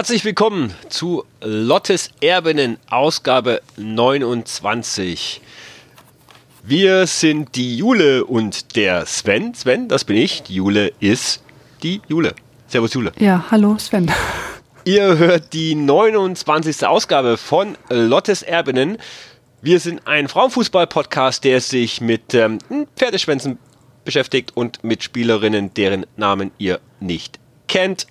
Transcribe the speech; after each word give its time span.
Herzlich 0.00 0.24
willkommen 0.24 0.72
zu 0.88 1.26
Lottes 1.42 2.08
Erbinnen, 2.22 2.78
Ausgabe 2.88 3.60
29. 3.76 5.42
Wir 6.62 7.06
sind 7.06 7.54
die 7.54 7.76
Jule 7.76 8.24
und 8.24 8.76
der 8.76 9.04
Sven. 9.04 9.52
Sven, 9.52 9.88
das 9.88 10.06
bin 10.06 10.16
ich. 10.16 10.42
Die 10.44 10.54
Jule 10.54 10.94
ist 11.00 11.42
die 11.82 12.00
Jule. 12.08 12.34
Servus, 12.66 12.94
Jule. 12.94 13.12
Ja, 13.18 13.44
hallo, 13.50 13.76
Sven. 13.76 14.10
Ihr 14.86 15.18
hört 15.18 15.52
die 15.52 15.74
29. 15.74 16.86
Ausgabe 16.86 17.36
von 17.36 17.76
Lottes 17.90 18.40
Erbinnen. 18.42 18.96
Wir 19.60 19.80
sind 19.80 20.06
ein 20.06 20.28
Frauenfußball-Podcast, 20.28 21.44
der 21.44 21.60
sich 21.60 22.00
mit 22.00 22.32
ähm, 22.32 22.58
Pferdeschwänzen 22.96 23.58
beschäftigt 24.06 24.52
und 24.54 24.82
mit 24.82 25.02
Spielerinnen, 25.02 25.74
deren 25.74 26.06
Namen 26.16 26.52
ihr 26.56 26.80
nicht 27.00 27.38
kennt. 27.68 28.06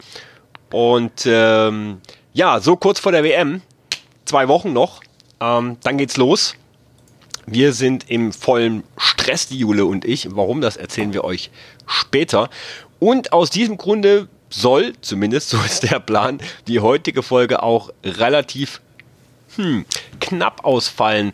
Und 0.71 1.25
ähm, 1.25 2.01
ja, 2.33 2.59
so 2.59 2.75
kurz 2.75 2.99
vor 2.99 3.11
der 3.11 3.23
WM, 3.23 3.61
zwei 4.25 4.47
Wochen 4.47 4.73
noch, 4.73 5.01
ähm, 5.39 5.77
dann 5.83 5.97
geht's 5.97 6.17
los. 6.17 6.55
Wir 7.45 7.73
sind 7.73 8.09
im 8.09 8.31
vollen 8.31 8.84
Stress, 8.98 9.48
die 9.48 9.57
Jule 9.57 9.85
und 9.85 10.05
ich. 10.05 10.27
Warum, 10.35 10.61
das 10.61 10.77
erzählen 10.77 11.13
wir 11.13 11.23
euch 11.23 11.49
später. 11.87 12.49
Und 12.99 13.34
aus 13.34 13.49
diesem 13.49 13.77
Grunde 13.77 14.27
soll, 14.49 14.93
zumindest 15.01 15.49
so 15.49 15.57
ist 15.65 15.89
der 15.89 15.99
Plan, 15.99 16.39
die 16.67 16.79
heutige 16.79 17.23
Folge 17.23 17.63
auch 17.63 17.91
relativ 18.04 18.81
hm, 19.55 19.85
knapp 20.20 20.63
ausfallen. 20.63 21.33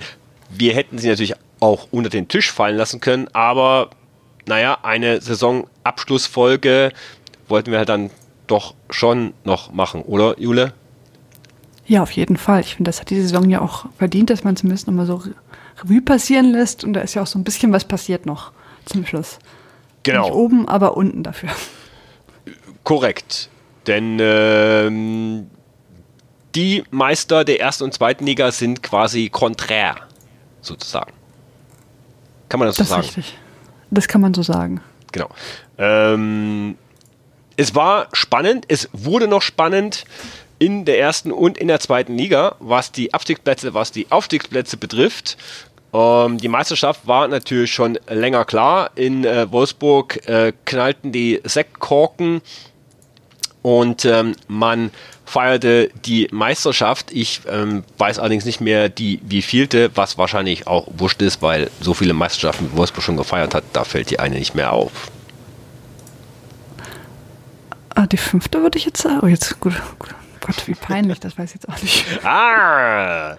Wir 0.49 0.73
hätten 0.73 0.97
sie 0.97 1.09
natürlich 1.09 1.33
auch 1.59 1.87
unter 1.91 2.09
den 2.09 2.27
Tisch 2.27 2.51
fallen 2.51 2.77
lassen 2.77 3.01
können, 3.01 3.27
aber 3.33 3.89
naja, 4.45 4.77
eine 4.83 5.21
Saisonabschlussfolge 5.21 6.91
wollten 7.47 7.71
wir 7.71 7.79
halt 7.79 7.89
dann 7.89 8.11
doch 8.47 8.75
schon 8.89 9.33
noch 9.43 9.71
machen, 9.71 10.01
oder 10.01 10.39
Jule? 10.39 10.73
Ja, 11.85 12.01
auf 12.01 12.11
jeden 12.11 12.37
Fall. 12.37 12.61
Ich 12.61 12.75
finde, 12.75 12.89
das 12.89 12.99
hat 12.99 13.09
die 13.09 13.21
Saison 13.21 13.49
ja 13.49 13.61
auch 13.61 13.85
verdient, 13.97 14.29
dass 14.29 14.43
man 14.43 14.55
zumindest 14.55 14.87
nochmal 14.87 15.05
so 15.05 15.21
Revue 15.83 16.01
passieren 16.01 16.51
lässt. 16.51 16.83
Und 16.83 16.93
da 16.93 17.01
ist 17.01 17.13
ja 17.13 17.21
auch 17.21 17.27
so 17.27 17.37
ein 17.37 17.43
bisschen 17.43 17.71
was 17.71 17.85
passiert 17.85 18.25
noch 18.25 18.51
zum 18.85 19.05
Schluss. 19.05 19.39
Genau. 20.03 20.23
Nicht 20.23 20.33
oben, 20.33 20.67
aber 20.67 20.97
unten 20.97 21.23
dafür. 21.23 21.49
Korrekt. 22.83 23.49
Denn 23.87 24.17
ähm, 24.19 25.47
die 26.55 26.83
Meister 26.89 27.43
der 27.43 27.59
ersten 27.59 27.83
und 27.83 27.93
zweiten 27.93 28.25
Liga 28.25 28.51
sind 28.51 28.81
quasi 28.81 29.29
konträr, 29.29 29.95
sozusagen. 30.61 31.11
Kann 32.49 32.59
man 32.59 32.67
das, 32.67 32.77
das 32.77 32.87
so 32.87 32.93
sagen? 32.95 33.01
Das 33.01 33.11
ist 33.11 33.17
richtig. 33.17 33.37
Das 33.91 34.07
kann 34.07 34.21
man 34.21 34.33
so 34.33 34.41
sagen. 34.41 34.81
Genau. 35.11 35.29
Ähm, 35.77 36.77
es 37.57 37.75
war 37.75 38.07
spannend, 38.13 38.65
es 38.67 38.89
wurde 38.91 39.27
noch 39.27 39.41
spannend 39.41 40.05
in 40.59 40.85
der 40.85 40.99
ersten 40.99 41.31
und 41.31 41.57
in 41.57 41.67
der 41.67 41.79
zweiten 41.79 42.17
Liga, 42.17 42.55
was 42.59 42.91
die 42.91 43.13
Abstiegsplätze, 43.13 43.73
was 43.73 43.91
die 43.91 44.07
Aufstiegsplätze 44.09 44.77
betrifft. 44.77 45.37
Ähm, 45.93 46.37
die 46.37 46.47
Meisterschaft 46.47 47.07
war 47.07 47.27
natürlich 47.27 47.73
schon 47.73 47.99
länger 48.09 48.45
klar. 48.45 48.91
In 48.95 49.25
äh, 49.25 49.51
Wolfsburg 49.51 50.27
äh, 50.27 50.53
knallten 50.65 51.11
die 51.11 51.41
Sektkorken 51.43 52.41
und 53.61 54.05
ähm, 54.05 54.35
man 54.47 54.91
feierte 55.25 55.89
die 56.05 56.27
Meisterschaft. 56.31 57.11
Ich 57.11 57.41
ähm, 57.49 57.83
weiß 57.97 58.19
allerdings 58.19 58.45
nicht 58.45 58.61
mehr 58.61 58.89
die 58.89 59.19
wievielte, 59.23 59.89
was 59.95 60.17
wahrscheinlich 60.17 60.67
auch 60.67 60.87
wurscht 60.97 61.21
ist, 61.21 61.41
weil 61.41 61.71
so 61.81 61.93
viele 61.93 62.13
Meisterschaften 62.13 62.69
Wolfsburg 62.75 63.03
schon 63.03 63.17
gefeiert 63.17 63.55
hat, 63.55 63.63
da 63.73 63.83
fällt 63.83 64.11
die 64.11 64.19
eine 64.19 64.37
nicht 64.37 64.55
mehr 64.55 64.71
auf. 64.71 65.09
Ah, 67.97 68.04
die 68.15 68.21
fünfte 68.21 68.61
würde 68.61 68.77
ich 68.77 68.85
jetzt 68.85 69.01
sagen. 69.01 69.19
Oh, 69.23 69.27
jetzt, 69.27 69.59
gut, 69.59 69.73
gut. 69.99 70.15
Gott, 70.39 70.67
wie 70.67 70.73
peinlich, 70.73 71.19
das 71.19 71.37
weiß 71.37 71.49
ich 71.49 71.55
jetzt 71.55 71.67
auch 71.67 71.81
nicht. 71.81 72.05
Ah! 72.23 73.35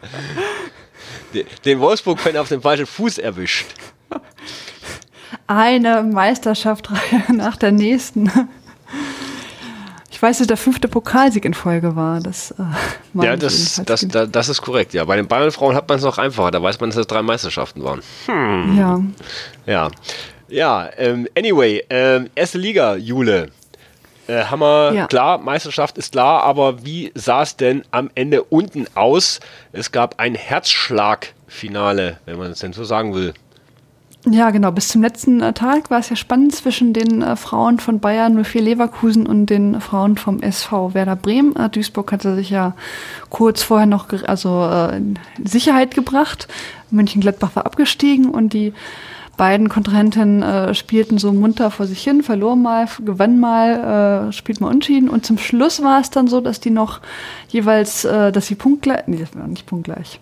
Den 1.65 1.81
Wolfsburg-Fan 1.81 2.37
auf 2.37 2.49
dem 2.49 2.61
falschen 2.61 2.85
Fuß 2.85 3.19
erwischt. 3.19 3.67
Eine 5.47 6.03
Meisterschaftsreihe 6.03 7.23
nach 7.33 7.57
der 7.57 7.73
nächsten. 7.73 8.31
Ich 10.11 10.21
weiß, 10.21 10.39
dass 10.39 10.47
der 10.47 10.59
fünfte 10.59 10.89
Pokalsieg 10.89 11.47
in 11.47 11.55
Folge 11.55 11.97
war. 11.97 12.21
Das, 12.21 12.51
äh, 12.51 13.25
ja, 13.25 13.37
das, 13.37 13.81
das, 13.87 14.07
das, 14.07 14.31
das, 14.31 14.49
ist 14.51 14.61
korrekt. 14.61 14.93
Ja, 14.93 15.05
bei 15.05 15.17
den 15.17 15.27
Bayern-Frauen 15.27 15.75
hat 15.75 15.89
man 15.89 15.99
es 15.99 16.05
noch 16.05 16.19
einfacher. 16.19 16.51
Da 16.51 16.63
weiß 16.63 16.81
man, 16.81 16.91
dass 16.91 16.99
es 16.99 17.07
drei 17.07 17.23
Meisterschaften 17.23 17.83
waren. 17.83 18.03
Hm. 18.27 18.77
Ja. 18.77 19.01
Ja. 19.67 19.91
Ja, 20.49 20.91
ähm, 20.97 21.27
anyway, 21.37 21.83
ähm, 21.89 22.29
erste 22.35 22.59
Liga, 22.59 22.97
Jule. 22.97 23.51
Äh, 24.27 24.45
wir, 24.51 24.93
ja. 24.95 25.07
klar, 25.07 25.39
Meisterschaft 25.39 25.99
ist 25.99 26.13
klar, 26.13 26.43
aber 26.43 26.85
wie 26.85 27.13
sah 27.15 27.43
es 27.43 27.57
denn 27.57 27.83
am 27.91 28.11
Ende 28.15 28.43
unten 28.45 28.87
aus? 28.95 29.41
Es 29.73 29.93
gab 29.93 30.19
ein 30.19 30.35
Herzschlagfinale, 30.35 32.19
wenn 32.25 32.39
man 32.39 32.51
es 32.51 32.61
denn 32.61 32.73
so 32.73 32.85
sagen 32.85 33.15
will. 33.15 33.35
Ja, 34.29 34.51
genau. 34.51 34.73
Bis 34.73 34.89
zum 34.89 35.03
letzten 35.03 35.41
äh, 35.41 35.53
Tag 35.53 35.89
war 35.89 36.01
es 36.01 36.11
ja 36.11 36.17
spannend 36.17 36.53
zwischen 36.53 36.93
den 36.93 37.23
äh, 37.23 37.37
Frauen 37.37 37.79
von 37.79 38.01
Bayern 38.01 38.43
04 38.43 38.61
Leverkusen 38.61 39.25
und 39.25 39.47
den 39.47 39.81
Frauen 39.81 40.17
vom 40.17 40.43
SV 40.43 40.95
Werder 40.95 41.15
Bremen. 41.15 41.55
Äh, 41.55 41.71
Duisburg 41.71 42.11
hatte 42.11 42.35
sich 42.35 42.51
ja 42.51 42.75
kurz 43.31 43.63
vorher 43.63 43.87
noch 43.87 44.09
also, 44.27 44.69
äh, 44.69 44.97
in 44.97 45.19
Sicherheit 45.45 45.95
gebracht. 45.95 46.49
München-Gladbach 46.91 47.55
war 47.55 47.67
abgestiegen 47.67 48.31
und 48.31 48.53
die 48.53 48.73
beiden 49.37 49.69
Kontrahenten 49.69 50.43
äh, 50.43 50.75
spielten 50.75 51.19
so 51.19 51.33
munter 51.33 51.71
vor 51.71 51.87
sich 51.87 52.03
hin, 52.03 52.23
verloren 52.23 52.63
mal, 52.63 52.89
gewann 53.05 53.39
mal, 53.39 54.29
äh, 54.29 54.33
spielt 54.33 54.61
mal 54.61 54.71
unschieden. 54.71 55.09
Und 55.09 55.27
zum 55.27 55.39
Schluss 55.39 55.83
war 55.83 56.01
es 56.01 56.11
dann 56.11 56.27
so, 56.27 56.41
dass 56.41 56.61
die 56.61 56.71
noch 56.71 57.01
jeweils, 57.49 58.05
äh, 58.05 58.33
dass 58.33 58.47
sie 58.47 58.55
punktgleich, 58.55 59.07
nee, 59.07 59.19
das 59.19 59.37
war 59.37 59.47
nicht 59.47 59.67
punktgleich, 59.67 60.21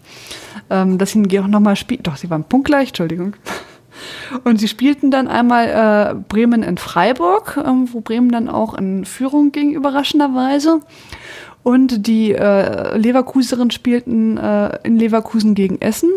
ähm, 0.71 0.99
dass 0.99 1.13
sie 1.13 1.41
auch 1.41 1.47
nochmal 1.47 1.77
spielten, 1.77 2.05
doch, 2.05 2.17
sie 2.17 2.31
waren 2.31 2.45
punktgleich, 2.45 2.89
Entschuldigung. 2.89 3.35
Und 4.45 4.59
sie 4.59 4.67
spielten 4.69 5.13
dann 5.13 5.29
einmal 5.29 5.69
äh, 5.69 6.15
Bremen 6.29 6.63
in 6.65 6.79
Freiburg, 6.79 7.57
äh, 7.57 7.69
wo 7.93 8.01
Bremen 8.01 8.31
dann 8.31 8.49
auch 8.49 8.75
in 8.75 9.05
Führung 9.05 9.53
ging, 9.53 9.73
überraschenderweise. 9.73 10.81
Und 11.63 12.07
die 12.07 12.33
äh, 12.33 12.97
Leverkuserin 12.99 13.71
spielten 13.71 14.37
äh, 14.37 14.79
in 14.83 14.99
Leverkusen 14.99 15.55
gegen 15.55 15.81
Essen 15.81 16.11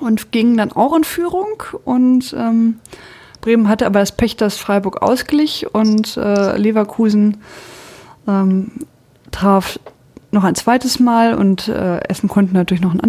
und 0.00 0.32
gingen 0.32 0.56
dann 0.56 0.72
auch 0.72 0.94
in 0.96 1.04
Führung. 1.04 1.62
Und 1.84 2.34
ähm, 2.36 2.80
Bremen 3.40 3.68
hatte 3.68 3.86
aber 3.86 4.00
das 4.00 4.12
Pech, 4.12 4.36
dass 4.36 4.56
Freiburg 4.56 5.02
ausglich 5.02 5.66
und 5.72 6.16
äh, 6.16 6.56
Leverkusen 6.56 7.38
ähm, 8.26 8.72
traf 9.30 9.78
noch 10.30 10.44
ein 10.44 10.54
zweites 10.54 11.00
Mal 11.00 11.34
und 11.34 11.68
äh, 11.68 11.98
Essen 12.00 12.28
konnte 12.28 12.52
natürlich 12.52 12.82
noch 12.82 12.94
ein 12.94 13.00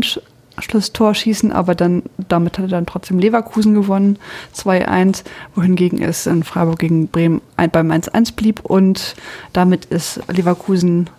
Anschlusstor 0.55 1.13
schießen, 1.13 1.51
aber 1.51 1.75
dann 1.75 2.03
damit 2.17 2.57
hatte 2.57 2.69
dann 2.69 2.85
trotzdem 2.85 3.19
Leverkusen 3.19 3.73
gewonnen, 3.73 4.17
2-1, 4.55 5.23
wohingegen 5.55 6.01
es 6.01 6.27
in 6.27 6.43
Freiburg 6.43 6.79
gegen 6.79 7.07
Bremen 7.07 7.41
beim 7.55 7.91
1-1 7.91 8.35
blieb 8.35 8.61
und 8.63 9.15
damit 9.53 9.85
ist 9.85 10.21
Leverkusen 10.29 11.09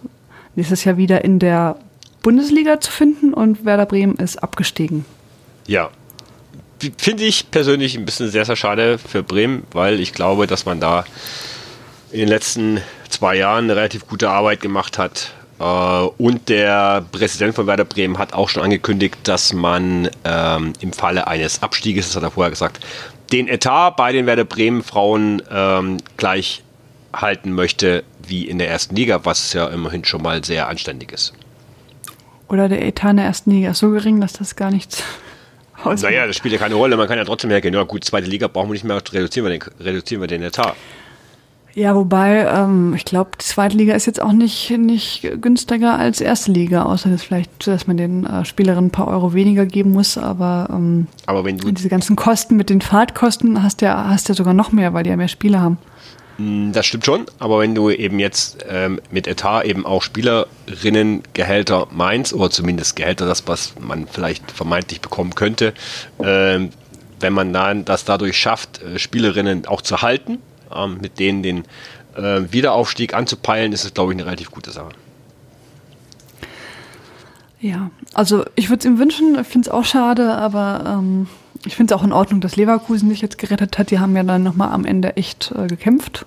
nächstes 0.57 0.85
Jahr 0.85 0.97
wieder 0.97 1.25
in 1.25 1.39
der 1.39 1.77
Bundesliga 2.23 2.81
zu 2.81 2.91
finden 2.91 3.33
und 3.33 3.65
Werder 3.65 3.87
Bremen 3.87 4.17
ist 4.17 4.43
abgestiegen. 4.43 5.05
Ja. 5.71 5.91
Finde 6.99 7.23
ich 7.23 7.53
persönlich 7.53 7.97
ein 7.97 8.05
bisschen 8.05 8.29
sehr, 8.29 8.45
sehr 8.45 8.57
schade 8.57 8.99
für 8.99 9.23
Bremen, 9.23 9.63
weil 9.71 10.01
ich 10.01 10.13
glaube, 10.13 10.49
dass 10.49 10.67
man 10.67 10.81
da 10.81 11.05
in 12.11 12.19
den 12.19 12.29
letzten 12.29 12.81
zwei 13.09 13.37
Jahren 13.37 13.65
eine 13.65 13.77
relativ 13.77 14.09
gute 14.09 14.31
Arbeit 14.31 14.61
gemacht 14.61 14.99
hat. 14.99 15.33
Äh, 15.61 15.65
und 15.65 16.49
der 16.49 17.05
Präsident 17.13 17.55
von 17.55 17.69
Werder 17.69 17.85
Bremen 17.85 18.19
hat 18.19 18.33
auch 18.33 18.49
schon 18.49 18.65
angekündigt, 18.65 19.17
dass 19.23 19.53
man 19.53 20.11
ähm, 20.25 20.73
im 20.81 20.93
Falle 20.93 21.29
eines 21.29 21.63
Abstieges, 21.63 22.09
das 22.09 22.17
hat 22.17 22.25
er 22.25 22.33
vorher 22.33 22.51
gesagt, 22.51 22.85
den 23.31 23.47
Etat 23.47 23.91
bei 23.91 24.11
den 24.11 24.27
Werder 24.27 24.45
Bremen 24.45 24.83
Frauen 24.83 25.41
ähm, 25.53 25.99
gleich 26.17 26.65
halten 27.13 27.53
möchte 27.53 28.03
wie 28.27 28.49
in 28.49 28.59
der 28.59 28.69
ersten 28.69 28.97
Liga, 28.97 29.21
was 29.23 29.53
ja 29.53 29.69
immerhin 29.69 30.05
schon 30.05 30.23
mal 30.23 30.43
sehr 30.43 30.67
anständig 30.67 31.13
ist. 31.13 31.33
Oder 32.49 32.69
der 32.69 32.85
Etat 32.85 33.11
in 33.11 33.19
der 33.19 33.27
ersten 33.27 33.53
Liga 33.53 33.71
ist 33.71 33.79
so 33.79 33.91
gering, 33.91 34.21
dass 34.21 34.33
das 34.33 34.57
gar 34.57 34.73
nichts 34.73 35.05
naja, 35.85 36.27
das 36.27 36.37
spielt 36.37 36.53
ja 36.53 36.59
keine 36.59 36.75
Rolle. 36.75 36.97
Man 36.97 37.09
kann 37.09 37.19
ja 37.19 37.25
trotzdem 37.25 37.51
hergehen. 37.51 37.75
Ja, 37.75 37.83
gut, 37.85 38.05
zweite 38.05 38.29
Liga 38.29 38.49
brauchen 38.49 38.69
wir 38.69 38.75
nicht 38.75 38.85
mehr, 38.85 38.97
reduzieren 39.13 39.49
wir 39.49 39.59
den, 39.59 39.63
reduzieren 39.81 40.21
wir 40.21 40.29
den 40.29 40.43
Etat. 40.43 40.75
Ja, 41.75 41.95
wobei, 41.95 42.47
ähm, 42.53 42.95
ich 42.95 43.05
glaube, 43.05 43.31
die 43.41 43.45
zweite 43.45 43.77
Liga 43.77 43.95
ist 43.95 44.07
jetzt 44.07 44.21
auch 44.21 44.33
nicht, 44.33 44.71
nicht 44.71 45.31
günstiger 45.41 45.99
als 45.99 46.21
erste 46.21 46.51
Liga, 46.51 46.83
außer 46.83 47.11
dass 47.11 47.23
vielleicht, 47.23 47.67
dass 47.67 47.87
man 47.87 47.97
den 47.97 48.27
äh, 48.27 48.45
Spielerinnen 48.45 48.87
ein 48.87 48.91
paar 48.91 49.07
Euro 49.07 49.35
weniger 49.35 49.67
geben 49.67 49.93
muss, 49.93 50.19
aber, 50.19 50.69
ähm, 50.71 51.07
aber 51.27 51.45
wenn 51.45 51.59
du 51.59 51.71
diese 51.71 51.89
ganzen 51.89 52.17
Kosten 52.17 52.57
mit 52.57 52.71
den 52.71 52.81
Fahrtkosten 52.81 53.63
hast 53.63 53.83
ja, 53.83 54.09
hast 54.09 54.29
ja 54.29 54.35
sogar 54.35 54.53
noch 54.53 54.73
mehr, 54.73 54.95
weil 54.95 55.05
die 55.05 55.11
ja 55.11 55.17
mehr 55.17 55.29
Spiele 55.29 55.61
haben. 55.61 55.79
Mm, 56.41 56.73
das 56.73 56.87
stimmt 56.87 57.05
schon, 57.05 57.27
aber 57.39 57.59
wenn 57.59 57.75
du 57.75 57.91
eben 57.91 58.19
jetzt 58.19 58.65
ähm, 58.67 59.01
mit 59.11 59.27
Etat 59.27 59.65
eben 59.65 59.85
auch 59.85 60.03
Spielerinnengehälter 60.03 61.89
meinst, 61.91 62.33
oder 62.33 62.51
zumindest 62.51 62.97
Gehälter, 62.97 63.27
das, 63.27 63.47
was 63.47 63.75
man 63.79 64.07
vielleicht 64.07 64.51
vermeintlich 64.51 65.03
bekommen 65.03 65.35
könnte, 65.35 65.75
ähm, 66.23 66.71
wenn 67.19 67.35
man 67.35 67.53
dann 67.53 67.85
das 67.85 68.07
dadurch 68.07 68.39
schafft, 68.39 68.81
äh, 68.81 68.99
Spielerinnen 68.99 69.67
auch 69.67 69.83
zu 69.83 70.01
halten, 70.01 70.39
ähm, 70.75 70.99
mit 71.03 71.19
denen 71.19 71.43
den 71.43 71.65
äh, 72.17 72.41
Wiederaufstieg 72.51 73.13
anzupeilen, 73.13 73.75
ist 73.75 73.85
es, 73.85 73.93
glaube 73.93 74.13
ich, 74.13 74.19
eine 74.19 74.25
relativ 74.25 74.51
gute 74.51 74.71
Sache. 74.71 74.91
Ja, 77.61 77.91
also 78.15 78.47
ich 78.55 78.71
würde 78.71 78.81
es 78.81 78.87
ihm 78.87 78.99
wünschen, 78.99 79.39
ich 79.39 79.47
finde 79.47 79.69
es 79.69 79.75
auch 79.75 79.85
schade, 79.85 80.35
aber 80.35 80.85
ähm, 80.87 81.27
ich 81.65 81.77
finde 81.77 81.95
es 81.95 82.01
auch 82.01 82.05
in 82.05 82.13
Ordnung, 82.13 82.41
dass 82.41 82.57
Leverkusen 82.57 83.09
sich 83.09 83.21
jetzt 83.21 83.39
gerettet 83.39 83.79
hat. 83.79 83.91
Die 83.91 83.99
haben 83.99 84.17
ja 84.17 84.23
dann 84.23 84.43
nochmal 84.43 84.71
am 84.71 84.85
Ende 84.85 85.17
echt 85.17 85.53
äh, 85.57 85.67
gekämpft. 85.67 86.27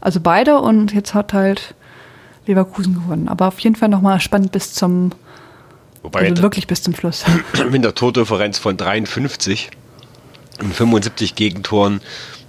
Also 0.00 0.20
beide 0.20 0.60
und 0.60 0.92
jetzt 0.92 1.14
hat 1.14 1.32
halt 1.32 1.74
Leverkusen 2.46 2.94
gewonnen. 2.94 3.28
Aber 3.28 3.48
auf 3.48 3.58
jeden 3.60 3.76
Fall 3.76 3.88
nochmal 3.88 4.20
spannend 4.20 4.52
bis 4.52 4.74
zum, 4.74 5.12
Wobei 6.02 6.28
also 6.28 6.42
wirklich 6.42 6.66
bis 6.66 6.82
zum 6.82 6.94
Schluss. 6.94 7.24
mit 7.70 7.84
der 7.84 7.94
Tordifferenz 7.94 8.58
von 8.58 8.76
53 8.76 9.70
und 10.60 10.74
75 10.74 11.34
Gegentoren 11.34 12.00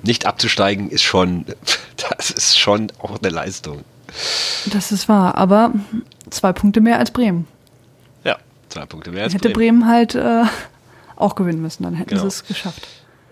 nicht 0.03 0.25
abzusteigen, 0.25 0.89
ist 0.89 1.03
schon, 1.03 1.45
das 2.17 2.31
ist 2.31 2.59
schon 2.59 2.91
auch 2.99 3.19
eine 3.19 3.29
Leistung. 3.29 3.83
Das 4.67 4.91
ist 4.91 5.09
wahr, 5.09 5.35
aber 5.35 5.73
zwei 6.29 6.53
Punkte 6.53 6.81
mehr 6.81 6.99
als 6.99 7.11
Bremen. 7.11 7.47
Ja, 8.23 8.37
zwei 8.69 8.85
Punkte 8.85 9.11
mehr 9.11 9.23
als 9.23 9.33
Hätte 9.33 9.49
Bremen. 9.49 9.81
Bremen 9.81 9.87
halt 9.87 10.15
äh, 10.15 10.43
auch 11.15 11.35
gewinnen 11.35 11.61
müssen, 11.61 11.83
dann 11.83 11.93
hätten 11.95 12.09
Genau. 12.11 12.21
sie 12.23 12.27
es 12.27 12.45
geschafft. 12.45 12.87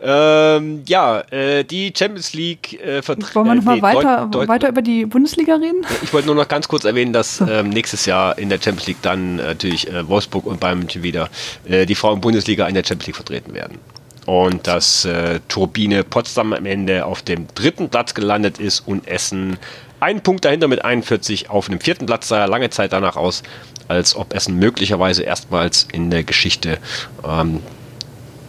Ähm, 0.05 0.83
ja, 0.85 1.21
äh, 1.31 1.63
die 1.63 1.93
Champions 1.97 2.33
League 2.33 2.73
äh, 2.81 3.01
vertritt. 3.01 3.33
Wollen 3.35 3.47
wir 3.47 3.55
nochmal 3.55 3.75
nee, 3.77 3.81
weiter, 3.81 4.27
Deut- 4.29 4.49
weiter 4.49 4.67
über 4.67 4.81
die 4.81 5.05
Bundesliga 5.05 5.55
reden? 5.55 5.85
Ich 6.01 6.11
wollte 6.11 6.27
nur 6.27 6.35
noch 6.35 6.49
ganz 6.49 6.67
kurz 6.67 6.83
erwähnen, 6.83 7.13
dass 7.13 7.39
ähm, 7.39 7.69
nächstes 7.69 8.05
Jahr 8.05 8.37
in 8.37 8.49
der 8.49 8.57
Champions 8.61 8.87
League 8.87 9.01
dann 9.01 9.39
äh, 9.39 9.43
natürlich 9.43 9.87
äh, 9.89 10.05
Wolfsburg 10.07 10.45
und 10.45 10.59
Bayern 10.59 10.79
München 10.79 11.03
wieder 11.03 11.29
äh, 11.65 11.85
die 11.85 11.95
Frauen-Bundesliga 11.95 12.67
in 12.67 12.73
der 12.73 12.83
Champions 12.83 13.07
League 13.07 13.15
vertreten 13.15 13.53
werden. 13.53 13.77
Und 14.25 14.67
dass 14.67 15.05
äh, 15.05 15.39
Turbine 15.47 16.03
Potsdam 16.03 16.51
am 16.51 16.65
Ende 16.65 17.05
auf 17.05 17.21
dem 17.21 17.47
dritten 17.55 17.87
Platz 17.89 18.13
gelandet 18.13 18.57
ist 18.59 18.81
und 18.85 19.07
Essen 19.07 19.57
einen 20.01 20.19
Punkt 20.21 20.43
dahinter 20.43 20.67
mit 20.67 20.83
41 20.83 21.49
auf 21.49 21.69
dem 21.69 21.79
vierten 21.79 22.05
Platz 22.07 22.27
sah 22.27 22.43
lange 22.43 22.69
Zeit 22.69 22.91
danach 22.91 23.15
aus, 23.15 23.41
als 23.87 24.15
ob 24.15 24.33
Essen 24.33 24.57
möglicherweise 24.57 25.23
erstmals 25.23 25.87
in 25.91 26.09
der 26.09 26.23
Geschichte 26.23 26.77
ähm, 27.25 27.59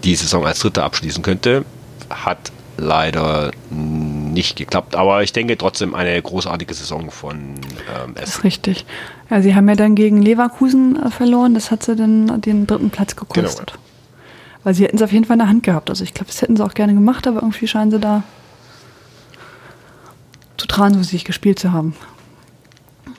die 0.05 0.15
Saison 0.15 0.47
als 0.47 0.61
Dritter 0.61 0.85
abschließen 0.85 1.23
könnte. 1.23 1.65
Hat 2.11 2.53
leider 2.77 3.53
nicht 3.71 4.57
geklappt, 4.57 4.97
aber 4.97 5.23
ich 5.23 5.33
denke 5.33 5.57
trotzdem 5.57 5.95
eine 5.95 6.21
großartige 6.21 6.75
Saison 6.75 7.11
von 7.11 7.37
ähm, 7.37 8.15
Das 8.15 8.25
Essen. 8.25 8.39
ist 8.39 8.45
richtig. 8.45 8.87
Ja, 9.31 9.41
sie 9.43 9.55
haben 9.55 9.69
ja 9.69 9.77
dann 9.77 9.95
gegen 9.95 10.21
Leverkusen 10.21 11.01
äh, 11.01 11.11
verloren. 11.11 11.55
Das 11.55 11.71
hat 11.71 11.83
sie 11.85 11.97
dann 11.97 12.41
den 12.41 12.67
dritten 12.67 12.91
Platz 12.91 13.17
gekostet. 13.17 13.73
Genau. 13.73 13.81
Weil 14.65 14.75
sie 14.75 14.85
hätten 14.85 14.97
es 14.97 15.03
auf 15.03 15.13
jeden 15.13 15.25
Fall 15.25 15.35
in 15.35 15.41
der 15.41 15.49
Hand 15.49 15.63
gehabt. 15.63 15.91
Also 15.91 16.05
ich 16.05 16.15
glaube, 16.15 16.27
das 16.31 16.43
hätten 16.43 16.57
sie 16.57 16.65
auch 16.65 16.75
gerne 16.75 16.95
gemacht, 16.95 17.27
aber 17.27 17.43
irgendwie 17.43 17.69
scheinen 17.69 17.91
sie 17.91 18.01
da 18.01 18.23
zu 20.57 20.67
traurig 20.67 21.25
gespielt 21.25 21.59
zu 21.59 21.73
haben. 21.73 21.95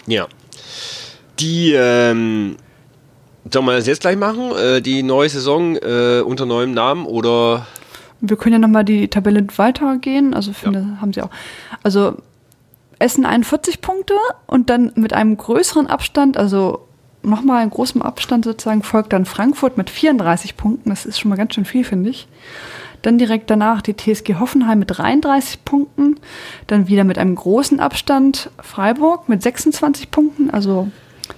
Ja. 0.08 0.28
Die, 1.40 1.74
ähm, 1.74 2.56
sollen 3.52 3.66
wir 3.66 3.74
das 3.74 3.88
jetzt 3.88 4.02
gleich 4.02 4.18
machen? 4.18 4.52
Äh, 4.58 4.82
die 4.82 5.04
neue 5.04 5.30
Saison 5.30 5.76
äh, 5.76 6.22
unter 6.22 6.46
neuem 6.46 6.74
Namen 6.74 7.06
oder 7.06 7.68
Wir 8.22 8.38
können 8.38 8.54
ja 8.54 8.60
nochmal 8.60 8.86
die 8.86 9.08
Tabelle 9.08 9.46
weitergehen. 9.58 10.34
Also 10.34 10.54
finde, 10.54 10.98
haben 11.02 11.14
sie 11.14 11.22
auch. 11.22 11.30
Also 11.84 12.16
Essen 13.00 13.26
41 13.26 13.82
Punkte 13.82 14.14
und 14.48 14.70
dann 14.70 14.92
mit 14.96 15.14
einem 15.14 15.36
größeren 15.38 15.88
Abstand, 15.88 16.38
also 16.38 16.88
nochmal 17.24 17.64
in 17.64 17.70
großem 17.70 18.02
Abstand 18.02 18.46
sozusagen, 18.46 18.84
folgt 18.84 19.14
dann 19.14 19.26
Frankfurt 19.26 19.78
mit 19.78 19.90
34 19.90 20.56
Punkten. 20.56 20.90
Das 20.90 21.06
ist 21.06 21.20
schon 21.20 21.30
mal 21.30 21.36
ganz 21.36 21.56
schön 21.56 21.66
viel, 21.66 21.84
finde 21.84 22.10
ich. 22.10 22.28
Dann 23.02 23.18
direkt 23.18 23.50
danach 23.50 23.82
die 23.82 23.96
TSG 23.96 24.36
Hoffenheim 24.40 24.80
mit 24.80 24.98
33 24.98 25.66
Punkten. 25.66 26.20
Dann 26.68 26.88
wieder 26.88 27.04
mit 27.04 27.18
einem 27.18 27.36
großen 27.36 27.80
Abstand 27.80 28.50
Freiburg 28.60 29.30
mit 29.30 29.44
26 29.44 30.10
Punkten. 30.10 30.50
Also 30.50 30.88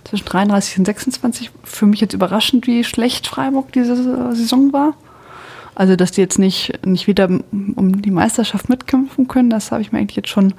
zwischen 0.03 0.25
33 0.25 0.79
und 0.79 0.85
26. 0.85 1.51
Für 1.63 1.85
mich 1.85 2.01
jetzt 2.01 2.13
überraschend, 2.13 2.67
wie 2.67 2.83
schlecht 2.83 3.27
Freiburg 3.27 3.71
diese 3.71 3.95
Saison 4.35 4.73
war. 4.73 4.93
Also, 5.75 5.95
dass 5.95 6.11
die 6.11 6.21
jetzt 6.21 6.39
nicht, 6.39 6.85
nicht 6.85 7.05
wieder 7.07 7.27
um 7.75 8.01
die 8.01 8.09
Meisterschaft 8.11 8.67
mitkämpfen 8.67 9.27
können, 9.27 9.49
das 9.51 9.71
habe 9.71 9.81
ich 9.81 9.91
mir 9.91 9.99
eigentlich 9.99 10.15
jetzt 10.15 10.29
schon 10.29 10.53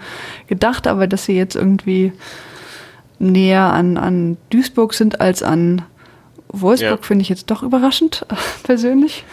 gedacht. 0.47 0.87
Aber 0.87 1.07
dass 1.09 1.25
sie 1.25 1.33
jetzt 1.37 1.57
irgendwie 1.57 2.13
näher 3.19 3.63
an, 3.73 3.97
an 3.97 4.37
Duisburg 4.51 4.95
sind 4.95 5.21
als 5.21 5.43
an 5.43 5.83
Wolfsburg, 6.51 7.01
Ja. 7.01 7.07
finde 7.07 7.23
ich 7.23 7.29
jetzt 7.29 7.51
doch 7.51 7.63
überraschend, 7.63 8.25
persönlich. 8.63 9.25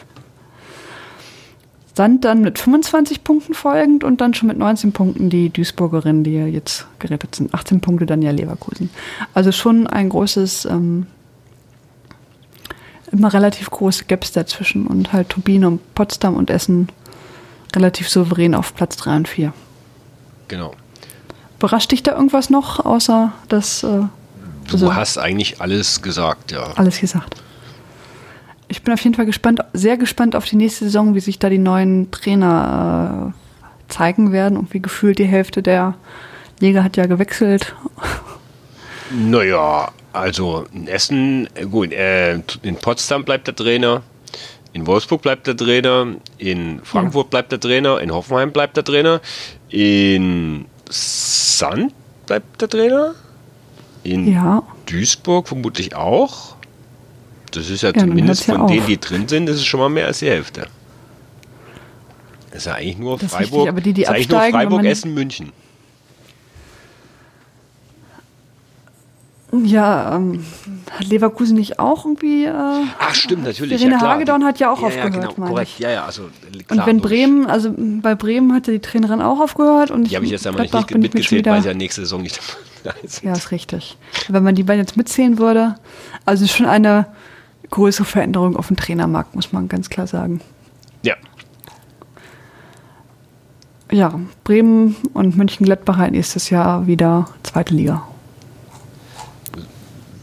Sand 1.95 2.25
dann 2.25 2.41
mit 2.41 2.59
25 2.59 3.23
Punkten 3.23 3.53
folgend 3.53 4.03
und 4.03 4.19
dann 4.21 4.33
schon 4.33 4.47
mit 4.49 4.57
19 4.57 4.91
Punkten 4.91 5.29
die 5.29 5.49
Duisburgerinnen, 5.49 6.23
die 6.25 6.33
ja 6.33 6.45
jetzt 6.45 6.85
gerettet 6.99 7.35
sind. 7.35 7.53
18 7.53 7.79
Punkte 7.79 8.05
dann 8.05 8.21
ja 8.21 8.31
Leverkusen. 8.31 8.89
Also 9.33 9.51
schon 9.53 9.87
ein 9.87 10.09
großes, 10.09 10.65
ähm, 10.65 11.07
immer 13.11 13.33
relativ 13.33 13.69
große 13.69 14.05
Gaps 14.05 14.31
dazwischen 14.31 14.87
und 14.87 15.13
halt 15.13 15.29
Turbine 15.29 15.67
und 15.67 15.95
Potsdam 15.95 16.35
und 16.35 16.49
Essen 16.49 16.89
relativ 17.75 18.09
souverän 18.09 18.55
auf 18.55 18.75
Platz 18.75 18.97
3 18.97 19.15
und 19.17 19.27
4. 19.27 19.53
genau. 20.47 20.73
Überrascht 21.57 21.91
dich 21.93 22.03
da 22.03 22.11
irgendwas 22.11 22.49
noch, 22.49 22.85
außer 22.85 23.31
dass 23.47 23.81
äh, 23.83 23.87
Du 24.67 24.73
Also- 24.73 24.93
hast 24.95 25.17
eigentlich 25.17 25.61
alles 25.61 26.01
gesagt, 26.01 26.51
ja. 26.51 26.63
alles 26.75 26.99
gesagt? 26.99 27.41
Ich 28.75 28.81
bin 28.81 28.93
auf 28.93 29.01
jeden 29.01 29.15
Fall 29.15 29.25
gespannt, 29.25 29.61
sehr 29.71 29.95
gespannt 29.95 30.35
auf 30.35 30.43
die 30.43 30.57
nächste 30.57 30.83
Saison, 30.83 31.15
wie 31.15 31.21
sich 31.21 31.39
da 31.39 31.47
die 31.47 31.57
neuen 31.57 32.11
Trainer 32.11 33.33
äh, 33.33 33.91
zeigen 33.91 34.33
werden 34.33 34.57
und 34.57 34.73
wie 34.73 34.81
gefühlt 34.81 35.17
die 35.17 35.23
Hälfte 35.23 35.63
der 35.63 35.95
Liga 36.59 36.83
hat 36.83 36.97
ja 36.97 37.05
gewechselt. 37.05 37.73
Naja, 39.11 39.91
also 40.13 40.65
in 40.73 40.87
Essen, 40.87 41.47
gut, 41.69 41.93
äh, 41.93 42.33
in 42.63 42.75
Potsdam 42.75 43.23
bleibt 43.23 43.45
der 43.45 43.55
Trainer, 43.55 44.01
in 44.73 44.87
Wolfsburg 44.87 45.21
bleibt 45.21 45.45
der 45.45 45.55
Trainer, 45.55 46.15
in 46.39 46.81
Frankfurt 46.83 47.29
bleibt 47.29 47.51
der 47.51 47.59
Trainer, 47.59 48.01
in 48.01 48.11
Hoffenheim 48.11 48.51
bleibt 48.51 48.75
der 48.77 48.83
Trainer, 48.83 49.21
in 49.69 50.65
Sand 50.89 51.93
bleibt 52.25 52.59
der 52.59 52.67
Trainer, 52.67 53.13
in 54.03 54.33
Ja, 54.33 54.63
Duisburg 54.87 55.47
vermutlich 55.47 55.95
auch. 55.95 56.54
Das 57.55 57.69
ist 57.69 57.81
ja, 57.81 57.91
dann 57.91 58.09
zumindest 58.09 58.47
hört's 58.47 58.59
ja 58.59 58.65
von 58.65 58.67
denen, 58.67 58.87
die 58.87 58.99
drin 58.99 59.27
sind, 59.27 59.45
das 59.47 59.55
ist 59.57 59.65
schon 59.65 59.79
mal 59.79 59.89
mehr 59.89 60.07
als 60.07 60.19
die 60.19 60.27
Hälfte. 60.29 60.67
Das 62.51 62.59
ist 62.59 62.65
ja 62.65 62.73
eigentlich 62.75 62.97
nur 62.97 63.13
Das 63.15 63.23
ist 63.23 63.31
Freiburg, 63.31 63.51
richtig, 63.53 63.69
aber 63.69 63.81
die, 63.81 63.93
die 63.93 64.01
ist 64.03 64.07
nur 64.07 64.15
absteigen, 64.17 64.41
wenn 64.41 64.51
Freiburg, 64.69 64.85
Essen, 64.85 65.13
München. 65.13 65.51
ja, 69.63 70.15
ähm, 70.15 70.43
hat 70.91 71.07
Leverkusen 71.07 71.55
nicht 71.55 71.79
auch 71.79 72.05
irgendwie. 72.05 72.45
Äh, 72.45 72.51
Ach 72.99 73.15
stimmt, 73.15 73.43
natürlich. 73.43 73.77
Verena 73.77 73.95
ja, 73.95 73.99
klar. 73.99 74.11
Hagedorn 74.15 74.43
hat 74.43 74.59
ja 74.59 74.71
auch 74.71 74.81
ja, 74.81 74.87
aufgehört, 74.87 75.13
Ja, 75.15 75.21
genau, 75.21 75.33
meine 75.37 75.51
korrekt. 75.51 75.71
ich. 75.75 75.79
Ja, 75.79 75.91
ja, 75.91 76.05
also 76.05 76.23
und 76.23 76.67
klar, 76.67 76.85
wenn 76.87 76.97
logisch. 76.97 77.09
Bremen, 77.11 77.45
also 77.47 77.69
m, 77.69 78.01
bei 78.01 78.15
Bremen 78.15 78.53
hatte 78.53 78.71
die 78.71 78.79
Trainerin 78.79 79.21
auch 79.21 79.39
aufgehört 79.39 79.91
und 79.91 80.09
Die 80.09 80.15
habe 80.15 80.25
ich 80.25 80.31
jetzt 80.31 80.45
aber 80.47 80.61
nicht 80.61 80.73
schon 80.73 80.99
mitgezählt, 80.99 81.45
weil 81.45 81.61
sie 81.61 81.69
ja 81.69 81.73
nächste 81.73 82.01
Saison 82.01 82.21
nicht 82.21 82.39
dabei 82.83 82.97
sind. 83.03 83.23
Ja, 83.23 83.33
ist 83.33 83.51
richtig. 83.51 83.97
Wenn 84.27 84.43
man 84.43 84.55
die 84.55 84.63
beiden 84.63 84.81
jetzt 84.81 84.97
mitzählen 84.97 85.37
würde, 85.37 85.75
also 86.25 86.47
schon 86.47 86.65
eine 86.65 87.07
größere 87.69 88.05
Veränderung 88.05 88.55
auf 88.55 88.67
dem 88.67 88.77
Trainermarkt, 88.77 89.35
muss 89.35 89.51
man 89.51 89.67
ganz 89.67 89.89
klar 89.89 90.07
sagen. 90.07 90.41
Ja, 91.03 91.15
Ja, 93.91 94.19
Bremen 94.43 94.95
und 95.13 95.37
München-Gladbach 95.37 95.97
halt 95.97 96.11
nächstes 96.13 96.49
Jahr 96.49 96.87
wieder 96.87 97.29
zweite 97.43 97.73
Liga. 97.73 98.07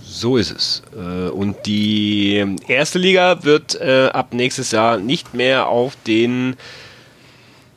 so 0.03 0.37
ist 0.37 0.51
es. 0.53 0.83
Äh, 0.95 1.31
Und 1.31 1.67
die 1.67 2.57
erste 2.69 2.99
Liga 2.99 3.43
wird 3.45 3.81
äh, 3.81 4.09
ab 4.13 4.35
nächstes 4.35 4.71
Jahr 4.71 4.99
nicht 4.99 5.35
mehr 5.35 5.69
auf 5.69 5.97
den 6.07 6.57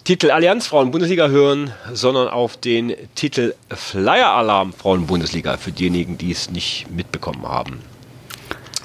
Titel 0.04 0.30
Allianz 0.30 0.68
Frauen-Bundesliga 0.68 1.30
hören, 1.30 1.72
sondern 1.94 2.28
auf 2.28 2.58
den 2.58 2.94
Titel 3.16 3.56
Flyer 3.70 4.30
Alarm 4.30 4.74
Frauen-Bundesliga 4.74 5.58
für 5.58 5.72
diejenigen, 5.72 6.20
die 6.20 6.32
es 6.32 6.52
nicht 6.52 6.86
mitbekommen 6.92 7.48
haben. 7.48 7.80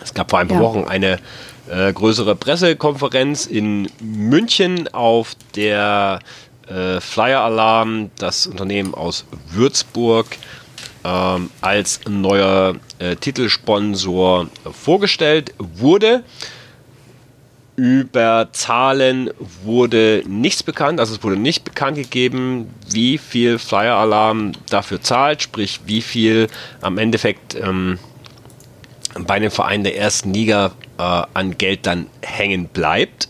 Es 0.02 0.14
gab 0.14 0.30
vor 0.30 0.38
ein 0.38 0.48
paar 0.48 0.58
Ja. 0.58 0.64
Wochen 0.64 0.84
eine 0.84 1.18
äh, 1.70 1.92
größere 1.92 2.34
Pressekonferenz 2.34 3.46
in 3.46 3.88
München, 4.00 4.88
auf 4.92 5.34
der 5.54 6.20
äh, 6.68 7.00
Flyer 7.00 7.40
Alarm, 7.40 8.10
das 8.18 8.46
Unternehmen 8.46 8.94
aus 8.94 9.24
Würzburg, 9.50 10.26
ähm, 11.04 11.50
als 11.60 12.00
neuer 12.08 12.74
äh, 12.98 13.16
Titelsponsor 13.16 14.48
vorgestellt 14.72 15.54
wurde. 15.58 16.22
Über 17.76 18.48
Zahlen 18.52 19.30
wurde 19.64 20.22
nichts 20.26 20.62
bekannt, 20.62 21.00
also 21.00 21.14
es 21.14 21.22
wurde 21.22 21.36
nicht 21.36 21.64
bekannt 21.64 21.96
gegeben, 21.96 22.68
wie 22.90 23.16
viel 23.16 23.58
Flyer 23.58 23.94
Alarm 23.94 24.52
dafür 24.68 25.00
zahlt, 25.00 25.40
sprich 25.40 25.80
wie 25.86 26.02
viel 26.02 26.48
am 26.82 26.98
Endeffekt 26.98 27.54
ähm, 27.54 27.98
bei 29.18 29.38
den 29.38 29.50
Vereinen 29.50 29.84
der 29.84 29.96
ersten 29.96 30.32
Liga 30.32 30.72
äh, 30.98 31.02
an 31.02 31.58
Geld 31.58 31.86
dann 31.86 32.06
hängen 32.22 32.68
bleibt. 32.68 33.28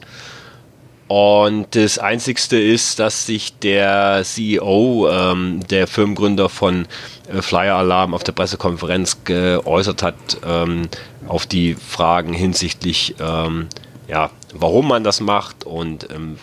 Und 1.08 1.74
das 1.74 1.98
Einzigste 1.98 2.56
ist, 2.56 3.00
dass 3.00 3.26
sich 3.26 3.58
der 3.58 4.22
CEO, 4.22 5.08
ähm, 5.10 5.60
der 5.68 5.88
Firmengründer 5.88 6.48
von 6.48 6.86
äh, 7.28 7.42
Flyer 7.42 7.74
Alarm 7.74 8.14
auf 8.14 8.22
der 8.22 8.30
Pressekonferenz 8.30 9.24
geäußert 9.24 10.04
hat, 10.04 10.14
ähm, 10.46 10.82
auf 11.26 11.46
die 11.46 11.74
Fragen 11.74 12.32
hinsichtlich, 12.32 13.16
ähm, 13.18 13.66
ja, 14.06 14.30
warum 14.54 14.86
man 14.86 15.02
das 15.02 15.20
macht 15.20 15.64
und 15.64 16.08
ähm, 16.12 16.38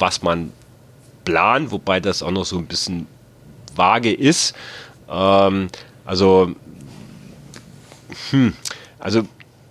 was 0.00 0.22
man 0.22 0.52
plant, 1.24 1.70
wobei 1.70 2.00
das 2.00 2.22
auch 2.24 2.32
noch 2.32 2.44
so 2.44 2.58
ein 2.58 2.66
bisschen 2.66 3.06
vage 3.76 4.12
ist. 4.12 4.54
Ähm, 5.08 5.68
also, 6.04 6.54
hm, 8.30 8.54
also 8.98 9.22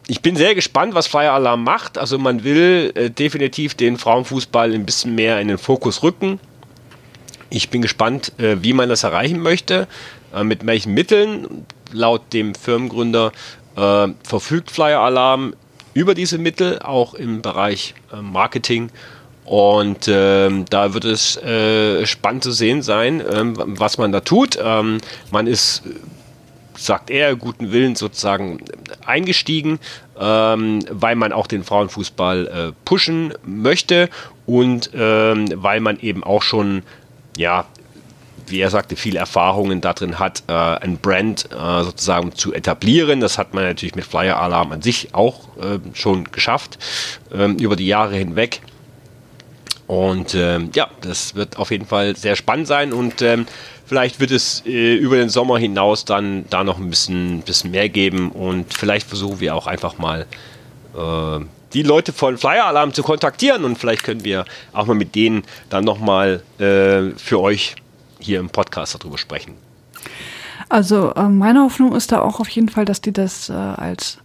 ich 0.07 0.21
bin 0.21 0.35
sehr 0.35 0.53
gespannt, 0.53 0.95
was 0.95 1.07
Flyer 1.07 1.33
Alarm 1.33 1.63
macht. 1.63 1.97
Also 1.97 2.17
man 2.17 2.43
will 2.43 2.91
äh, 2.95 3.09
definitiv 3.09 3.75
den 3.75 3.97
Frauenfußball 3.97 4.73
ein 4.73 4.85
bisschen 4.85 5.15
mehr 5.15 5.39
in 5.39 5.47
den 5.47 5.57
Fokus 5.57 6.03
rücken. 6.03 6.39
Ich 7.49 7.69
bin 7.69 7.81
gespannt, 7.81 8.33
äh, 8.39 8.57
wie 8.61 8.73
man 8.73 8.89
das 8.89 9.03
erreichen 9.03 9.39
möchte, 9.39 9.87
äh, 10.33 10.43
mit 10.43 10.65
welchen 10.65 10.93
Mitteln. 10.93 11.65
Laut 11.91 12.33
dem 12.33 12.55
Firmengründer 12.55 13.31
äh, 13.77 14.07
verfügt 14.23 14.71
Flyer 14.71 14.99
Alarm 14.99 15.53
über 15.93 16.15
diese 16.15 16.37
Mittel, 16.37 16.79
auch 16.79 17.13
im 17.13 17.41
Bereich 17.41 17.93
äh, 18.11 18.21
Marketing. 18.21 18.89
Und 19.45 20.07
ähm, 20.07 20.65
da 20.69 20.93
wird 20.93 21.05
es 21.05 21.37
äh, 21.37 22.05
spannend 22.05 22.43
zu 22.43 22.51
sehen 22.51 22.81
sein, 22.81 23.21
ähm, 23.29 23.53
was 23.57 23.97
man 23.97 24.11
da 24.11 24.21
tut. 24.21 24.57
Ähm, 24.61 24.99
man 25.31 25.47
ist 25.47 25.83
sagt 26.85 27.09
er, 27.09 27.35
guten 27.35 27.71
Willen 27.71 27.95
sozusagen 27.95 28.59
eingestiegen, 29.05 29.79
ähm, 30.19 30.79
weil 30.89 31.15
man 31.15 31.31
auch 31.31 31.47
den 31.47 31.63
Frauenfußball 31.63 32.47
äh, 32.47 32.71
pushen 32.85 33.33
möchte 33.45 34.09
und 34.45 34.91
ähm, 34.93 35.47
weil 35.55 35.79
man 35.79 35.99
eben 35.99 36.23
auch 36.23 36.41
schon, 36.41 36.83
ja, 37.37 37.65
wie 38.47 38.59
er 38.59 38.69
sagte, 38.69 38.95
viele 38.95 39.19
Erfahrungen 39.19 39.81
darin 39.81 40.19
hat, 40.19 40.43
äh, 40.47 40.53
ein 40.53 40.97
Brand 40.97 41.49
äh, 41.51 41.83
sozusagen 41.83 42.33
zu 42.35 42.53
etablieren. 42.53 43.21
Das 43.21 43.37
hat 43.37 43.53
man 43.53 43.63
natürlich 43.63 43.95
mit 43.95 44.05
Flyer 44.05 44.39
Alarm 44.39 44.71
an 44.73 44.81
sich 44.81 45.13
auch 45.13 45.55
äh, 45.57 45.79
schon 45.93 46.25
geschafft, 46.25 46.77
ähm, 47.33 47.55
über 47.57 47.75
die 47.75 47.87
Jahre 47.87 48.15
hinweg. 48.15 48.61
Und 49.87 50.33
ähm, 50.35 50.71
ja, 50.73 50.89
das 51.01 51.35
wird 51.35 51.57
auf 51.57 51.71
jeden 51.71 51.85
Fall 51.85 52.15
sehr 52.15 52.35
spannend 52.35 52.67
sein 52.67 52.93
und 52.93 53.21
ähm, 53.21 53.45
Vielleicht 53.93 54.19
wird 54.19 54.31
es 54.31 54.63
äh, 54.65 54.95
über 54.95 55.17
den 55.17 55.29
Sommer 55.29 55.59
hinaus 55.59 56.03
dann 56.03 56.45
da 56.49 56.63
noch 56.63 56.79
ein 56.79 56.89
bisschen, 56.89 57.41
bisschen 57.41 57.69
mehr 57.69 57.89
geben 57.89 58.31
und 58.31 58.73
vielleicht 58.73 59.07
versuchen 59.07 59.39
wir 59.39 59.53
auch 59.53 59.67
einfach 59.67 59.99
mal 59.99 60.25
äh, 60.97 61.45
die 61.73 61.83
Leute 61.83 62.11
von 62.11 62.39
Flyer 62.39 62.65
Alarm 62.65 62.91
zu 62.95 63.03
kontaktieren 63.03 63.63
und 63.63 63.77
vielleicht 63.77 64.03
können 64.03 64.23
wir 64.23 64.45
auch 64.71 64.87
mal 64.87 64.95
mit 64.95 65.13
denen 65.13 65.43
dann 65.69 65.83
nochmal 65.83 66.41
äh, 66.57 67.11
für 67.17 67.39
euch 67.39 67.75
hier 68.17 68.39
im 68.39 68.49
Podcast 68.49 68.95
darüber 68.99 69.19
sprechen. 69.19 69.53
Also 70.69 71.13
äh, 71.13 71.29
meine 71.29 71.61
Hoffnung 71.61 71.95
ist 71.95 72.11
da 72.11 72.21
auch 72.21 72.39
auf 72.39 72.49
jeden 72.49 72.69
Fall, 72.69 72.85
dass 72.85 72.99
die 72.99 73.13
das 73.13 73.49
äh, 73.49 73.53
als 73.53 74.17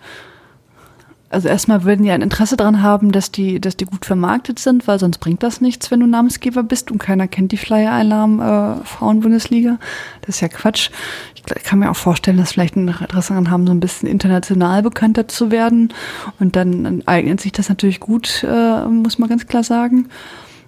also 1.31 1.49
erstmal 1.49 1.85
würden 1.85 2.05
die 2.05 2.11
ein 2.11 2.23
Interesse 2.23 2.57
daran 2.57 2.83
haben, 2.83 3.13
dass 3.13 3.31
die, 3.31 3.61
dass 3.61 3.77
die 3.77 3.85
gut 3.85 4.07
vermarktet 4.07 4.59
sind, 4.59 4.87
weil 4.87 4.99
sonst 4.99 5.19
bringt 5.19 5.43
das 5.43 5.61
nichts, 5.61 5.91
wenn 5.91 6.01
du 6.01 6.07
Namensgeber 6.07 6.63
bist 6.63 6.91
und 6.91 6.99
keiner 6.99 7.29
kennt 7.29 7.53
die 7.53 7.59
Flyer-Alarm 7.59 8.41
äh, 8.41 8.85
Frauenbundesliga. 8.85 9.79
Das 10.23 10.37
ist 10.37 10.41
ja 10.41 10.49
Quatsch. 10.49 10.91
Ich 11.35 11.65
kann 11.65 11.81
mir 11.81 11.91
auch 11.91 11.97
vorstellen, 11.97 12.39
dass 12.39 12.53
vielleicht 12.53 12.77
ein 12.77 12.89
Interesse 12.89 13.29
daran 13.29 13.51
haben, 13.51 13.67
so 13.67 13.73
ein 13.73 13.81
bisschen 13.81 14.09
international 14.09 14.83
bekannter 14.83 15.29
zu 15.29 15.51
werden. 15.51 15.93
Und 16.41 16.57
dann 16.57 17.03
eignet 17.07 17.41
sich 17.41 17.53
das 17.53 17.69
natürlich 17.69 18.01
gut, 18.01 18.45
äh, 18.49 18.87
muss 18.87 19.19
man 19.19 19.29
ganz 19.29 19.47
klar 19.47 19.65
sagen. 19.65 20.09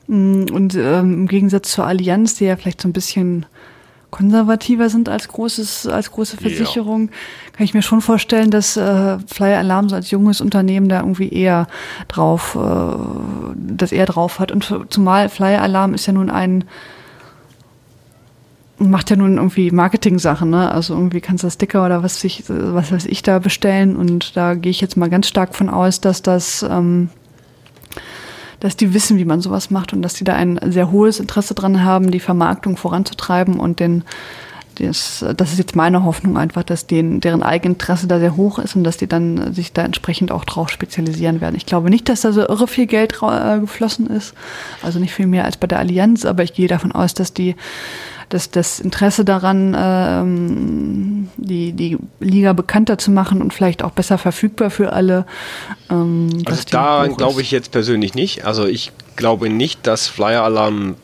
Mm, 0.08 0.44
und 0.52 0.74
ähm, 0.74 1.14
im 1.14 1.26
Gegensatz 1.26 1.70
zur 1.70 1.86
Allianz, 1.86 2.34
die 2.34 2.44
ja 2.44 2.56
vielleicht 2.56 2.82
so 2.82 2.88
ein 2.88 2.92
bisschen 2.92 3.46
konservativer 4.10 4.88
sind 4.88 5.08
als 5.08 5.28
großes, 5.28 5.86
als 5.86 6.10
große 6.10 6.36
Versicherung, 6.36 7.08
ja. 7.08 7.52
kann 7.52 7.64
ich 7.64 7.74
mir 7.74 7.82
schon 7.82 8.00
vorstellen, 8.00 8.50
dass 8.50 8.76
äh, 8.76 9.18
Flyer 9.26 9.58
Alarm 9.58 9.88
so 9.88 9.96
als 9.96 10.10
junges 10.10 10.40
Unternehmen 10.40 10.88
da 10.88 11.00
irgendwie 11.00 11.28
eher 11.28 11.66
drauf, 12.08 12.56
äh, 12.56 13.54
das 13.56 13.92
eher 13.92 14.06
drauf 14.06 14.38
hat. 14.38 14.52
Und 14.52 14.72
zumal 14.90 15.28
Flyer 15.28 15.62
Alarm 15.62 15.94
ist 15.94 16.06
ja 16.06 16.12
nun 16.12 16.30
ein 16.30 16.64
macht 18.82 19.10
ja 19.10 19.16
nun 19.16 19.36
irgendwie 19.36 19.70
Marketing-Sachen, 19.70 20.48
ne? 20.48 20.72
Also 20.72 20.94
irgendwie 20.94 21.20
kannst 21.20 21.44
du 21.44 21.50
Sticker 21.50 21.84
oder 21.84 22.02
was 22.02 22.24
ich, 22.24 22.44
was 22.48 22.90
weiß 22.90 23.04
ich 23.06 23.22
da 23.22 23.38
bestellen 23.38 23.94
und 23.94 24.36
da 24.36 24.54
gehe 24.54 24.70
ich 24.70 24.80
jetzt 24.80 24.96
mal 24.96 25.10
ganz 25.10 25.28
stark 25.28 25.54
von 25.54 25.68
aus, 25.68 26.00
dass 26.00 26.22
das 26.22 26.62
ähm, 26.62 27.10
dass 28.60 28.76
die 28.76 28.94
wissen, 28.94 29.18
wie 29.18 29.24
man 29.24 29.40
sowas 29.40 29.70
macht 29.70 29.92
und 29.92 30.02
dass 30.02 30.14
die 30.14 30.24
da 30.24 30.34
ein 30.34 30.60
sehr 30.66 30.90
hohes 30.90 31.18
Interesse 31.18 31.54
dran 31.54 31.82
haben, 31.82 32.10
die 32.10 32.20
Vermarktung 32.20 32.76
voranzutreiben 32.76 33.58
und 33.58 33.80
den 33.80 34.04
das, 34.86 35.24
das 35.36 35.52
ist 35.52 35.58
jetzt 35.58 35.76
meine 35.76 36.04
Hoffnung 36.04 36.38
einfach, 36.38 36.62
dass 36.62 36.86
denen, 36.86 37.20
deren 37.20 37.42
Eigeninteresse 37.42 38.06
da 38.06 38.18
sehr 38.18 38.36
hoch 38.36 38.58
ist 38.58 38.76
und 38.76 38.84
dass 38.84 38.96
die 38.96 39.06
dann 39.06 39.52
sich 39.52 39.72
da 39.72 39.82
entsprechend 39.82 40.32
auch 40.32 40.44
drauf 40.44 40.70
spezialisieren 40.70 41.40
werden. 41.40 41.56
Ich 41.56 41.66
glaube 41.66 41.90
nicht, 41.90 42.08
dass 42.08 42.22
da 42.22 42.32
so 42.32 42.40
irre 42.40 42.66
viel 42.66 42.86
Geld 42.86 43.18
äh, 43.22 43.58
geflossen 43.58 44.06
ist, 44.06 44.34
also 44.82 44.98
nicht 44.98 45.12
viel 45.12 45.26
mehr 45.26 45.44
als 45.44 45.56
bei 45.56 45.66
der 45.66 45.78
Allianz, 45.78 46.24
aber 46.24 46.42
ich 46.42 46.54
gehe 46.54 46.68
davon 46.68 46.92
aus, 46.92 47.14
dass 47.14 47.34
die 47.34 47.56
dass 48.30 48.50
das 48.50 48.80
Interesse 48.80 49.24
daran, 49.24 49.76
ähm, 49.78 51.28
die, 51.36 51.72
die 51.72 51.98
Liga 52.20 52.52
bekannter 52.52 52.96
zu 52.96 53.10
machen 53.10 53.42
und 53.42 53.52
vielleicht 53.52 53.82
auch 53.82 53.90
besser 53.90 54.18
verfügbar 54.18 54.70
für 54.70 54.92
alle. 54.92 55.26
Ähm, 55.90 56.30
also 56.46 56.62
daran 56.70 57.16
glaube 57.16 57.42
ich 57.42 57.50
jetzt 57.50 57.72
persönlich 57.72 58.14
nicht. 58.14 58.46
Also 58.46 58.66
ich 58.66 58.92
glaube 59.16 59.50
nicht, 59.50 59.86
dass 59.86 60.06
Flyer 60.06 60.44
Alarm 60.44 60.96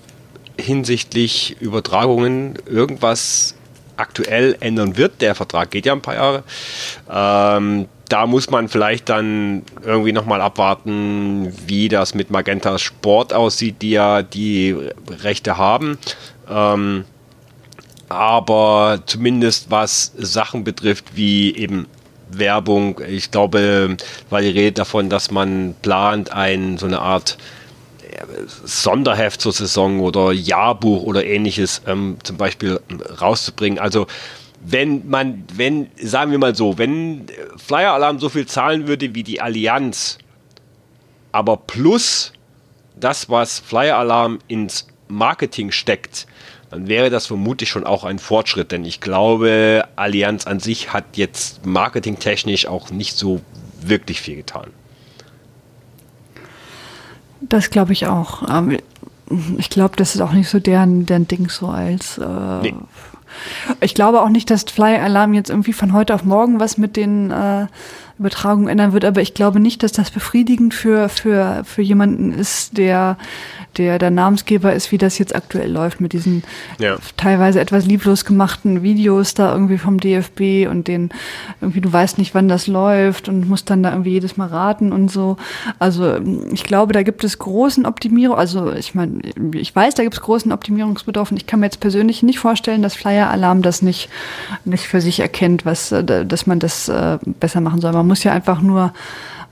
hinsichtlich 0.59 1.56
Übertragungen 1.61 2.54
irgendwas 2.66 3.54
aktuell 3.97 4.56
ändern 4.61 4.97
wird. 4.97 5.21
Der 5.21 5.35
Vertrag 5.35 5.71
geht 5.71 5.87
ja 5.87 5.92
ein 5.92 6.02
paar 6.02 6.14
Jahre. 6.14 6.45
Ähm, 7.11 7.87
da 8.09 8.26
muss 8.26 8.50
man 8.50 8.68
vielleicht 8.68 9.09
dann 9.09 9.62
irgendwie 9.85 10.12
nochmal 10.12 10.40
abwarten, 10.40 11.52
wie 11.66 11.88
das 11.88 12.14
mit 12.14 12.30
Magenta 12.30 12.78
Sport 12.78 13.33
aussieht, 13.33 13.83
die 13.83 13.90
ja 13.90 14.23
die 14.23 14.76
Rechte 15.09 15.59
haben. 15.59 15.99
Ähm, 16.49 17.04
aber 18.08 19.00
zumindest 19.06 19.70
was 19.70 20.12
Sachen 20.16 20.64
betrifft, 20.64 21.16
wie 21.16 21.54
eben 21.56 21.86
Werbung, 22.28 23.00
ich 23.06 23.30
glaube, 23.30 23.96
weil 24.30 24.42
die 24.44 24.58
Rede 24.58 24.72
davon, 24.72 25.08
dass 25.08 25.30
man 25.30 25.75
plant, 25.82 26.32
ein 26.32 26.78
so 26.78 26.86
eine 26.86 27.00
Art 27.00 27.38
Sonderheft 28.64 29.40
zur 29.40 29.52
Saison 29.52 30.00
oder 30.00 30.32
Jahrbuch 30.32 31.02
oder 31.02 31.25
ähnliches 31.25 31.82
ähm, 31.86 32.16
zum 32.22 32.36
Beispiel 32.36 32.80
rauszubringen. 33.20 33.78
Also 33.78 34.06
wenn 34.60 35.08
man, 35.08 35.44
wenn, 35.54 35.88
sagen 36.00 36.30
wir 36.30 36.38
mal 36.38 36.54
so, 36.54 36.78
wenn 36.78 37.26
Flyer 37.56 37.92
Alarm 37.92 38.18
so 38.18 38.28
viel 38.28 38.46
zahlen 38.46 38.88
würde 38.88 39.14
wie 39.14 39.22
die 39.22 39.40
Allianz, 39.40 40.18
aber 41.32 41.56
plus 41.56 42.32
das, 42.98 43.28
was 43.28 43.58
Flyer 43.58 43.98
Alarm 43.98 44.38
ins 44.48 44.88
Marketing 45.08 45.70
steckt, 45.70 46.26
dann 46.70 46.88
wäre 46.88 47.11
das 47.11 47.26
vermutlich 47.26 47.70
schon 47.70 47.85
auch 47.85 48.04
ein 48.04 48.18
Fortschritt, 48.18 48.73
denn 48.73 48.85
ich 48.85 49.00
glaube, 49.00 49.85
Allianz 49.96 50.46
an 50.46 50.61
sich 50.61 50.92
hat 50.92 51.04
jetzt 51.16 51.64
marketingtechnisch 51.64 52.66
auch 52.66 52.90
nicht 52.90 53.16
so 53.16 53.40
wirklich 53.80 54.20
viel 54.20 54.37
getan. 54.37 54.70
Das 57.40 57.70
glaube 57.70 57.92
ich 57.92 58.06
auch. 58.06 58.49
Ähm, 58.50 58.78
ich 59.58 59.70
glaube, 59.70 59.96
das 59.96 60.14
ist 60.14 60.20
auch 60.20 60.32
nicht 60.32 60.49
so 60.49 60.58
deren, 60.58 61.06
deren 61.06 61.28
Ding 61.28 61.49
so 61.49 61.68
als. 61.68 62.18
Äh, 62.18 62.61
nee. 62.62 62.75
Ich 63.80 63.94
glaube 63.94 64.23
auch 64.23 64.28
nicht, 64.28 64.50
dass 64.50 64.64
Fly 64.64 64.96
Alarm 64.96 65.35
jetzt 65.35 65.50
irgendwie 65.50 65.73
von 65.73 65.92
heute 65.92 66.14
auf 66.14 66.25
morgen 66.25 66.58
was 66.58 66.78
mit 66.78 66.96
den 66.96 67.30
äh, 67.30 67.66
Übertragungen 68.18 68.68
ändern 68.68 68.92
wird, 68.92 69.04
aber 69.04 69.20
ich 69.20 69.35
glaube 69.35 69.61
nicht, 69.61 69.82
dass 69.82 69.92
das 69.92 70.11
befriedigend 70.11 70.73
für, 70.73 71.08
für, 71.08 71.62
für 71.64 71.82
jemanden 71.82 72.32
ist, 72.32 72.78
der 72.78 73.16
der 73.78 73.99
der 73.99 74.11
Namensgeber 74.11 74.73
ist, 74.73 74.92
wie 74.92 74.99
das 74.99 75.18
jetzt 75.18 75.35
aktuell 75.35 75.70
läuft 75.70 76.00
mit 76.00 76.12
diesen 76.12 76.42
ja. 76.78 76.96
teilweise 77.16 77.61
etwas 77.61 77.87
lieblos 77.87 78.25
gemachten 78.25 78.82
Videos 78.82 79.35
da 79.35 79.52
irgendwie 79.52 79.78
vom 79.78 80.00
DFB 80.00 80.68
und 80.70 80.88
den 80.88 81.11
irgendwie 81.61 81.80
du 81.80 81.92
weißt 81.92 82.18
nicht, 82.18 82.35
wann 82.35 82.49
das 82.49 82.66
läuft 82.66 83.28
und 83.28 83.49
musst 83.49 83.70
dann 83.70 83.82
da 83.82 83.90
irgendwie 83.90 84.11
jedes 84.11 84.37
Mal 84.37 84.49
raten 84.49 84.92
und 84.92 85.11
so. 85.11 85.37
Also 85.78 86.16
ich 86.52 86.64
glaube, 86.64 86.92
da 86.92 87.02
gibt 87.02 87.25
es 87.25 87.38
großen 87.38 87.87
Optimierung, 87.87 88.37
also 88.37 88.73
ich 88.73 88.94
meine, 88.94 89.20
ich 89.52 89.75
weiß, 89.75 89.94
da 89.94 90.02
gibt 90.02 90.14
es 90.14 90.23
großen 90.23 90.52
Optimierungsbedarf 90.52 91.30
und 91.30 91.37
ich 91.37 91.46
kann 91.46 91.61
mir 91.61 91.66
jetzt 91.66 91.80
persönlich 91.80 92.23
nicht 92.23 92.38
vorstellen, 92.38 92.82
dass 92.82 92.94
Flyer 92.94 93.30
Alarm 93.30 93.62
das 93.62 93.82
nicht 93.82 94.08
nicht 94.64 94.87
für 94.87 95.00
sich 95.00 95.20
erkennt, 95.20 95.66
was 95.66 95.90
dass 95.90 96.46
man 96.46 96.58
das 96.58 96.88
äh, 96.88 97.18
besser 97.40 97.61
machen 97.61 97.80
soll. 97.80 97.92
Man 98.06 98.10
muss 98.10 98.22
ja 98.22 98.32
einfach 98.32 98.60
nur 98.60 98.92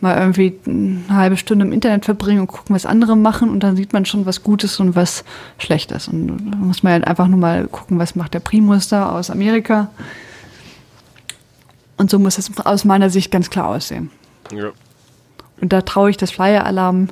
mal 0.00 0.16
irgendwie 0.16 0.56
eine 0.64 1.02
halbe 1.11 1.37
Stunde 1.37 1.64
im 1.64 1.73
Internet 1.73 2.04
verbringen 2.04 2.38
und 2.42 2.46
gucken, 2.46 2.73
was 2.73 2.87
andere 2.87 3.16
machen 3.16 3.50
und 3.50 3.64
dann 3.64 3.75
sieht 3.75 3.92
man 3.92 4.04
schon, 4.04 4.26
was 4.26 4.44
Gutes 4.44 4.78
und 4.78 4.94
was 4.94 5.25
Schlechtes. 5.58 6.06
Und 6.06 6.52
da 6.52 6.56
muss 6.56 6.84
man 6.84 6.92
halt 6.92 7.04
einfach 7.04 7.26
nur 7.26 7.40
mal 7.40 7.66
gucken, 7.66 7.99
was 7.99 8.14
macht 8.14 8.32
der 8.32 8.38
Primus 8.38 8.87
da 8.87 9.11
aus 9.11 9.28
Amerika. 9.28 9.88
Und 11.96 12.11
so 12.11 12.20
muss 12.20 12.38
es 12.38 12.49
aus 12.64 12.84
meiner 12.84 13.11
Sicht 13.11 13.32
ganz 13.32 13.50
klar 13.50 13.66
aussehen. 13.66 14.11
Ja. 14.52 14.70
Und 15.61 15.73
da 15.73 15.80
traue 15.80 16.11
ich 16.11 16.16
das 16.16 16.30
Flyer-Alarm 16.30 17.08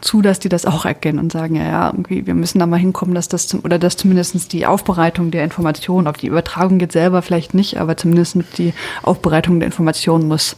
zu, 0.00 0.22
dass 0.22 0.38
die 0.38 0.48
das 0.48 0.66
auch 0.66 0.84
erkennen 0.84 1.18
und 1.18 1.32
sagen, 1.32 1.56
ja, 1.56 1.64
ja, 1.64 1.86
irgendwie, 1.90 2.26
wir 2.26 2.34
müssen 2.34 2.58
da 2.58 2.66
mal 2.66 2.78
hinkommen, 2.78 3.14
dass 3.14 3.28
das 3.28 3.46
zum, 3.46 3.60
oder 3.60 3.78
dass 3.78 3.96
zumindest 3.96 4.52
die 4.52 4.66
Aufbereitung 4.66 5.30
der 5.30 5.44
Informationen, 5.44 6.06
auf 6.06 6.16
die 6.16 6.28
Übertragung 6.28 6.80
jetzt 6.80 6.92
selber 6.92 7.22
vielleicht 7.22 7.54
nicht, 7.54 7.78
aber 7.78 7.96
zumindest 7.96 8.36
die 8.58 8.74
Aufbereitung 9.02 9.60
der 9.60 9.66
Informationen 9.66 10.28
muss 10.28 10.56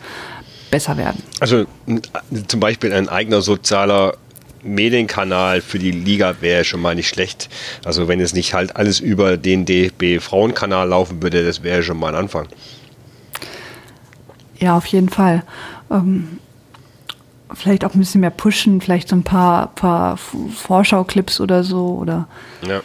besser 0.71 0.97
werden. 0.97 1.23
Also 1.41 1.65
zum 2.47 2.61
Beispiel 2.61 2.93
ein 2.93 3.09
eigener 3.09 3.43
sozialer 3.43 4.15
Medienkanal 4.63 5.61
für 5.61 5.79
die 5.79 5.91
Liga 5.91 6.37
wäre 6.41 6.65
schon 6.65 6.81
mal 6.81 6.95
nicht 6.95 7.09
schlecht. 7.09 7.49
Also 7.85 8.09
wenn 8.09 8.21
es 8.21 8.35
nicht 8.35 8.55
halt 8.55 8.77
alles 8.77 9.01
über 9.01 9.37
den 9.37 9.65
DFB 9.65 10.21
Frauenkanal 10.21 10.89
laufen 10.89 11.23
würde, 11.23 11.45
das 11.45 11.63
wäre 11.63 11.83
schon 11.83 11.99
mal 11.99 12.09
ein 12.09 12.15
Anfang. 12.15 12.47
Ja, 14.59 14.77
auf 14.77 14.87
jeden 14.87 15.09
Fall. 15.09 15.43
Ähm, 15.91 16.39
vielleicht 17.55 17.85
auch 17.85 17.95
ein 17.95 17.99
bisschen 17.99 18.21
mehr 18.21 18.31
pushen, 18.31 18.81
vielleicht 18.81 19.09
so 19.09 19.17
ein 19.17 19.23
paar, 19.23 19.69
paar 19.69 20.17
Vorschau-Clips 20.17 21.41
oder 21.41 21.65
so 21.65 21.99
oder. 22.01 22.29
Ja. 22.67 22.81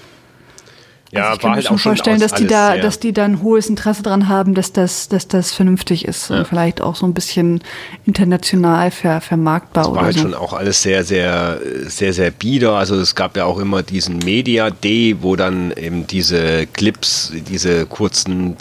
Ja, 1.11 1.29
also 1.29 1.35
ich 1.35 1.41
kann 1.41 1.51
mir 1.51 1.55
halt 1.55 1.65
schon 1.67 1.77
vorstellen, 1.77 2.19
dass 2.19 2.33
die 2.33 2.47
da, 2.47 2.77
dass 2.77 2.99
die 2.99 3.13
dann 3.13 3.41
hohes 3.41 3.69
Interesse 3.69 4.03
daran 4.03 4.27
haben, 4.27 4.53
dass 4.53 4.73
das, 4.73 5.07
dass 5.07 5.27
das 5.27 5.53
vernünftig 5.53 6.05
ist 6.05 6.29
ja. 6.29 6.39
und 6.39 6.47
vielleicht 6.47 6.81
auch 6.81 6.95
so 6.95 7.05
ein 7.05 7.13
bisschen 7.13 7.61
international 8.05 8.91
ver, 8.91 9.21
vermarktbar 9.21 9.85
das 9.85 9.93
war 9.93 10.03
halt 10.03 10.15
so. 10.15 10.21
schon 10.23 10.33
auch 10.33 10.53
alles 10.53 10.81
sehr, 10.81 11.05
sehr, 11.05 11.59
sehr, 11.87 12.11
sehr 12.11 12.31
bieder. 12.31 12.73
Also 12.73 12.95
es 12.95 13.15
gab 13.15 13.37
ja 13.37 13.45
auch 13.45 13.59
immer 13.59 13.83
diesen 13.83 14.17
Media 14.19 14.69
Day, 14.71 15.15
wo 15.21 15.35
dann 15.35 15.71
eben 15.71 16.05
diese 16.07 16.67
Clips, 16.67 17.31
diese 17.49 17.85
kurzen 17.85 18.57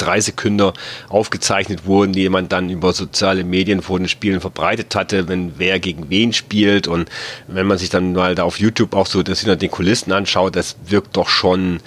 drei 0.00 0.20
Sekunden 0.20 0.72
aufgezeichnet 1.08 1.86
wurden, 1.86 2.12
die 2.12 2.28
man 2.28 2.48
dann 2.48 2.70
über 2.70 2.92
soziale 2.92 3.44
Medien 3.44 3.82
vor 3.82 3.98
den 3.98 4.08
Spielen 4.08 4.40
verbreitet 4.40 4.94
hatte, 4.94 5.28
wenn 5.28 5.58
wer 5.58 5.78
gegen 5.80 6.10
wen 6.10 6.32
spielt. 6.32 6.88
Und 6.88 7.08
wenn 7.46 7.66
man 7.66 7.78
sich 7.78 7.90
dann 7.90 8.12
mal 8.12 8.34
da 8.34 8.44
auf 8.44 8.58
YouTube 8.58 8.94
auch 8.94 9.06
so 9.06 9.22
das 9.22 9.40
hinter 9.40 9.56
den 9.56 9.70
Kulissen 9.70 10.12
anschaut, 10.12 10.56
das 10.56 10.76
wirkt 10.86 11.16
doch 11.16 11.28
schon 11.28 11.80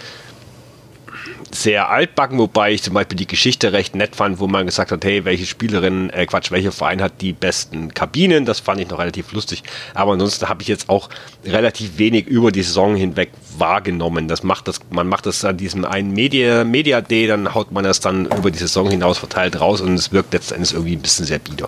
sehr 1.54 1.90
altbacken, 1.90 2.38
wobei 2.38 2.74
ich 2.74 2.84
zum 2.84 2.94
Beispiel 2.94 3.18
die 3.18 3.28
Geschichte 3.28 3.74
recht 3.74 3.96
nett 3.96 4.16
fand, 4.16 4.40
wo 4.40 4.48
man 4.48 4.66
gesagt 4.66 4.92
hat, 4.92 5.06
hey, 5.06 5.26
welche 5.26 5.46
Spielerin, 5.46 6.10
äh 6.10 6.26
Quatsch, 6.26 6.52
welcher 6.52 6.72
Verein 6.72 7.02
hat 7.02 7.22
die 7.22 7.34
besten 7.34 7.94
Kabinen? 7.94 8.46
Das 8.46 8.60
fand 8.60 8.82
ich 8.82 8.90
noch 8.90 9.00
relativ 9.00 9.32
lustig. 9.32 9.64
Aber 9.94 10.14
ansonsten 10.14 10.50
habe 10.50 10.62
ich 10.62 10.68
jetzt 10.68 10.90
auch 10.90 11.10
relativ 11.46 11.98
wenig 11.98 12.28
über 12.28 12.52
die 12.52 12.64
Saison 12.64 12.96
hinweg 12.96 13.32
wahrgenommen. 13.58 14.28
Das 14.28 14.44
macht 14.44 14.68
das, 14.68 14.80
man 14.90 15.08
macht 15.08 15.26
das 15.26 15.46
an 15.46 15.58
diesem 15.58 15.86
einen 15.86 16.14
Media, 16.14 16.64
Media 16.64 17.02
Day, 17.02 17.28
dann 17.28 17.54
haut 17.54 17.72
man 17.72 17.84
das 17.84 18.00
dann 18.00 18.26
über 18.26 18.52
die 18.52 18.60
Saison 18.60 18.90
hinaus 18.90 19.18
verteilt 19.18 19.60
raus 19.60 19.82
und 19.82 19.94
es 19.96 20.12
wirkt 20.12 20.34
letztendlich 20.34 20.74
irgendwie 20.74 20.96
ein 20.96 21.02
bisschen 21.02 21.26
sehr 21.26 21.40
bieder. 21.40 21.68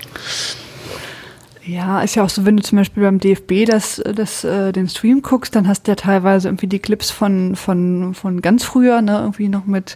Ja, 1.66 2.02
ist 2.02 2.16
ja 2.16 2.24
auch 2.24 2.30
so, 2.30 2.46
wenn 2.46 2.58
du 2.58 2.64
zum 2.64 2.78
Beispiel 2.78 3.04
beim 3.04 3.20
DFB 3.20 3.66
das, 3.66 4.02
das, 4.14 4.44
äh, 4.44 4.72
den 4.72 4.88
Stream 4.88 5.24
guckst, 5.24 5.56
dann 5.56 5.68
hast 5.68 5.88
du 5.88 5.92
ja 5.92 5.96
teilweise 5.96 6.48
irgendwie 6.48 6.68
die 6.68 6.80
Clips 6.80 7.10
von, 7.10 7.56
von, 7.56 8.14
von 8.14 8.42
ganz 8.42 8.64
früher, 8.64 9.02
ne, 9.02 9.18
irgendwie 9.20 9.50
noch 9.50 9.66
mit 9.66 9.96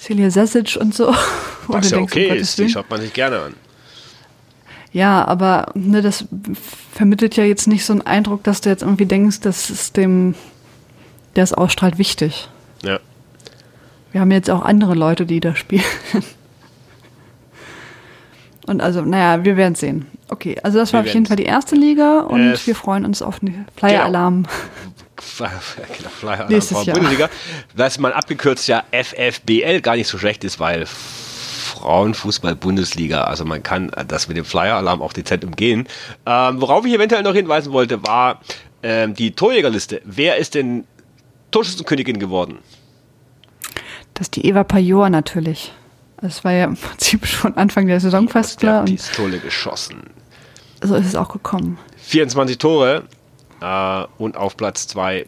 Celia 0.00 0.30
Sasic 0.30 0.76
und 0.80 0.94
so. 0.94 1.14
Was 1.66 1.90
ja 1.90 1.98
denkst, 1.98 2.12
okay 2.12 2.30
um 2.30 2.36
ist, 2.36 2.58
die 2.58 2.68
schaut 2.68 2.88
man 2.88 3.00
sich 3.02 3.12
gerne 3.12 3.40
an. 3.40 3.54
Ja, 4.92 5.26
aber 5.26 5.72
ne, 5.74 6.00
das 6.00 6.24
vermittelt 6.92 7.36
ja 7.36 7.44
jetzt 7.44 7.66
nicht 7.66 7.84
so 7.84 7.92
einen 7.92 8.02
Eindruck, 8.02 8.42
dass 8.44 8.62
du 8.62 8.70
jetzt 8.70 8.82
irgendwie 8.82 9.04
denkst, 9.04 9.40
das 9.40 9.68
ist 9.68 9.98
dem, 9.98 10.34
der 11.34 11.44
es 11.44 11.52
ausstrahlt, 11.52 11.98
wichtig. 11.98 12.48
Ja. 12.82 13.00
Wir 14.12 14.22
haben 14.22 14.30
jetzt 14.30 14.48
auch 14.48 14.62
andere 14.62 14.94
Leute, 14.94 15.26
die 15.26 15.40
da 15.40 15.54
spielen. 15.54 15.84
Und 18.66 18.80
also, 18.80 19.02
naja, 19.02 19.44
wir 19.44 19.56
werden 19.56 19.74
sehen. 19.74 20.06
Okay, 20.28 20.56
also 20.62 20.78
das 20.78 20.92
war 20.92 21.04
wir 21.04 21.10
auf 21.10 21.14
jeden 21.14 21.26
Fall 21.26 21.36
die 21.36 21.44
erste 21.44 21.76
Liga 21.76 22.20
und 22.20 22.54
äh, 22.54 22.66
wir 22.66 22.74
freuen 22.74 23.04
uns 23.04 23.22
auf 23.22 23.40
den 23.40 23.66
Flyer-Alarm. 23.76 24.46
Genau. 25.38 25.38
genau, 25.96 26.10
Flyer-Alarm 26.20 26.60
von 26.60 26.86
Bundesliga. 26.86 27.28
Was 27.74 27.98
man 27.98 28.12
abgekürzt 28.12 28.66
ja 28.66 28.82
FFBL 28.90 29.80
gar 29.80 29.94
nicht 29.94 30.08
so 30.08 30.18
schlecht 30.18 30.42
ist, 30.42 30.58
weil 30.58 30.84
Frauenfußball-Bundesliga, 30.86 33.24
also 33.24 33.44
man 33.44 33.62
kann 33.62 33.92
das 34.08 34.26
mit 34.26 34.36
dem 34.36 34.44
Flyer-Alarm 34.44 35.00
auch 35.00 35.12
dezent 35.12 35.44
umgehen. 35.44 35.86
Ähm, 36.24 36.60
worauf 36.60 36.84
ich 36.86 36.92
eventuell 36.92 37.22
noch 37.22 37.34
hinweisen 37.34 37.72
wollte, 37.72 38.04
war 38.04 38.40
ähm, 38.82 39.14
die 39.14 39.30
Torjägerliste. 39.32 40.02
Wer 40.04 40.38
ist 40.38 40.54
denn 40.54 40.84
Torschützenkönigin 41.52 42.18
geworden? 42.18 42.58
Das 44.14 44.26
ist 44.26 44.36
die 44.36 44.46
Eva 44.46 44.64
Pajor 44.64 45.10
natürlich. 45.10 45.72
Das 46.20 46.44
war 46.44 46.52
ja 46.52 46.64
im 46.64 46.76
Prinzip 46.76 47.26
schon 47.26 47.56
Anfang 47.56 47.86
der 47.86 48.00
Saison 48.00 48.28
fast 48.28 48.60
klar. 48.60 48.84
Die 48.84 48.94
Pistole 48.94 49.38
geschossen. 49.38 50.02
So 50.82 50.94
ist 50.94 51.06
es 51.06 51.14
auch 51.14 51.28
gekommen. 51.28 51.78
24 51.98 52.58
Tore 52.58 53.02
äh, 53.60 54.04
und 54.18 54.36
auf 54.36 54.56
Platz 54.56 54.86
2 54.88 55.26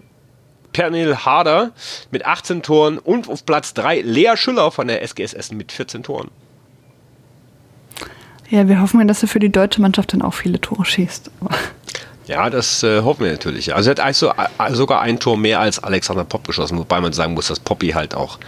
Pernil 0.72 1.16
Harder 1.16 1.72
mit 2.10 2.24
18 2.24 2.62
Toren 2.62 2.98
und 2.98 3.28
auf 3.28 3.44
Platz 3.44 3.74
3 3.74 4.02
Lea 4.02 4.36
Schüller 4.36 4.70
von 4.70 4.86
der 4.88 5.02
SGS 5.02 5.34
Essen 5.34 5.56
mit 5.56 5.72
14 5.72 6.02
Toren. 6.02 6.30
Ja, 8.50 8.66
wir 8.66 8.80
hoffen, 8.80 9.06
dass 9.06 9.22
er 9.22 9.28
für 9.28 9.40
die 9.40 9.50
deutsche 9.50 9.80
Mannschaft 9.80 10.12
dann 10.12 10.22
auch 10.22 10.34
viele 10.34 10.60
Tore 10.60 10.84
schießt. 10.84 11.30
Ja, 12.28 12.50
das 12.50 12.82
äh, 12.82 13.00
hoffen 13.00 13.24
wir 13.24 13.32
natürlich. 13.32 13.74
Also 13.74 13.88
er 13.88 13.92
hat 13.92 14.00
also, 14.00 14.30
äh, 14.30 14.74
sogar 14.74 15.00
ein 15.00 15.18
Tor 15.18 15.38
mehr 15.38 15.60
als 15.60 15.82
Alexander 15.82 16.24
Popp 16.24 16.46
geschossen, 16.46 16.76
wobei 16.76 17.00
man 17.00 17.14
sagen 17.14 17.32
muss, 17.32 17.48
dass 17.48 17.58
Poppy 17.58 17.92
halt 17.92 18.14
auch, 18.14 18.38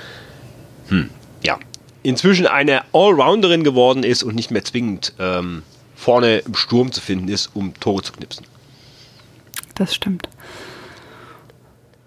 hm, 0.89 1.09
ja, 1.43 1.59
inzwischen 2.03 2.47
eine 2.47 2.83
Allrounderin 2.93 3.65
geworden 3.65 4.03
ist 4.03 4.23
und 4.23 4.35
nicht 4.35 4.51
mehr 4.51 4.65
zwingend 4.65 5.15
ähm, 5.19 5.63
vorne 5.95 6.39
im 6.39 6.55
Sturm 6.55 6.93
zu 6.93 7.01
finden 7.01 7.29
ist, 7.29 7.51
um 7.55 7.75
Tore 7.79 8.03
zu 8.03 8.13
knipsen. 8.13 8.47
Das 9.75 9.95
stimmt. 9.95 10.29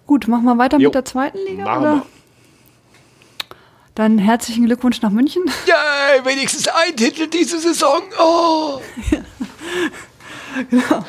Gut, 0.06 0.28
machen 0.28 0.46
wir 0.46 0.58
weiter 0.58 0.78
jo, 0.80 0.90
mit 0.90 0.96
der 0.96 1.06
zweiten 1.06 1.38
Liga? 1.48 1.64
Machen 1.64 1.82
oder? 1.82 1.94
wir. 1.96 2.06
Dann 3.96 4.18
herzlichen 4.18 4.66
Glückwunsch 4.66 5.02
nach 5.02 5.12
München. 5.12 5.44
Ja, 5.68 6.26
wenigstens 6.26 6.68
ein 6.68 6.96
Titel 6.96 7.28
diese 7.28 7.60
Saison. 7.60 8.02
Oh. 8.20 8.82
genau. 10.70 11.06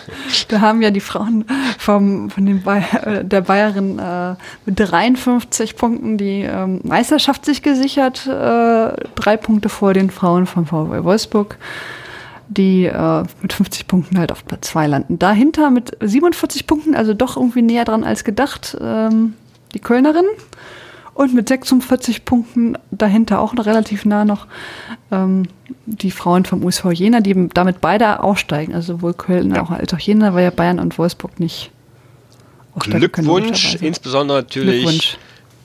Da 0.49 0.61
haben 0.61 0.83
ja 0.83 0.91
die 0.91 1.01
Frauen 1.01 1.45
vom, 1.79 2.31
von 2.31 2.47
den 2.47 2.63
Bayer, 2.63 3.07
äh, 3.07 3.25
der 3.25 3.43
Bayerin 3.43 3.99
äh, 3.99 4.35
mit 4.67 4.79
53 4.79 5.77
Punkten 5.77 6.19
die 6.19 6.43
ähm, 6.43 6.81
Meisterschaft 6.85 7.45
sich 7.45 7.63
gesichert. 7.63 8.27
Äh, 8.27 8.31
drei 9.15 9.37
Punkte 9.37 9.69
vor 9.69 9.95
den 9.95 10.11
Frauen 10.11 10.47
von 10.47 10.67
VW 10.67 11.05
Wolfsburg, 11.05 11.59
die 12.49 12.87
äh, 12.87 13.23
mit 13.43 13.53
50 13.53 13.87
Punkten 13.87 14.19
halt 14.19 14.33
auf 14.33 14.45
Platz 14.45 14.69
2 14.69 14.87
landen. 14.87 15.19
Dahinter 15.19 15.71
mit 15.71 15.97
47 16.01 16.67
Punkten, 16.67 16.95
also 16.95 17.15
doch 17.15 17.37
irgendwie 17.37 17.63
näher 17.63 17.85
dran 17.85 18.05
als 18.05 18.25
gedacht, 18.25 18.77
ähm, 18.81 19.35
die 19.75 19.81
Kölnerin. 19.81 20.27
Und 21.15 21.33
mit 21.33 21.49
46 21.49 22.25
Punkten 22.25 22.77
dahinter 22.91 23.39
auch 23.39 23.55
noch 23.55 23.67
relativ 23.67 24.05
nah 24.05 24.25
noch 24.25 24.49
ähm, 25.13 25.45
die 25.87 26.11
Frauen 26.11 26.45
vom 26.45 26.65
USV 26.65 26.87
Jena, 26.93 27.21
die 27.21 27.49
damit 27.55 27.81
beide 27.81 28.21
aufsteigen. 28.21 28.75
Also 28.75 28.95
sowohl 28.95 29.15
Köln 29.15 29.55
ja. 29.55 29.65
als 29.65 29.95
auch 29.95 29.99
Jena, 29.99 30.35
weil 30.35 30.43
ja 30.45 30.51
Bayern 30.51 30.81
und 30.81 30.99
Wolfsburg 30.99 31.39
nicht. 31.39 31.71
Glückwunsch, 32.77 33.77
insbesondere 33.77 34.39
natürlich 34.39 34.83
Glückwunsch. 34.83 35.17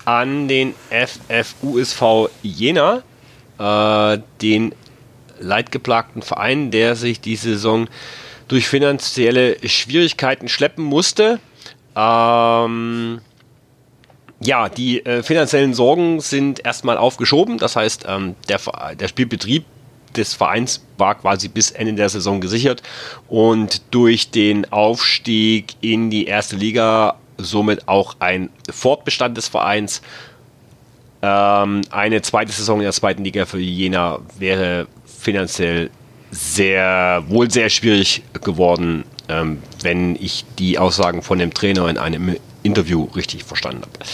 an 0.05 0.47
den 0.47 0.75
FFUSV 0.91 2.29
Jena, 2.43 3.01
äh, 3.57 4.19
den 4.41 4.75
leidgeplagten 5.39 6.21
Verein, 6.21 6.69
der 6.69 6.95
sich 6.95 7.21
die 7.21 7.35
Saison 7.35 7.87
durch 8.47 8.67
finanzielle 8.67 9.57
Schwierigkeiten 9.67 10.47
schleppen 10.47 10.83
musste. 10.83 11.39
Ähm, 11.95 13.21
ja, 14.41 14.69
die 14.69 15.05
äh, 15.05 15.21
finanziellen 15.23 15.73
Sorgen 15.73 16.21
sind 16.21 16.65
erstmal 16.65 16.97
aufgeschoben. 16.97 17.57
Das 17.57 17.75
heißt, 17.75 18.05
ähm, 18.07 18.35
der, 18.47 18.59
der 18.95 19.07
Spielbetrieb 19.07 19.65
des 20.15 20.33
Vereins 20.33 20.83
war 20.97 21.15
quasi 21.15 21.49
bis 21.49 21.71
Ende 21.71 21.93
der 21.93 22.09
Saison 22.09 22.41
gesichert 22.41 22.81
und 23.27 23.81
durch 23.91 24.31
den 24.31 24.71
Aufstieg 24.71 25.75
in 25.81 26.09
die 26.09 26.25
erste 26.25 26.55
Liga 26.55 27.15
somit 27.37 27.87
auch 27.87 28.15
ein 28.19 28.49
Fortbestand 28.69 29.37
des 29.37 29.47
Vereins. 29.47 30.01
Ähm, 31.21 31.81
eine 31.91 32.21
zweite 32.21 32.51
Saison 32.51 32.79
in 32.79 32.83
der 32.83 32.93
zweiten 32.93 33.23
Liga 33.23 33.45
für 33.45 33.59
Jena 33.59 34.19
wäre 34.37 34.87
finanziell 35.05 35.89
sehr, 36.31 37.23
wohl 37.27 37.51
sehr 37.51 37.69
schwierig 37.69 38.23
geworden, 38.41 39.03
ähm, 39.27 39.61
wenn 39.81 40.15
ich 40.15 40.45
die 40.57 40.77
Aussagen 40.79 41.21
von 41.21 41.39
dem 41.39 41.53
Trainer 41.53 41.87
in 41.89 41.97
einem 41.97 42.35
Interview 42.63 43.05
richtig 43.15 43.43
verstanden 43.43 43.81
habe. 43.81 44.05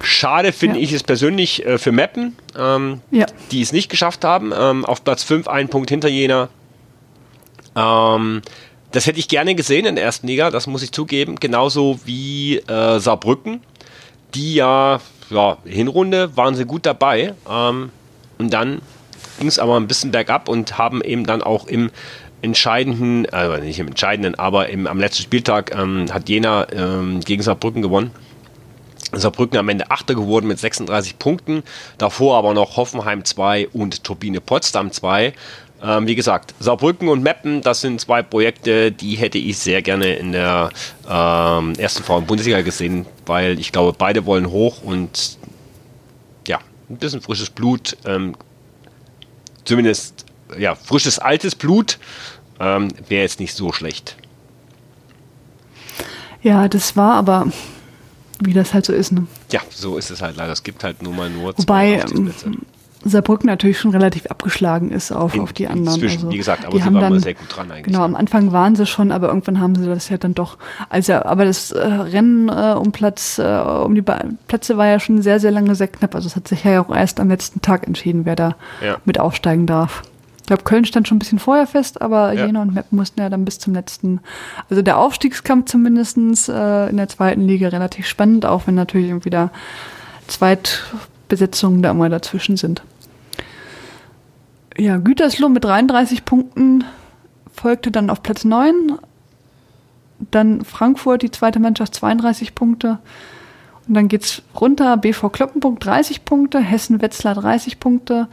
Schade 0.00 0.52
finde 0.52 0.78
ja. 0.78 0.84
ich 0.84 0.92
es 0.92 1.02
persönlich 1.02 1.64
äh, 1.64 1.78
für 1.78 1.92
Meppen, 1.92 2.36
ähm, 2.56 3.00
ja. 3.10 3.26
die 3.50 3.62
es 3.62 3.72
nicht 3.72 3.88
geschafft 3.88 4.24
haben. 4.24 4.52
Ähm, 4.56 4.84
auf 4.84 5.02
Platz 5.04 5.22
5 5.22 5.48
ein 5.48 5.68
Punkt 5.68 5.90
hinter 5.90 6.08
Jena. 6.08 6.48
Ähm, 7.74 8.42
das 8.92 9.06
hätte 9.06 9.18
ich 9.18 9.28
gerne 9.28 9.54
gesehen 9.54 9.86
in 9.86 9.94
der 9.96 10.04
ersten 10.04 10.26
Liga, 10.26 10.50
das 10.50 10.66
muss 10.66 10.82
ich 10.82 10.92
zugeben. 10.92 11.36
Genauso 11.36 12.00
wie 12.04 12.58
äh, 12.58 12.98
Saarbrücken, 12.98 13.60
die 14.34 14.54
ja, 14.54 15.00
ja, 15.30 15.58
Hinrunde 15.64 16.36
waren 16.36 16.54
sie 16.54 16.64
gut 16.64 16.86
dabei. 16.86 17.34
Ähm, 17.50 17.90
und 18.38 18.52
dann 18.52 18.80
ging 19.38 19.48
es 19.48 19.58
aber 19.58 19.76
ein 19.76 19.86
bisschen 19.86 20.12
bergab 20.12 20.48
und 20.48 20.78
haben 20.78 21.02
eben 21.02 21.26
dann 21.26 21.42
auch 21.42 21.66
im 21.66 21.90
entscheidenden, 22.46 23.26
also 23.30 23.62
nicht 23.62 23.78
im 23.78 23.88
entscheidenden, 23.88 24.36
aber 24.36 24.68
im, 24.68 24.86
am 24.86 24.98
letzten 24.98 25.22
Spieltag 25.22 25.74
ähm, 25.74 26.06
hat 26.12 26.28
Jena 26.28 26.66
ähm, 26.72 27.20
gegen 27.20 27.42
Saarbrücken 27.42 27.82
gewonnen. 27.82 28.12
Saarbrücken 29.12 29.58
am 29.58 29.68
Ende 29.68 29.90
Achter 29.90 30.14
geworden 30.14 30.46
mit 30.46 30.58
36 30.58 31.18
Punkten. 31.18 31.62
Davor 31.98 32.36
aber 32.38 32.54
noch 32.54 32.76
Hoffenheim 32.76 33.24
2 33.24 33.68
und 33.68 34.04
Turbine 34.04 34.40
Potsdam 34.40 34.90
2. 34.90 35.32
Ähm, 35.82 36.06
wie 36.06 36.14
gesagt, 36.14 36.54
Saarbrücken 36.58 37.08
und 37.08 37.22
Meppen, 37.22 37.60
das 37.60 37.82
sind 37.82 38.00
zwei 38.00 38.22
Projekte, 38.22 38.90
die 38.90 39.16
hätte 39.16 39.36
ich 39.38 39.58
sehr 39.58 39.82
gerne 39.82 40.14
in 40.14 40.32
der 40.32 40.70
ähm, 41.08 41.74
ersten 41.74 42.02
Frauen-Bundesliga 42.02 42.62
gesehen, 42.62 43.04
weil 43.26 43.60
ich 43.60 43.72
glaube, 43.72 43.94
beide 43.96 44.24
wollen 44.24 44.50
hoch 44.50 44.82
und 44.82 45.36
ja, 46.48 46.60
ein 46.88 46.96
bisschen 46.96 47.20
frisches 47.20 47.50
Blut, 47.50 47.96
ähm, 48.06 48.34
zumindest 49.64 50.24
ja, 50.58 50.74
frisches 50.74 51.18
altes 51.18 51.54
Blut, 51.54 51.98
ähm, 52.60 52.88
wäre 53.08 53.22
jetzt 53.22 53.40
nicht 53.40 53.54
so 53.54 53.72
schlecht. 53.72 54.16
Ja, 56.42 56.68
das 56.68 56.96
war 56.96 57.14
aber, 57.14 57.48
wie 58.40 58.52
das 58.52 58.72
halt 58.72 58.86
so 58.86 58.92
ist. 58.92 59.12
Ne? 59.12 59.26
Ja, 59.50 59.60
so 59.70 59.96
ist 59.96 60.10
es 60.10 60.22
halt 60.22 60.36
leider. 60.36 60.52
Es 60.52 60.62
gibt 60.62 60.84
halt 60.84 61.02
nur 61.02 61.12
mal 61.12 61.30
nur 61.30 61.56
zwei 61.56 62.02
Wobei, 62.02 62.34
Saarbrücken 63.08 63.46
natürlich 63.46 63.78
schon 63.78 63.92
relativ 63.92 64.26
abgeschlagen 64.26 64.90
ist 64.90 65.12
auf, 65.12 65.34
In, 65.34 65.40
auf 65.40 65.52
die 65.52 65.68
anderen. 65.68 65.94
Inzwischen, 65.94 66.18
also, 66.18 66.30
wie 66.30 66.36
gesagt, 66.36 66.64
aber 66.64 66.76
die 66.76 66.82
haben 66.82 66.94
dann, 66.94 67.20
sehr 67.20 67.34
gut 67.34 67.54
dran 67.54 67.70
eigentlich. 67.70 67.84
Genau, 67.84 68.02
am 68.02 68.14
Anfang 68.14 68.52
waren 68.52 68.74
sie 68.74 68.86
schon, 68.86 69.12
aber 69.12 69.28
irgendwann 69.28 69.60
haben 69.60 69.74
sie 69.74 69.86
das 69.86 70.08
ja 70.08 70.18
dann 70.18 70.34
doch. 70.34 70.58
Also, 70.88 71.14
aber 71.14 71.44
das 71.44 71.70
äh, 71.72 71.84
Rennen 71.84 72.48
äh, 72.48 72.74
um 72.76 72.92
Platz, 72.92 73.38
äh, 73.38 73.42
um 73.44 73.94
die 73.94 74.02
ba 74.02 74.24
Plätze 74.48 74.76
war 74.76 74.86
ja 74.86 74.98
schon 74.98 75.22
sehr, 75.22 75.40
sehr 75.40 75.50
lange 75.50 75.74
sehr 75.74 75.88
knapp. 75.88 76.14
Also 76.14 76.26
es 76.26 76.36
hat 76.36 76.48
sich 76.48 76.64
ja 76.64 76.80
auch 76.80 76.94
erst 76.94 77.20
am 77.20 77.28
letzten 77.28 77.62
Tag 77.62 77.86
entschieden, 77.86 78.24
wer 78.24 78.36
da 78.36 78.56
ja. 78.84 78.96
mit 79.04 79.20
aufsteigen 79.20 79.66
darf. 79.66 80.02
Ich 80.46 80.48
glaube, 80.48 80.62
Köln 80.62 80.84
stand 80.84 81.08
schon 81.08 81.16
ein 81.16 81.18
bisschen 81.18 81.40
vorher 81.40 81.66
fest, 81.66 82.00
aber 82.00 82.32
ja. 82.32 82.46
Jena 82.46 82.62
und 82.62 82.72
Meppen 82.72 82.96
mussten 82.96 83.20
ja 83.20 83.28
dann 83.28 83.44
bis 83.44 83.58
zum 83.58 83.74
letzten. 83.74 84.20
Also 84.70 84.80
der 84.80 84.96
Aufstiegskampf 84.96 85.68
zumindest 85.68 86.16
äh, 86.16 86.88
in 86.88 86.96
der 86.98 87.08
zweiten 87.08 87.48
Liga 87.48 87.66
relativ 87.66 88.06
spannend, 88.06 88.46
auch 88.46 88.68
wenn 88.68 88.76
natürlich 88.76 89.08
irgendwie 89.08 89.30
da 89.30 89.50
Zweitbesetzungen 90.28 91.82
da 91.82 91.90
immer 91.90 92.08
dazwischen 92.08 92.56
sind. 92.56 92.82
Ja, 94.78 94.98
Gütersloh 94.98 95.48
mit 95.48 95.64
33 95.64 96.24
Punkten 96.24 96.84
folgte 97.52 97.90
dann 97.90 98.08
auf 98.08 98.22
Platz 98.22 98.44
9. 98.44 99.00
Dann 100.30 100.64
Frankfurt, 100.64 101.22
die 101.22 101.32
zweite 101.32 101.58
Mannschaft, 101.58 101.92
32 101.96 102.54
Punkte. 102.54 103.00
Und 103.88 103.94
dann 103.94 104.06
geht 104.06 104.22
es 104.22 104.42
runter. 104.54 104.96
BV 104.96 105.28
Kloppenburg 105.30 105.80
30 105.80 106.24
Punkte, 106.24 106.60
Hessen-Wetzlar 106.60 107.34
30 107.34 107.80
Punkte, 107.80 108.28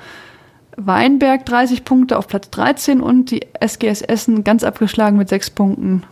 Weinberg 0.78 1.46
30 1.46 1.86
Punkte 1.86 2.18
auf 2.18 2.28
Platz 2.28 2.50
13 2.50 3.02
und 3.02 3.32
die 3.32 3.46
SGS 3.60 4.02
Essen 4.02 4.44
ganz 4.44 4.64
abgeschlagen 4.64 5.18
mit 5.18 5.30
6 5.30 5.52
Punkten. 5.52 6.04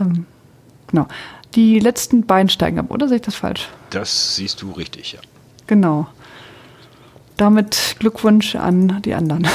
Ähm, 0.00 0.26
genau. 0.88 1.06
Die 1.54 1.78
letzten 1.78 2.26
beiden 2.26 2.48
steigen 2.48 2.78
ab, 2.78 2.86
oder 2.90 3.06
sehe 3.06 3.16
ich 3.16 3.22
das 3.22 3.36
falsch? 3.36 3.68
Das 3.90 4.36
siehst 4.36 4.60
du 4.62 4.72
richtig, 4.72 5.12
ja. 5.12 5.20
Genau. 5.66 6.08
Damit 7.36 7.96
Glückwunsch 8.00 8.56
an 8.56 9.00
die 9.04 9.14
anderen. 9.14 9.46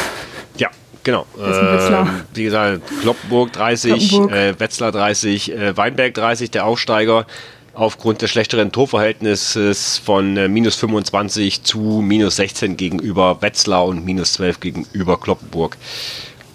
Ja, 0.57 0.69
genau. 1.03 1.25
Äh, 1.37 2.05
wie 2.33 2.43
gesagt, 2.43 2.81
Kloppenburg 3.01 3.51
30, 3.53 4.09
Kloppenburg. 4.09 4.31
Äh, 4.31 4.59
Wetzlar 4.59 4.91
30, 4.91 5.51
äh, 5.51 5.77
Weinberg 5.77 6.13
30, 6.13 6.51
der 6.51 6.65
Aufsteiger 6.65 7.25
aufgrund 7.73 8.21
des 8.21 8.31
schlechteren 8.31 8.71
Torverhältnisses 8.71 9.97
von 9.97 10.37
äh, 10.37 10.47
minus 10.47 10.75
25 10.75 11.63
zu 11.63 11.79
minus 12.03 12.37
16 12.37 12.77
gegenüber 12.77 13.41
Wetzlar 13.41 13.85
und 13.85 14.05
minus 14.05 14.33
12 14.33 14.59
gegenüber 14.59 15.19
Kloppenburg 15.19 15.77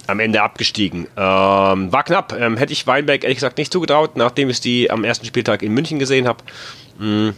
am 0.06 0.20
Ende 0.20 0.42
abgestiegen. 0.42 1.06
Ähm, 1.16 1.92
war 1.92 2.02
knapp. 2.04 2.34
Ähm, 2.38 2.56
hätte 2.56 2.72
ich 2.72 2.86
Weinberg 2.86 3.24
ehrlich 3.24 3.38
gesagt 3.38 3.58
nicht 3.58 3.72
zugetraut, 3.72 4.16
nachdem 4.16 4.50
ich 4.50 4.60
die 4.60 4.90
am 4.90 5.04
ersten 5.04 5.26
Spieltag 5.26 5.62
in 5.62 5.72
München 5.72 5.98
gesehen 5.98 6.28
habe. 6.28 6.44
Mm, 6.98 7.30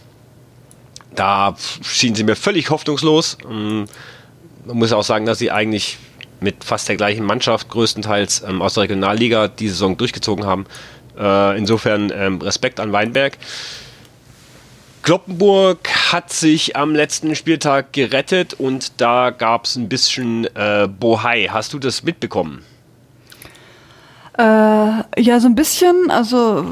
da 1.15 1.55
schienen 1.81 2.15
sie 2.15 2.23
mir 2.23 2.35
völlig 2.35 2.69
hoffnungslos. 2.69 3.37
Mm, 3.47 3.83
man 4.65 4.77
muss 4.77 4.91
auch 4.91 5.03
sagen, 5.03 5.25
dass 5.25 5.39
sie 5.39 5.51
eigentlich 5.51 5.97
mit 6.39 6.63
fast 6.63 6.87
der 6.87 6.97
gleichen 6.97 7.25
Mannschaft 7.25 7.69
größtenteils 7.69 8.43
ähm, 8.47 8.61
aus 8.61 8.75
der 8.75 8.83
Regionalliga 8.83 9.47
die 9.47 9.69
Saison 9.69 9.97
durchgezogen 9.97 10.45
haben. 10.45 10.65
Äh, 11.17 11.57
insofern 11.57 12.11
ähm, 12.13 12.41
Respekt 12.41 12.79
an 12.79 12.91
Weinberg. 12.91 13.37
Kloppenburg 15.01 15.87
hat 16.11 16.33
sich 16.33 16.75
am 16.75 16.93
letzten 16.93 17.33
Spieltag 17.35 17.93
gerettet 17.93 18.53
und 18.53 18.99
da 18.99 19.29
gab 19.29 19.65
es 19.65 19.77
ein 19.77 19.87
bisschen 19.87 20.45
äh, 20.55 20.87
Bohai. 20.87 21.47
Hast 21.49 21.73
du 21.73 21.79
das 21.79 22.03
mitbekommen? 22.03 22.61
Äh, 24.37 24.43
ja, 24.43 25.39
so 25.39 25.47
ein 25.47 25.55
bisschen. 25.55 26.11
Also, 26.11 26.65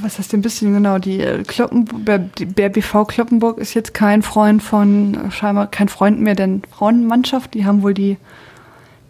was 0.00 0.18
heißt 0.18 0.32
ein 0.32 0.42
bisschen 0.42 0.72
genau? 0.72 0.98
Die 0.98 1.20
äh, 1.20 1.42
Kloppen, 1.42 1.86
die 2.38 2.46
BRBV 2.46 3.04
Kloppenburg 3.06 3.58
ist 3.58 3.74
jetzt 3.74 3.92
kein 3.92 4.22
Freund 4.22 4.62
von, 4.62 5.30
scheinbar 5.30 5.66
kein 5.66 5.88
Freund 5.88 6.20
mehr 6.20 6.34
der 6.34 6.60
Frauenmannschaft. 6.70 7.52
Die 7.52 7.66
haben 7.66 7.82
wohl 7.82 7.94
die 7.94 8.16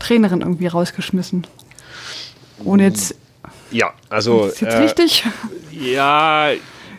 Trainerin 0.01 0.41
irgendwie 0.41 0.67
rausgeschmissen. 0.67 1.47
Ohne 2.65 2.85
jetzt 2.85 3.15
ja, 3.73 3.93
also. 4.09 4.47
Ist 4.47 4.61
jetzt 4.61 4.75
äh, 4.75 4.79
richtig? 4.79 5.25
Ja, 5.73 6.51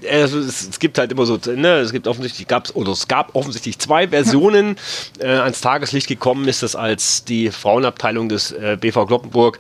also 0.10 0.40
es, 0.40 0.68
es, 0.68 0.80
gibt 0.80 0.98
halt 0.98 1.12
immer 1.12 1.26
so, 1.26 1.40
ne, 1.46 1.78
es 1.78 1.92
gibt 1.92 2.08
offensichtlich 2.08 2.48
gab's 2.48 2.76
oder 2.76 2.92
es 2.92 3.08
gab 3.08 3.36
offensichtlich 3.36 3.80
zwei 3.80 4.10
Versionen. 4.10 4.76
Äh, 5.20 5.28
ans 5.28 5.62
Tageslicht 5.62 6.08
gekommen 6.08 6.48
ist 6.48 6.64
das, 6.64 6.76
als 6.76 7.24
die 7.24 7.52
Frauenabteilung 7.52 8.30
des 8.30 8.52
äh, 8.52 8.78
BV 8.80 9.06
Kloppenburg 9.06 9.60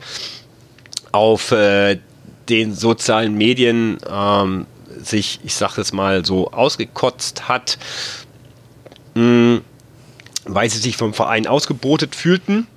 auf 1.12 1.52
äh, 1.52 2.00
den 2.50 2.74
sozialen 2.74 3.36
Medien 3.36 3.98
ähm, 4.10 4.66
sich, 5.02 5.40
ich 5.44 5.56
sag 5.56 5.78
es 5.78 5.94
mal 5.94 6.26
so, 6.26 6.52
ausgekotzt 6.52 7.48
hat, 7.48 7.78
mh, 9.14 9.22
hm, 9.22 9.62
weil 10.46 10.70
sie 10.70 10.80
sich 10.80 10.98
vom 10.98 11.14
Verein 11.14 11.48
ausgebotet 11.48 12.16
fühlten. 12.16 12.68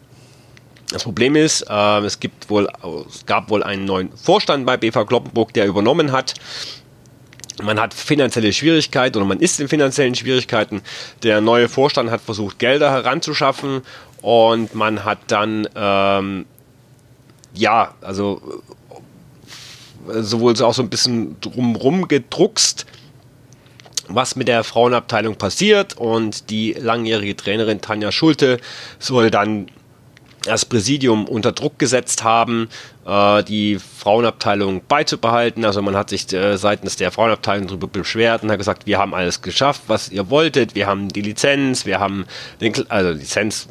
Das 0.91 1.03
Problem 1.03 1.35
ist, 1.35 1.63
äh, 1.69 1.99
es, 2.01 2.21
gibt 2.21 2.49
wohl, 2.49 2.69
es 3.09 3.27
gab 3.27 3.51
wohl 3.51 3.63
einen 3.63 3.85
neuen 3.85 4.13
Vorstand 4.17 4.67
bei 4.67 4.77
BV 4.77 5.05
Kloppenburg, 5.05 5.53
der 5.53 5.67
übernommen 5.67 6.13
hat. 6.13 6.35
Man 7.63 7.81
hat 7.81 7.95
finanzielle 7.95 8.53
Schwierigkeiten 8.53 9.17
oder 9.17 9.27
man 9.27 9.41
ist 9.41 9.59
in 9.61 9.69
finanziellen 9.69 10.15
Schwierigkeiten. 10.15 10.83
Der 11.23 11.41
neue 11.41 11.69
Vorstand 11.69 12.11
hat 12.11 12.21
versucht, 12.21 12.59
Gelder 12.59 12.91
heranzuschaffen 12.91 13.83
und 14.21 14.75
man 14.75 15.05
hat 15.05 15.19
dann, 15.29 15.67
ähm, 15.75 16.47
ja, 17.55 17.95
also 18.03 18.63
äh, 20.09 20.23
sowohl 20.23 20.61
auch 20.63 20.75
so 20.75 20.83
ein 20.83 20.91
bisschen 20.91 21.41
drumrum 21.41 22.09
gedruckst, 22.09 22.87
was 24.09 24.37
mit 24.37 24.47
der 24.47 24.63
Frauenabteilung 24.63 25.37
passiert 25.37 25.97
und 25.97 26.51
die 26.51 26.75
langjährige 26.75 27.35
Trainerin 27.35 27.81
Tanja 27.81 28.13
Schulte 28.13 28.61
soll 28.99 29.31
dann 29.31 29.67
das 30.47 30.65
Präsidium 30.65 31.27
unter 31.27 31.53
Druck 31.53 31.79
gesetzt 31.79 32.25
haben, 32.25 32.69
äh, 33.07 33.43
die 33.45 33.79
Frauenabteilung 33.79 34.83
beizubehalten. 34.87 35.65
Also 35.65 35.83
man 35.83 35.97
hat 35.97 36.11
sich 36.11 36.33
äh, 36.33 36.57
seitens 36.57 36.97
der 36.97 37.13
Frauenabteilung 37.13 37.67
darüber 37.67 37.89
beschwert 37.89 38.43
und 38.43 38.51
hat 38.51 38.59
gesagt, 38.59 38.87
wir 38.87 38.99
haben 38.99 39.15
alles 39.15 39.43
geschafft, 39.43 39.83
was 39.87 40.09
ihr 40.11 40.31
wolltet. 40.31 40.75
Wir 40.75 40.87
haben 40.87 41.09
die 41.09 41.23
Lizenz, 41.23 41.87
wir 41.87 42.01
haben 42.01 42.27
den, 42.61 42.75
also 42.91 43.11
Lizenz 43.11 43.69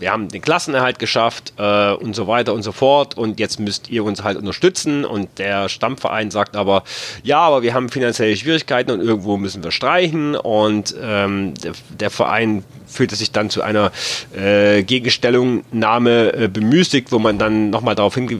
wir 0.00 0.10
haben 0.10 0.28
den 0.28 0.40
Klassenerhalt 0.40 0.98
geschafft 0.98 1.52
äh, 1.58 1.92
und 1.92 2.16
so 2.16 2.26
weiter 2.26 2.54
und 2.54 2.62
so 2.62 2.72
fort. 2.72 3.16
Und 3.16 3.38
jetzt 3.38 3.60
müsst 3.60 3.90
ihr 3.90 4.02
uns 4.02 4.24
halt 4.24 4.38
unterstützen. 4.38 5.04
Und 5.04 5.38
der 5.38 5.68
Stammverein 5.68 6.30
sagt 6.30 6.56
aber, 6.56 6.84
ja, 7.22 7.38
aber 7.38 7.62
wir 7.62 7.74
haben 7.74 7.90
finanzielle 7.90 8.34
Schwierigkeiten 8.36 8.90
und 8.90 9.00
irgendwo 9.00 9.36
müssen 9.36 9.62
wir 9.62 9.70
streichen. 9.70 10.36
Und 10.36 10.94
ähm, 11.00 11.54
der, 11.62 11.72
der, 11.90 12.10
Verein 12.10 12.64
fühlte 12.86 13.14
sich 13.14 13.30
dann 13.30 13.50
zu 13.50 13.62
einer 13.62 13.92
äh, 14.34 14.82
Gegenstellungnahme 14.82 16.32
äh, 16.32 16.48
bemüßigt, 16.48 17.12
wo 17.12 17.18
man 17.18 17.38
dann 17.38 17.70
nochmal 17.70 17.94
darauf 17.94 18.14
hinge 18.14 18.38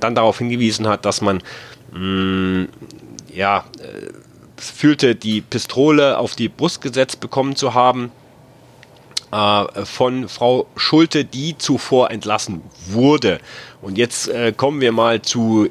dann 0.00 0.14
darauf 0.14 0.38
hingewiesen 0.38 0.88
hat, 0.88 1.04
dass 1.04 1.20
man 1.20 1.42
mh, 1.92 1.98
mm, 2.00 2.68
ja 3.32 3.64
äh, 3.78 4.60
fühlte, 4.60 5.14
die 5.14 5.40
Pistole 5.40 6.18
auf 6.18 6.34
die 6.34 6.48
Brust 6.48 6.80
gesetzt 6.82 7.20
bekommen 7.20 7.54
zu 7.54 7.74
haben 7.74 8.10
äh, 9.32 9.84
von 9.84 10.28
Frau 10.28 10.66
Schulte, 10.76 11.24
die 11.24 11.56
zuvor 11.58 12.10
entlassen 12.10 12.62
wurde. 12.86 13.40
Und 13.82 13.98
jetzt 13.98 14.28
äh, 14.28 14.52
kommen 14.52 14.80
wir 14.80 14.92
mal 14.92 15.22
zu, 15.22 15.68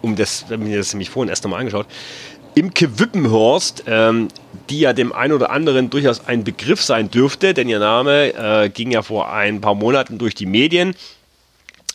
um 0.00 0.16
das, 0.16 0.46
wenn 0.48 0.62
mir 0.62 0.78
das 0.78 0.92
nämlich 0.92 1.10
vorhin 1.10 1.28
erst 1.28 1.44
nochmal 1.44 1.60
angeschaut, 1.60 1.86
Imke 2.54 2.98
Wippenhorst, 2.98 3.84
ähm, 3.86 4.28
die 4.68 4.80
ja 4.80 4.92
dem 4.92 5.12
einen 5.12 5.32
oder 5.32 5.50
anderen 5.50 5.88
durchaus 5.88 6.26
ein 6.26 6.44
Begriff 6.44 6.82
sein 6.82 7.10
dürfte, 7.10 7.54
denn 7.54 7.68
ihr 7.68 7.78
Name 7.78 8.34
äh, 8.34 8.68
ging 8.68 8.90
ja 8.90 9.02
vor 9.02 9.32
ein 9.32 9.60
paar 9.60 9.74
Monaten 9.74 10.18
durch 10.18 10.34
die 10.34 10.46
Medien, 10.46 10.94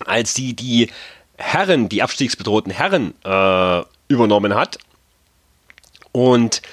als 0.05 0.33
sie 0.33 0.53
die 0.53 0.89
Herren, 1.37 1.89
die 1.89 2.01
abstiegsbedrohten 2.01 2.71
Herren 2.71 3.13
äh, 3.23 3.83
übernommen 4.07 4.55
hat. 4.55 4.79
Und 6.11 6.63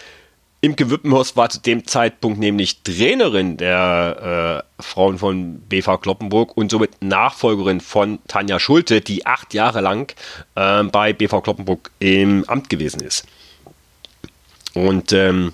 Imke 0.64 0.88
Wippenhorst 0.88 1.36
war 1.36 1.50
zu 1.50 1.60
dem 1.60 1.86
Zeitpunkt 1.86 2.38
nämlich 2.38 2.82
Trainerin 2.82 3.58
der 3.58 4.64
äh, 4.78 4.82
Frauen 4.82 5.18
von 5.18 5.60
BV 5.60 5.98
Kloppenburg 6.00 6.56
und 6.56 6.70
somit 6.70 7.02
Nachfolgerin 7.02 7.82
von 7.82 8.18
Tanja 8.28 8.58
Schulte, 8.58 9.02
die 9.02 9.26
acht 9.26 9.52
Jahre 9.52 9.82
lang 9.82 10.14
äh, 10.54 10.82
bei 10.84 11.12
BV 11.12 11.42
Kloppenburg 11.42 11.90
im 11.98 12.48
Amt 12.48 12.70
gewesen 12.70 13.02
ist. 13.02 13.26
Und 14.72 15.12
ähm, 15.12 15.52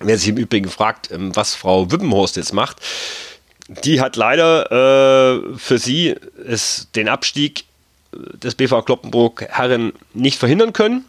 wer 0.00 0.18
sich 0.18 0.28
im 0.28 0.36
Übrigen 0.36 0.68
fragt, 0.68 1.10
ähm, 1.10 1.34
was 1.34 1.54
Frau 1.54 1.90
Wippenhorst 1.90 2.36
jetzt 2.36 2.52
macht, 2.52 2.76
die 3.68 4.02
hat 4.02 4.16
leider 4.16 4.70
äh, 4.70 5.56
für 5.56 5.78
sie 5.78 6.14
es, 6.46 6.88
den 6.94 7.08
Abstieg 7.08 7.64
des 8.12 8.54
BV 8.54 8.82
Kloppenburg 8.84 9.46
Herren 9.48 9.94
nicht 10.12 10.38
verhindern 10.38 10.74
können. 10.74 11.06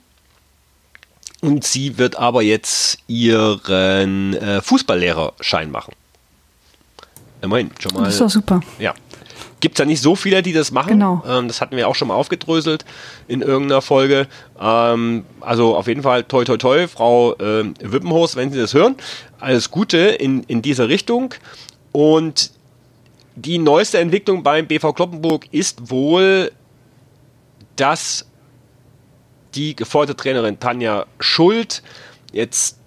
Und 1.41 1.63
sie 1.63 1.97
wird 1.97 2.17
aber 2.17 2.43
jetzt 2.43 2.99
ihren 3.07 4.35
äh, 4.35 4.61
Fußballlehrerschein 4.61 5.71
machen. 5.71 5.93
Immerhin, 7.41 7.71
schon 7.79 7.93
mal. 7.93 8.03
Das 8.03 8.13
ist 8.13 8.21
doch 8.21 8.29
super. 8.29 8.61
Ja. 8.77 8.93
Gibt 9.59 9.75
es 9.75 9.79
ja 9.79 9.85
nicht 9.85 10.01
so 10.01 10.15
viele, 10.15 10.41
die 10.43 10.53
das 10.53 10.71
machen. 10.71 10.89
Genau. 10.89 11.23
Ähm, 11.27 11.47
das 11.47 11.61
hatten 11.61 11.75
wir 11.75 11.87
auch 11.87 11.95
schon 11.95 12.07
mal 12.07 12.15
aufgedröselt 12.15 12.85
in 13.27 13.41
irgendeiner 13.41 13.81
Folge. 13.81 14.27
Ähm, 14.59 15.25
also 15.39 15.75
auf 15.75 15.87
jeden 15.87 16.03
Fall 16.03 16.23
toi 16.23 16.43
toi 16.43 16.57
toi, 16.57 16.87
Frau 16.87 17.33
äh, 17.35 17.65
Wippenhorst, 17.79 18.35
wenn 18.35 18.51
Sie 18.51 18.59
das 18.59 18.73
hören. 18.73 18.95
Alles 19.39 19.71
Gute 19.71 19.97
in, 19.97 20.43
in 20.43 20.61
dieser 20.61 20.89
Richtung. 20.89 21.33
Und 21.91 22.51
die 23.35 23.57
neueste 23.57 23.99
Entwicklung 23.99 24.43
beim 24.43 24.67
BV 24.67 24.93
Kloppenburg 24.93 25.45
ist 25.51 25.89
wohl, 25.89 26.51
dass 27.75 28.25
die 29.55 29.75
geforderte 29.75 30.21
Trainerin 30.21 30.59
Tanja 30.59 31.05
Schuld 31.19 31.83
jetzt 32.31 32.77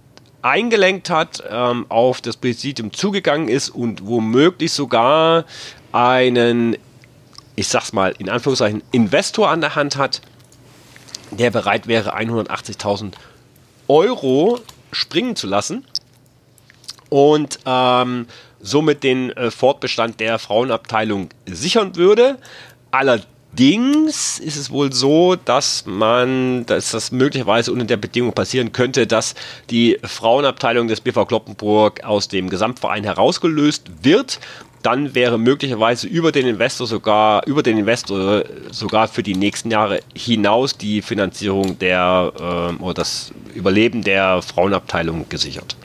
eingelenkt 0.43 1.09
hat, 1.09 1.43
ähm, 1.49 1.87
auf 1.89 2.21
das 2.21 2.37
Präsidium 2.37 2.93
zugegangen 2.93 3.49
ist 3.49 3.71
und 3.71 4.07
womöglich 4.07 4.73
sogar 4.73 5.45
einen, 5.93 6.77
ich 7.57 7.69
sag's 7.69 7.93
mal, 7.93 8.15
in 8.19 8.29
Anführungszeichen, 8.29 8.83
Investor 8.93 9.49
an 9.49 9.63
der 9.63 9.75
Hand 9.75 9.97
hat, 9.97 10.21
der 11.31 11.51
bereit 11.51 11.87
wäre, 11.87 12.15
180.000 12.17 13.13
Euro 13.89 14.61
springen 14.93 15.35
zu 15.35 15.47
lassen 15.47 15.87
und 17.09 17.59
ähm, 17.65 18.27
somit 18.61 19.03
den 19.03 19.31
äh, 19.31 19.51
Fortbestand 19.51 20.21
der 20.21 20.39
Frauenabteilung 20.39 21.31
sichern 21.47 21.97
würde. 21.97 22.39
Allerdings 22.91 23.34
Allerdings 23.57 24.41
ist 24.41 24.57
es 24.57 24.73
wohl 24.73 24.93
so, 24.93 25.37
dass 25.37 25.87
man, 25.87 26.67
dass 26.67 26.91
das 26.91 27.13
möglicherweise 27.13 27.71
unter 27.71 27.85
der 27.85 27.97
Bedingung 27.97 28.33
passieren 28.33 28.73
könnte, 28.73 29.07
dass 29.07 29.37
die 29.71 29.97
Frauenabteilung 30.03 30.89
des 30.89 31.01
BV 31.01 31.25
Kloppenburg 31.25 32.03
aus 32.03 32.27
dem 32.27 32.51
Gesamtverein 32.51 33.05
herausgelöst 33.05 33.85
wird. 34.03 34.41
Dann 34.83 35.15
wäre 35.15 35.39
möglicherweise 35.39 36.09
über 36.09 36.33
den 36.33 36.49
Investor 36.49 36.89
sogar, 36.89 37.47
über 37.47 37.63
den 37.63 37.79
Investor 37.79 38.43
sogar 38.73 39.07
für 39.07 39.23
die 39.23 39.37
nächsten 39.37 39.71
Jahre 39.71 40.01
hinaus 40.17 40.77
die 40.77 41.01
Finanzierung 41.01 41.79
der 41.79 42.33
äh, 42.37 42.83
oder 42.83 42.95
das 42.95 43.31
Überleben 43.55 44.03
der 44.03 44.43
Frauenabteilung 44.43 45.29
gesichert. 45.29 45.77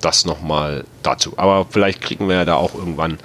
Das 0.00 0.24
nochmal 0.24 0.86
dazu. 1.04 1.34
Aber 1.36 1.66
vielleicht 1.70 2.00
kriegen 2.00 2.28
wir 2.28 2.34
ja 2.34 2.44
da 2.44 2.56
auch 2.56 2.74
irgendwann 2.74 3.18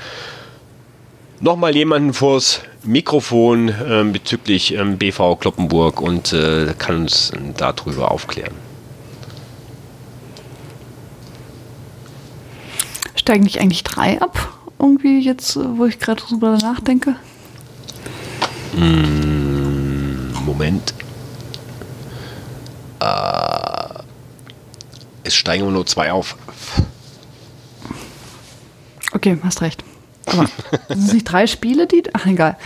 nochmal 1.41 1.75
jemanden 1.75 2.13
vors 2.13 2.61
Mikrofon 2.83 3.69
äh, 3.69 4.03
bezüglich 4.11 4.73
ähm, 4.73 4.97
BV 4.97 5.37
Kloppenburg 5.39 6.01
und 6.01 6.33
äh, 6.33 6.73
kann 6.77 7.01
uns 7.01 7.31
äh, 7.31 7.37
darüber 7.55 8.11
aufklären. 8.11 8.53
Steigen 13.15 13.43
nicht 13.43 13.59
eigentlich 13.59 13.83
drei 13.83 14.21
ab? 14.21 14.53
Irgendwie 14.79 15.19
jetzt, 15.19 15.55
äh, 15.55 15.77
wo 15.77 15.85
ich 15.85 15.99
gerade 15.99 16.21
drüber 16.21 16.57
nachdenke? 16.57 17.15
Mm, 18.73 20.33
Moment. 20.45 20.93
Äh, 22.99 24.03
es 25.23 25.35
steigen 25.35 25.71
nur 25.71 25.85
zwei 25.85 26.11
auf. 26.11 26.35
Okay, 29.11 29.37
hast 29.43 29.61
recht. 29.61 29.83
Sind 30.29 31.05
es 31.05 31.13
nicht 31.13 31.25
drei 31.25 31.47
Spiele, 31.47 31.87
die. 31.87 32.03
Ach, 32.13 32.25
egal. 32.25 32.57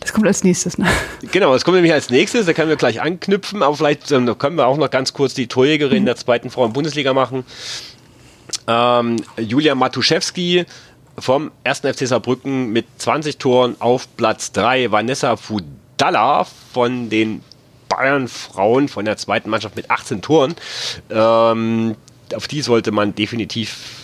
Das 0.00 0.12
kommt 0.12 0.26
als 0.26 0.42
nächstes. 0.42 0.78
Ne? 0.78 0.86
Genau, 1.30 1.52
das 1.52 1.64
kommt 1.64 1.76
nämlich 1.76 1.92
als 1.92 2.10
nächstes. 2.10 2.46
Da 2.46 2.52
können 2.52 2.68
wir 2.68 2.76
gleich 2.76 3.00
anknüpfen. 3.00 3.62
Aber 3.62 3.76
vielleicht 3.76 4.10
ähm, 4.10 4.36
können 4.38 4.56
wir 4.56 4.66
auch 4.66 4.76
noch 4.76 4.90
ganz 4.90 5.12
kurz 5.12 5.34
die 5.34 5.46
Torjägerin 5.46 6.02
mhm. 6.02 6.06
der 6.06 6.16
zweiten 6.16 6.50
Frauen-Bundesliga 6.50 7.14
machen. 7.14 7.44
Ähm, 8.66 9.16
Julia 9.38 9.74
Matuszewski 9.74 10.66
vom 11.18 11.52
1. 11.64 11.80
FC 11.80 12.06
Saarbrücken 12.08 12.72
mit 12.72 12.86
20 12.98 13.38
Toren 13.38 13.76
auf 13.78 14.08
Platz 14.16 14.50
3. 14.52 14.90
Vanessa 14.90 15.36
Fudalla 15.36 16.46
von 16.72 17.08
den 17.08 17.42
Bayern 17.88 18.26
Frauen 18.26 18.88
von 18.88 19.04
der 19.04 19.16
zweiten 19.18 19.50
Mannschaft 19.50 19.76
mit 19.76 19.90
18 19.90 20.22
Toren. 20.22 20.54
Ähm, 21.10 21.94
auf 22.34 22.48
die 22.48 22.62
sollte 22.62 22.90
man 22.90 23.14
definitiv 23.14 24.01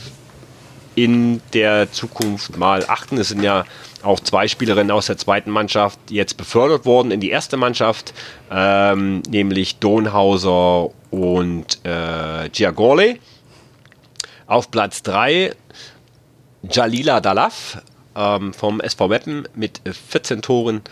in 1.04 1.40
der 1.52 1.92
Zukunft 1.92 2.56
mal 2.56 2.84
achten. 2.88 3.18
Es 3.18 3.28
sind 3.28 3.42
ja 3.44 3.64
auch 4.02 4.18
zwei 4.18 4.48
Spielerinnen 4.48 4.90
aus 4.90 5.06
der 5.06 5.16
zweiten 5.16 5.50
Mannschaft 5.50 5.98
jetzt 6.10 6.36
befördert 6.36 6.86
worden 6.86 7.12
in 7.12 7.20
die 7.20 7.30
erste 7.30 7.56
Mannschaft, 7.56 8.12
ähm, 8.50 9.22
nämlich 9.28 9.76
Donhauser 9.76 10.90
und 11.10 11.78
äh, 11.84 12.48
Giagorle. 12.50 13.18
Auf 14.48 14.72
Platz 14.72 15.02
3 15.04 15.54
Jalila 16.68 17.20
Dalaf 17.20 17.80
ähm, 18.16 18.52
vom 18.52 18.80
SV 18.80 19.10
Weppen 19.10 19.48
mit 19.54 19.80
14 19.84 20.42
Toren. 20.42 20.82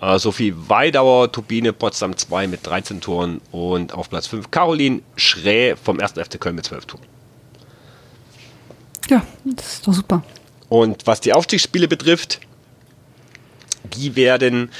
Äh, 0.00 0.18
Sophie 0.18 0.54
Weidauer, 0.56 1.30
Turbine 1.30 1.74
Potsdam 1.74 2.16
2 2.16 2.46
mit 2.46 2.66
13 2.66 3.02
Toren 3.02 3.42
und 3.52 3.92
auf 3.92 4.08
Platz 4.08 4.26
5 4.28 4.50
Caroline 4.50 5.02
Schräh 5.16 5.76
vom 5.76 6.00
1. 6.00 6.12
FC 6.12 6.40
Köln 6.40 6.54
mit 6.54 6.64
12 6.64 6.86
Toren. 6.86 7.19
Ja, 9.08 9.26
das 9.44 9.74
ist 9.74 9.86
doch 9.86 9.92
super. 9.92 10.22
Und 10.68 11.06
was 11.06 11.20
die 11.20 11.32
Aufstiegsspiele 11.32 11.88
betrifft, 11.88 12.40
die 13.94 14.14
werden 14.14 14.70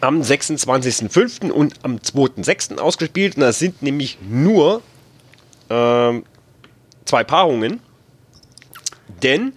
am 0.00 0.20
26.05. 0.20 1.50
und 1.50 1.74
am 1.82 1.96
2.06. 1.96 2.78
ausgespielt. 2.78 3.36
Und 3.36 3.42
das 3.42 3.58
sind 3.58 3.82
nämlich 3.82 4.18
nur 4.22 4.82
äh, 5.68 6.12
zwei 7.04 7.24
Paarungen. 7.24 7.80
Denn 9.22 9.52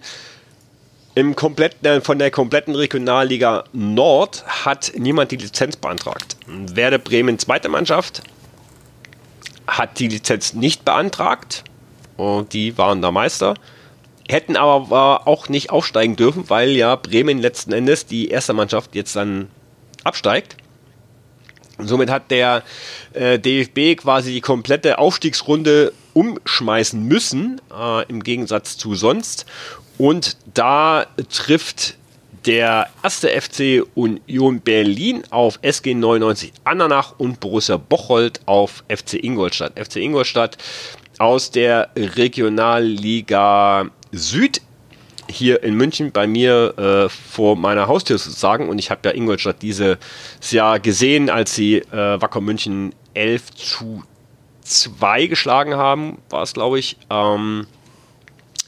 im 1.14 1.34
kompletten, 1.34 1.84
äh, 1.86 2.00
von 2.00 2.18
der 2.18 2.30
kompletten 2.30 2.74
Regionalliga 2.74 3.64
Nord 3.72 4.44
hat 4.46 4.92
niemand 4.96 5.30
die 5.30 5.36
Lizenz 5.36 5.76
beantragt. 5.76 6.36
Werder 6.46 6.98
Bremen 6.98 7.38
zweite 7.38 7.68
Mannschaft 7.68 8.22
hat 9.66 9.98
die 9.98 10.08
Lizenz 10.08 10.54
nicht 10.54 10.84
beantragt. 10.84 11.64
Und 12.18 12.52
die 12.52 12.76
waren 12.76 13.00
da 13.00 13.10
Meister. 13.10 13.54
Hätten 14.28 14.56
aber 14.56 15.26
auch 15.26 15.48
nicht 15.48 15.70
aufsteigen 15.70 16.16
dürfen, 16.16 16.50
weil 16.50 16.72
ja 16.72 16.96
Bremen 16.96 17.38
letzten 17.38 17.72
Endes 17.72 18.04
die 18.04 18.28
erste 18.28 18.52
Mannschaft 18.52 18.94
jetzt 18.94 19.16
dann 19.16 19.48
absteigt. 20.04 20.56
Und 21.78 21.86
somit 21.86 22.10
hat 22.10 22.30
der 22.30 22.64
äh, 23.14 23.38
DFB 23.38 24.02
quasi 24.02 24.32
die 24.32 24.40
komplette 24.40 24.98
Aufstiegsrunde 24.98 25.92
umschmeißen 26.12 27.00
müssen, 27.02 27.60
äh, 27.72 28.04
im 28.08 28.22
Gegensatz 28.22 28.76
zu 28.76 28.96
sonst. 28.96 29.46
Und 29.96 30.36
da 30.54 31.06
trifft 31.30 31.94
der 32.46 32.88
erste 33.02 33.28
FC 33.28 33.84
Union 33.94 34.60
Berlin 34.60 35.22
auf 35.30 35.58
SG 35.62 35.94
99 35.94 36.52
Andernach 36.64 37.14
und 37.18 37.40
Borussia 37.40 37.76
Bocholt 37.76 38.40
auf 38.46 38.84
FC 38.88 39.14
Ingolstadt. 39.14 39.78
FC 39.78 39.96
Ingolstadt 39.96 40.56
aus 41.18 41.50
der 41.50 41.90
Regionalliga 41.96 43.90
Süd 44.12 44.62
hier 45.30 45.62
in 45.62 45.74
München 45.74 46.12
bei 46.12 46.26
mir 46.26 46.78
äh, 46.78 47.08
vor 47.08 47.56
meiner 47.56 47.86
Haustür 47.86 48.18
sozusagen. 48.18 48.68
Und 48.68 48.78
ich 48.78 48.90
habe 48.90 49.00
ja 49.04 49.14
Ingolstadt 49.14 49.62
dieses 49.62 49.98
Jahr 50.50 50.80
gesehen, 50.80 51.28
als 51.28 51.54
sie 51.54 51.76
äh, 51.76 52.20
Wacker 52.20 52.40
München 52.40 52.94
11 53.14 53.54
zu 53.54 54.02
2 54.62 55.26
geschlagen 55.26 55.74
haben, 55.74 56.18
war 56.30 56.42
es 56.42 56.54
glaube 56.54 56.78
ich. 56.78 56.96
Ähm, 57.10 57.66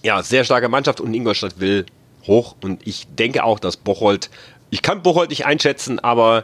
ja, 0.03 0.23
sehr 0.23 0.45
starke 0.45 0.69
Mannschaft 0.69 1.01
und 1.01 1.13
Ingolstadt 1.15 1.61
will 1.61 1.87
hoch. 2.27 2.57
Und 2.63 2.87
ich 2.87 3.07
denke 3.15 3.45
auch, 3.45 3.59
dass 3.59 3.77
Bocholt, 3.77 4.31
ich 4.71 4.83
kann 4.83 5.03
Bocholt 5.03 5.31
nicht 5.31 5.47
einschätzen, 5.47 5.99
aber 5.99 6.43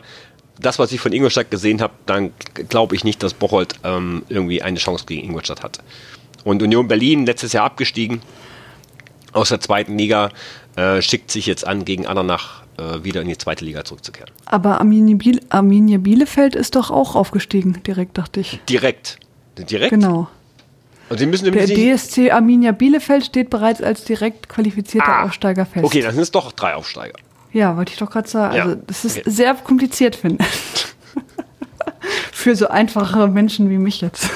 das, 0.58 0.78
was 0.78 0.92
ich 0.92 1.00
von 1.00 1.12
Ingolstadt 1.12 1.50
gesehen 1.50 1.80
habe, 1.80 1.92
dann 2.06 2.32
glaube 2.68 2.94
ich 2.96 3.04
nicht, 3.04 3.22
dass 3.22 3.34
Bocholt 3.34 3.74
ähm, 3.84 4.22
irgendwie 4.28 4.62
eine 4.62 4.78
Chance 4.78 5.04
gegen 5.06 5.26
Ingolstadt 5.28 5.62
hatte. 5.62 5.82
Und 6.44 6.62
Union 6.62 6.88
Berlin, 6.88 7.26
letztes 7.26 7.52
Jahr 7.52 7.64
abgestiegen 7.64 8.22
aus 9.32 9.50
der 9.50 9.60
zweiten 9.60 9.98
Liga, 9.98 10.30
äh, 10.76 11.02
schickt 11.02 11.30
sich 11.30 11.46
jetzt 11.46 11.66
an, 11.66 11.84
gegen 11.84 12.06
Andernach 12.06 12.62
äh, 12.78 13.04
wieder 13.04 13.22
in 13.22 13.28
die 13.28 13.36
zweite 13.38 13.64
Liga 13.64 13.84
zurückzukehren. 13.84 14.30
Aber 14.46 14.78
Arminia, 14.78 15.16
Biel 15.16 15.40
Arminia 15.48 15.98
Bielefeld 15.98 16.54
ist 16.54 16.76
doch 16.76 16.90
auch 16.90 17.14
aufgestiegen, 17.16 17.82
direkt, 17.86 18.16
dachte 18.18 18.40
ich. 18.40 18.60
Direkt. 18.68 19.18
Direkt? 19.58 19.90
Genau. 19.90 20.28
Und 21.08 21.18
sie 21.18 21.26
müssen 21.26 21.52
Der 21.52 21.66
DSC 21.66 22.30
Arminia 22.30 22.72
Bielefeld 22.72 23.24
steht 23.24 23.48
bereits 23.50 23.80
als 23.80 24.04
direkt 24.04 24.48
qualifizierter 24.48 25.08
Ah, 25.08 25.24
Aufsteiger 25.24 25.64
fest. 25.64 25.84
Okay, 25.84 26.00
dann 26.00 26.12
sind 26.14 26.22
es 26.22 26.30
doch 26.32 26.52
drei 26.52 26.74
Aufsteiger. 26.74 27.18
Ja, 27.52 27.76
wollte 27.76 27.92
ich 27.92 27.98
doch 27.98 28.10
gerade 28.10 28.28
sagen. 28.28 28.56
Ja, 28.56 28.62
Also, 28.64 28.76
das 28.86 29.04
ist 29.04 29.18
okay. 29.18 29.30
sehr 29.30 29.54
kompliziert, 29.54 30.16
finde 30.16 30.44
ich. 30.44 30.86
Für 32.32 32.54
so 32.54 32.68
einfache 32.68 33.26
Menschen 33.28 33.70
wie 33.70 33.78
mich 33.78 34.00
jetzt. 34.00 34.28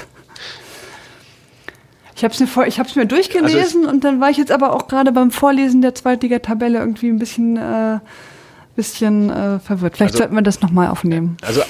Ich 2.17 2.25
habe 2.25 2.35
es 2.35 2.41
mir, 2.41 2.47
vor- 2.47 2.67
ich 2.67 2.79
hab's 2.79 2.97
mir 2.97 3.07
durchgelesen 3.07 3.87
und 3.87 4.05
dann 4.05 4.21
war 4.21 4.31
ich 4.31 4.37
jetzt 4.37 4.53
aber 4.53 4.75
auch 4.75 4.89
gerade 4.89 5.13
beim 5.13 5.31
Vorlesen 5.31 5.81
der 5.81 5.95
Zweitligatabelle 5.95 6.79
irgendwie 6.79 7.09
ein 7.09 7.19
bisschen, 7.19 7.57
äh, 7.57 7.99
bisschen 8.77 9.31
äh, 9.31 9.59
verwirrt. 9.61 9.97
Vielleicht 9.97 10.13
Also- 10.15 10.19
sollten 10.25 10.35
wir 10.35 10.43
das 10.43 10.61
nochmal 10.61 10.89
aufnehmen. 10.89 11.37
Also, 11.43 11.63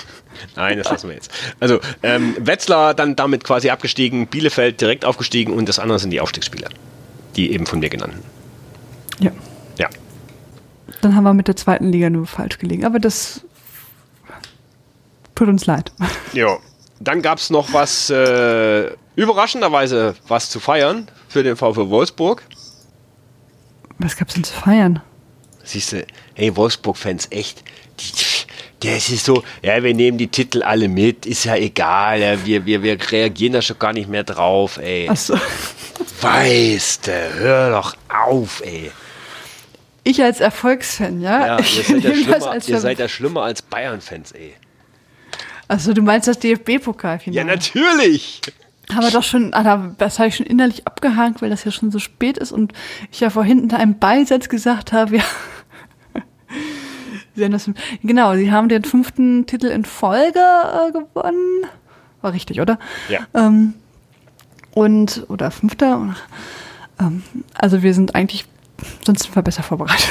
nein, 0.56 0.78
das 0.78 0.90
lassen 0.90 1.08
wir 1.08 1.14
jetzt. 1.14 1.30
Also, 1.60 1.78
ähm, 2.02 2.34
Wetzlar 2.40 2.94
dann 2.94 3.14
damit 3.16 3.44
quasi 3.44 3.70
abgestiegen, 3.70 4.26
Bielefeld 4.26 4.80
direkt 4.80 5.04
aufgestiegen 5.04 5.52
und 5.52 5.68
das 5.68 5.78
andere 5.78 5.98
sind 6.00 6.10
die 6.10 6.20
Aufstiegsspieler. 6.20 6.68
Die 7.36 7.52
eben 7.52 7.66
von 7.66 7.78
mir 7.78 7.88
genannten. 7.88 8.18
Ja. 11.02 11.08
Ja. 11.08 11.08
Dann 11.08 11.16
haben 11.16 11.24
wir 11.24 11.34
mit 11.34 11.48
der 11.48 11.56
zweiten 11.56 11.90
Liga 11.90 12.08
nur 12.10 12.26
falsch 12.26 12.58
gelegen. 12.58 12.84
Aber 12.84 12.98
das 12.98 13.44
tut 15.34 15.48
uns 15.48 15.66
leid. 15.66 15.92
Jo. 16.32 16.58
Dann 17.00 17.20
gab 17.20 17.38
es 17.38 17.50
noch 17.50 17.72
was, 17.72 18.08
äh, 18.10 18.90
überraschenderweise 19.16 20.14
was 20.28 20.48
zu 20.48 20.60
feiern 20.60 21.08
für 21.28 21.42
den 21.42 21.56
VfL 21.56 21.90
Wolfsburg. 21.90 22.42
Was 23.98 24.16
gab's 24.16 24.34
denn 24.34 24.44
zu 24.44 24.54
feiern? 24.54 25.02
Siehst 25.64 25.92
du, 25.92 26.06
hey, 26.34 26.54
Wolfsburg-Fans, 26.56 27.28
echt, 27.30 27.64
die, 27.98 28.12
der 28.82 28.96
ist 28.96 29.24
so, 29.24 29.42
ja, 29.62 29.82
wir 29.82 29.94
nehmen 29.94 30.18
die 30.18 30.28
Titel 30.28 30.62
alle 30.62 30.88
mit, 30.88 31.26
ist 31.26 31.44
ja 31.44 31.56
egal, 31.56 32.20
ja, 32.20 32.46
wir, 32.46 32.64
wir, 32.66 32.82
wir 32.82 32.98
reagieren 33.10 33.52
da 33.52 33.62
schon 33.62 33.78
gar 33.78 33.92
nicht 33.92 34.08
mehr 34.08 34.24
drauf, 34.24 34.78
ey. 34.78 35.08
Achso. 35.08 35.36
Weißt 36.20 37.06
du, 37.06 37.34
hör 37.34 37.70
doch 37.70 37.96
auf, 38.08 38.62
ey. 38.64 38.90
Ich 40.04 40.22
als 40.22 40.40
Erfolgsfan, 40.40 41.20
ja? 41.20 41.46
Ja, 41.46 41.58
ihr 41.58 41.64
seid 41.64 42.02
ja 42.04 42.14
schlimmer, 42.14 42.50
als 42.50 42.68
ihr 42.68 42.74
Ver- 42.74 42.80
seid 42.80 42.98
ja 42.98 43.08
schlimmer 43.08 43.42
als 43.42 43.62
Bayern-Fans, 43.62 44.32
ey. 44.32 44.54
Achso, 45.68 45.92
du 45.94 46.02
meinst 46.02 46.26
das 46.28 46.38
DFB-Pokalfinale? 46.40 47.36
Ja, 47.36 47.44
natürlich. 47.44 48.40
Aber 48.94 49.10
doch 49.10 49.22
schon, 49.22 49.54
ah, 49.54 49.62
da- 49.62 49.94
das 49.98 50.18
habe 50.18 50.28
ich 50.28 50.36
schon 50.36 50.46
innerlich 50.46 50.86
abgehakt, 50.86 51.40
weil 51.40 51.50
das 51.50 51.64
ja 51.64 51.70
schon 51.70 51.90
so 51.92 51.98
spät 52.00 52.36
ist 52.36 52.50
und 52.52 52.72
ich 53.12 53.20
ja 53.20 53.30
vorhin 53.30 53.60
in 53.62 53.72
einem 53.72 53.98
Beisatz 53.98 54.48
gesagt 54.48 54.92
habe, 54.92 55.18
ja. 55.18 55.22
Sie 57.34 57.44
haben 57.44 57.52
das, 57.52 57.70
genau, 58.02 58.34
sie 58.34 58.52
haben 58.52 58.68
den 58.68 58.84
fünften 58.84 59.46
Titel 59.46 59.66
in 59.68 59.86
Folge 59.86 60.38
äh, 60.38 60.92
gewonnen. 60.92 61.64
War 62.20 62.32
richtig, 62.34 62.60
oder? 62.60 62.78
Ja. 63.08 63.20
Ähm, 63.32 63.72
und, 64.74 65.24
oder 65.28 65.50
fünfter. 65.50 66.14
Ähm, 67.00 67.22
also 67.54 67.82
wir 67.82 67.94
sind 67.94 68.14
eigentlich, 68.14 68.44
sonst 69.04 69.24
sind 69.24 69.34
wir 69.34 69.42
besser 69.42 69.62
vorbereitet. 69.62 70.08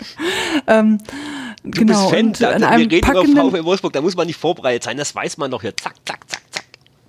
ähm, 0.66 0.98
Du 1.64 1.70
genau, 1.70 2.10
bist 2.10 2.14
Fan, 2.14 2.26
und 2.26 2.40
da, 2.42 2.76
wir 2.76 2.90
reden 2.90 3.10
über 3.10 3.50
VfL 3.50 3.64
Wolfsburg, 3.64 3.94
da 3.94 4.02
muss 4.02 4.14
man 4.14 4.26
nicht 4.26 4.38
vorbereitet 4.38 4.82
sein, 4.82 4.98
das 4.98 5.14
weiß 5.14 5.38
man 5.38 5.50
doch 5.50 5.62
hier. 5.62 5.74
Zack, 5.74 5.94
zack, 6.04 6.20
zack, 6.28 6.42
zack. 6.50 6.64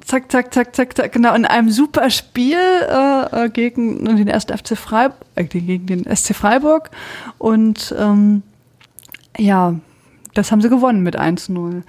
Zack, 0.06 0.32
zack, 0.32 0.54
zack, 0.54 0.76
zack, 0.76 0.96
zack, 0.96 1.12
genau, 1.12 1.36
in 1.36 1.46
einem 1.46 1.70
super 1.70 2.10
Spiel 2.10 2.58
äh, 2.58 3.46
äh, 3.46 3.50
gegen 3.50 4.06
den 4.06 4.30
ersten 4.30 4.58
FC 4.58 4.78
Freiburg, 4.78 5.18
äh, 5.36 5.44
gegen 5.44 5.88
den 5.88 6.16
SC 6.16 6.34
Freiburg. 6.34 6.90
Und 7.38 7.94
ähm, 8.00 8.44
ja, 9.38 9.76
das 10.34 10.54
haben 10.54 10.62
sie 10.62 10.70
gewonnen 10.70 11.04
mit 11.04 11.20
1-0. 11.20 11.84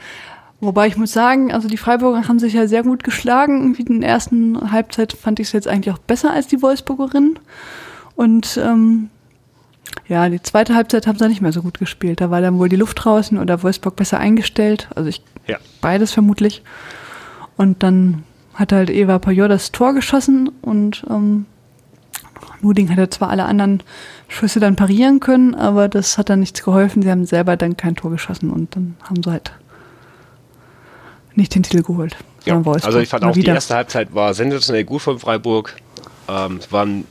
Wobei 0.59 0.89
ich 0.89 0.97
muss 0.97 1.13
sagen, 1.13 1.53
also 1.53 1.69
die 1.69 1.77
Freiburger 1.77 2.27
haben 2.27 2.41
sich 2.41 2.55
ja 2.55 2.67
sehr 2.67 2.83
gut 2.83 3.05
geschlagen. 3.05 3.61
Irgendwie 3.61 3.83
in 3.83 4.01
der 4.01 4.11
ersten 4.11 4.73
Halbzeit 4.73 5.13
fand 5.13 5.39
ich 5.39 5.49
es 5.49 5.53
jetzt 5.53 5.69
eigentlich 5.69 5.95
auch 5.95 5.99
besser 5.99 6.33
als 6.33 6.49
die 6.49 6.63
Wolfsburgerinnen. 6.63 7.39
Und 8.17 8.59
ähm, 8.63 9.11
ja, 10.09 10.29
die 10.29 10.43
zweite 10.43 10.75
Halbzeit 10.75 11.07
haben 11.07 11.19
sie 11.19 11.29
nicht 11.29 11.43
mehr 11.43 11.53
so 11.53 11.63
gut 11.63 11.79
gespielt. 11.79 12.21
Da 12.21 12.31
war 12.31 12.41
dann 12.41 12.59
wohl 12.59 12.69
die 12.69 12.77
Luft 12.77 13.05
draußen 13.05 13.39
oder 13.39 13.63
Wolfsburg 13.63 13.95
besser 13.97 14.19
eingestellt. 14.19 14.89
Also 14.95 15.09
ich 15.09 15.23
Ja. 15.47 15.59
beides 15.81 16.13
vermutlich. 16.13 16.63
Und 17.57 17.83
dann 17.83 18.25
hat 18.55 18.73
halt 18.73 18.91
Eva 18.91 19.19
Pajor 19.19 19.49
das 19.49 19.71
Tor 19.73 19.93
geschossen 19.95 20.51
und 20.63 21.05
ähm, 21.11 21.47
Nuding 22.63 22.91
hatte 22.91 23.09
zwar 23.11 23.29
alle 23.31 23.45
anderen 23.45 23.83
Schüsse 24.29 24.61
dann 24.61 24.77
parieren 24.77 25.21
können, 25.21 25.55
aber 25.55 25.89
das 25.89 26.17
hat 26.19 26.31
dann 26.31 26.41
nichts 26.41 26.63
geholfen. 26.63 27.03
Sie 27.03 27.11
haben 27.11 27.27
selber 27.27 27.57
dann 27.57 27.77
kein 27.77 27.97
Tor 27.97 28.11
geschossen 28.11 28.51
und 28.51 28.75
dann 28.75 28.97
haben 29.03 29.23
sie 29.23 29.31
halt 29.31 29.53
nicht 31.35 31.55
den 31.55 31.63
Titel 31.63 31.83
geholt. 31.83 32.17
Ja, 32.45 32.61
also 32.65 32.99
ich 32.99 33.09
fand 33.09 33.25
auch, 33.25 33.33
die 33.33 33.41
wieder. 33.43 33.55
erste 33.55 33.75
Halbzeit 33.75 34.15
war 34.15 34.33
sensationell 34.33 34.85
gut 34.85 35.03
von 35.03 35.19
Freiburg. 35.19 35.77
Ähm, 36.29 36.57
es 36.59 36.73
war 36.73 36.87
ein 36.87 37.05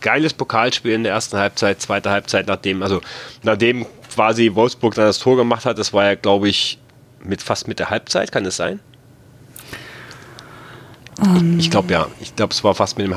geiles 0.00 0.32
Pokalspiel 0.34 0.92
in 0.92 1.04
der 1.04 1.12
ersten 1.12 1.36
Halbzeit, 1.36 1.80
zweite 1.80 2.10
Halbzeit, 2.10 2.46
nachdem, 2.46 2.82
also 2.82 3.00
nachdem 3.42 3.86
quasi 4.12 4.54
Wolfsburg 4.54 4.94
dann 4.94 5.06
das 5.06 5.18
Tor 5.18 5.36
gemacht 5.36 5.64
hat, 5.64 5.78
das 5.78 5.92
war 5.92 6.04
ja, 6.04 6.14
glaube 6.14 6.48
ich, 6.48 6.78
mit 7.22 7.42
fast 7.42 7.68
mit 7.68 7.78
der 7.78 7.90
Halbzeit, 7.90 8.32
kann 8.32 8.44
es 8.46 8.56
sein? 8.56 8.80
ich 11.58 11.70
glaube 11.70 11.92
ja. 11.92 12.06
Ich 12.20 12.34
glaube, 12.34 12.52
es 12.52 12.64
war 12.64 12.74
fast 12.74 12.96
mit 12.96 13.06
dem 13.06 13.14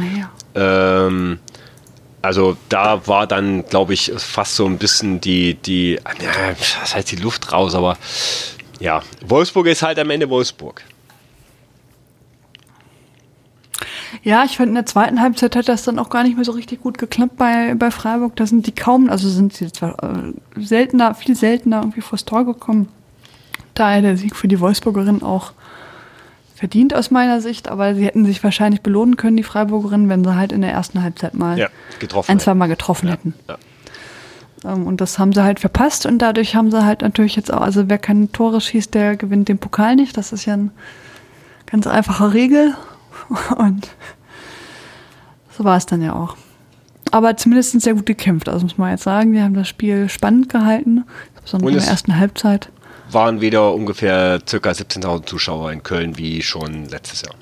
her. 0.00 0.30
Ähm, 0.54 1.38
also 2.22 2.56
da 2.68 3.06
war 3.06 3.26
dann, 3.26 3.66
glaube 3.66 3.94
ich, 3.94 4.12
fast 4.16 4.56
so 4.56 4.66
ein 4.66 4.78
bisschen 4.78 5.20
die, 5.20 5.54
die, 5.54 6.00
was 6.80 6.94
heißt 6.94 7.10
die 7.10 7.16
Luft 7.16 7.52
raus, 7.52 7.74
aber 7.74 7.98
ja, 8.80 9.02
Wolfsburg 9.26 9.66
ist 9.66 9.82
halt 9.82 9.98
am 9.98 10.10
Ende 10.10 10.28
Wolfsburg. 10.30 10.82
Ja, 14.22 14.44
ich 14.44 14.56
fand 14.56 14.68
in 14.70 14.74
der 14.74 14.86
zweiten 14.86 15.20
Halbzeit 15.20 15.54
hat 15.56 15.68
das 15.68 15.82
dann 15.84 15.98
auch 15.98 16.10
gar 16.10 16.22
nicht 16.22 16.36
mehr 16.36 16.44
so 16.44 16.52
richtig 16.52 16.82
gut 16.82 16.98
geklappt 16.98 17.36
bei, 17.36 17.74
bei 17.74 17.90
Freiburg. 17.90 18.36
Da 18.36 18.46
sind 18.46 18.66
die 18.66 18.72
kaum, 18.74 19.10
also 19.10 19.28
sind 19.28 19.52
sie 19.52 19.70
zwar 19.72 19.96
äh, 20.02 20.32
seltener, 20.60 21.14
viel 21.14 21.34
seltener 21.36 21.78
irgendwie 21.80 22.00
vors 22.00 22.24
Tor 22.24 22.44
gekommen. 22.44 22.88
Daher 23.74 24.02
der 24.02 24.16
Sieg 24.16 24.34
für 24.36 24.48
die 24.48 24.60
Wolfsburgerin 24.60 25.22
auch 25.22 25.52
verdient 26.54 26.92
aus 26.94 27.10
meiner 27.12 27.40
Sicht, 27.40 27.68
aber 27.68 27.94
sie 27.94 28.04
hätten 28.04 28.24
sich 28.24 28.42
wahrscheinlich 28.42 28.80
belohnen 28.80 29.16
können, 29.16 29.36
die 29.36 29.44
Freiburgerin, 29.44 30.08
wenn 30.08 30.24
sie 30.24 30.34
halt 30.34 30.50
in 30.50 30.60
der 30.62 30.72
ersten 30.72 31.02
Halbzeit 31.02 31.34
mal 31.34 31.56
Ja, 31.56 31.68
getroffen. 32.00 32.32
ein, 32.32 32.40
zwei 32.40 32.54
Mal 32.54 32.66
getroffen 32.66 33.08
hätten. 33.08 33.34
Ja. 33.48 33.58
Ähm, 34.64 34.86
und 34.88 35.00
das 35.00 35.20
haben 35.20 35.32
sie 35.32 35.44
halt 35.44 35.60
verpasst 35.60 36.04
und 36.06 36.18
dadurch 36.18 36.56
haben 36.56 36.72
sie 36.72 36.84
halt 36.84 37.02
natürlich 37.02 37.36
jetzt 37.36 37.52
auch, 37.52 37.60
also 37.60 37.88
wer 37.88 37.98
keine 37.98 38.32
Tore 38.32 38.60
schießt, 38.60 38.92
der 38.92 39.16
gewinnt 39.16 39.48
den 39.48 39.58
Pokal 39.58 39.94
nicht. 39.94 40.16
Das 40.16 40.32
ist 40.32 40.46
ja 40.46 40.54
eine 40.54 40.70
ganz 41.66 41.86
einfache 41.86 42.32
Regel. 42.34 42.74
Und 43.56 43.88
so 45.56 45.64
war 45.64 45.76
es 45.76 45.86
dann 45.86 46.02
ja 46.02 46.14
auch. 46.14 46.36
Aber 47.10 47.36
zumindest 47.36 47.80
sehr 47.80 47.94
gut 47.94 48.06
gekämpft, 48.06 48.48
also 48.48 48.64
muss 48.64 48.78
man 48.78 48.90
jetzt 48.90 49.04
sagen. 49.04 49.32
Die 49.32 49.40
haben 49.40 49.54
das 49.54 49.68
Spiel 49.68 50.08
spannend 50.08 50.50
gehalten, 50.50 51.04
besonders 51.42 51.70
in 51.72 51.78
der 51.78 51.88
ersten 51.88 52.18
Halbzeit. 52.18 52.70
Waren 53.10 53.40
wieder 53.40 53.72
ungefähr 53.72 54.40
circa 54.46 54.70
17.000 54.70 55.24
Zuschauer 55.24 55.72
in 55.72 55.82
Köln 55.82 56.18
wie 56.18 56.42
schon 56.42 56.86
letztes 56.90 57.22
Jahr. 57.22 57.34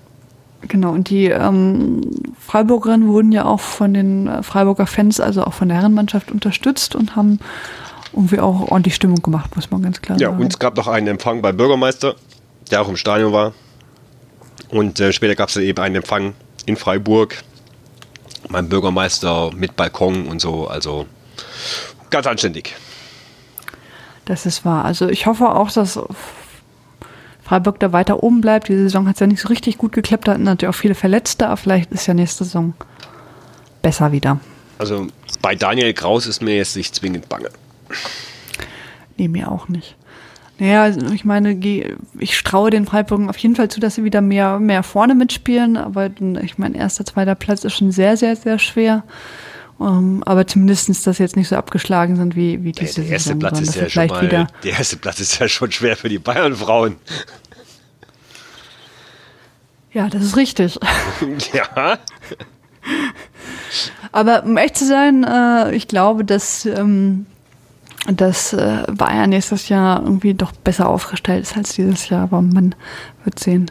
Genau, 0.62 0.90
und 0.92 1.10
die 1.10 1.26
ähm, 1.26 2.00
Freiburgerinnen 2.40 3.08
wurden 3.08 3.32
ja 3.32 3.44
auch 3.44 3.60
von 3.60 3.92
den 3.94 4.26
äh, 4.26 4.42
Freiburger 4.42 4.86
Fans, 4.86 5.20
also 5.20 5.44
auch 5.44 5.52
von 5.52 5.68
der 5.68 5.78
Herrenmannschaft 5.78 6.30
unterstützt 6.30 6.94
und 6.94 7.16
haben 7.16 7.40
irgendwie 8.12 8.40
auch 8.40 8.70
ordentlich 8.70 8.94
Stimmung 8.94 9.20
gemacht, 9.20 9.54
muss 9.56 9.70
man 9.70 9.82
ganz 9.82 10.00
klar 10.00 10.18
Ja, 10.18 10.30
sagen. 10.30 10.42
und 10.42 10.52
es 10.52 10.58
gab 10.58 10.76
noch 10.76 10.88
einen 10.88 11.08
Empfang 11.08 11.42
beim 11.42 11.56
Bürgermeister, 11.56 12.14
der 12.70 12.82
auch 12.82 12.88
im 12.88 12.96
Stadion 12.96 13.32
war. 13.32 13.52
Und 14.68 15.00
äh, 15.00 15.12
später 15.12 15.34
gab 15.34 15.48
es 15.48 15.56
eben 15.56 15.80
einen 15.80 15.96
Empfang 15.96 16.34
in 16.66 16.76
Freiburg 16.76 17.42
beim 18.48 18.68
Bürgermeister 18.68 19.50
mit 19.54 19.76
Balkon 19.76 20.26
und 20.26 20.40
so. 20.40 20.68
Also 20.68 21.06
ganz 22.10 22.26
anständig. 22.26 22.74
Das 24.24 24.46
ist 24.46 24.64
wahr. 24.64 24.84
Also 24.84 25.08
ich 25.08 25.26
hoffe 25.26 25.48
auch, 25.54 25.70
dass 25.70 25.98
Freiburg 27.42 27.78
da 27.78 27.92
weiter 27.92 28.22
oben 28.22 28.40
bleibt. 28.40 28.68
Die 28.68 28.76
Saison 28.76 29.06
hat 29.06 29.14
es 29.14 29.20
ja 29.20 29.26
nicht 29.26 29.40
so 29.40 29.48
richtig 29.48 29.78
gut 29.78 29.92
geklappt. 29.92 30.26
Da 30.26 30.32
hatten 30.32 30.42
natürlich 30.42 30.74
auch 30.74 30.78
viele 30.78 30.96
Verletzte, 30.96 31.46
aber 31.46 31.56
vielleicht 31.56 31.92
ist 31.92 32.06
ja 32.06 32.14
nächste 32.14 32.44
Saison 32.44 32.74
besser 33.82 34.10
wieder. 34.10 34.40
Also 34.78 35.06
bei 35.42 35.54
Daniel 35.54 35.94
Kraus 35.94 36.26
ist 36.26 36.42
mir 36.42 36.56
jetzt 36.56 36.76
nicht 36.76 36.94
zwingend 36.94 37.28
bange. 37.28 37.50
Nee, 39.16 39.28
mir 39.28 39.50
auch 39.50 39.68
nicht. 39.68 39.96
Naja, 40.58 40.88
ich 41.12 41.24
meine, 41.24 41.52
ich 42.18 42.36
straue 42.36 42.70
den 42.70 42.86
Freiburgern 42.86 43.28
auf 43.28 43.36
jeden 43.38 43.56
Fall 43.56 43.68
zu, 43.68 43.78
dass 43.78 43.96
sie 43.96 44.04
wieder 44.04 44.22
mehr, 44.22 44.58
mehr 44.58 44.82
vorne 44.82 45.14
mitspielen. 45.14 45.76
Aber 45.76 46.10
ich 46.42 46.56
meine, 46.56 46.78
erster, 46.78 47.04
zweiter 47.04 47.34
Platz 47.34 47.64
ist 47.64 47.74
schon 47.74 47.92
sehr, 47.92 48.16
sehr, 48.16 48.36
sehr 48.36 48.58
schwer. 48.58 49.04
Ähm, 49.78 50.22
aber 50.24 50.46
zumindest, 50.46 51.06
dass 51.06 51.18
sie 51.18 51.22
jetzt 51.22 51.36
nicht 51.36 51.48
so 51.48 51.56
abgeschlagen 51.56 52.16
sind 52.16 52.34
wie, 52.34 52.64
wie 52.64 52.72
diese 52.72 53.02
der 53.02 53.10
erste 53.10 53.28
Saison. 53.28 53.38
Platz 53.40 53.60
ist 53.60 53.74
ja 53.74 53.88
schon 53.90 54.06
mal, 54.06 54.22
wieder 54.22 54.46
der 54.64 54.72
erste 54.72 54.96
Platz 54.96 55.20
ist 55.20 55.38
ja 55.38 55.48
schon 55.48 55.70
schwer 55.70 55.96
für 55.96 56.08
die 56.08 56.18
Bayern-Frauen. 56.18 56.96
Ja, 59.92 60.08
das 60.08 60.22
ist 60.22 60.36
richtig. 60.36 60.78
ja. 61.52 61.98
Aber 64.12 64.44
um 64.44 64.56
echt 64.56 64.78
zu 64.78 64.86
sein, 64.86 65.24
äh, 65.24 65.74
ich 65.74 65.88
glaube, 65.88 66.24
dass, 66.24 66.64
ähm, 66.64 67.26
dass 68.12 68.52
äh, 68.52 68.84
Bayern 68.92 69.30
nächstes 69.30 69.68
Jahr 69.68 70.02
irgendwie 70.02 70.34
doch 70.34 70.52
besser 70.52 70.88
aufgestellt 70.88 71.42
ist 71.42 71.56
als 71.56 71.74
dieses 71.74 72.08
Jahr. 72.08 72.24
Aber 72.24 72.42
man 72.42 72.74
wird 73.24 73.38
sehen. 73.38 73.70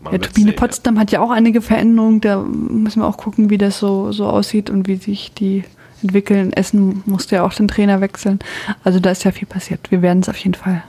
Man 0.00 0.12
ja, 0.12 0.18
Turbine 0.18 0.50
sehen, 0.50 0.56
Potsdam 0.56 0.94
ja. 0.94 1.00
hat 1.00 1.10
ja 1.10 1.20
auch 1.20 1.30
einige 1.30 1.60
Veränderungen. 1.60 2.20
Da 2.20 2.38
müssen 2.38 3.02
wir 3.02 3.06
auch 3.06 3.16
gucken, 3.16 3.50
wie 3.50 3.58
das 3.58 3.78
so, 3.78 4.12
so 4.12 4.26
aussieht 4.26 4.70
und 4.70 4.86
wie 4.86 4.96
sich 4.96 5.32
die 5.32 5.64
entwickeln. 6.02 6.52
Essen 6.52 7.02
musste 7.06 7.36
ja 7.36 7.44
auch 7.44 7.52
den 7.52 7.68
Trainer 7.68 8.00
wechseln. 8.00 8.38
Also 8.84 9.00
da 9.00 9.10
ist 9.10 9.24
ja 9.24 9.32
viel 9.32 9.48
passiert. 9.48 9.90
Wir 9.90 10.02
werden 10.02 10.20
es 10.20 10.28
auf 10.28 10.38
jeden 10.38 10.54
Fall 10.54 10.82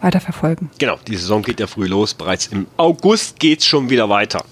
weiter 0.00 0.20
verfolgen. 0.20 0.70
Genau, 0.78 0.96
die 1.06 1.16
Saison 1.16 1.42
geht 1.42 1.60
ja 1.60 1.66
früh 1.66 1.86
los. 1.86 2.14
Bereits 2.14 2.46
im 2.48 2.66
August 2.76 3.38
geht 3.38 3.60
es 3.60 3.66
schon 3.66 3.90
wieder 3.90 4.08
weiter. 4.08 4.44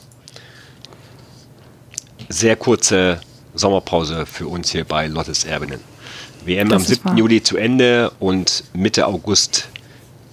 Sehr 2.29 2.57
kurze 2.57 3.21
Sommerpause 3.55 4.27
für 4.27 4.49
uns 4.49 4.71
hier 4.71 4.85
bei 4.85 5.07
Lottes 5.07 5.45
Erbinnen. 5.45 5.81
WM 6.47 6.69
das 6.69 6.83
am 6.83 6.87
7. 6.87 7.05
Wahr. 7.05 7.17
Juli 7.19 7.43
zu 7.43 7.57
Ende 7.57 8.13
und 8.19 8.65
Mitte 8.73 9.07
August 9.07 9.69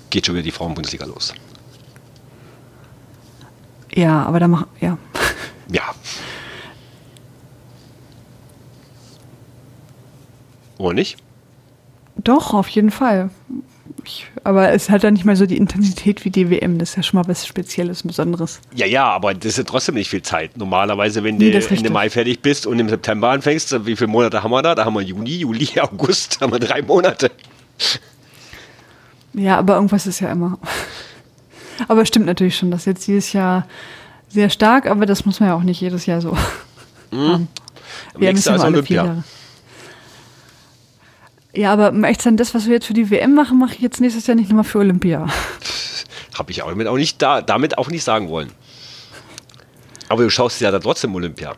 geht 0.09 0.25
schon 0.25 0.35
wieder 0.35 0.43
die 0.43 0.51
Frauenbundesliga 0.51 1.05
los. 1.05 1.33
Ja, 3.93 4.23
aber 4.23 4.39
da 4.39 4.47
machen, 4.47 4.67
ja. 4.79 4.97
Ja. 5.71 5.83
Oder 10.77 10.93
nicht? 10.95 11.17
Doch, 12.17 12.53
auf 12.53 12.67
jeden 12.69 12.91
Fall. 12.91 13.29
Ich, 14.05 14.27
aber 14.43 14.71
es 14.71 14.89
hat 14.89 15.03
dann 15.03 15.13
nicht 15.13 15.23
mal 15.23 15.35
so 15.35 15.45
die 15.45 15.57
Intensität 15.57 16.25
wie 16.25 16.29
die 16.29 16.49
WM. 16.49 16.77
Das 16.77 16.91
ist 16.91 16.95
ja 16.97 17.03
schon 17.03 17.19
mal 17.19 17.27
was 17.27 17.47
Spezielles, 17.47 18.03
Besonderes. 18.03 18.59
Ja, 18.75 18.85
ja, 18.85 19.05
aber 19.05 19.33
das 19.33 19.45
ist 19.45 19.57
ja 19.57 19.63
trotzdem 19.63 19.95
nicht 19.95 20.09
viel 20.09 20.21
Zeit. 20.21 20.57
Normalerweise, 20.57 21.23
wenn 21.23 21.37
nee, 21.37 21.51
du 21.51 21.67
Ende 21.69 21.89
Mai 21.89 22.09
fertig 22.09 22.41
bist 22.41 22.67
und 22.67 22.79
im 22.79 22.89
September 22.89 23.29
anfängst, 23.29 23.85
wie 23.85 23.95
viele 23.95 24.07
Monate 24.07 24.43
haben 24.43 24.51
wir 24.51 24.61
da? 24.61 24.75
Da 24.75 24.85
haben 24.85 24.95
wir 24.95 25.01
Juni, 25.01 25.37
Juli, 25.37 25.69
August, 25.79 26.41
haben 26.41 26.51
wir 26.51 26.59
drei 26.59 26.81
Monate. 26.81 27.31
Ja, 29.33 29.57
aber 29.57 29.75
irgendwas 29.75 30.05
ist 30.05 30.19
ja 30.19 30.31
immer. 30.31 30.59
Aber 31.87 32.05
stimmt 32.05 32.25
natürlich 32.25 32.57
schon, 32.57 32.71
dass 32.71 32.85
jetzt 32.85 33.07
dieses 33.07 33.33
Jahr 33.33 33.67
sehr 34.29 34.49
stark, 34.49 34.85
aber 34.87 35.05
das 35.05 35.25
muss 35.25 35.39
man 35.39 35.49
ja 35.49 35.55
auch 35.55 35.63
nicht 35.63 35.81
jedes 35.81 36.05
Jahr 36.05 36.21
so 36.21 36.37
mhm. 37.11 37.31
haben. 37.31 37.47
Wir 38.17 38.29
haben 38.29 38.37
ja 38.37 38.51
alle 38.53 38.83
vier 38.83 38.95
Jahre. 38.97 39.23
Ja, 41.55 41.71
aber 41.71 41.91
um 41.91 42.03
echt 42.03 42.21
sein, 42.21 42.37
das, 42.37 42.55
was 42.55 42.65
wir 42.65 42.73
jetzt 42.73 42.87
für 42.87 42.93
die 42.93 43.11
WM 43.11 43.35
machen, 43.35 43.59
mache 43.59 43.75
ich 43.75 43.79
jetzt 43.79 44.01
nächstes 44.01 44.25
Jahr 44.25 44.35
nicht 44.35 44.49
nochmal 44.49 44.63
für 44.63 44.79
Olympia. 44.79 45.27
Habe 46.37 46.51
ich 46.51 46.63
auch 46.63 46.69
damit 46.69 46.87
auch 46.87 46.97
nicht 46.97 47.21
da, 47.21 47.41
damit 47.41 47.77
auch 47.77 47.89
nicht 47.89 48.03
sagen 48.03 48.29
wollen. 48.29 48.51
Aber 50.09 50.23
du 50.23 50.29
schaust 50.29 50.59
ja 50.61 50.71
da 50.71 50.79
trotzdem 50.79 51.13
Olympia. 51.13 51.53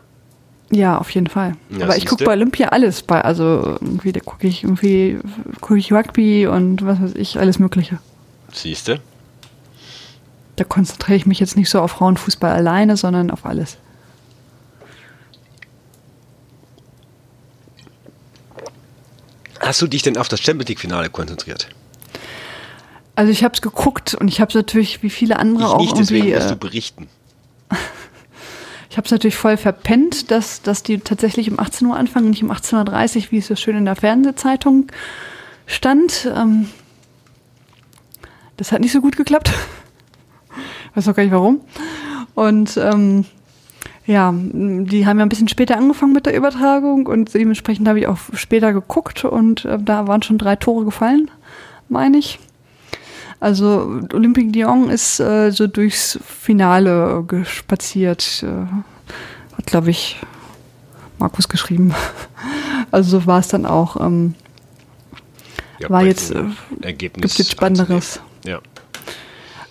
Ja, 0.70 0.98
auf 0.98 1.10
jeden 1.10 1.28
Fall. 1.28 1.54
Ja, 1.70 1.84
aber 1.84 1.96
ich 1.96 2.06
gucke 2.06 2.24
bei 2.24 2.32
Olympia 2.32 2.68
alles 2.68 3.02
bei, 3.02 3.20
also 3.20 3.78
irgendwie 3.80 4.12
da 4.12 4.20
gucke 4.20 4.46
ich 4.48 4.64
irgendwie 4.64 5.18
gucke 5.60 5.78
ich 5.78 5.92
Rugby 5.92 6.46
und 6.46 6.84
was 6.84 7.00
weiß 7.00 7.14
ich, 7.14 7.38
alles 7.38 7.58
Mögliche. 7.58 7.98
Siehst 8.52 8.88
du? 8.88 9.00
Da 10.56 10.64
konzentriere 10.64 11.16
ich 11.16 11.26
mich 11.26 11.38
jetzt 11.38 11.56
nicht 11.56 11.70
so 11.70 11.80
auf 11.80 11.92
Frauenfußball 11.92 12.50
alleine, 12.50 12.96
sondern 12.96 13.30
auf 13.30 13.46
alles. 13.46 13.78
Hast 19.60 19.82
du 19.82 19.86
dich 19.86 20.02
denn 20.02 20.16
auf 20.16 20.28
das 20.28 20.40
Champions 20.40 20.68
League-Finale 20.68 21.10
konzentriert? 21.10 21.68
Also 23.14 23.32
ich 23.32 23.42
habe 23.42 23.54
es 23.54 23.62
geguckt 23.62 24.14
und 24.14 24.28
ich 24.28 24.40
habe 24.40 24.50
es 24.50 24.54
natürlich 24.54 25.02
wie 25.02 25.10
viele 25.10 25.38
andere 25.38 25.64
ich 25.64 25.70
auch 25.70 25.78
nicht, 25.78 25.92
irgendwie. 25.92 26.02
Deswegen 26.02 26.34
musst 26.34 26.50
du 26.50 26.54
äh, 26.54 26.58
berichten. 26.58 27.08
ich 28.90 28.96
habe 28.98 29.06
es 29.06 29.10
natürlich 29.10 29.36
voll 29.36 29.56
verpennt, 29.56 30.30
dass, 30.30 30.60
dass 30.60 30.82
die 30.82 30.98
tatsächlich 30.98 31.50
um 31.50 31.58
18 31.58 31.86
Uhr 31.86 31.96
anfangen, 31.96 32.30
nicht 32.30 32.42
um 32.42 32.50
18.30 32.50 33.16
Uhr, 33.16 33.24
wie 33.30 33.38
es 33.38 33.46
so 33.46 33.56
schön 33.56 33.76
in 33.76 33.86
der 33.86 33.96
Fernsehzeitung 33.96 34.88
stand. 35.66 36.30
Ähm, 36.34 36.68
das 38.58 38.72
hat 38.72 38.80
nicht 38.80 38.92
so 38.92 39.00
gut 39.00 39.16
geklappt. 39.16 39.50
weiß 40.94 41.08
auch 41.08 41.14
gar 41.14 41.22
nicht 41.22 41.32
warum. 41.32 41.62
Und 42.34 42.76
ähm, 42.76 43.24
ja, 44.06 44.32
die 44.32 45.06
haben 45.06 45.18
ja 45.18 45.26
ein 45.26 45.28
bisschen 45.28 45.48
später 45.48 45.76
angefangen 45.76 46.12
mit 46.12 46.26
der 46.26 46.36
Übertragung 46.36 47.06
und 47.06 47.34
dementsprechend 47.34 47.88
habe 47.88 47.98
ich 47.98 48.06
auch 48.06 48.18
später 48.34 48.72
geguckt 48.72 49.24
und 49.24 49.64
äh, 49.64 49.78
da 49.80 50.06
waren 50.06 50.22
schon 50.22 50.38
drei 50.38 50.54
Tore 50.56 50.84
gefallen, 50.84 51.30
meine 51.88 52.18
ich. 52.18 52.38
Also 53.40 54.00
Olympique 54.12 54.52
Lyon 54.52 54.88
ist 54.88 55.20
äh, 55.20 55.50
so 55.50 55.66
durchs 55.66 56.18
Finale 56.24 57.24
gespaziert, 57.26 58.44
äh, 58.46 59.56
hat 59.56 59.66
glaube 59.66 59.90
ich 59.90 60.18
Markus 61.18 61.48
geschrieben. 61.48 61.94
Also 62.92 63.18
so 63.18 63.26
war 63.26 63.40
es 63.40 63.48
dann 63.48 63.66
auch. 63.66 64.00
Ähm, 64.00 64.34
ja, 65.80 65.90
war 65.90 66.04
jetzt, 66.04 66.30
äh, 66.30 66.92
gibt 66.92 67.20
jetzt 67.20 67.50
Spannenderes. 67.50 68.20
Ja. 68.44 68.60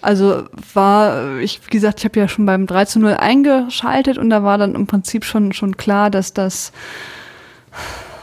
Also 0.06 0.44
war, 0.74 1.40
ich, 1.40 1.62
wie 1.66 1.72
gesagt, 1.72 2.00
ich 2.00 2.06
habe 2.06 2.20
ja 2.20 2.28
schon 2.28 2.46
beim 2.46 2.68
3 2.68 2.86
zu 2.86 3.00
0 3.00 3.16
eingeschaltet 3.16 4.20
und 4.20 4.30
da 4.30 4.44
war 4.44 4.60
dann 4.60 4.76
im 4.76 4.86
Prinzip 4.86 5.26
schon, 5.26 5.52
schon 5.52 5.78
klar, 5.78 6.12
dass 6.12 6.32
das 6.32 6.72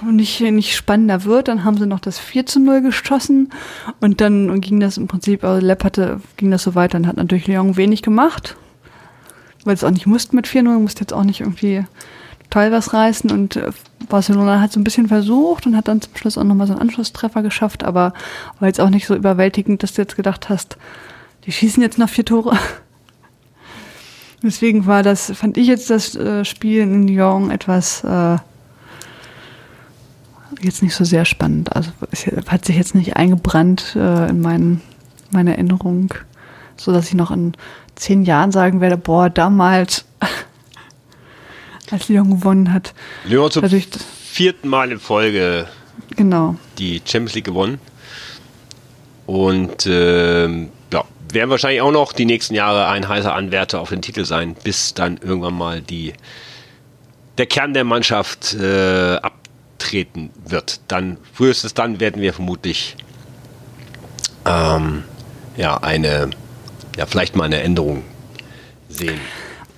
nicht, 0.00 0.40
nicht 0.40 0.76
spannender 0.76 1.24
wird. 1.24 1.48
Dann 1.48 1.64
haben 1.64 1.76
sie 1.76 1.86
noch 1.86 1.98
das 1.98 2.20
4 2.20 2.46
zu 2.46 2.60
0 2.60 2.82
geschossen 2.82 3.50
und 4.00 4.20
dann 4.20 4.60
ging 4.60 4.78
das 4.78 4.96
im 4.96 5.08
Prinzip, 5.08 5.42
also 5.42 5.64
Lepp 5.64 5.82
hatte, 5.82 6.20
ging 6.36 6.52
das 6.52 6.62
so 6.62 6.76
weiter 6.76 6.98
und 6.98 7.08
hat 7.08 7.16
natürlich 7.16 7.48
Lyon 7.48 7.76
wenig 7.76 8.02
gemacht, 8.02 8.56
weil 9.64 9.74
es 9.74 9.82
auch 9.82 9.90
nicht 9.90 10.06
musste 10.06 10.36
mit 10.36 10.46
4-0, 10.46 10.78
musste 10.78 11.00
jetzt 11.00 11.12
auch 11.12 11.24
nicht 11.24 11.40
irgendwie 11.40 11.84
total 12.48 12.70
was 12.70 12.92
reißen 12.92 13.30
und 13.32 13.56
äh, 13.56 13.72
Barcelona 14.08 14.60
hat 14.60 14.70
so 14.70 14.78
ein 14.78 14.84
bisschen 14.84 15.08
versucht 15.08 15.66
und 15.66 15.76
hat 15.76 15.88
dann 15.88 16.00
zum 16.00 16.14
Schluss 16.14 16.38
auch 16.38 16.44
nochmal 16.44 16.68
so 16.68 16.74
einen 16.74 16.82
Anschlusstreffer 16.82 17.42
geschafft, 17.42 17.82
aber 17.82 18.12
war 18.60 18.68
jetzt 18.68 18.80
auch 18.80 18.90
nicht 18.90 19.06
so 19.06 19.16
überwältigend, 19.16 19.82
dass 19.82 19.94
du 19.94 20.02
jetzt 20.02 20.14
gedacht 20.14 20.48
hast, 20.48 20.76
die 21.44 21.52
schießen 21.52 21.82
jetzt 21.82 21.98
noch 21.98 22.08
vier 22.08 22.24
Tore. 22.24 22.58
Deswegen 24.42 24.86
war 24.86 25.02
das, 25.02 25.30
fand 25.34 25.56
ich 25.56 25.68
jetzt 25.68 25.88
das 25.90 26.16
äh, 26.16 26.44
Spiel 26.44 26.82
in 26.82 27.06
Lyon 27.06 27.50
etwas 27.50 28.02
äh, 28.02 28.36
jetzt 30.60 30.82
nicht 30.82 30.94
so 30.94 31.04
sehr 31.04 31.24
spannend. 31.24 31.74
Also 31.74 31.90
es 32.10 32.26
hat 32.48 32.64
sich 32.64 32.76
jetzt 32.76 32.94
nicht 32.94 33.16
eingebrannt 33.16 33.94
äh, 33.96 34.28
in 34.28 34.40
mein, 34.40 34.80
meine 35.30 35.52
Erinnerung, 35.52 36.12
so 36.76 36.92
dass 36.92 37.08
ich 37.08 37.14
noch 37.14 37.30
in 37.30 37.52
zehn 37.94 38.24
Jahren 38.24 38.52
sagen 38.52 38.80
werde, 38.80 38.96
boah, 38.96 39.30
damals, 39.30 40.04
als 41.90 42.08
Lyon 42.08 42.30
gewonnen 42.30 42.72
hat. 42.72 42.94
Lyon 43.24 43.50
zum 43.50 43.64
vierten 43.68 44.68
Mal 44.68 44.90
in 44.90 44.98
Folge 44.98 45.68
genau. 46.16 46.56
die 46.78 47.02
Champions 47.04 47.34
League 47.34 47.44
gewonnen. 47.44 47.78
Und 49.26 49.86
ähm, 49.86 50.70
werden 51.32 51.50
wahrscheinlich 51.50 51.80
auch 51.80 51.92
noch 51.92 52.12
die 52.12 52.24
nächsten 52.24 52.54
Jahre 52.54 52.86
ein 52.88 53.08
heißer 53.08 53.34
Anwärter 53.34 53.80
auf 53.80 53.90
den 53.90 54.02
Titel 54.02 54.24
sein, 54.24 54.54
bis 54.62 54.94
dann 54.94 55.18
irgendwann 55.18 55.54
mal 55.54 55.80
die, 55.80 56.12
der 57.38 57.46
Kern 57.46 57.74
der 57.74 57.84
Mannschaft 57.84 58.54
äh, 58.54 59.16
abtreten 59.16 60.30
wird. 60.46 60.80
Dann, 60.88 61.18
frühestens 61.32 61.74
dann 61.74 62.00
werden 62.00 62.20
wir 62.22 62.32
vermutlich 62.32 62.96
ähm, 64.44 65.04
ja, 65.56 65.76
eine, 65.78 66.30
ja, 66.96 67.06
vielleicht 67.06 67.36
mal 67.36 67.44
eine 67.44 67.62
Änderung 67.62 68.02
sehen. 68.88 69.20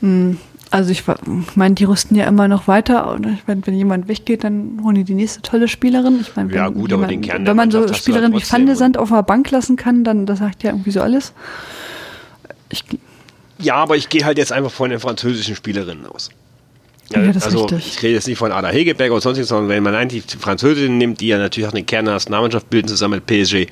Mhm. 0.00 0.38
Also 0.75 0.91
ich 0.91 1.05
meine, 1.55 1.77
die 1.77 1.85
rüsten 1.85 2.16
ja 2.16 2.27
immer 2.27 2.49
noch 2.49 2.66
weiter. 2.66 3.09
Und 3.12 3.29
ich 3.29 3.47
mein, 3.47 3.64
wenn 3.64 3.77
jemand 3.77 4.09
weggeht, 4.09 4.43
dann 4.43 4.81
holen 4.83 4.97
die 4.97 5.05
die 5.05 5.14
nächste 5.14 5.41
tolle 5.41 5.68
Spielerin. 5.68 6.18
Ich 6.20 6.35
meine, 6.35 6.53
ja, 6.53 6.66
gut, 6.66 6.91
jemand, 6.91 6.93
aber 6.95 7.07
den 7.07 7.20
Kern 7.20 7.47
wenn 7.47 7.55
man 7.55 7.70
so 7.70 7.87
Spielerinnen 7.95 8.37
wie 8.37 8.43
Van 8.45 8.66
de 8.66 8.75
Sand 8.75 8.99
auf 8.99 9.11
der 9.11 9.22
Bank 9.22 9.53
lassen 9.53 9.77
kann, 9.77 10.03
dann 10.03 10.27
das 10.27 10.41
sagt 10.41 10.64
ja 10.64 10.70
irgendwie 10.70 10.91
so 10.91 11.01
alles. 11.01 11.33
Ich, 12.70 12.83
ja, 13.61 13.77
aber 13.77 13.95
ich 13.95 14.09
gehe 14.09 14.25
halt 14.25 14.37
jetzt 14.37 14.51
einfach 14.51 14.72
von 14.72 14.91
den 14.91 14.99
französischen 14.99 15.55
Spielerinnen 15.55 16.07
aus. 16.07 16.31
Ja, 17.12 17.22
ja 17.22 17.31
das 17.31 17.45
also 17.45 17.66
richtig. 17.66 17.87
ich 17.87 18.03
rede 18.03 18.14
jetzt 18.14 18.27
nicht 18.27 18.39
von 18.39 18.51
Ada 18.51 18.70
Hegeberg 18.70 19.12
oder 19.12 19.20
sonstiges, 19.20 19.51
sondern 19.51 19.68
wenn 19.68 19.85
man 19.85 19.95
eigentlich 19.95 20.27
die 20.27 20.39
Französinnen 20.39 20.99
nimmt, 20.99 21.20
die 21.20 21.29
ja 21.29 21.39
natürlich 21.39 21.68
auch 21.68 21.72
eine 21.72 21.85
Kern 21.85 22.07
der 22.07 22.14
Nationalmannschaft 22.14 22.68
bilden, 22.68 22.89
zusammen 22.89 23.22
mit 23.25 23.27
PSG, 23.27 23.68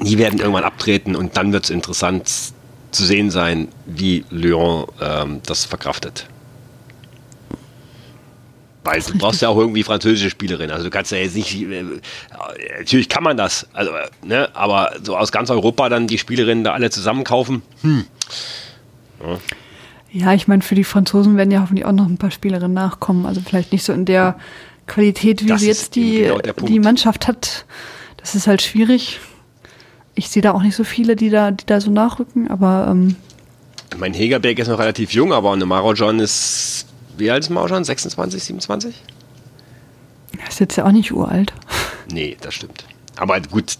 die 0.00 0.16
werden 0.16 0.38
irgendwann 0.38 0.64
abtreten 0.64 1.14
und 1.14 1.36
dann 1.36 1.52
wird 1.52 1.64
es 1.64 1.70
interessant 1.70 2.53
zu 2.94 3.04
sehen 3.04 3.30
sein, 3.30 3.68
wie 3.86 4.24
Lyon 4.30 4.86
ähm, 5.00 5.40
das 5.46 5.64
verkraftet. 5.64 6.26
Weil 8.84 9.00
du 9.00 9.16
brauchst 9.16 9.40
ja 9.40 9.48
auch 9.48 9.56
irgendwie 9.56 9.82
französische 9.82 10.28
Spielerinnen. 10.28 10.70
Also 10.70 10.84
du 10.84 10.90
kannst 10.90 11.10
ja 11.10 11.18
jetzt 11.18 11.34
nicht, 11.34 11.54
äh, 11.62 11.84
natürlich 12.78 13.08
kann 13.08 13.22
man 13.22 13.36
das, 13.36 13.66
also, 13.72 13.92
ne, 14.22 14.50
aber 14.54 14.92
so 15.02 15.16
aus 15.16 15.32
ganz 15.32 15.50
Europa 15.50 15.88
dann 15.88 16.06
die 16.06 16.18
Spielerinnen 16.18 16.64
da 16.64 16.72
alle 16.72 16.90
zusammenkaufen. 16.90 17.62
Hm. 17.80 18.04
Ja. 19.22 19.38
Ja, 20.16 20.32
ich 20.32 20.46
meine, 20.46 20.62
für 20.62 20.76
die 20.76 20.84
Franzosen 20.84 21.36
werden 21.36 21.50
ja 21.50 21.60
hoffentlich 21.60 21.86
auch 21.86 21.92
noch 21.92 22.06
ein 22.06 22.18
paar 22.18 22.30
Spielerinnen 22.30 22.72
nachkommen. 22.72 23.26
Also 23.26 23.40
vielleicht 23.40 23.72
nicht 23.72 23.82
so 23.82 23.92
in 23.92 24.04
der 24.04 24.36
Qualität, 24.86 25.42
wie 25.42 25.48
das 25.48 25.62
sie 25.62 25.66
jetzt 25.66 25.96
die, 25.96 26.18
genau 26.18 26.38
die 26.38 26.78
Mannschaft 26.78 27.26
hat. 27.26 27.64
Das 28.18 28.36
ist 28.36 28.46
halt 28.46 28.62
schwierig 28.62 29.18
ich 30.14 30.28
sehe 30.28 30.42
da 30.42 30.52
auch 30.52 30.62
nicht 30.62 30.76
so 30.76 30.84
viele, 30.84 31.16
die 31.16 31.30
da, 31.30 31.50
die 31.50 31.66
da 31.66 31.80
so 31.80 31.90
nachrücken, 31.90 32.48
aber. 32.48 32.88
Ähm 32.90 33.16
mein 33.96 34.14
Hegerberg 34.14 34.58
ist 34.58 34.68
noch 34.68 34.78
relativ 34.78 35.12
jung, 35.12 35.32
aber 35.32 35.52
eine 35.52 35.66
Marojan 35.66 36.18
ist. 36.20 36.86
Wie 37.16 37.30
alt 37.30 37.44
ist 37.44 37.50
Marojan? 37.50 37.84
26, 37.84 38.42
27? 38.42 39.02
Er 40.40 40.48
ist 40.48 40.58
jetzt 40.58 40.76
ja 40.76 40.84
auch 40.84 40.92
nicht 40.92 41.12
uralt. 41.12 41.52
Nee, 42.12 42.36
das 42.42 42.54
stimmt. 42.54 42.84
aber 43.16 43.40
gut, 43.40 43.78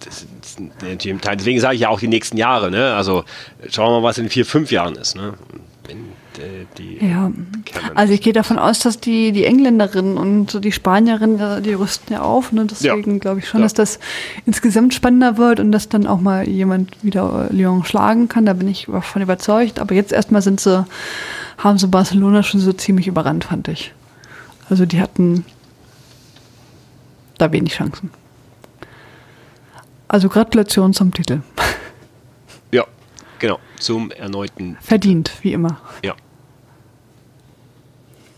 deswegen 0.81 1.61
sage 1.61 1.75
ich 1.75 1.83
ja 1.83 1.91
auch 1.91 2.01
die 2.01 2.09
nächsten 2.09 2.39
Jahre. 2.39 2.71
Ne? 2.71 2.95
Also 2.95 3.25
schauen 3.69 3.93
wir 3.93 4.01
mal, 4.01 4.09
was 4.09 4.17
in 4.17 4.31
vier, 4.31 4.47
fünf 4.47 4.73
Jahren 4.73 4.97
ist. 4.97 5.15
Ne? 5.15 5.35
Wenn, 5.87 6.13
die 6.79 7.05
ja, 7.05 7.31
also 7.95 8.13
ich 8.13 8.21
gehe 8.21 8.33
davon 8.33 8.59
aus, 8.59 8.81
dass 8.81 8.99
die, 8.99 9.33
die 9.33 9.45
Engländerinnen 9.45 10.17
und 10.17 10.65
die 10.65 10.73
Spanierinnen, 10.73 11.63
die 11.63 11.75
rüsten 11.75 12.13
ja 12.13 12.23
auf. 12.23 12.53
Ne? 12.53 12.67
Deswegen 12.67 13.13
ja. 13.15 13.19
glaube 13.19 13.41
ich 13.41 13.49
schon, 13.49 13.61
ja. 13.61 13.65
dass 13.65 13.75
das 13.75 13.99
insgesamt 14.47 14.95
spannender 14.95 15.37
wird 15.37 15.61
und 15.61 15.73
dass 15.73 15.89
dann 15.89 16.07
auch 16.07 16.21
mal 16.21 16.49
jemand 16.49 17.03
wieder 17.03 17.49
Lyon 17.51 17.85
schlagen 17.85 18.29
kann. 18.29 18.47
Da 18.47 18.53
bin 18.53 18.69
ich 18.69 18.87
davon 18.87 19.23
überzeugt. 19.23 19.79
Aber 19.79 19.95
jetzt 19.95 20.13
erstmal 20.13 20.43
sind 20.43 20.61
sie, 20.61 20.87
haben 21.59 21.79
sie 21.79 21.89
Barcelona 21.89 22.43
schon 22.43 22.61
so 22.61 22.73
ziemlich 22.73 23.07
überrannt, 23.07 23.45
fand 23.45 23.69
ich. 23.69 23.93
Also 24.69 24.87
die 24.87 25.01
hatten 25.01 25.45
da 27.39 27.53
wenig 27.53 27.75
Chancen. 27.75 28.11
Also 30.09 30.29
Gratulation 30.29 30.93
zum 30.93 31.13
Titel. 31.13 31.41
Ja, 32.71 32.85
genau, 33.39 33.59
zum 33.79 34.11
erneuten. 34.11 34.77
Verdient, 34.81 35.33
wie 35.43 35.53
immer. 35.53 35.81
Ja. 36.03 36.15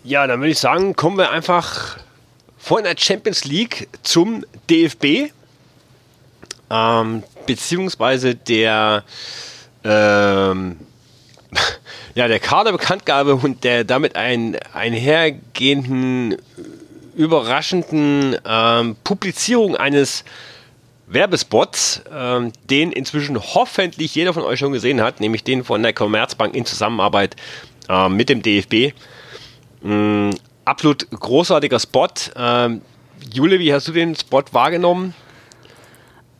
Ja, 0.06 0.28
dann 0.28 0.38
würde 0.38 0.52
ich 0.52 0.60
sagen, 0.60 0.94
kommen 0.94 1.18
wir 1.18 1.32
einfach 1.32 1.96
von 2.56 2.84
der 2.84 2.94
Champions 2.96 3.44
League 3.44 3.88
zum 4.04 4.46
DFB. 4.70 5.32
Ähm, 6.70 7.24
beziehungsweise 7.44 8.36
der 8.36 9.02
ähm, 9.82 10.76
ja, 12.14 12.28
der 12.28 12.38
Kaderbekanntgabe 12.38 13.34
und 13.34 13.64
der 13.64 13.82
damit 13.82 14.14
ein, 14.14 14.56
einhergehenden 14.72 16.36
überraschenden 17.16 18.36
ähm, 18.46 18.94
Publizierung 19.02 19.76
eines 19.76 20.22
Werbespots, 21.08 22.02
ähm, 22.14 22.52
den 22.70 22.92
inzwischen 22.92 23.40
hoffentlich 23.40 24.14
jeder 24.14 24.32
von 24.34 24.44
euch 24.44 24.60
schon 24.60 24.72
gesehen 24.72 25.00
hat, 25.00 25.18
nämlich 25.18 25.42
den 25.42 25.64
von 25.64 25.82
der 25.82 25.92
Commerzbank 25.92 26.54
in 26.54 26.64
Zusammenarbeit 26.64 27.34
äh, 27.88 28.08
mit 28.08 28.28
dem 28.28 28.42
DFB. 28.42 28.94
Ähm, 29.86 30.30
absolut 30.64 31.08
großartiger 31.10 31.78
Spot. 31.78 32.08
Ähm, 32.34 32.82
Jule, 33.32 33.58
wie 33.58 33.72
hast 33.72 33.88
du 33.88 33.92
den 33.92 34.14
Spot 34.14 34.42
wahrgenommen? 34.52 35.14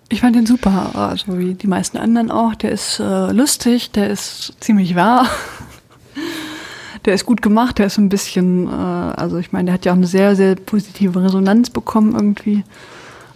Ich 0.09 0.21
fand 0.21 0.37
den 0.37 0.47
super, 0.47 0.91
also 0.95 1.39
wie 1.39 1.55
die 1.55 1.67
meisten 1.67 1.97
anderen 1.97 2.31
auch. 2.31 2.55
Der 2.55 2.71
ist 2.71 3.01
äh, 3.01 3.33
lustig, 3.33 3.91
der 3.91 4.11
ist 4.11 4.55
ziemlich 4.61 4.95
wahr 4.95 5.29
der 7.07 7.15
ist 7.15 7.25
gut 7.25 7.41
gemacht, 7.41 7.79
der 7.79 7.87
ist 7.87 7.99
ein 7.99 8.09
bisschen, 8.09 8.67
äh, 8.67 8.71
also 8.71 9.39
ich 9.39 9.53
meine, 9.53 9.67
der 9.67 9.75
hat 9.75 9.85
ja 9.85 9.93
auch 9.93 9.97
eine 9.97 10.07
sehr, 10.07 10.37
sehr 10.37 10.57
positive 10.57 11.23
Resonanz 11.23 11.71
bekommen 11.71 12.15
irgendwie. 12.15 12.65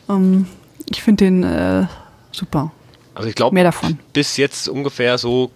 Ähm, 0.08 0.46
ich 0.90 1.02
finde 1.02 1.24
den 1.24 1.44
äh, 1.44 1.86
super. 2.32 2.72
Also 3.14 3.28
ich 3.28 3.34
glaube, 3.34 3.54
mehr 3.54 3.64
davon. 3.64 3.98
Bis 4.12 4.36
jetzt 4.36 4.68
ungefähr 4.68 5.18
so 5.18 5.50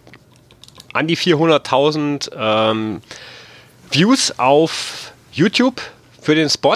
an 0.93 1.09
die 1.09 1.17
400.000 1.17 2.31
ähm, 2.37 3.01
Views 3.95 4.37
auf 4.39 5.13
YouTube 5.31 5.81
für 6.21 6.35
den 6.35 6.51
Spot, 6.51 6.75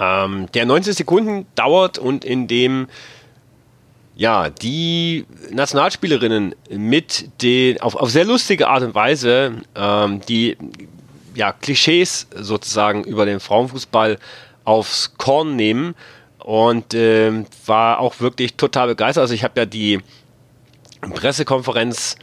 ähm, 0.00 0.50
der 0.54 0.64
90 0.64 0.96
Sekunden 0.96 1.46
dauert 1.56 1.98
und 1.98 2.24
in 2.24 2.48
dem 2.48 2.88
ja, 4.16 4.48
die 4.48 5.26
Nationalspielerinnen 5.50 6.54
mit 6.70 7.42
den, 7.42 7.82
auf, 7.82 7.96
auf 7.96 8.10
sehr 8.10 8.24
lustige 8.24 8.68
Art 8.68 8.82
und 8.82 8.94
Weise, 8.94 9.60
ähm, 9.76 10.22
die 10.26 10.56
ja, 11.34 11.52
Klischees 11.52 12.26
sozusagen 12.34 13.04
über 13.04 13.26
den 13.26 13.38
Frauenfußball 13.38 14.18
aufs 14.64 15.18
Korn 15.18 15.54
nehmen 15.54 15.94
und 16.38 16.94
ähm, 16.94 17.44
war 17.66 18.00
auch 18.00 18.20
wirklich 18.20 18.54
total 18.54 18.88
begeistert. 18.88 19.20
Also 19.20 19.34
ich 19.34 19.44
habe 19.44 19.60
ja 19.60 19.66
die 19.66 20.00
Pressekonferenz 21.14 22.16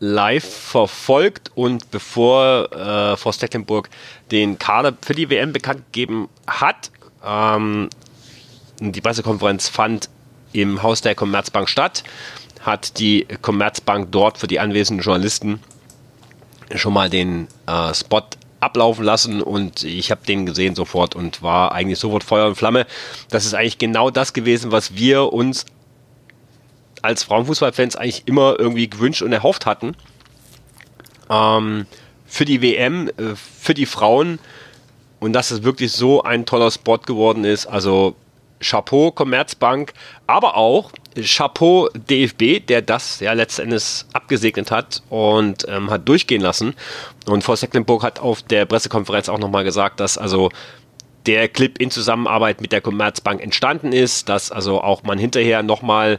live 0.00 0.44
verfolgt 0.44 1.52
und 1.54 1.90
bevor 1.90 2.72
äh, 2.72 3.16
Frau 3.16 3.32
Stecklenburg 3.32 3.90
den 4.30 4.58
Kader 4.58 4.96
für 5.02 5.14
die 5.14 5.28
WM 5.30 5.52
bekannt 5.52 5.84
gegeben 5.92 6.28
hat, 6.46 6.90
ähm, 7.24 7.90
die 8.80 9.00
Pressekonferenz 9.00 9.68
fand 9.68 10.08
im 10.52 10.82
Haus 10.82 11.02
der 11.02 11.14
Commerzbank 11.14 11.68
statt, 11.68 12.02
hat 12.62 12.98
die 12.98 13.26
Commerzbank 13.42 14.10
dort 14.10 14.38
für 14.38 14.46
die 14.46 14.58
anwesenden 14.58 15.04
Journalisten 15.04 15.60
schon 16.74 16.94
mal 16.94 17.10
den 17.10 17.46
äh, 17.66 17.94
Spot 17.94 18.22
ablaufen 18.60 19.04
lassen 19.04 19.42
und 19.42 19.84
ich 19.84 20.10
habe 20.10 20.24
den 20.26 20.46
gesehen 20.46 20.74
sofort 20.74 21.14
und 21.14 21.42
war 21.42 21.72
eigentlich 21.72 21.98
sofort 21.98 22.24
Feuer 22.24 22.46
und 22.46 22.56
Flamme. 22.56 22.86
Das 23.30 23.44
ist 23.44 23.54
eigentlich 23.54 23.78
genau 23.78 24.10
das 24.10 24.32
gewesen, 24.32 24.70
was 24.72 24.94
wir 24.94 25.32
uns 25.32 25.66
als 27.02 27.22
Frauenfußballfans 27.24 27.96
eigentlich 27.96 28.26
immer 28.26 28.56
irgendwie 28.58 28.88
gewünscht 28.88 29.22
und 29.22 29.32
erhofft 29.32 29.66
hatten. 29.66 29.96
Ähm, 31.28 31.86
für 32.26 32.44
die 32.44 32.62
WM, 32.62 33.08
äh, 33.08 33.34
für 33.34 33.74
die 33.74 33.86
Frauen 33.86 34.38
und 35.18 35.32
dass 35.32 35.50
es 35.50 35.62
wirklich 35.62 35.92
so 35.92 36.22
ein 36.22 36.46
toller 36.46 36.70
Spot 36.70 36.98
geworden 36.98 37.44
ist. 37.44 37.66
Also 37.66 38.16
Chapeau 38.60 39.10
Commerzbank, 39.10 39.92
aber 40.26 40.56
auch 40.56 40.92
Chapeau 41.22 41.88
DFB, 41.94 42.66
der 42.66 42.82
das 42.82 43.20
ja 43.20 43.32
letztendlich 43.32 44.04
abgesegnet 44.12 44.70
hat 44.70 45.02
und 45.08 45.66
ähm, 45.68 45.90
hat 45.90 46.08
durchgehen 46.08 46.40
lassen. 46.40 46.74
Und 47.26 47.42
Frau 47.42 47.56
Secklenburg 47.56 48.02
hat 48.02 48.20
auf 48.20 48.42
der 48.42 48.66
Pressekonferenz 48.66 49.28
auch 49.28 49.38
nochmal 49.38 49.64
gesagt, 49.64 50.00
dass 50.00 50.18
also 50.18 50.50
der 51.26 51.48
Clip 51.48 51.78
in 51.78 51.90
Zusammenarbeit 51.90 52.60
mit 52.60 52.72
der 52.72 52.80
Commerzbank 52.80 53.42
entstanden 53.42 53.92
ist, 53.92 54.28
dass 54.28 54.52
also 54.52 54.80
auch 54.80 55.02
man 55.02 55.18
hinterher 55.18 55.62
nochmal 55.62 56.18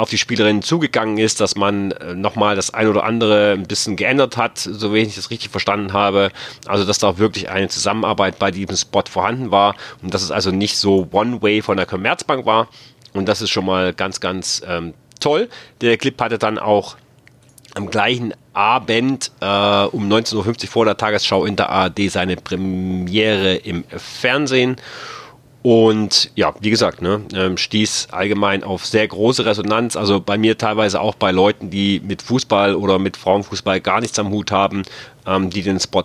auf 0.00 0.08
die 0.08 0.18
Spielerinnen 0.18 0.62
zugegangen 0.62 1.18
ist, 1.18 1.40
dass 1.40 1.56
man 1.56 1.92
äh, 1.92 2.14
nochmal 2.14 2.56
das 2.56 2.72
ein 2.72 2.88
oder 2.88 3.04
andere 3.04 3.52
ein 3.52 3.64
bisschen 3.64 3.96
geändert 3.96 4.38
hat, 4.38 4.58
so 4.58 4.94
wenig 4.94 5.10
ich 5.10 5.16
das 5.16 5.30
richtig 5.30 5.50
verstanden 5.50 5.92
habe. 5.92 6.30
Also, 6.66 6.86
dass 6.86 6.98
da 6.98 7.18
wirklich 7.18 7.50
eine 7.50 7.68
Zusammenarbeit 7.68 8.38
bei 8.38 8.50
diesem 8.50 8.76
Spot 8.76 9.04
vorhanden 9.08 9.50
war 9.50 9.74
und 10.02 10.14
dass 10.14 10.22
es 10.22 10.30
also 10.30 10.50
nicht 10.50 10.78
so 10.78 11.08
One-Way 11.12 11.60
von 11.60 11.76
der 11.76 11.84
Commerzbank 11.84 12.46
war. 12.46 12.68
Und 13.12 13.28
das 13.28 13.42
ist 13.42 13.50
schon 13.50 13.66
mal 13.66 13.92
ganz, 13.92 14.20
ganz 14.20 14.62
ähm, 14.66 14.94
toll. 15.20 15.50
Der 15.82 15.98
Clip 15.98 16.18
hatte 16.18 16.38
dann 16.38 16.58
auch 16.58 16.96
am 17.74 17.90
gleichen 17.90 18.32
Abend 18.54 19.30
äh, 19.40 19.44
um 19.44 20.10
19.50 20.10 20.34
Uhr 20.34 20.68
vor 20.68 20.84
der 20.86 20.96
Tagesschau 20.96 21.44
in 21.44 21.56
der 21.56 21.68
ARD 21.68 22.10
seine 22.10 22.36
Premiere 22.36 23.56
im 23.56 23.84
Fernsehen. 23.96 24.76
Und 25.62 26.30
ja, 26.36 26.54
wie 26.60 26.70
gesagt, 26.70 27.02
ne, 27.02 27.20
ähm, 27.34 27.58
stieß 27.58 28.08
allgemein 28.12 28.64
auf 28.64 28.86
sehr 28.86 29.06
große 29.06 29.44
Resonanz. 29.44 29.94
Also 29.94 30.20
bei 30.20 30.38
mir 30.38 30.56
teilweise 30.56 31.00
auch 31.00 31.14
bei 31.14 31.32
Leuten, 31.32 31.68
die 31.68 32.00
mit 32.00 32.22
Fußball 32.22 32.74
oder 32.74 32.98
mit 32.98 33.18
Frauenfußball 33.18 33.80
gar 33.80 34.00
nichts 34.00 34.18
am 34.18 34.30
Hut 34.30 34.52
haben, 34.52 34.84
ähm, 35.26 35.50
die 35.50 35.62
den 35.62 35.78
Spot 35.78 36.04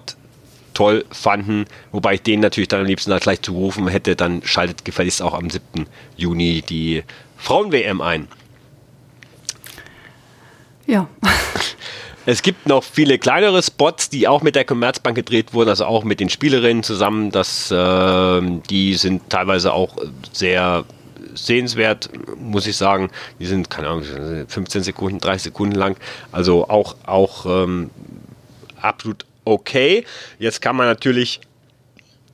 toll 0.73 1.05
fanden. 1.09 1.65
Wobei 1.93 2.15
ich 2.15 2.21
denen 2.21 2.41
natürlich 2.41 2.67
dann 2.67 2.81
am 2.81 2.85
liebsten 2.85 3.13
halt 3.13 3.23
gleich 3.23 3.41
zugerufen 3.41 3.87
hätte, 3.87 4.17
dann 4.17 4.41
schaltet 4.43 4.83
gefälligst 4.83 5.21
auch 5.21 5.33
am 5.33 5.49
7. 5.49 5.87
Juni 6.17 6.61
die 6.61 7.03
Frauen-WM 7.37 8.01
ein. 8.01 8.27
Ja. 10.85 11.07
Es 12.27 12.41
gibt 12.41 12.67
noch 12.67 12.83
viele 12.83 13.19
kleinere 13.19 13.61
Spots, 13.61 14.09
die 14.09 14.27
auch 14.27 14.41
mit 14.41 14.55
der 14.55 14.65
Commerzbank 14.65 15.15
gedreht 15.15 15.53
wurden, 15.53 15.69
also 15.69 15.85
auch 15.85 16.03
mit 16.03 16.19
den 16.19 16.29
Spielerinnen 16.29 16.81
zusammen. 16.81 17.29
Das, 17.29 17.69
äh, 17.69 18.41
die 18.69 18.95
sind 18.95 19.29
teilweise 19.29 19.73
auch 19.73 19.95
sehr 20.31 20.85
sehenswert, 21.35 22.09
muss 22.37 22.65
ich 22.65 22.77
sagen. 22.77 23.11
Die 23.39 23.45
sind, 23.45 23.69
keine 23.69 23.89
Ahnung, 23.89 24.03
15 24.47 24.81
Sekunden, 24.81 25.19
30 25.19 25.43
Sekunden 25.43 25.75
lang. 25.75 25.97
Also 26.31 26.67
auch, 26.67 26.95
auch 27.05 27.45
ähm, 27.45 27.91
absolut 28.81 29.25
okay. 29.43 30.03
Jetzt 30.39 30.61
kann 30.61 30.75
man 30.75 30.87
natürlich 30.87 31.41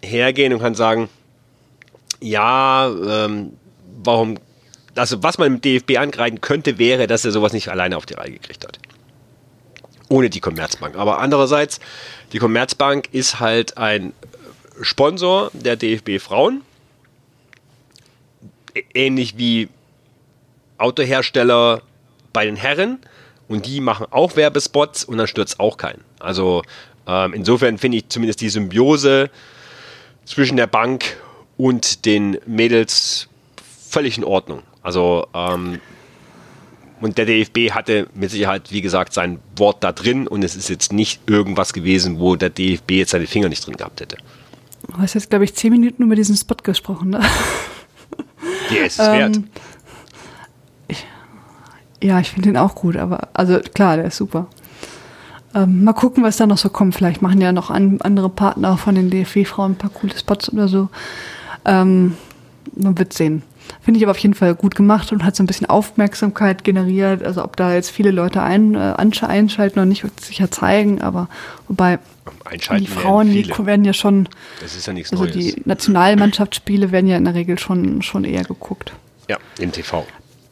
hergehen 0.01 0.53
und 0.53 0.59
kann 0.59 0.75
sagen, 0.75 1.09
ja, 2.21 2.87
ähm, 2.87 3.53
warum, 4.03 4.37
also 4.95 5.21
was 5.21 5.37
man 5.37 5.47
im 5.47 5.61
DFB 5.61 5.97
angreifen 5.97 6.39
könnte, 6.39 6.77
wäre, 6.77 7.07
dass 7.07 7.25
er 7.25 7.31
sowas 7.31 7.51
nicht 7.51 7.67
alleine 7.67 7.97
auf 7.97 8.05
die 8.05 8.13
Reihe 8.13 8.31
gekriegt 8.31 8.65
hat 8.65 8.79
ohne 10.11 10.29
die 10.29 10.41
Commerzbank. 10.41 10.97
Aber 10.97 11.19
andererseits, 11.19 11.79
die 12.33 12.39
Commerzbank 12.39 13.07
ist 13.13 13.39
halt 13.39 13.77
ein 13.77 14.13
Sponsor 14.81 15.49
der 15.53 15.77
DFB 15.77 16.19
Frauen. 16.19 16.61
Ähnlich 18.93 19.37
wie 19.37 19.69
Autohersteller 20.77 21.81
bei 22.33 22.45
den 22.45 22.57
Herren. 22.57 22.99
Und 23.47 23.65
die 23.65 23.79
machen 23.79 24.05
auch 24.11 24.35
Werbespots 24.35 25.05
und 25.05 25.17
dann 25.17 25.27
stürzt 25.27 25.59
auch 25.59 25.77
keinen. 25.77 26.03
Also 26.19 26.61
ähm, 27.07 27.33
insofern 27.33 27.77
finde 27.77 27.99
ich 27.99 28.09
zumindest 28.09 28.41
die 28.41 28.49
Symbiose 28.49 29.29
zwischen 30.25 30.57
der 30.57 30.67
Bank 30.67 31.17
und 31.57 32.05
den 32.05 32.37
Mädels 32.45 33.27
völlig 33.89 34.17
in 34.17 34.23
Ordnung. 34.23 34.63
Also 34.81 35.27
ähm, 35.33 35.79
und 37.01 37.17
der 37.17 37.25
DFB 37.25 37.71
hatte 37.71 38.07
mit 38.13 38.31
Sicherheit, 38.31 38.71
wie 38.71 38.81
gesagt, 38.81 39.13
sein 39.13 39.39
Wort 39.57 39.83
da 39.83 39.91
drin 39.91 40.27
und 40.27 40.43
es 40.43 40.55
ist 40.55 40.69
jetzt 40.69 40.93
nicht 40.93 41.21
irgendwas 41.27 41.73
gewesen, 41.73 42.19
wo 42.19 42.35
der 42.35 42.49
DFB 42.49 42.91
jetzt 42.91 43.11
seine 43.11 43.27
Finger 43.27 43.49
nicht 43.49 43.65
drin 43.65 43.75
gehabt 43.75 44.01
hätte. 44.01 44.17
Du 44.87 44.97
hast 44.97 45.13
jetzt, 45.13 45.29
glaube 45.29 45.45
ich, 45.45 45.55
zehn 45.55 45.71
Minuten 45.71 46.03
über 46.03 46.15
diesen 46.15 46.35
Spot 46.35 46.55
gesprochen, 46.61 47.11
ne? 47.11 47.21
Der 48.71 48.85
ist 48.85 48.99
es 48.99 49.07
ähm, 49.07 49.13
wert. 49.13 49.39
Ich, 50.87 51.05
ja, 52.01 52.19
ich 52.19 52.29
finde 52.29 52.49
den 52.49 52.57
auch 52.57 52.75
gut, 52.75 52.97
aber 52.97 53.29
also 53.33 53.59
klar, 53.59 53.97
der 53.97 54.05
ist 54.05 54.17
super. 54.17 54.47
Ähm, 55.53 55.83
mal 55.83 55.93
gucken, 55.93 56.23
was 56.23 56.37
da 56.37 56.47
noch 56.47 56.57
so 56.57 56.69
kommt. 56.69 56.95
Vielleicht 56.95 57.21
machen 57.21 57.41
ja 57.41 57.51
noch 57.51 57.69
an, 57.69 57.99
andere 58.01 58.29
Partner 58.29 58.77
von 58.77 58.95
den 58.95 59.09
DFW-Frauen 59.09 59.73
ein 59.73 59.77
paar 59.77 59.89
coole 59.89 60.17
Spots 60.17 60.51
oder 60.51 60.67
so. 60.67 60.89
Ähm, 61.65 62.15
man 62.75 62.97
wird 62.97 63.13
sehen. 63.13 63.43
Finde 63.81 63.97
ich 63.97 64.03
aber 64.03 64.11
auf 64.11 64.17
jeden 64.17 64.33
Fall 64.35 64.53
gut 64.53 64.75
gemacht 64.75 65.11
und 65.11 65.23
hat 65.23 65.35
so 65.35 65.43
ein 65.43 65.47
bisschen 65.47 65.67
Aufmerksamkeit 65.67 66.63
generiert. 66.63 67.23
Also 67.23 67.43
ob 67.43 67.55
da 67.55 67.73
jetzt 67.73 67.89
viele 67.89 68.11
Leute 68.11 68.41
ein, 68.41 68.75
äh, 68.75 68.93
einschalten 68.97 69.79
oder 69.79 69.85
nicht, 69.85 70.03
wird 70.03 70.19
sicher 70.19 70.51
zeigen. 70.51 71.01
Aber 71.01 71.27
wobei 71.67 71.99
die 72.77 72.87
Frauen, 72.87 73.31
die 73.31 73.49
werden 73.49 73.83
ja 73.83 73.93
schon. 73.93 74.29
Das 74.61 74.75
ist 74.75 74.85
ja 74.85 74.93
nichts 74.93 75.11
also 75.11 75.23
Neues. 75.23 75.35
die 75.35 75.61
Nationalmannschaftsspiele 75.65 76.91
werden 76.91 77.07
ja 77.07 77.17
in 77.17 77.25
der 77.25 77.33
Regel 77.33 77.57
schon, 77.57 78.01
schon 78.01 78.23
eher 78.23 78.43
geguckt. 78.43 78.93
Ja, 79.27 79.37
im 79.59 79.71
TV. 79.71 80.05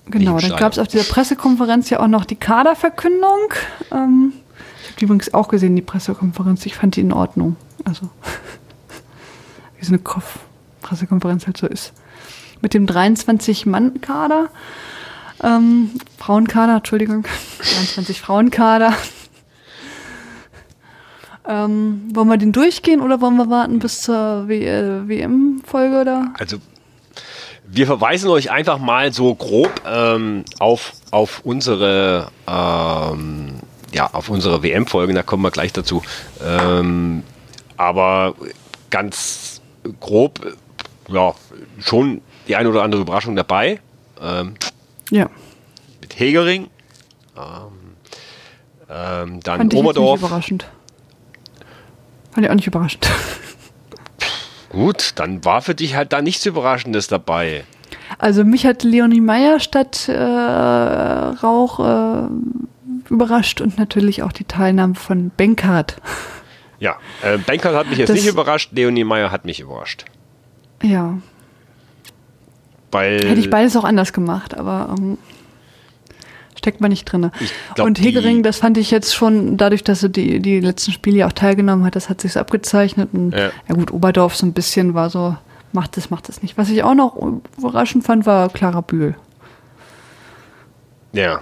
Genau, 0.08 0.40
dann 0.40 0.56
gab 0.56 0.72
es 0.72 0.80
auf 0.80 0.88
dieser 0.88 1.04
Pressekonferenz 1.04 1.92
ja 1.92 2.00
auch 2.00 2.08
noch 2.08 2.26
die 2.26 2.36
Kaderverkündung. 2.36 3.54
Ähm, 3.92 4.34
ich 4.82 4.88
habe 4.88 5.00
die 5.00 5.06
übrigens 5.06 5.34
auch 5.36 5.50
gesehen, 5.50 5.76
die 5.76 5.84
Pressekonferenz. 5.84 6.66
Ich 6.66 6.74
fand 6.74 6.96
die 6.96 7.02
in 7.02 7.14
Ordnung. 7.14 7.58
Also, 7.86 8.10
wie 9.80 9.86
so 9.86 9.94
eine 9.94 10.00
Pressekonferenz 10.82 11.46
halt 11.46 11.58
so 11.58 11.68
ist 11.68 11.94
mit 12.62 12.74
dem 12.74 12.86
23-Mann-Kader. 12.86 14.50
Ähm, 15.44 15.92
Frauenkader, 16.18 16.78
Entschuldigung. 16.78 17.26
23 17.60 18.20
Frauenkader. 18.20 18.94
Ähm, 21.48 22.10
wollen 22.14 22.28
wir 22.28 22.38
den 22.38 22.52
durchgehen 22.52 23.02
oder 23.02 23.22
wollen 23.22 23.38
wir 23.38 23.50
warten 23.50 23.80
bis 23.80 24.02
zur 24.02 24.48
WM-Folge? 24.48 26.02
oder? 26.02 26.34
Also, 26.38 26.58
wir 27.66 27.86
verweisen 27.88 28.30
euch 28.30 28.52
einfach 28.52 28.78
mal 28.78 29.14
so 29.14 29.34
grob 29.34 29.82
ähm, 29.86 30.44
auf, 30.60 30.94
auf 31.12 31.42
unsere, 31.44 32.30
ähm, 32.48 33.56
ja, 33.94 34.14
auf 34.14 34.30
unsere 34.30 34.62
WM-Folgen, 34.64 35.16
da 35.16 35.24
kommen 35.24 35.44
wir 35.44 35.52
gleich 35.52 35.74
dazu. 35.74 36.04
Ähm, 36.44 37.24
aber 37.78 38.36
ganz 38.90 39.62
grob, 40.00 40.56
ja, 41.08 41.34
schon 41.80 42.22
die 42.50 42.56
eine 42.56 42.68
oder 42.68 42.84
andere 42.84 43.02
Überraschung 43.02 43.36
dabei. 43.36 43.80
Ähm, 44.22 44.56
ja. 45.12 45.30
Mit 46.02 46.20
Hegering. 46.20 46.68
Ähm, 47.38 47.96
ähm, 48.90 49.40
dann 49.42 49.58
Fand 49.60 49.74
Oberdorf. 49.76 50.18
Ich 50.18 50.22
nicht 50.22 50.32
überraschend. 50.32 50.66
Fand 52.32 52.46
ich 52.46 52.52
auch 52.52 52.56
nicht 52.56 52.68
überraschend. 52.68 53.08
Gut, 54.70 55.14
dann 55.16 55.46
war 55.46 55.62
für 55.62 55.76
dich 55.76 55.96
halt 55.96 56.12
da 56.12 56.22
nichts 56.22 56.46
Überraschendes 56.46 57.08
dabei. 57.08 57.64
Also 58.18 58.44
mich 58.44 58.66
hat 58.66 58.84
Leonie 58.84 59.22
Meyer 59.22 59.60
statt 59.60 60.08
äh, 60.10 60.14
Rauch 60.14 61.80
äh, 61.80 62.28
überrascht 63.10 63.62
und 63.62 63.78
natürlich 63.78 64.24
auch 64.24 64.32
die 64.32 64.44
Teilnahme 64.44 64.96
von 64.96 65.32
Benkert. 65.36 65.98
Ja, 66.80 66.98
äh, 67.22 67.38
Benkert 67.38 67.76
hat 67.76 67.90
mich 67.90 67.98
jetzt 67.98 68.10
das, 68.10 68.18
nicht 68.18 68.28
überrascht, 68.28 68.72
Leonie 68.74 69.04
Meyer 69.04 69.32
hat 69.32 69.46
mich 69.46 69.60
überrascht. 69.60 70.06
Ja, 70.82 71.18
weil 72.92 73.18
Hätte 73.26 73.40
ich 73.40 73.50
beides 73.50 73.76
auch 73.76 73.84
anders 73.84 74.14
gemacht, 74.14 74.58
aber 74.58 74.96
ähm, 74.98 75.18
steckt 76.60 76.82
man 76.82 76.90
nicht 76.90 77.06
drin. 77.06 77.32
Glaub, 77.76 77.88
und 77.88 78.00
Hegering, 78.00 78.44
das 78.44 78.58
fand 78.58 78.78
ich 78.78 78.92
jetzt 78.92 79.16
schon, 79.16 79.58
dadurch, 79.58 79.84
dass 79.84 80.04
er 80.04 80.10
die, 80.10 80.40
die 80.40 80.60
letzten 80.60 80.92
Spiele 80.92 81.26
auch 81.26 81.32
teilgenommen 81.32 81.86
hat, 81.86 81.96
das 81.96 82.10
hat 82.10 82.22
sich 82.22 82.38
abgezeichnet. 82.38 83.10
Und 83.14 83.32
ja. 83.32 83.52
ja. 83.68 83.76
gut, 83.76 83.92
Oberdorf 83.92 84.36
so 84.36 84.46
ein 84.46 84.54
bisschen 84.54 84.94
war 84.94 85.10
so, 85.10 85.36
macht 85.72 85.98
es, 85.98 86.10
macht 86.10 86.30
es 86.30 86.42
nicht. 86.42 86.58
Was 86.58 86.70
ich 86.70 86.84
auch 86.84 86.96
noch 86.96 87.16
überraschend 87.58 88.04
fand, 88.04 88.26
war 88.26 88.50
Clara 88.50 88.82
Bühl. 88.82 89.16
Ja. 91.14 91.40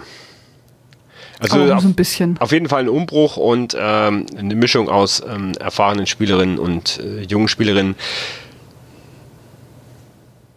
Also 1.39 1.71
auf, 1.71 1.81
so 1.81 1.87
ein 1.87 1.93
bisschen. 1.93 2.35
auf 2.39 2.51
jeden 2.51 2.67
Fall 2.67 2.81
ein 2.81 2.89
Umbruch 2.89 3.37
und 3.37 3.77
ähm, 3.79 4.25
eine 4.35 4.55
Mischung 4.55 4.89
aus 4.89 5.21
ähm, 5.27 5.51
erfahrenen 5.59 6.07
Spielerinnen 6.07 6.57
und 6.57 6.99
äh, 6.99 7.21
jungen 7.21 7.47
Spielerinnen 7.47 7.95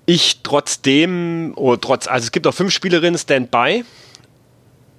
ich 0.06 0.40
trotzdem, 0.42 1.52
oder 1.56 1.80
trotz, 1.80 2.06
also 2.06 2.24
es 2.24 2.32
gibt 2.32 2.46
auch 2.46 2.54
fünf 2.54 2.72
Spielerinnen 2.72 3.18
Standby. 3.18 3.84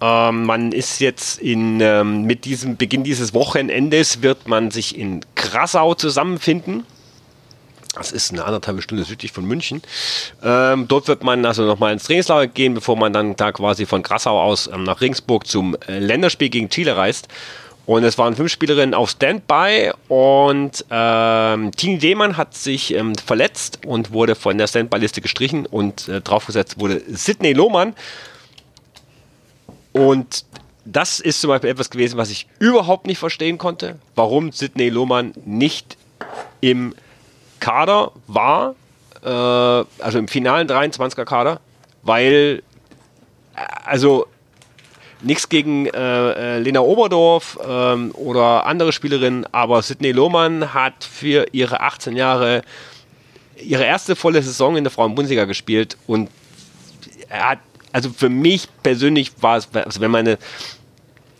Ähm, 0.02 0.45
man 0.45 0.72
ist 0.72 0.99
jetzt 0.99 1.39
in, 1.39 1.80
ähm, 1.80 2.24
mit 2.24 2.45
diesem 2.45 2.78
Beginn 2.78 3.04
dieses 3.04 3.34
Wochenendes 3.34 4.22
wird 4.22 4.47
man 4.47 4.72
sich 4.72 4.97
in 4.97 5.22
Krassau 5.36 5.93
zusammenfinden. 5.93 6.86
Das 7.93 8.14
ist 8.14 8.32
eine 8.32 8.45
anderthalb 8.45 8.82
Stunde 8.82 9.04
südlich 9.04 9.34
von 9.34 9.45
München. 9.45 9.82
Ähm, 10.41 10.88
dort 10.88 11.08
wird 11.08 11.24
man 11.24 11.45
also 11.45 11.66
nochmal 11.66 11.91
ins 11.91 12.06
Trainingslager 12.06 12.47
gehen, 12.47 12.74
bevor 12.74 12.95
man 12.95 13.12
dann 13.12 13.36
da 13.36 13.52
quasi 13.52 13.86
von 13.86 14.02
Krassau 14.02 14.41
aus 14.41 14.68
ähm, 14.68 14.84
nach 14.84 15.02
Ringsburg 15.02 15.45
zum 15.45 15.76
äh, 15.88 15.99
Länderspiel 15.99 16.49
gegen 16.49 16.70
Chile 16.70 16.95
reist. 16.95 17.28
Und 17.86 18.03
es 18.03 18.17
waren 18.17 18.36
fünf 18.36 18.51
Spielerinnen 18.51 18.93
auf 18.93 19.09
Standby 19.09 19.91
und 20.07 20.86
ähm, 20.91 21.71
Tini 21.71 21.97
Lehmann 21.97 22.38
hat 22.38 22.53
sich 22.53 22.93
ähm, 22.93 23.15
verletzt 23.15 23.79
und 23.86 24.11
wurde 24.11 24.36
von 24.36 24.57
der 24.57 24.67
Standby-Liste 24.67 25.21
gestrichen 25.21 25.65
und 25.65 26.07
äh, 26.07 26.21
draufgesetzt 26.21 26.79
wurde 26.79 27.01
Sidney 27.07 27.53
Lohmann. 27.53 27.95
Und 29.93 30.45
das 30.86 31.19
ist 31.19 31.41
zum 31.41 31.49
Beispiel 31.49 31.69
etwas 31.69 31.89
gewesen, 31.89 32.17
was 32.17 32.29
ich 32.29 32.47
überhaupt 32.59 33.07
nicht 33.07 33.17
verstehen 33.17 33.57
konnte, 33.57 33.97
warum 34.15 34.51
Sidney 34.51 34.89
Lohmann 34.89 35.34
nicht 35.45 35.97
im 36.61 36.95
Kader 37.59 38.11
war, 38.27 38.75
äh, 39.23 39.27
also 39.27 40.17
im 40.17 40.27
finalen 40.27 40.67
23er 40.67 41.25
Kader, 41.25 41.59
weil, 42.03 42.63
äh, 43.55 43.59
also 43.86 44.27
Nichts 45.24 45.49
gegen 45.49 45.86
äh, 45.86 46.55
äh, 46.55 46.59
Lena 46.59 46.80
Oberdorf 46.82 47.59
ähm, 47.67 48.11
oder 48.13 48.65
andere 48.65 48.91
Spielerinnen, 48.91 49.45
aber 49.51 49.82
Sidney 49.82 50.11
Lohmann 50.11 50.74
hat 50.74 51.03
für 51.03 51.45
ihre 51.51 51.82
18 51.82 52.15
Jahre 52.15 52.63
ihre 53.61 53.84
erste 53.84 54.15
volle 54.15 54.41
Saison 54.41 54.76
in 54.78 54.84
der 54.84 54.91
Frauen-Bundesliga 54.91 55.45
gespielt 55.45 55.97
und 56.07 56.30
er 57.30 57.51
hat, 57.51 57.59
also 57.91 58.09
für 58.09 58.30
mich 58.30 58.67
persönlich 58.84 59.32
war 59.41 59.57
es, 59.57 59.69
also 59.74 60.01
wenn 60.01 60.11
man 60.11 60.28
eine, 60.28 60.38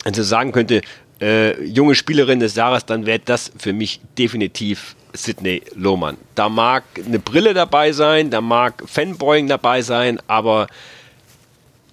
also 0.03 0.23
sagen 0.23 0.51
könnte, 0.51 0.82
äh, 1.19 1.63
junge 1.63 1.95
Spielerin 1.95 2.39
des 2.39 2.55
Jahres, 2.55 2.86
dann 2.86 3.05
wäre 3.05 3.19
das 3.19 3.51
für 3.57 3.73
mich 3.73 3.99
definitiv 4.17 4.95
Sidney 5.13 5.61
Lohmann. 5.75 6.17
Da 6.36 6.49
mag 6.49 6.84
eine 7.05 7.19
Brille 7.19 7.53
dabei 7.53 7.91
sein, 7.91 8.29
da 8.29 8.41
mag 8.41 8.84
Fanboying 8.86 9.47
dabei 9.47 9.82
sein, 9.82 10.19
aber 10.27 10.67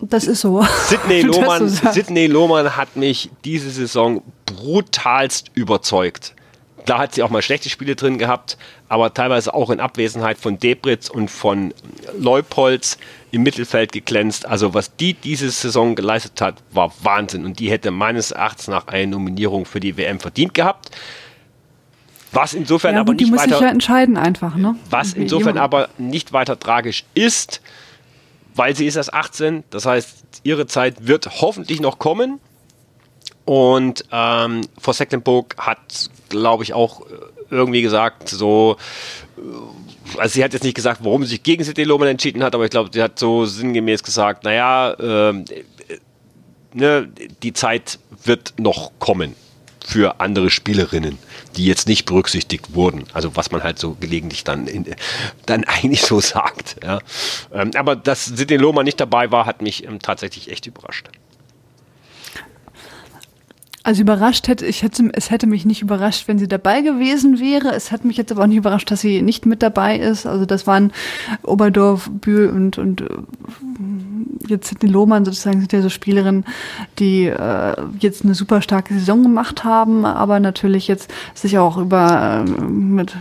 das 0.01 0.27
ist 0.27 0.41
so. 0.41 0.65
Sidney 0.87 1.21
Lohmann, 1.23 1.69
Sidney 1.69 2.27
Lohmann 2.27 2.77
hat 2.77 2.97
mich 2.97 3.31
diese 3.45 3.71
Saison 3.71 4.23
brutalst 4.47 5.51
überzeugt. 5.55 6.35
Da 6.87 6.99
hat 6.99 7.15
sie 7.15 7.23
auch 7.23 7.29
mal 7.29 7.43
schlechte 7.43 7.69
Spiele 7.69 7.97
drin 7.97 8.17
gehabt, 8.17 8.57
aber 8.89 9.13
teilweise 9.13 9.53
auch 9.53 9.69
in 9.69 9.79
Abwesenheit 9.79 10.39
von 10.39 10.59
Debritz 10.59 11.11
und 11.11 11.31
von 11.31 11.75
Leupolz 12.19 12.97
im 13.31 13.43
Mittelfeld 13.43 13.93
geglänzt. 13.93 14.47
Also 14.47 14.73
was 14.73 14.97
die 14.97 15.13
diese 15.13 15.51
Saison 15.51 15.95
geleistet 15.95 16.41
hat, 16.41 16.63
war 16.73 16.91
Wahnsinn 17.03 17.45
und 17.45 17.59
die 17.59 17.71
hätte 17.71 17.91
meines 17.91 18.31
Erachtens 18.31 18.69
nach 18.69 18.87
eine 18.87 19.09
Nominierung 19.09 19.67
für 19.67 19.81
die 19.81 19.99
WM 19.99 20.19
verdient 20.19 20.55
gehabt. 20.55 20.91
Was 22.33 22.55
insofern 22.55 22.95
ja, 22.95 23.01
gut, 23.03 23.09
aber 23.09 23.15
nicht 23.15 23.33
weiter, 23.33 23.49
sich 23.49 23.61
ja 23.61 23.69
entscheiden 23.69 24.17
einfach, 24.17 24.55
ne? 24.55 24.77
Was 24.89 25.13
insofern 25.13 25.59
aber 25.59 25.89
nicht 25.99 26.33
weiter 26.33 26.59
tragisch 26.59 27.05
ist, 27.15 27.61
weil 28.59 28.75
sie 28.77 28.87
ist 28.87 28.97
erst 28.97 29.15
18. 29.15 29.65
Das 29.71 29.87
heißt, 29.87 30.25
ihre 30.43 30.67
Zeit 30.67 31.07
wird 31.07 31.41
hoffentlich 31.41 31.81
noch 31.81 31.99
kommen. 31.99 32.41
Und 33.45 34.05
ähm, 34.13 34.63
Frau 34.79 34.93
Secklenburg 34.93 35.55
hat, 35.57 36.11
glaube 36.29 36.65
ich, 36.65 36.75
auch 36.75 37.03
irgendwie 37.51 37.81
gesagt, 37.81 38.29
so, 38.29 38.77
äh, 39.39 40.19
also 40.19 40.35
sie 40.35 40.45
hat 40.45 40.53
jetzt 40.53 40.65
nicht 40.65 40.75
gesagt, 40.75 41.01
warum 41.03 41.23
sie 41.23 41.31
sich 41.31 41.43
gegen 41.43 41.65
CD 41.65 41.85
Lohmann 41.85 42.09
entschieden 42.09 42.43
hat, 42.43 42.55
aber 42.55 42.65
ich 42.65 42.71
glaube, 42.71 42.91
sie 42.93 43.03
hat 43.03 43.19
so 43.19 43.47
sinngemäß 43.47 44.03
gesagt, 44.03 44.45
naja, 44.45 44.93
äh, 44.93 45.45
ne, 46.75 47.09
die 47.43 47.53
Zeit 47.55 47.99
wird 48.25 48.55
noch 48.59 48.93
kommen 48.99 49.35
für 49.89 50.21
andere 50.21 50.51
Spielerinnen 50.51 51.19
die 51.59 51.67
jetzt 51.67 51.89
nicht 51.89 52.07
berücksichtigt 52.07 52.75
wurden. 52.75 53.05
Also 53.13 53.37
was 53.37 53.51
man 53.51 53.63
halt 53.63 53.79
so 53.79 53.97
gelegentlich 53.99 54.45
dann, 54.45 54.67
in, 54.67 54.87
dann 55.47 55.65
eigentlich 55.67 56.03
so 56.03 56.21
sagt. 56.21 56.77
Ja. 56.83 57.01
Ähm, 57.53 57.73
aber 57.75 57.97
dass 57.97 58.25
Sidney 58.25 58.57
Lohmann 58.57 58.85
nicht 58.85 59.01
dabei 59.01 59.31
war, 59.31 59.45
hat 59.45 59.61
mich 59.61 59.85
ähm, 59.85 59.99
tatsächlich 60.01 60.51
echt 60.51 60.67
überrascht. 60.67 61.09
Also 63.89 64.03
überrascht 64.03 64.49
hätte 64.49 64.67
ich 64.67 64.83
hätte 64.83 65.09
es 65.15 65.31
hätte 65.31 65.47
mich 65.47 65.65
nicht 65.65 65.81
überrascht, 65.81 66.29
wenn 66.29 66.39
sie 66.39 66.47
dabei 66.47 66.83
gewesen 66.83 67.41
wäre. 67.41 67.75
Es 67.75 67.91
hat 67.91 68.05
mich 68.05 68.19
jetzt 68.19 68.31
aber 68.31 68.43
auch 68.43 68.47
nicht 68.47 68.59
überrascht, 68.59 68.91
dass 68.91 69.01
sie 69.01 69.23
nicht 69.23 69.47
mit 69.47 69.63
dabei 69.63 69.99
ist. 69.99 70.27
Also 70.27 70.45
das 70.45 70.67
waren 70.67 70.93
Oberdorf, 71.43 72.11
Bühl 72.13 72.51
und 72.51 72.77
und 72.77 73.01
äh, 73.01 73.07
jetzt 74.47 74.69
Sidney 74.69 74.91
Lohmann 74.91 75.25
sozusagen 75.25 75.61
sind 75.61 75.73
ja 75.73 75.81
so 75.81 75.89
Spielerinnen, 75.89 76.45
die 76.99 77.29
äh, 77.29 77.77
jetzt 77.99 78.27
eine 78.27 78.35
super 78.35 78.61
starke 78.61 78.93
Saison 78.93 79.23
gemacht 79.23 79.65
haben, 79.65 80.05
aber 80.05 80.39
natürlich 80.39 80.87
jetzt 80.87 81.11
sich 81.33 81.57
auch 81.57 81.79
über 81.79 82.45
äh, 82.47 82.51
mit 82.61 83.17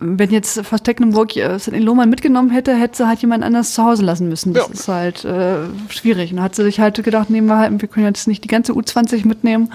wenn 0.00 0.30
jetzt 0.30 0.60
Fast 0.66 0.84
Tecklenburg 0.84 1.36
äh, 1.36 1.58
in 1.66 1.82
Lohmann 1.82 2.10
mitgenommen 2.10 2.50
hätte, 2.50 2.74
hätte 2.74 2.96
sie 2.96 3.08
halt 3.08 3.20
jemand 3.20 3.44
anders 3.44 3.74
zu 3.74 3.84
Hause 3.84 4.02
lassen 4.02 4.28
müssen. 4.28 4.52
Das 4.52 4.66
ja. 4.66 4.72
ist 4.72 4.88
halt 4.88 5.24
äh, 5.24 5.58
schwierig. 5.88 6.30
Und 6.30 6.36
dann 6.36 6.44
hat 6.44 6.54
sie 6.54 6.64
sich 6.64 6.80
halt 6.80 7.02
gedacht, 7.02 7.30
nehmen 7.30 7.46
wir 7.46 7.58
halt, 7.58 7.80
wir 7.80 7.88
können 7.88 8.06
jetzt 8.06 8.26
nicht 8.26 8.44
die 8.44 8.48
ganze 8.48 8.72
U20 8.72 9.26
mitnehmen, 9.26 9.72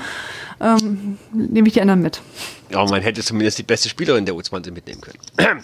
ähm, 0.59 1.17
nehme 1.33 1.67
ich 1.67 1.73
die 1.73 1.81
anderen 1.81 2.01
mit. 2.01 2.21
Ja, 2.69 2.85
man 2.85 3.01
hätte 3.01 3.21
zumindest 3.21 3.57
die 3.57 3.63
beste 3.63 3.89
Spielerin 3.89 4.25
der 4.25 4.35
U20 4.35 4.71
mitnehmen 4.71 5.01
können. 5.01 5.63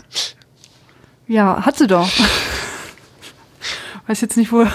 Ja, 1.28 1.66
hat 1.66 1.78
sie 1.78 1.88
doch. 1.88 2.10
Weiß 4.08 4.22
jetzt 4.22 4.38
nicht, 4.38 4.52
wo, 4.52 4.66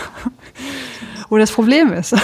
wo 1.28 1.38
das 1.38 1.52
Problem 1.52 1.92
ist. 1.92 2.14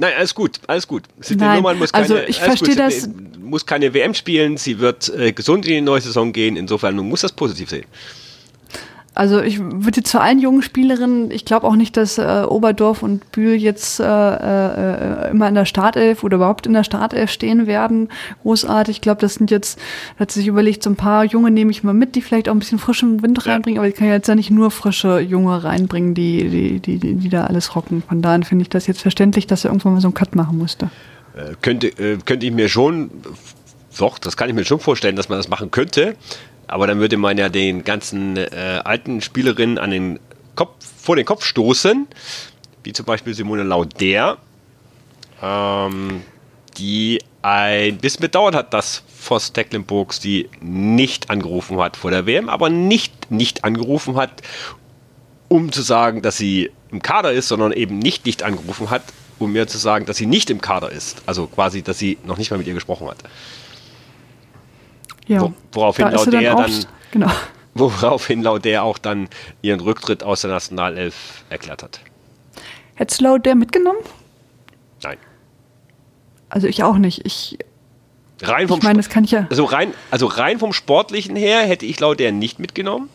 Nein, 0.00 0.14
alles 0.16 0.34
gut, 0.34 0.60
alles 0.66 0.86
gut. 0.86 1.04
Nein, 1.36 1.56
Nummern 1.56 1.78
muss 1.78 1.92
also 1.92 2.14
keine, 2.14 2.26
also 2.26 2.30
ich 2.30 2.38
verstehe 2.38 2.76
das. 2.76 3.08
muss 3.40 3.66
keine 3.66 3.92
WM 3.94 4.14
spielen, 4.14 4.56
sie 4.56 4.78
wird 4.78 5.08
äh, 5.08 5.32
gesund 5.32 5.66
in 5.66 5.72
die 5.72 5.80
neue 5.80 6.00
Saison 6.00 6.32
gehen, 6.32 6.56
insofern 6.56 6.94
man 6.96 7.08
muss 7.08 7.22
das 7.22 7.32
positiv 7.32 7.70
sehen. 7.70 7.86
Also 9.18 9.42
ich 9.42 9.58
würde 9.58 10.04
zu 10.04 10.20
allen 10.20 10.38
jungen 10.38 10.62
Spielerinnen, 10.62 11.32
ich 11.32 11.44
glaube 11.44 11.66
auch 11.66 11.74
nicht, 11.74 11.96
dass 11.96 12.18
äh, 12.18 12.44
Oberdorf 12.48 13.02
und 13.02 13.32
Bühl 13.32 13.54
jetzt 13.54 13.98
äh, 13.98 14.04
äh, 14.04 15.30
immer 15.32 15.48
in 15.48 15.56
der 15.56 15.64
Startelf 15.64 16.22
oder 16.22 16.36
überhaupt 16.36 16.68
in 16.68 16.72
der 16.72 16.84
Startelf 16.84 17.28
stehen 17.28 17.66
werden. 17.66 18.10
Großartig. 18.42 18.98
Ich 18.98 19.00
glaube, 19.00 19.20
das 19.20 19.34
sind 19.34 19.50
jetzt, 19.50 19.80
hat 20.20 20.30
sich 20.30 20.46
überlegt, 20.46 20.84
so 20.84 20.90
ein 20.90 20.94
paar 20.94 21.24
Junge 21.24 21.50
nehme 21.50 21.72
ich 21.72 21.82
mal 21.82 21.94
mit, 21.94 22.14
die 22.14 22.22
vielleicht 22.22 22.48
auch 22.48 22.52
ein 22.52 22.60
bisschen 22.60 22.78
frischen 22.78 23.20
Wind 23.20 23.44
reinbringen, 23.44 23.80
aber 23.80 23.88
ich 23.88 23.96
kann 23.96 24.06
ja 24.06 24.14
jetzt 24.14 24.28
ja 24.28 24.36
nicht 24.36 24.52
nur 24.52 24.70
frische 24.70 25.18
Junge 25.18 25.64
reinbringen, 25.64 26.14
die, 26.14 26.48
die, 26.48 26.78
die, 26.78 26.98
die, 26.98 27.14
die 27.14 27.28
da 27.28 27.46
alles 27.46 27.74
rocken. 27.74 28.04
Von 28.06 28.22
daher 28.22 28.40
finde 28.42 28.62
ich 28.62 28.68
das 28.68 28.86
jetzt 28.86 29.02
verständlich, 29.02 29.48
dass 29.48 29.64
er 29.64 29.72
irgendwann 29.72 29.94
mal 29.94 30.00
so 30.00 30.06
einen 30.06 30.14
Cut 30.14 30.36
machen 30.36 30.58
musste. 30.58 30.90
Äh, 31.34 31.54
könnte, 31.60 31.88
äh, 31.88 32.18
könnte 32.24 32.46
ich 32.46 32.52
mir 32.52 32.68
schon, 32.68 33.10
doch, 33.98 34.20
das 34.20 34.36
kann 34.36 34.48
ich 34.48 34.54
mir 34.54 34.64
schon 34.64 34.78
vorstellen, 34.78 35.16
dass 35.16 35.28
man 35.28 35.38
das 35.38 35.48
machen 35.48 35.72
könnte. 35.72 36.14
Aber 36.68 36.86
dann 36.86 37.00
würde 37.00 37.16
man 37.16 37.38
ja 37.38 37.48
den 37.48 37.82
ganzen 37.82 38.36
äh, 38.36 38.80
alten 38.84 39.20
Spielerinnen 39.20 39.78
an 39.78 39.90
den 39.90 40.20
Kopf, 40.54 40.84
vor 41.00 41.16
den 41.16 41.24
Kopf 41.24 41.44
stoßen, 41.44 42.06
wie 42.84 42.92
zum 42.92 43.06
Beispiel 43.06 43.34
Simone 43.34 43.62
Lauder, 43.62 44.38
ähm, 45.42 46.22
die 46.76 47.20
ein 47.42 47.98
bisschen 47.98 48.20
bedauert 48.20 48.54
hat, 48.54 48.74
dass 48.74 49.02
Voss 49.08 49.52
Tecklenburg 49.52 50.12
sie 50.12 50.48
nicht 50.60 51.30
angerufen 51.30 51.78
hat 51.80 51.96
vor 51.96 52.10
der 52.10 52.26
WM, 52.26 52.48
aber 52.48 52.68
nicht 52.68 53.30
nicht 53.30 53.64
angerufen 53.64 54.16
hat, 54.16 54.42
um 55.48 55.72
zu 55.72 55.82
sagen, 55.82 56.22
dass 56.22 56.36
sie 56.36 56.70
im 56.90 57.02
Kader 57.02 57.32
ist, 57.32 57.48
sondern 57.48 57.72
eben 57.72 57.98
nicht 57.98 58.26
nicht 58.26 58.42
angerufen 58.42 58.90
hat, 58.90 59.02
um 59.38 59.52
mir 59.52 59.66
zu 59.66 59.78
sagen, 59.78 60.06
dass 60.06 60.16
sie 60.16 60.26
nicht 60.26 60.50
im 60.50 60.60
Kader 60.60 60.90
ist. 60.90 61.22
Also 61.26 61.46
quasi, 61.46 61.82
dass 61.82 61.98
sie 61.98 62.18
noch 62.24 62.38
nicht 62.38 62.50
mal 62.50 62.58
mit 62.58 62.66
ihr 62.66 62.74
gesprochen 62.74 63.08
hat. 63.08 63.18
Ja, 65.28 65.52
woraufhin 65.72 66.06
da 66.06 66.16
Lauder 66.16 66.40
dann, 66.40 66.56
dann 66.56 66.86
genau. 67.12 67.30
woraufhin 67.74 68.42
Lauder 68.42 68.82
auch 68.82 68.98
dann 68.98 69.28
ihren 69.62 69.80
Rücktritt 69.80 70.22
aus 70.22 70.40
der 70.40 70.50
Nationalelf 70.50 71.44
erklärt 71.50 71.82
hat. 71.82 72.00
Hättest 72.94 73.20
du 73.20 73.24
Lauder 73.24 73.54
mitgenommen? 73.54 74.00
Nein. 75.02 75.18
Also 76.48 76.66
ich 76.66 76.82
auch 76.82 76.96
nicht. 76.96 77.24
Ich 77.26 77.58
rein 78.42 78.68
vom 78.68 78.78
ich 78.78 78.84
meine, 78.84 78.98
das 78.98 79.08
kann 79.08 79.24
ich 79.24 79.30
ja. 79.30 79.46
Also 79.50 79.64
rein, 79.64 79.92
also 80.10 80.26
rein 80.26 80.58
vom 80.58 80.72
Sportlichen 80.72 81.36
her 81.36 81.60
hätte 81.60 81.86
ich 81.86 82.00
Lauder 82.00 82.32
nicht 82.32 82.58
mitgenommen. 82.58 83.08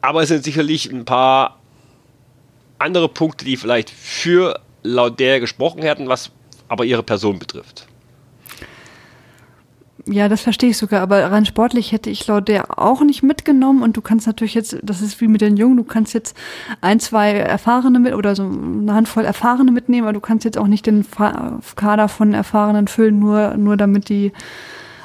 Aber 0.00 0.22
es 0.22 0.28
sind 0.28 0.44
sicherlich 0.44 0.90
ein 0.90 1.04
paar 1.04 1.58
andere 2.78 3.08
Punkte, 3.08 3.44
die 3.44 3.56
vielleicht 3.56 3.90
für 3.90 4.60
Lauder 4.82 5.40
gesprochen 5.40 5.82
hätten, 5.82 6.08
was 6.08 6.30
aber 6.68 6.84
ihre 6.84 7.02
Person 7.02 7.38
betrifft. 7.38 7.88
Ja, 10.08 10.28
das 10.28 10.40
verstehe 10.40 10.70
ich 10.70 10.76
sogar, 10.76 11.02
aber 11.02 11.32
rein 11.32 11.46
sportlich 11.46 11.90
hätte 11.90 12.10
ich 12.10 12.24
laut 12.28 12.46
der 12.46 12.78
auch 12.78 13.00
nicht 13.00 13.24
mitgenommen 13.24 13.82
und 13.82 13.96
du 13.96 14.00
kannst 14.00 14.28
natürlich 14.28 14.54
jetzt, 14.54 14.78
das 14.84 15.02
ist 15.02 15.20
wie 15.20 15.26
mit 15.26 15.40
den 15.40 15.56
Jungen, 15.56 15.76
du 15.76 15.82
kannst 15.82 16.14
jetzt 16.14 16.36
ein, 16.80 17.00
zwei 17.00 17.32
Erfahrene 17.32 17.98
mit 17.98 18.14
oder 18.14 18.36
so 18.36 18.44
eine 18.44 18.94
Handvoll 18.94 19.24
Erfahrene 19.24 19.72
mitnehmen, 19.72 20.06
aber 20.06 20.12
du 20.12 20.20
kannst 20.20 20.44
jetzt 20.44 20.58
auch 20.58 20.68
nicht 20.68 20.86
den 20.86 21.04
Kader 21.74 22.08
von 22.08 22.34
Erfahrenen 22.34 22.86
füllen, 22.86 23.18
nur, 23.18 23.56
nur 23.56 23.76
damit 23.76 24.08
die 24.08 24.26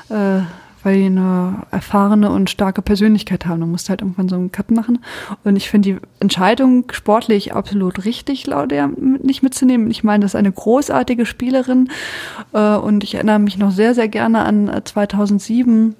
äh, 0.10 0.42
weil 0.84 0.98
die 0.98 1.06
eine 1.06 1.64
erfahrene 1.72 2.32
und 2.32 2.50
starke 2.50 2.82
Persönlichkeit 2.82 3.46
haben. 3.46 3.62
Du 3.62 3.68
musst 3.68 3.90
halt 3.90 4.02
irgendwann 4.02 4.30
so 4.30 4.36
einen 4.36 4.52
Cut 4.52 4.72
machen. 4.72 5.00
Und 5.44 5.56
ich 5.56 5.70
finde 5.70 5.94
die 5.94 5.98
Entscheidung 6.20 6.86
sportlich 6.92 7.54
absolut 7.54 8.06
richtig, 8.06 8.44
der 8.44 8.88
nicht 8.88 9.44
mitzunehmen. 9.44 9.90
Ich 9.92 10.04
meine, 10.04 10.24
das 10.24 10.32
ist 10.32 10.36
eine 10.36 10.52
großartige 10.52 11.26
Spielerin 11.26 11.90
äh, 12.54 12.76
und 12.76 13.04
ich 13.04 13.16
erinnere 13.16 13.40
mich 13.40 13.58
noch 13.58 13.72
sehr, 13.72 13.94
sehr 13.94 14.08
gerne 14.08 14.44
an 14.44 14.82
2007 14.84 15.92
äh, 15.92 15.94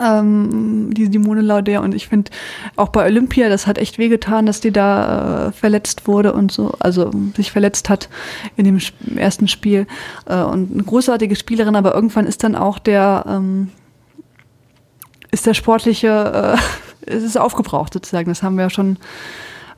ähm, 0.00 0.90
die 0.92 1.06
Simone 1.06 1.42
Lauder 1.42 1.82
und 1.82 1.94
ich 1.94 2.08
finde 2.08 2.30
auch 2.76 2.88
bei 2.88 3.04
Olympia, 3.04 3.48
das 3.48 3.66
hat 3.66 3.78
echt 3.78 3.98
wehgetan, 3.98 4.46
dass 4.46 4.60
die 4.60 4.72
da 4.72 5.48
äh, 5.48 5.52
verletzt 5.52 6.06
wurde 6.06 6.32
und 6.32 6.52
so, 6.52 6.72
also 6.78 7.10
sich 7.36 7.52
verletzt 7.52 7.88
hat 7.88 8.08
in 8.56 8.64
dem 8.64 8.78
ersten 9.16 9.48
Spiel 9.48 9.86
äh, 10.26 10.42
und 10.42 10.72
eine 10.72 10.82
großartige 10.82 11.36
Spielerin, 11.36 11.76
aber 11.76 11.94
irgendwann 11.94 12.26
ist 12.26 12.44
dann 12.44 12.54
auch 12.54 12.78
der 12.78 13.24
ähm, 13.28 13.68
ist 15.32 15.46
der 15.46 15.54
sportliche, 15.54 16.56
äh, 17.06 17.10
es 17.10 17.36
aufgebraucht 17.36 17.92
sozusagen. 17.92 18.28
Das 18.28 18.44
haben 18.44 18.56
wir 18.56 18.64
ja 18.64 18.70
schon 18.70 18.98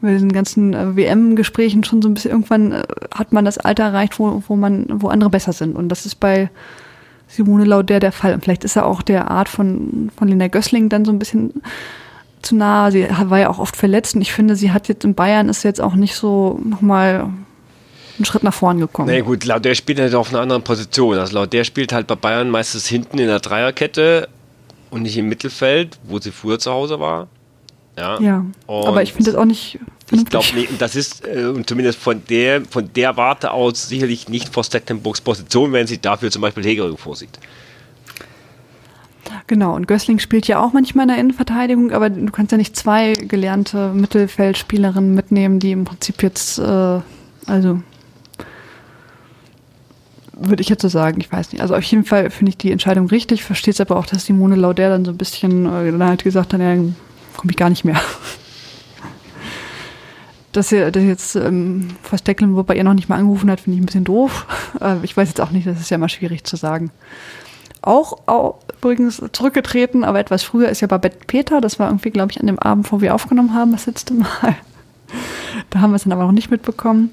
mit 0.02 0.20
den 0.20 0.32
ganzen 0.32 0.74
äh, 0.74 0.96
WM-Gesprächen 0.96 1.82
schon 1.82 2.02
so 2.02 2.08
ein 2.08 2.14
bisschen, 2.14 2.32
irgendwann 2.32 2.72
äh, 2.72 2.82
hat 3.14 3.32
man 3.32 3.46
das 3.46 3.56
Alter 3.56 3.84
erreicht, 3.84 4.18
wo, 4.18 4.42
wo 4.46 4.56
man, 4.56 4.86
wo 4.88 5.08
andere 5.08 5.30
besser 5.30 5.54
sind. 5.54 5.76
Und 5.76 5.88
das 5.88 6.04
ist 6.04 6.16
bei 6.16 6.50
Simone 7.28 7.64
Lauder 7.64 8.00
der 8.00 8.12
Fall. 8.12 8.34
Und 8.34 8.44
vielleicht 8.44 8.64
ist 8.64 8.76
er 8.76 8.84
auch 8.84 9.00
der 9.00 9.30
Art 9.30 9.48
von, 9.48 10.10
von 10.16 10.28
Lena 10.28 10.48
Gößling 10.48 10.90
dann 10.90 11.04
so 11.04 11.12
ein 11.12 11.18
bisschen 11.18 11.62
zu 12.42 12.54
nah. 12.54 12.90
Sie 12.90 13.08
war 13.08 13.38
ja 13.38 13.48
auch 13.48 13.58
oft 13.58 13.76
verletzt 13.76 14.14
und 14.14 14.20
ich 14.20 14.32
finde, 14.32 14.56
sie 14.56 14.72
hat 14.72 14.88
jetzt 14.88 15.04
in 15.04 15.14
Bayern 15.14 15.48
ist 15.48 15.62
jetzt 15.62 15.80
auch 15.80 15.94
nicht 15.94 16.14
so 16.14 16.60
nochmal 16.62 17.30
einen 18.16 18.24
Schritt 18.24 18.44
nach 18.44 18.54
vorn 18.54 18.78
gekommen. 18.78 19.08
Nee, 19.08 19.22
gut, 19.22 19.44
Lauder 19.44 19.74
spielt 19.74 19.98
halt 19.98 20.14
auf 20.14 20.30
einer 20.30 20.40
anderen 20.40 20.62
Position. 20.62 21.18
Also 21.18 21.34
Lauder 21.34 21.64
spielt 21.64 21.92
halt 21.92 22.06
bei 22.06 22.14
Bayern 22.14 22.50
meistens 22.50 22.86
hinten 22.86 23.18
in 23.18 23.26
der 23.26 23.40
Dreierkette 23.40 24.28
und 24.94 25.02
nicht 25.02 25.16
im 25.16 25.28
Mittelfeld, 25.28 25.98
wo 26.04 26.20
sie 26.20 26.30
früher 26.30 26.60
zu 26.60 26.70
Hause 26.70 27.00
war. 27.00 27.26
Ja, 27.98 28.20
ja 28.20 28.44
aber 28.68 29.02
ich 29.02 29.12
finde 29.12 29.32
das 29.32 29.40
auch 29.40 29.44
nicht 29.44 29.80
Ich 30.12 30.24
glaube 30.26 30.46
nicht, 30.54 30.70
und 30.70 30.80
das 30.80 30.94
ist 30.94 31.26
äh, 31.26 31.52
zumindest 31.66 31.98
von 31.98 32.22
der, 32.28 32.64
von 32.64 32.92
der 32.92 33.16
Warte 33.16 33.50
aus 33.50 33.88
sicherlich 33.88 34.28
nicht 34.28 34.54
vor 34.54 34.62
Stecklenburgs 34.62 35.20
Position, 35.20 35.72
wenn 35.72 35.88
sie 35.88 36.00
dafür 36.00 36.30
zum 36.30 36.42
Beispiel 36.42 36.64
Hegering 36.64 36.96
vorsieht. 36.96 37.40
Genau, 39.48 39.74
und 39.74 39.88
Gößling 39.88 40.20
spielt 40.20 40.46
ja 40.46 40.62
auch 40.62 40.72
manchmal 40.72 41.04
in 41.04 41.08
der 41.08 41.18
Innenverteidigung, 41.18 41.90
aber 41.90 42.08
du 42.08 42.30
kannst 42.30 42.52
ja 42.52 42.58
nicht 42.58 42.76
zwei 42.76 43.14
gelernte 43.14 43.92
Mittelfeldspielerinnen 43.92 45.12
mitnehmen, 45.12 45.58
die 45.58 45.72
im 45.72 45.84
Prinzip 45.84 46.22
jetzt, 46.22 46.60
äh, 46.60 47.00
also 47.46 47.82
würde 50.36 50.62
ich 50.62 50.68
jetzt 50.68 50.82
so 50.82 50.88
sagen, 50.88 51.20
ich 51.20 51.30
weiß 51.30 51.52
nicht. 51.52 51.60
Also 51.62 51.74
auf 51.74 51.84
jeden 51.84 52.04
Fall 52.04 52.30
finde 52.30 52.50
ich 52.50 52.58
die 52.58 52.70
Entscheidung 52.72 53.06
richtig, 53.06 53.44
verstehe 53.44 53.72
es 53.72 53.80
aber 53.80 53.96
auch, 53.96 54.06
dass 54.06 54.26
Simone 54.26 54.56
Lauder 54.56 54.88
dann 54.88 55.04
so 55.04 55.10
ein 55.10 55.16
bisschen 55.16 55.66
äh, 55.66 55.90
dann 55.90 56.04
halt 56.04 56.24
gesagt 56.24 56.52
hat, 56.52 56.60
ja, 56.60 56.74
komme 56.74 57.50
ich 57.50 57.56
gar 57.56 57.70
nicht 57.70 57.84
mehr. 57.84 58.00
Dass 60.52 60.70
er 60.70 60.92
das 60.92 61.02
jetzt 61.02 61.34
ähm, 61.34 61.88
Verstecklen, 62.02 62.54
wo 62.54 62.62
bei 62.62 62.76
ihr 62.76 62.84
noch 62.84 62.94
nicht 62.94 63.08
mal 63.08 63.18
angerufen 63.18 63.50
hat, 63.50 63.60
finde 63.60 63.76
ich 63.76 63.82
ein 63.82 63.86
bisschen 63.86 64.04
doof. 64.04 64.46
Äh, 64.80 64.96
ich 65.04 65.16
weiß 65.16 65.28
jetzt 65.28 65.40
auch 65.40 65.52
nicht, 65.52 65.68
das 65.68 65.78
ist 65.80 65.90
ja 65.90 65.94
immer 65.94 66.08
schwierig 66.08 66.42
zu 66.42 66.56
sagen. 66.56 66.90
Auch, 67.80 68.18
auch 68.26 68.58
übrigens 68.78 69.22
zurückgetreten, 69.30 70.02
aber 70.02 70.18
etwas 70.18 70.42
früher 70.42 70.68
ist 70.68 70.80
ja 70.80 70.88
Babette 70.88 71.18
Peter. 71.28 71.60
Das 71.60 71.78
war 71.78 71.88
irgendwie, 71.88 72.10
glaube 72.10 72.32
ich, 72.32 72.40
an 72.40 72.48
dem 72.48 72.58
Abend, 72.58 72.90
wo 72.90 73.00
wir 73.00 73.14
aufgenommen 73.14 73.54
haben, 73.54 73.70
das 73.70 73.86
letzte 73.86 74.14
Mal. 74.14 74.56
Da 75.70 75.80
haben 75.80 75.90
wir 75.90 75.96
es 75.96 76.04
dann 76.04 76.12
aber 76.12 76.24
noch 76.24 76.32
nicht 76.32 76.50
mitbekommen. 76.50 77.10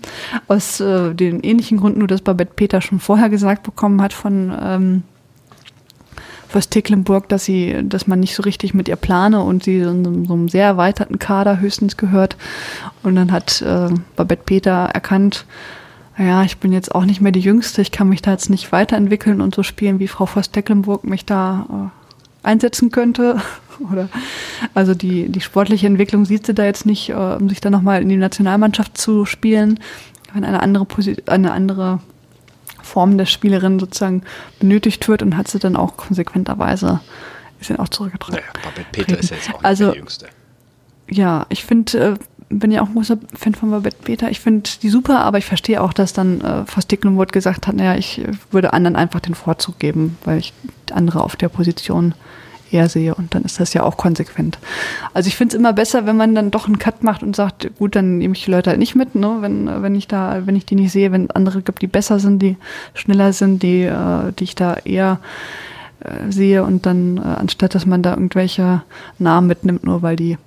Aus 0.48 0.80
äh, 0.80 1.14
den 1.14 1.42
ähnlichen 1.42 1.78
Gründen, 1.78 2.00
nur 2.00 2.08
dass 2.08 2.22
Babette 2.22 2.54
Peter 2.56 2.82
schon 2.82 3.00
vorher 3.00 3.30
gesagt 3.30 3.64
bekommen 3.64 4.02
hat 4.02 4.14
von 4.14 4.54
ähm, 4.62 5.04
First 6.52 6.72
Tecklenburg, 6.72 7.30
dass 7.30 7.46
sie, 7.46 7.78
dass 7.84 8.08
man 8.08 8.20
nicht 8.20 8.36
so 8.36 8.44
richtig 8.44 8.74
mit 8.74 8.90
ihr 8.90 8.98
plane 8.98 9.42
und 9.42 9.64
sie 9.64 9.80
in 9.80 10.04
so, 10.04 10.26
so 10.26 10.34
einem 10.34 10.50
sehr 10.50 10.66
erweiterten 10.66 11.18
Kader 11.18 11.62
höchstens 11.62 11.96
gehört. 11.96 12.36
Und 13.04 13.16
dann 13.16 13.32
hat 13.32 13.62
äh, 13.62 13.90
Babette 14.18 14.44
Peter 14.46 14.90
erkannt, 14.94 15.46
ja, 16.18 16.44
ich 16.44 16.58
bin 16.58 16.74
jetzt 16.74 16.94
auch 16.94 17.06
nicht 17.06 17.22
mehr 17.22 17.32
die 17.32 17.40
Jüngste, 17.40 17.82
ich 17.82 17.92
kann 17.92 18.10
mich 18.10 18.22
da 18.22 18.32
jetzt 18.32 18.50
nicht 18.50 18.72
weiterentwickeln 18.74 19.40
und 19.40 19.56
so 19.56 19.64
spielen, 19.64 20.00
wie 20.00 20.10
Frau 20.10 20.26
Voss 20.26 20.52
Tecklenburg 20.52 21.06
mich 21.06 21.26
da 21.26 21.92
äh, 22.44 22.48
einsetzen 22.48 22.92
könnte. 22.92 23.38
Oder 23.92 24.10
also 24.74 24.94
die, 24.94 25.30
die 25.30 25.42
sportliche 25.42 25.88
Entwicklung 25.88 26.26
sieht 26.26 26.46
sie 26.46 26.54
da 26.54 26.66
jetzt 26.66 26.86
nicht, 26.86 27.10
äh, 27.10 27.14
um 27.14 27.50
sich 27.50 27.62
dann 27.62 27.72
nochmal 27.72 28.02
in 28.02 28.10
die 28.10 28.18
Nationalmannschaft 28.18 28.98
zu 28.98 29.26
spielen, 29.26 29.80
wenn 30.34 30.44
eine 30.44 30.62
andere 30.62 30.86
Position, 30.86 31.28
eine 31.28 31.52
andere 31.52 32.00
Form 32.82 33.18
der 33.18 33.26
Spielerin 33.26 33.80
sozusagen 33.80 34.24
benötigt 34.60 35.08
wird 35.08 35.22
und 35.22 35.38
hat 35.38 35.48
sie 35.48 35.60
dann 35.60 35.76
auch 35.76 35.98
konsequenterweise 35.98 37.00
ist 37.62 37.70
dann 37.70 37.78
auch 37.78 37.90
zurückgetreten. 37.90 38.42
Naja, 38.42 38.64
Babette 38.64 38.88
Peter 38.92 39.20
ist 39.20 39.30
jetzt 39.30 39.54
auch 39.54 39.64
also, 39.64 39.92
der 39.92 39.96
Jüngste. 39.96 40.28
Ja, 41.10 41.46
ich 41.50 41.64
finde, 41.64 41.98
äh, 41.98 42.16
bin 42.50 42.72
ja 42.72 42.82
auch 42.82 42.88
ein 42.88 42.96
großer 42.96 43.18
Fan 43.34 43.56
von 43.56 43.72
Babette 43.72 43.98
Beta. 44.04 44.30
Ich 44.30 44.40
finde 44.40 44.70
die 44.82 44.90
super, 44.90 45.20
aber 45.20 45.38
ich 45.38 45.46
verstehe 45.46 45.82
auch, 45.82 45.94
dass 45.94 46.14
dann 46.14 46.42
äh, 46.42 46.66
Versticklenwood 46.66 47.32
gesagt 47.32 47.68
hat, 47.68 47.76
naja, 47.76 47.96
ich 47.96 48.22
würde 48.50 48.74
anderen 48.74 48.96
einfach 48.96 49.20
den 49.20 49.36
Vorzug 49.36 49.80
geben, 49.80 50.18
weil 50.26 50.40
ich 50.40 50.54
andere 50.92 51.24
auf 51.24 51.36
der 51.36 51.50
Position 51.50 52.14
eher 52.74 52.90
sehe 52.90 53.16
und 53.16 53.36
dann 53.36 53.44
ist 53.44 53.60
das 53.60 53.74
ja 53.74 53.84
auch 53.84 53.98
konsequent. 53.98 54.58
Also 55.14 55.28
ich 55.28 55.36
finde 55.36 55.56
es 55.56 55.60
immer 55.60 55.74
besser, 55.74 56.06
wenn 56.06 56.18
man 56.18 56.36
dann 56.36 56.52
doch 56.52 56.68
einen 56.68 56.80
Cut 56.80 57.04
macht 57.04 57.24
und 57.24 57.36
sagt, 57.36 57.70
gut, 57.78 57.96
dann 57.96 58.18
nehme 58.18 58.36
ich 58.36 58.46
die 58.46 58.52
Leute 58.52 58.70
halt 58.70 58.80
nicht 58.80 58.96
mit, 58.96 59.16
ne? 59.16 59.38
wenn, 59.42 59.82
wenn 59.82 59.96
ich 59.96 60.08
da, 60.08 60.42
wenn 60.46 60.56
ich 60.56 60.66
die 60.66 60.76
nicht 60.76 60.92
sehe, 60.92 61.12
wenn 61.12 61.26
es 61.26 61.32
andere 61.32 61.62
gibt, 61.62 61.82
die 61.82 61.88
besser 61.88 62.20
sind, 62.20 62.42
die 62.42 62.58
schneller 62.94 63.34
sind, 63.34 63.64
die, 63.64 63.84
äh, 63.84 64.32
die 64.38 64.44
ich 64.44 64.56
da 64.56 64.76
eher 64.84 65.20
äh, 66.02 66.32
sehe 66.32 66.64
und 66.64 66.86
dann, 66.86 67.18
äh, 67.18 67.22
anstatt 67.22 67.76
dass 67.76 67.86
man 67.86 68.02
da 68.02 68.12
irgendwelche 68.12 68.84
Namen 69.20 69.48
mitnimmt, 69.48 69.84
nur 69.84 70.02
weil 70.02 70.16
die 70.16 70.38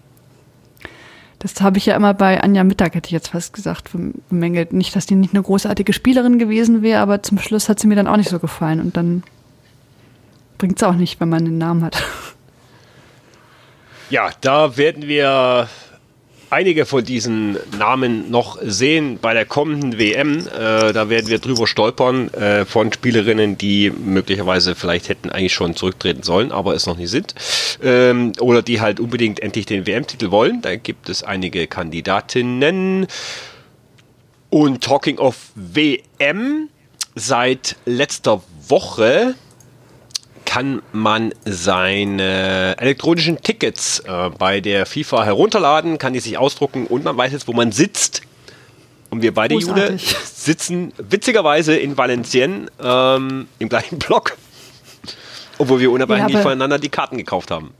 das 1.45 1.61
habe 1.61 1.77
ich 1.77 1.85
ja 1.85 1.95
immer 1.95 2.15
bei 2.15 2.43
Anja 2.43 2.65
Mittag, 2.65 2.95
hätte 2.95 3.09
ich 3.09 3.13
jetzt 3.13 3.29
fast 3.29 3.53
gesagt, 3.53 3.91
bemängelt. 4.31 4.73
Nicht, 4.73 4.97
dass 4.97 5.05
die 5.05 5.15
nicht 5.15 5.35
eine 5.35 5.43
großartige 5.43 5.93
Spielerin 5.93 6.39
gewesen 6.39 6.81
wäre, 6.81 7.03
aber 7.03 7.23
zum 7.23 7.37
Schluss 7.37 7.69
hat 7.69 7.79
sie 7.79 7.87
mir 7.87 7.97
dann 7.97 8.07
auch 8.07 8.17
nicht 8.17 8.31
so 8.31 8.39
gefallen. 8.39 8.81
Und 8.81 8.97
dann 8.97 9.23
bringt 10.59 10.81
es 10.81 10.83
auch 10.83 10.95
nicht, 10.95 11.21
wenn 11.21 11.29
man 11.29 11.47
einen 11.47 11.59
Namen 11.59 11.85
hat. 11.85 12.03
Ja, 14.11 14.31
da 14.41 14.77
werden 14.77 15.09
wir 15.09 15.69
einige 16.55 16.87
von 16.87 17.05
diesen 17.05 17.57
Namen 17.79 18.31
noch 18.31 18.59
sehen 18.63 19.19
bei 19.21 19.35
der 19.35 19.45
kommenden 19.45 19.99
WM. 19.99 20.47
Äh, 20.47 20.93
da 20.93 21.09
werden 21.09 21.27
wir 21.27 21.41
drüber 21.41 21.67
stolpern 21.67 22.33
äh, 22.35 22.65
von 22.65 22.93
Spielerinnen, 22.93 23.59
die 23.59 23.91
möglicherweise 23.91 24.77
vielleicht 24.77 25.09
hätten 25.09 25.31
eigentlich 25.31 25.53
schon 25.53 25.75
zurücktreten 25.75 26.23
sollen, 26.23 26.53
aber 26.53 26.75
es 26.75 26.87
noch 26.87 26.97
nicht 26.97 27.11
sind. 27.11 27.35
Ähm, 27.83 28.33
oder 28.39 28.63
die 28.63 28.81
halt 28.81 29.01
unbedingt 29.01 29.41
endlich 29.41 29.67
den 29.67 29.87
WM-Titel 29.87 30.31
wollen. 30.31 30.63
Da 30.63 30.77
gibt 30.77 31.09
es 31.09 31.25
einige 31.25 31.67
Kandidatinnen. 31.67 33.09
Und 34.51 34.85
Talking 34.85 35.19
of 35.19 35.51
WM, 35.57 36.69
seit 37.17 37.77
letzter 37.85 38.43
Woche 38.69 39.35
kann 40.45 40.83
man 40.93 41.33
seine 41.45 42.77
elektronischen 42.79 43.41
Tickets 43.43 44.01
äh, 44.01 44.31
bei 44.39 44.61
der 44.61 44.87
FIFA 44.87 45.25
herunterladen, 45.25 45.99
kann 45.99 46.13
die 46.13 46.21
sich 46.21 46.39
ausdrucken 46.39 46.87
und 46.87 47.05
man 47.05 47.17
weiß 47.17 47.33
jetzt, 47.33 47.49
wo 47.49 47.53
man 47.53 47.73
sitzt. 47.73 48.23
Und 49.11 49.23
wir 49.23 49.33
beide, 49.33 49.55
Jude, 49.55 49.97
sitzen 50.25 50.93
witzigerweise 50.99 51.77
in 51.77 51.97
Valenciennes 51.97 52.71
ähm, 52.83 53.47
im 53.59 53.69
gleichen 53.69 53.99
Block. 53.99 54.37
Obwohl 55.59 55.81
wir 55.81 55.93
unabhängig 55.93 56.35
ja, 56.35 56.43
voneinander 56.43 56.79
die 56.79 56.89
Karten 56.89 57.17
gekauft 57.17 57.51
haben. 57.51 57.73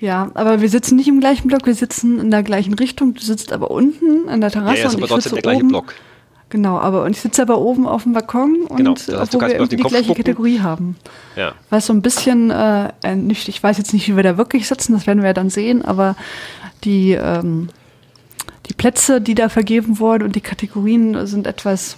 Ja, 0.00 0.30
aber 0.34 0.60
wir 0.60 0.68
sitzen 0.68 0.96
nicht 0.96 1.08
im 1.08 1.20
gleichen 1.20 1.48
Block, 1.48 1.66
wir 1.66 1.74
sitzen 1.74 2.18
in 2.18 2.30
der 2.30 2.42
gleichen 2.42 2.74
Richtung. 2.74 3.14
Du 3.14 3.22
sitzt 3.22 3.52
aber 3.52 3.70
unten 3.70 4.28
an 4.28 4.40
der 4.40 4.50
Terrasse. 4.50 4.76
Ja, 4.76 4.82
ja 4.82 4.88
ist 4.88 4.96
aber 4.96 5.06
trotzdem 5.06 5.34
der 5.34 5.42
gleiche 5.42 5.60
oben. 5.60 5.68
Block. 5.68 5.94
Genau, 6.54 6.78
aber 6.78 7.02
und 7.02 7.10
ich 7.10 7.20
sitze 7.20 7.42
aber 7.42 7.58
oben 7.58 7.84
auf 7.84 8.04
dem 8.04 8.12
Balkon 8.12 8.66
und 8.68 8.76
genau, 8.76 8.94
das 8.94 9.08
heißt, 9.08 9.34
obwohl 9.34 9.48
wir 9.48 9.56
irgendwie 9.56 9.74
die 9.74 9.82
gleiche 9.82 10.06
gucken. 10.06 10.22
Kategorie 10.22 10.60
haben. 10.60 10.94
Ja. 11.34 11.52
Was 11.68 11.86
so 11.86 11.92
ein 11.92 12.00
bisschen, 12.00 12.52
äh, 12.52 12.92
nicht, 13.16 13.48
ich 13.48 13.60
weiß 13.60 13.76
jetzt 13.76 13.92
nicht, 13.92 14.06
wie 14.06 14.14
wir 14.14 14.22
da 14.22 14.36
wirklich 14.36 14.68
sitzen, 14.68 14.92
das 14.92 15.08
werden 15.08 15.18
wir 15.20 15.30
ja 15.30 15.32
dann 15.32 15.50
sehen, 15.50 15.84
aber 15.84 16.14
die, 16.84 17.10
ähm, 17.10 17.70
die 18.66 18.74
Plätze, 18.74 19.20
die 19.20 19.34
da 19.34 19.48
vergeben 19.48 19.98
wurden 19.98 20.22
und 20.22 20.36
die 20.36 20.40
Kategorien 20.40 21.26
sind 21.26 21.48
etwas 21.48 21.96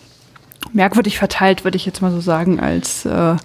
merkwürdig 0.73 1.19
verteilt, 1.19 1.65
würde 1.65 1.77
ich 1.77 1.85
jetzt 1.85 2.01
mal 2.01 2.11
so 2.11 2.21
sagen, 2.21 2.59
als 2.59 3.05
äh, 3.05 3.37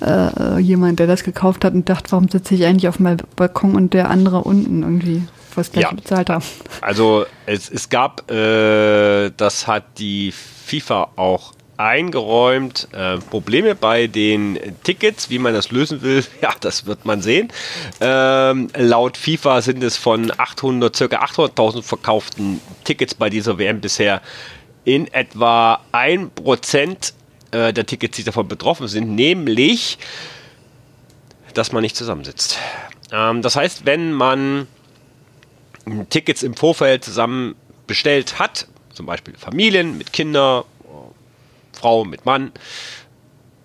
äh, 0.00 0.58
jemand, 0.58 1.00
der 1.00 1.06
das 1.06 1.22
gekauft 1.22 1.66
hat 1.66 1.74
und 1.74 1.90
dachte, 1.90 2.12
warum 2.12 2.30
sitze 2.30 2.54
ich 2.54 2.64
eigentlich 2.64 2.88
auf 2.88 2.98
meinem 2.98 3.18
Balkon 3.36 3.76
und 3.76 3.92
der 3.92 4.08
andere 4.08 4.40
unten 4.40 4.84
irgendwie 4.84 5.22
was 5.56 5.72
gleich 5.72 5.84
ja. 5.84 5.92
bezahlt 5.92 6.30
haben. 6.30 6.44
Also 6.80 7.26
es, 7.46 7.70
es 7.70 7.88
gab, 7.88 8.30
äh, 8.30 9.30
das 9.36 9.66
hat 9.66 9.98
die 9.98 10.32
FIFA 10.32 11.10
auch 11.16 11.52
eingeräumt. 11.76 12.88
Äh, 12.92 13.18
Probleme 13.18 13.74
bei 13.74 14.06
den 14.06 14.58
Tickets, 14.82 15.30
wie 15.30 15.38
man 15.38 15.54
das 15.54 15.70
lösen 15.70 16.02
will, 16.02 16.24
ja, 16.40 16.52
das 16.60 16.86
wird 16.86 17.04
man 17.04 17.22
sehen. 17.22 17.48
Ähm, 18.00 18.68
laut 18.76 19.16
FIFA 19.16 19.62
sind 19.62 19.82
es 19.82 19.96
von 19.96 20.32
800, 20.36 20.94
circa 20.94 21.24
800.000 21.24 21.82
verkauften 21.82 22.60
Tickets 22.84 23.14
bei 23.14 23.30
dieser 23.30 23.58
WM 23.58 23.80
bisher 23.80 24.20
in 24.84 25.12
etwa 25.12 25.80
1% 25.92 27.12
äh, 27.50 27.72
der 27.72 27.86
Tickets, 27.86 28.16
die 28.16 28.24
davon 28.24 28.48
betroffen 28.48 28.86
sind, 28.88 29.14
nämlich, 29.14 29.98
dass 31.54 31.72
man 31.72 31.82
nicht 31.82 31.96
zusammensitzt. 31.96 32.58
Ähm, 33.10 33.42
das 33.42 33.56
heißt, 33.56 33.86
wenn 33.86 34.12
man 34.12 34.66
Tickets 36.10 36.42
im 36.42 36.54
Vorfeld 36.54 37.04
zusammen 37.04 37.54
bestellt 37.86 38.38
hat, 38.38 38.66
zum 38.92 39.06
Beispiel 39.06 39.34
Familien 39.36 39.98
mit 39.98 40.12
Kindern, 40.12 40.64
Frau 41.72 42.04
mit 42.04 42.24
Mann, 42.24 42.52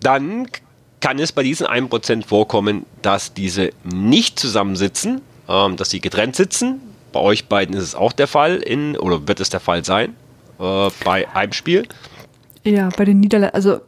dann 0.00 0.46
kann 1.00 1.18
es 1.18 1.32
bei 1.32 1.42
diesen 1.42 1.66
1% 1.66 2.26
vorkommen, 2.26 2.84
dass 3.02 3.32
diese 3.32 3.70
nicht 3.84 4.38
zusammensitzen, 4.38 5.22
ähm, 5.48 5.76
dass 5.76 5.90
sie 5.90 6.00
getrennt 6.00 6.36
sitzen. 6.36 6.80
Bei 7.12 7.20
euch 7.20 7.46
beiden 7.46 7.74
ist 7.74 7.84
es 7.84 7.94
auch 7.94 8.12
der 8.12 8.26
Fall, 8.26 8.56
in, 8.56 8.96
oder 8.96 9.26
wird 9.26 9.40
es 9.40 9.48
der 9.48 9.60
Fall 9.60 9.84
sein, 9.84 10.14
äh, 10.58 10.90
bei 11.04 11.28
einem 11.34 11.52
Spiel. 11.52 11.88
Ja, 12.64 12.90
bei 12.96 13.06
den 13.06 13.20
Niederlanden, 13.20 13.54
also 13.54 13.80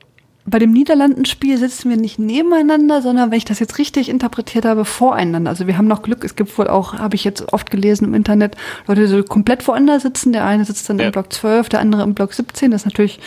bei 0.44 0.58
dem 0.58 0.72
Niederlandenspiel 0.72 1.56
sitzen 1.56 1.88
wir 1.88 1.96
nicht 1.96 2.18
nebeneinander, 2.18 3.00
sondern 3.00 3.30
wenn 3.30 3.38
ich 3.38 3.44
das 3.44 3.60
jetzt 3.60 3.78
richtig 3.78 4.08
interpretiert 4.08 4.64
habe, 4.64 4.84
voreinander. 4.84 5.50
Also 5.50 5.68
wir 5.68 5.78
haben 5.78 5.86
noch 5.86 6.02
Glück. 6.02 6.24
Es 6.24 6.34
gibt 6.34 6.56
wohl 6.58 6.66
auch, 6.66 6.94
habe 6.94 7.14
ich 7.14 7.22
jetzt 7.22 7.52
oft 7.52 7.70
gelesen 7.70 8.06
im 8.06 8.14
Internet, 8.14 8.56
Leute, 8.88 9.02
die 9.02 9.06
so 9.06 9.22
komplett 9.22 9.62
voreinander 9.62 10.00
sitzen. 10.00 10.32
Der 10.32 10.44
eine 10.44 10.64
sitzt 10.64 10.88
dann 10.88 10.98
ja. 10.98 11.06
im 11.06 11.12
Block 11.12 11.32
12, 11.32 11.68
der 11.68 11.80
andere 11.80 12.02
im 12.02 12.14
Block 12.14 12.32
17. 12.34 12.72
Das 12.72 12.82
ist 12.82 12.86
natürlich 12.86 13.20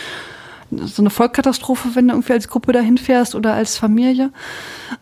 so 0.71 1.01
eine 1.01 1.09
Vollkatastrophe, 1.09 1.89
wenn 1.93 2.07
du 2.07 2.13
irgendwie 2.13 2.33
als 2.33 2.47
Gruppe 2.47 2.71
dahin 2.71 2.97
fährst 2.97 3.35
oder 3.35 3.53
als 3.53 3.77
Familie. 3.77 4.31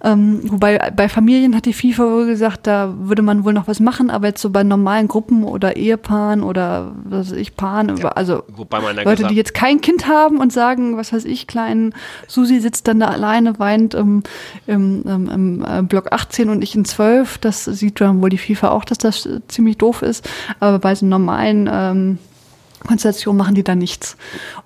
Ähm, 0.03 0.41
wobei 0.43 0.91
bei 0.95 1.07
Familien 1.09 1.55
hat 1.55 1.65
die 1.65 1.73
FIFA 1.73 2.03
wohl 2.03 2.25
gesagt, 2.25 2.67
da 2.67 2.93
würde 2.97 3.21
man 3.21 3.43
wohl 3.45 3.53
noch 3.53 3.67
was 3.67 3.79
machen, 3.79 4.09
aber 4.09 4.27
jetzt 4.27 4.41
so 4.41 4.49
bei 4.49 4.63
normalen 4.63 5.07
Gruppen 5.07 5.43
oder 5.43 5.75
Ehepaaren 5.75 6.43
oder 6.43 6.93
was 7.03 7.31
weiß 7.31 7.37
ich, 7.37 7.55
Paaren, 7.55 7.95
ja, 7.97 8.09
also 8.09 8.43
Leute, 9.03 9.27
die 9.27 9.35
jetzt 9.35 9.53
kein 9.53 9.81
Kind 9.81 10.07
haben 10.07 10.39
und 10.39 10.51
sagen, 10.51 10.97
was 10.97 11.13
weiß 11.13 11.25
ich, 11.25 11.47
kleinen 11.47 11.93
Susi 12.27 12.59
sitzt 12.59 12.87
dann 12.87 12.99
da 12.99 13.07
alleine, 13.07 13.59
weint 13.59 13.93
im, 13.93 14.23
im, 14.67 15.03
im, 15.03 15.29
im 15.29 15.65
äh, 15.65 15.81
Block 15.81 16.11
18 16.11 16.49
und 16.49 16.61
ich 16.61 16.75
in 16.75 16.85
12, 16.85 17.37
das 17.37 17.65
sieht 17.65 18.01
dann 18.01 18.21
wohl 18.21 18.29
die 18.29 18.37
FIFA 18.37 18.71
auch, 18.71 18.85
dass 18.85 18.97
das 18.97 19.27
ziemlich 19.47 19.77
doof 19.77 20.01
ist, 20.01 20.27
aber 20.59 20.79
bei 20.79 20.95
so 20.95 21.05
normalen 21.05 21.69
ähm, 21.71 22.17
Konstellation 22.83 23.37
machen 23.37 23.55
die 23.55 23.63
da 23.63 23.75
nichts. 23.75 24.17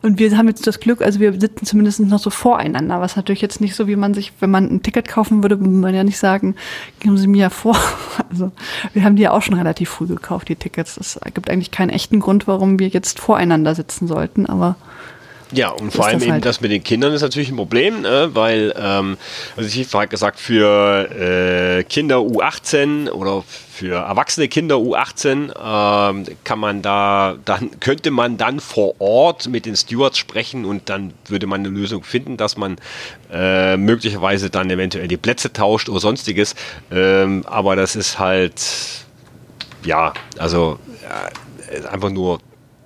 Und 0.02 0.20
wir 0.20 0.36
haben 0.38 0.48
jetzt 0.48 0.68
das 0.68 0.80
Glück, 0.80 1.02
also 1.02 1.20
wir 1.20 1.40
sitzen 1.40 1.66
zumindest 1.66 2.00
noch 2.02 2.20
so 2.20 2.30
voreinander, 2.30 3.00
was 3.02 3.16
natürlich 3.16 3.42
jetzt 3.42 3.62
nicht 3.62 3.76
so, 3.76 3.88
wie 3.88 3.96
man 3.96 4.14
sich, 4.14 4.34
wenn 4.40 4.52
man 4.52 4.66
ein 4.66 4.84
Ticket 4.84 5.08
kaufen 5.08 5.44
würde, 5.44 5.60
würde 5.60 5.70
man 5.70 5.96
ja 5.96 6.04
nicht 6.04 6.18
sagen, 6.18 6.56
geben 7.00 7.18
Sie 7.18 7.28
mir 7.28 7.44
ja 7.44 7.50
vor. 7.50 7.78
Also 8.30 8.52
wir 8.94 9.04
haben 9.04 9.16
die 9.16 9.24
ja 9.24 9.32
auch 9.32 9.42
schon 9.42 9.56
relativ 9.56 9.90
früh 9.90 10.06
gekauft, 10.06 10.50
die 10.50 10.56
Tickets. 10.56 10.98
Es 10.98 11.20
gibt 11.34 11.50
eigentlich 11.50 11.72
keinen 11.72 11.90
echten 11.90 12.20
Grund, 12.20 12.46
warum 12.46 12.78
wir 12.78 12.90
jetzt 12.90 13.20
voreinander 13.20 13.74
sitzen 13.74 14.06
sollten, 14.06 14.46
aber 14.46 14.76
ja, 15.52 15.70
und 15.70 15.92
vor 15.92 16.06
allem 16.06 16.16
das 16.16 16.24
eben 16.24 16.34
halt. 16.34 16.46
das 16.46 16.62
mit 16.62 16.72
den 16.72 16.84
Kindern 16.84 17.14
ist 17.14 17.22
natürlich 17.22 17.50
ein 17.50 17.56
Problem, 17.56 18.04
äh, 18.04 18.36
weil, 18.36 18.74
ähm, 18.78 19.18
also 19.56 19.70
ich 19.70 19.94
habe 19.94 20.08
gesagt, 20.08 20.40
für 20.40 21.10
äh, 21.12 21.84
Kinder 21.84 22.18
U18 22.18 23.10
oder 23.10 23.44
für 23.78 23.96
erwachsene 23.96 24.48
Kinder 24.50 24.76
U18 24.76 25.54
ähm, 25.56 26.26
kann 26.44 26.60
man 26.60 26.82
da, 26.82 27.38
dann 27.46 27.80
könnte 27.80 28.12
man 28.12 28.38
dann 28.38 28.60
vor 28.60 29.00
Ort 29.00 29.48
mit 29.48 29.66
den 29.66 29.76
Stewards 29.76 30.18
sprechen 30.18 30.66
und 30.66 30.90
dann 30.90 31.14
würde 31.28 31.48
man 31.48 31.62
eine 31.62 31.70
Lösung 31.70 32.04
finden, 32.04 32.36
dass 32.38 32.58
man 32.58 32.78
äh, 33.32 33.78
möglicherweise 33.78 34.50
dann 34.50 34.70
eventuell 34.70 35.08
die 35.08 35.18
Plätze 35.18 35.54
tauscht 35.54 35.88
oder 35.90 36.00
sonstiges. 36.00 36.56
Ähm, 36.92 37.44
aber 37.46 37.76
das 37.76 37.96
ist 37.96 38.20
halt, 38.20 38.62
ja, 39.86 40.14
also 40.38 40.80
äh, 41.72 41.88
einfach 41.88 42.10
nur 42.10 42.40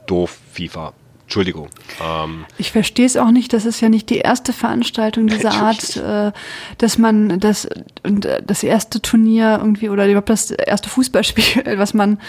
doof, 0.05 0.38
FIFA. 0.53 0.93
Entschuldigung. 1.32 1.69
Ähm 2.03 2.43
ich 2.57 2.73
verstehe 2.73 3.05
es 3.05 3.15
auch 3.15 3.32
nicht. 3.32 3.53
Das 3.53 3.63
ist 3.63 3.79
ja 3.79 3.88
nicht 3.88 4.09
die 4.09 4.17
erste 4.17 4.51
Veranstaltung 4.51 5.27
dieser 5.27 5.53
Art, 5.53 5.95
äh, 5.95 6.34
dass 6.77 6.97
man 6.97 7.39
das 7.39 7.69
und 8.03 8.25
äh, 8.25 8.43
das 8.45 8.63
erste 8.63 9.01
Turnier 9.01 9.59
irgendwie 9.61 9.88
oder 9.88 10.05
überhaupt 10.07 10.29
das 10.29 10.51
erste 10.51 10.89
Fußballspiel, 10.89 11.63
was 11.77 11.93
man 11.93 12.19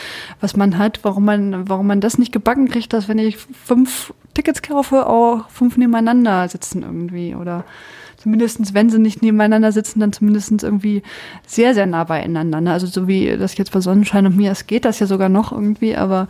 was 0.41 0.55
man 0.55 0.79
hat, 0.79 1.01
warum 1.03 1.25
man 1.25 1.69
warum 1.69 1.89
man 1.89 2.01
das 2.01 2.17
nicht 2.17 2.31
gebacken 2.31 2.69
kriegt, 2.69 2.93
dass 2.93 3.09
wenn 3.09 3.19
ich 3.19 3.39
fünf 3.39 4.15
Tickets 4.35 4.63
kaufe, 4.63 5.09
auch 5.09 5.51
fünf 5.51 5.77
nebeneinander 5.77 6.49
sitzen 6.49 6.83
irgendwie 6.83 7.35
oder 7.35 7.65
zumindest 8.23 8.75
wenn 8.75 8.89
sie 8.89 8.99
nicht 8.99 9.23
nebeneinander 9.23 9.73
sitzen, 9.73 10.01
dann 10.01 10.13
zumindest 10.13 10.63
irgendwie 10.63 11.03
sehr, 11.47 11.75
sehr 11.75 11.87
nah 11.87 12.05
beieinander. 12.05 12.61
Ne? 12.61 12.73
Also 12.73 12.87
so 12.87 13.09
wie 13.09 13.37
das 13.37 13.57
jetzt 13.57 13.73
bei 13.73 13.81
Sonnenschein 13.81 14.27
und 14.27 14.37
mir, 14.37 14.53
es 14.53 14.67
geht 14.67 14.85
das 14.85 15.01
ja 15.01 15.07
sogar 15.07 15.29
noch 15.29 15.53
irgendwie, 15.53 15.97
aber 15.97 16.29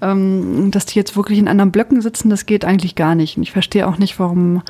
ähm, 0.00 0.70
dass 0.70 0.86
die 0.86 0.98
jetzt 0.98 1.16
wirklich 1.16 1.38
in 1.38 1.48
anderen 1.48 1.70
Blöcken 1.70 2.00
sitzen, 2.00 2.30
das 2.30 2.46
geht 2.46 2.64
eigentlich 2.64 2.94
gar 2.94 3.14
nicht. 3.14 3.36
Und 3.36 3.44
ich 3.44 3.52
verstehe 3.52 3.86
auch 3.86 3.98
nicht, 3.98 4.18
warum, 4.18 4.62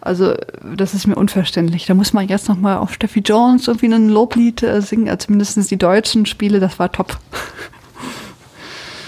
also 0.00 0.34
das 0.76 0.94
ist 0.94 1.06
mir 1.06 1.16
unverständlich. 1.16 1.86
Da 1.86 1.94
muss 1.94 2.12
man 2.12 2.28
jetzt 2.28 2.48
nochmal 2.48 2.78
auf 2.78 2.94
Steffi 2.94 3.20
Jones 3.20 3.66
irgendwie 3.66 3.92
ein 3.92 4.08
Loblied 4.08 4.62
äh, 4.62 4.80
singen, 4.80 5.08
also 5.08 5.26
zumindest 5.26 5.70
die 5.70 5.78
deutschen 5.78 6.26
Spiele, 6.26 6.60
das 6.60 6.78
war 6.78 6.92
top. 6.92 7.18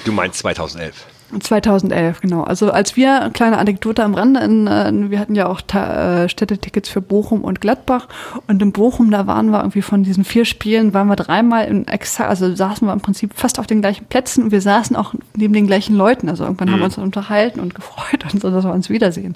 Du 0.05 0.13
meinst 0.13 0.41
2011? 0.41 1.14
2011, 1.41 2.21
genau. 2.21 2.43
Also 2.43 2.71
als 2.71 2.97
wir, 2.97 3.31
kleine 3.33 3.59
Anekdote 3.59 4.03
am 4.03 4.15
Rande, 4.15 4.41
in, 4.41 4.67
in, 4.67 5.11
wir 5.11 5.19
hatten 5.19 5.35
ja 5.35 5.47
auch 5.47 5.61
Ta 5.61 6.25
äh, 6.25 6.29
Städtetickets 6.29 6.89
für 6.89 7.01
Bochum 7.01 7.43
und 7.43 7.61
Gladbach 7.61 8.09
und 8.47 8.61
in 8.63 8.73
Bochum, 8.73 9.11
da 9.11 9.27
waren 9.27 9.51
wir 9.51 9.59
irgendwie 9.59 9.83
von 9.83 10.03
diesen 10.03 10.25
vier 10.25 10.45
Spielen, 10.45 10.95
waren 10.95 11.09
wir 11.09 11.17
dreimal 11.17 11.67
in 11.67 11.89
exakt, 11.89 12.29
also 12.29 12.55
saßen 12.55 12.87
wir 12.87 12.93
im 12.93 13.01
Prinzip 13.01 13.33
fast 13.35 13.59
auf 13.59 13.67
den 13.67 13.81
gleichen 13.81 14.07
Plätzen 14.07 14.45
und 14.45 14.51
wir 14.51 14.61
saßen 14.61 14.97
auch 14.97 15.15
neben 15.37 15.55
den 15.55 15.67
gleichen 15.67 15.97
Leuten. 15.97 16.29
Also 16.29 16.45
irgendwann 16.45 16.69
mhm. 16.69 16.73
haben 16.73 16.81
wir 16.81 16.87
uns 16.87 16.99
unterhalten 16.99 17.61
und 17.61 17.75
gefreut 17.75 18.25
und 18.33 18.41
so, 18.41 18.51
dass 18.51 18.65
wir 18.65 18.73
uns 18.73 18.91
wiedersehen. 18.91 19.35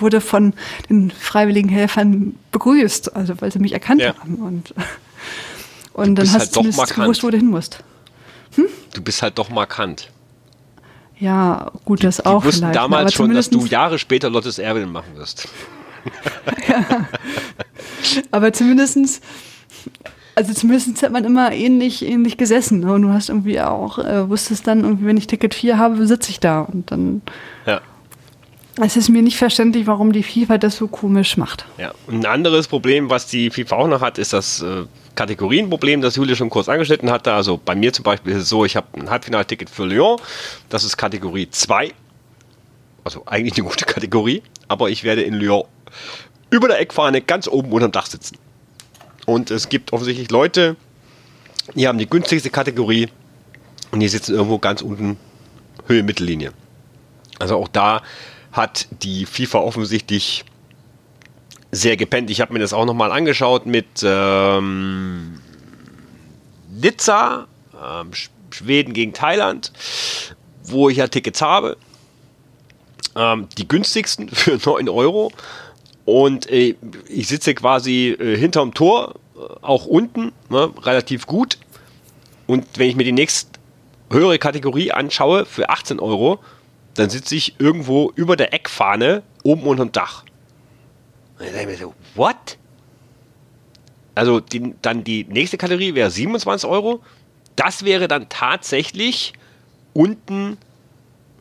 Wurde 0.00 0.20
von 0.20 0.52
den 0.88 1.10
freiwilligen 1.10 1.68
Helfern 1.68 2.34
begrüßt, 2.52 3.14
also 3.14 3.34
weil 3.40 3.52
sie 3.52 3.58
mich 3.58 3.72
erkannt 3.72 4.00
ja. 4.00 4.14
haben 4.18 4.36
und 4.36 4.74
und 5.92 6.16
dann 6.16 6.30
hast 6.30 6.54
halt 6.54 6.56
du 6.56 6.62
gewusst, 6.62 7.22
wo 7.22 7.30
du 7.30 7.38
hin 7.38 7.46
musst. 7.46 7.82
Hm? 8.56 8.66
Du 8.92 9.00
bist 9.00 9.22
halt 9.22 9.38
doch 9.38 9.48
markant. 9.48 10.10
Ja, 11.18 11.70
gut, 11.84 12.04
das 12.04 12.18
die, 12.18 12.26
auch. 12.26 12.42
Die 12.42 12.48
wussten 12.48 12.72
damals 12.72 13.14
schon, 13.14 13.32
dass 13.34 13.50
du 13.50 13.64
Jahre 13.66 13.98
später 13.98 14.30
Lottes 14.30 14.58
Erwin 14.58 14.90
machen 14.92 15.16
wirst. 15.16 15.48
ja. 16.68 17.08
Aber 18.30 18.52
zumindestens, 18.52 19.20
also 20.34 20.52
zumindest 20.52 21.02
hat 21.02 21.12
man 21.12 21.24
immer 21.24 21.52
ähnlich, 21.52 22.06
ähnlich 22.06 22.36
gesessen. 22.36 22.80
Ne? 22.80 22.92
Und 22.92 23.02
du 23.02 23.08
hast 23.08 23.30
irgendwie 23.30 23.60
auch, 23.60 23.98
äh, 23.98 24.28
wusstest 24.28 24.66
dann, 24.66 24.84
irgendwie, 24.84 25.06
wenn 25.06 25.16
ich 25.16 25.26
Ticket 25.26 25.54
4 25.54 25.78
habe, 25.78 26.06
sitze 26.06 26.30
ich 26.30 26.40
da. 26.40 26.60
Und 26.60 26.90
dann. 26.90 27.22
Ja. 27.66 27.80
Es 28.80 28.96
ist 28.96 29.08
mir 29.08 29.22
nicht 29.22 29.38
verständlich, 29.38 29.86
warum 29.86 30.12
die 30.12 30.22
FIFA 30.22 30.58
das 30.58 30.76
so 30.76 30.86
komisch 30.86 31.36
macht. 31.36 31.64
Ja, 31.78 31.92
ein 32.08 32.26
anderes 32.26 32.68
Problem, 32.68 33.08
was 33.08 33.26
die 33.26 33.50
FIFA 33.50 33.76
auch 33.76 33.88
noch 33.88 34.00
hat, 34.02 34.18
ist 34.18 34.34
das 34.34 34.60
äh, 34.62 34.84
Kategorienproblem, 35.14 36.02
das 36.02 36.16
Julia 36.16 36.36
schon 36.36 36.50
kurz 36.50 36.68
angeschnitten 36.68 37.10
hatte. 37.10 37.32
Also 37.32 37.58
bei 37.62 37.74
mir 37.74 37.92
zum 37.92 38.02
Beispiel 38.02 38.32
ist 38.32 38.42
es 38.42 38.48
so, 38.50 38.66
ich 38.66 38.76
habe 38.76 38.86
ein 38.98 39.08
Halbfinalticket 39.08 39.70
für 39.70 39.86
Lyon. 39.86 40.20
Das 40.68 40.84
ist 40.84 40.98
Kategorie 40.98 41.48
2. 41.48 41.92
Also 43.04 43.22
eigentlich 43.24 43.54
eine 43.54 43.66
gute 43.66 43.84
Kategorie. 43.86 44.42
Aber 44.68 44.90
ich 44.90 45.04
werde 45.04 45.22
in 45.22 45.34
Lyon 45.34 45.64
über 46.50 46.68
der 46.68 46.78
Eckfahne 46.78 47.22
ganz 47.22 47.48
oben 47.48 47.72
unterm 47.72 47.92
Dach 47.92 48.06
sitzen. 48.06 48.36
Und 49.24 49.50
es 49.50 49.68
gibt 49.68 49.92
offensichtlich 49.92 50.30
Leute, 50.30 50.76
die 51.74 51.88
haben 51.88 51.98
die 51.98 52.08
günstigste 52.08 52.50
Kategorie 52.50 53.08
und 53.90 54.00
die 54.00 54.08
sitzen 54.08 54.34
irgendwo 54.34 54.58
ganz 54.58 54.82
unten 54.82 55.16
Höhe 55.86 56.02
Mittellinie. 56.02 56.52
Also 57.38 57.56
auch 57.56 57.68
da 57.68 58.02
hat 58.56 58.88
die 59.02 59.26
FIFA 59.26 59.58
offensichtlich 59.58 60.44
sehr 61.70 61.96
gepennt. 61.96 62.30
Ich 62.30 62.40
habe 62.40 62.52
mir 62.52 62.58
das 62.58 62.72
auch 62.72 62.86
nochmal 62.86 63.12
angeschaut 63.12 63.66
mit 63.66 63.86
ähm, 64.02 65.40
Nizza, 66.70 67.46
ähm, 67.74 68.10
Schweden 68.50 68.94
gegen 68.94 69.12
Thailand, 69.12 69.72
wo 70.64 70.88
ich 70.88 70.98
ja 70.98 71.08
Tickets 71.08 71.42
habe. 71.42 71.76
Ähm, 73.14 73.48
die 73.58 73.68
günstigsten 73.68 74.28
für 74.32 74.58
9 74.64 74.88
Euro. 74.88 75.32
Und 76.04 76.48
äh, 76.50 76.76
ich 77.08 77.26
sitze 77.26 77.54
quasi 77.54 78.16
äh, 78.18 78.36
hinterm 78.36 78.72
Tor, 78.72 79.16
äh, 79.36 79.40
auch 79.60 79.86
unten, 79.86 80.32
ne, 80.48 80.70
relativ 80.82 81.26
gut. 81.26 81.58
Und 82.46 82.64
wenn 82.76 82.88
ich 82.88 82.96
mir 82.96 83.04
die 83.04 83.12
nächste 83.12 83.58
höhere 84.10 84.38
Kategorie 84.38 84.92
anschaue, 84.92 85.44
für 85.44 85.68
18 85.68 85.98
Euro, 85.98 86.38
dann 86.96 87.10
sitze 87.10 87.34
ich 87.34 87.58
irgendwo 87.58 88.12
über 88.14 88.36
der 88.36 88.52
Eckfahne 88.52 89.22
oben 89.42 89.62
unterm 89.62 89.92
Dach. 89.92 90.24
Und 91.38 91.46
dann 91.46 91.54
denke 91.54 91.72
ich 91.72 91.80
mir 91.80 91.86
so, 91.86 91.94
what? 92.14 92.58
Also 94.14 94.40
die, 94.40 94.74
dann 94.80 95.04
die 95.04 95.24
nächste 95.24 95.58
Kategorie 95.58 95.94
wäre 95.94 96.10
27 96.10 96.68
Euro. 96.68 97.02
Das 97.54 97.84
wäre 97.84 98.08
dann 98.08 98.28
tatsächlich 98.28 99.34
unten 99.92 100.58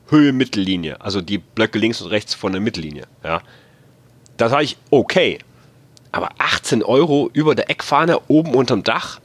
Höhe 0.10 0.34
Mittellinie. 0.34 0.99
Also 1.01 1.22
die 1.22 1.38
Blöcke 1.38 1.80
links 1.80 2.01
und 2.01 2.10
rechts 2.10 2.34
von 2.34 2.51
der 2.51 2.62
Mittellinie. 2.62 3.06
Ja. 3.24 3.41
Da 4.38 4.49
sage 4.49 4.66
ich, 4.66 4.78
okay. 4.91 5.39
Aber 6.12 6.30
18 6.38 6.84
Euro 6.84 7.30
über 7.34 7.56
der 7.56 7.70
Eckfahne 7.70 8.20
oben 8.28 8.53
unterm 8.53 8.84
Dach? 8.84 9.20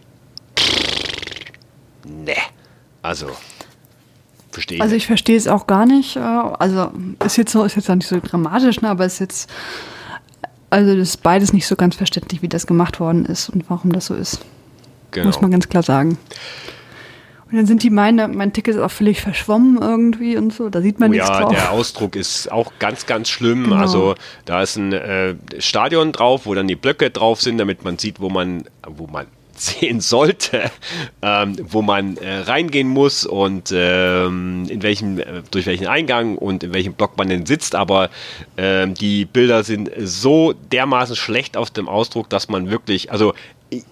Ne. 2.05 2.37
Also, 3.03 3.31
verstehe. 4.51 4.81
Also 4.81 4.95
ich 4.95 5.07
verstehe 5.07 5.37
es 5.37 5.49
auch 5.49 5.67
gar 5.67 5.87
nicht. 5.87 6.17
Äh, 6.17 6.21
also 6.21 6.91
ist 7.25 7.37
jetzt 7.37 7.53
so, 7.53 7.65
ist 7.65 7.77
jetzt 7.77 7.91
auch 7.91 7.95
nicht 7.95 8.09
so 8.09 8.21
dramatisch, 8.21 8.81
ne, 8.81 8.89
aber 8.89 9.05
es 9.05 9.15
ist 9.15 9.21
jetzt 9.21 9.51
also 10.71 10.97
das 10.97 11.09
ist 11.11 11.23
beides 11.23 11.53
nicht 11.53 11.67
so 11.67 11.77
ganz 11.77 11.97
verständlich, 11.97 12.43
wie 12.43 12.49
das 12.49 12.67
gemacht 12.67 13.01
worden 13.01 13.27
ist 13.27 13.49
und 13.51 13.69
warum 13.69 13.93
das 13.93 14.07
so 14.07 14.15
ist. 14.15 14.41
Genau. 15.11 15.27
Muss 15.27 15.41
man 15.41 15.51
ganz 15.51 15.69
klar 15.69 15.83
sagen. 15.83 16.17
Und 17.51 17.57
dann 17.57 17.67
sind 17.67 17.83
die 17.83 17.91
meine, 17.91 18.29
mein 18.29 18.53
Ticket 18.53 18.77
ist 18.77 18.81
auch 18.81 18.93
völlig 18.93 19.21
verschwommen 19.21 19.79
irgendwie 19.83 20.37
und 20.37 20.53
so. 20.53 20.69
Da 20.69 20.81
sieht 20.81 21.01
man 21.01 21.11
oh 21.11 21.13
nichts 21.13 21.29
ja, 21.29 21.41
drauf. 21.41 21.53
Der 21.53 21.73
Ausdruck 21.73 22.15
ist 22.15 22.51
auch 22.53 22.73
ganz, 22.79 23.07
ganz 23.07 23.29
schlimm. 23.29 23.65
Genau. 23.65 23.77
Also 23.77 24.15
da 24.45 24.63
ist 24.63 24.77
ein 24.77 24.93
äh, 24.93 25.35
Stadion 25.59 26.13
drauf, 26.13 26.47
wo 26.47 26.55
dann 26.55 26.69
die 26.69 26.77
Blöcke 26.77 27.11
drauf 27.11 27.43
sind, 27.43 27.59
damit 27.59 27.83
man 27.83 27.99
sieht, 27.99 28.21
wo 28.21 28.31
man, 28.31 28.63
wo 28.87 29.09
man 29.09 29.27
sehen 29.61 30.01
sollte, 30.01 30.71
ähm, 31.23 31.57
wo 31.63 31.83
man 31.83 32.17
äh, 32.17 32.39
reingehen 32.39 32.89
muss 32.89 33.27
und 33.27 33.73
ähm, 33.75 34.67
in 34.69 34.83
welchem, 34.83 35.19
äh, 35.19 35.43
durch 35.51 35.67
welchen 35.67 35.87
Eingang 35.87 36.37
und 36.39 36.65
in 36.65 36.73
welchem 36.73 36.95
Block 36.95 37.17
man 37.17 37.29
denn 37.29 37.47
sitzt. 37.47 37.75
Aber 37.75 38.11
ähm, 38.57 38.95
die 38.95 39.25
Bilder 39.25 39.63
sind 39.63 39.91
so 39.99 40.53
dermaßen 40.53 41.17
schlecht 41.17 41.57
aus 41.57 41.73
dem 41.73 41.89
Ausdruck, 41.89 42.31
dass 42.31 42.49
man 42.49 42.71
wirklich, 42.71 43.13
also 43.13 43.35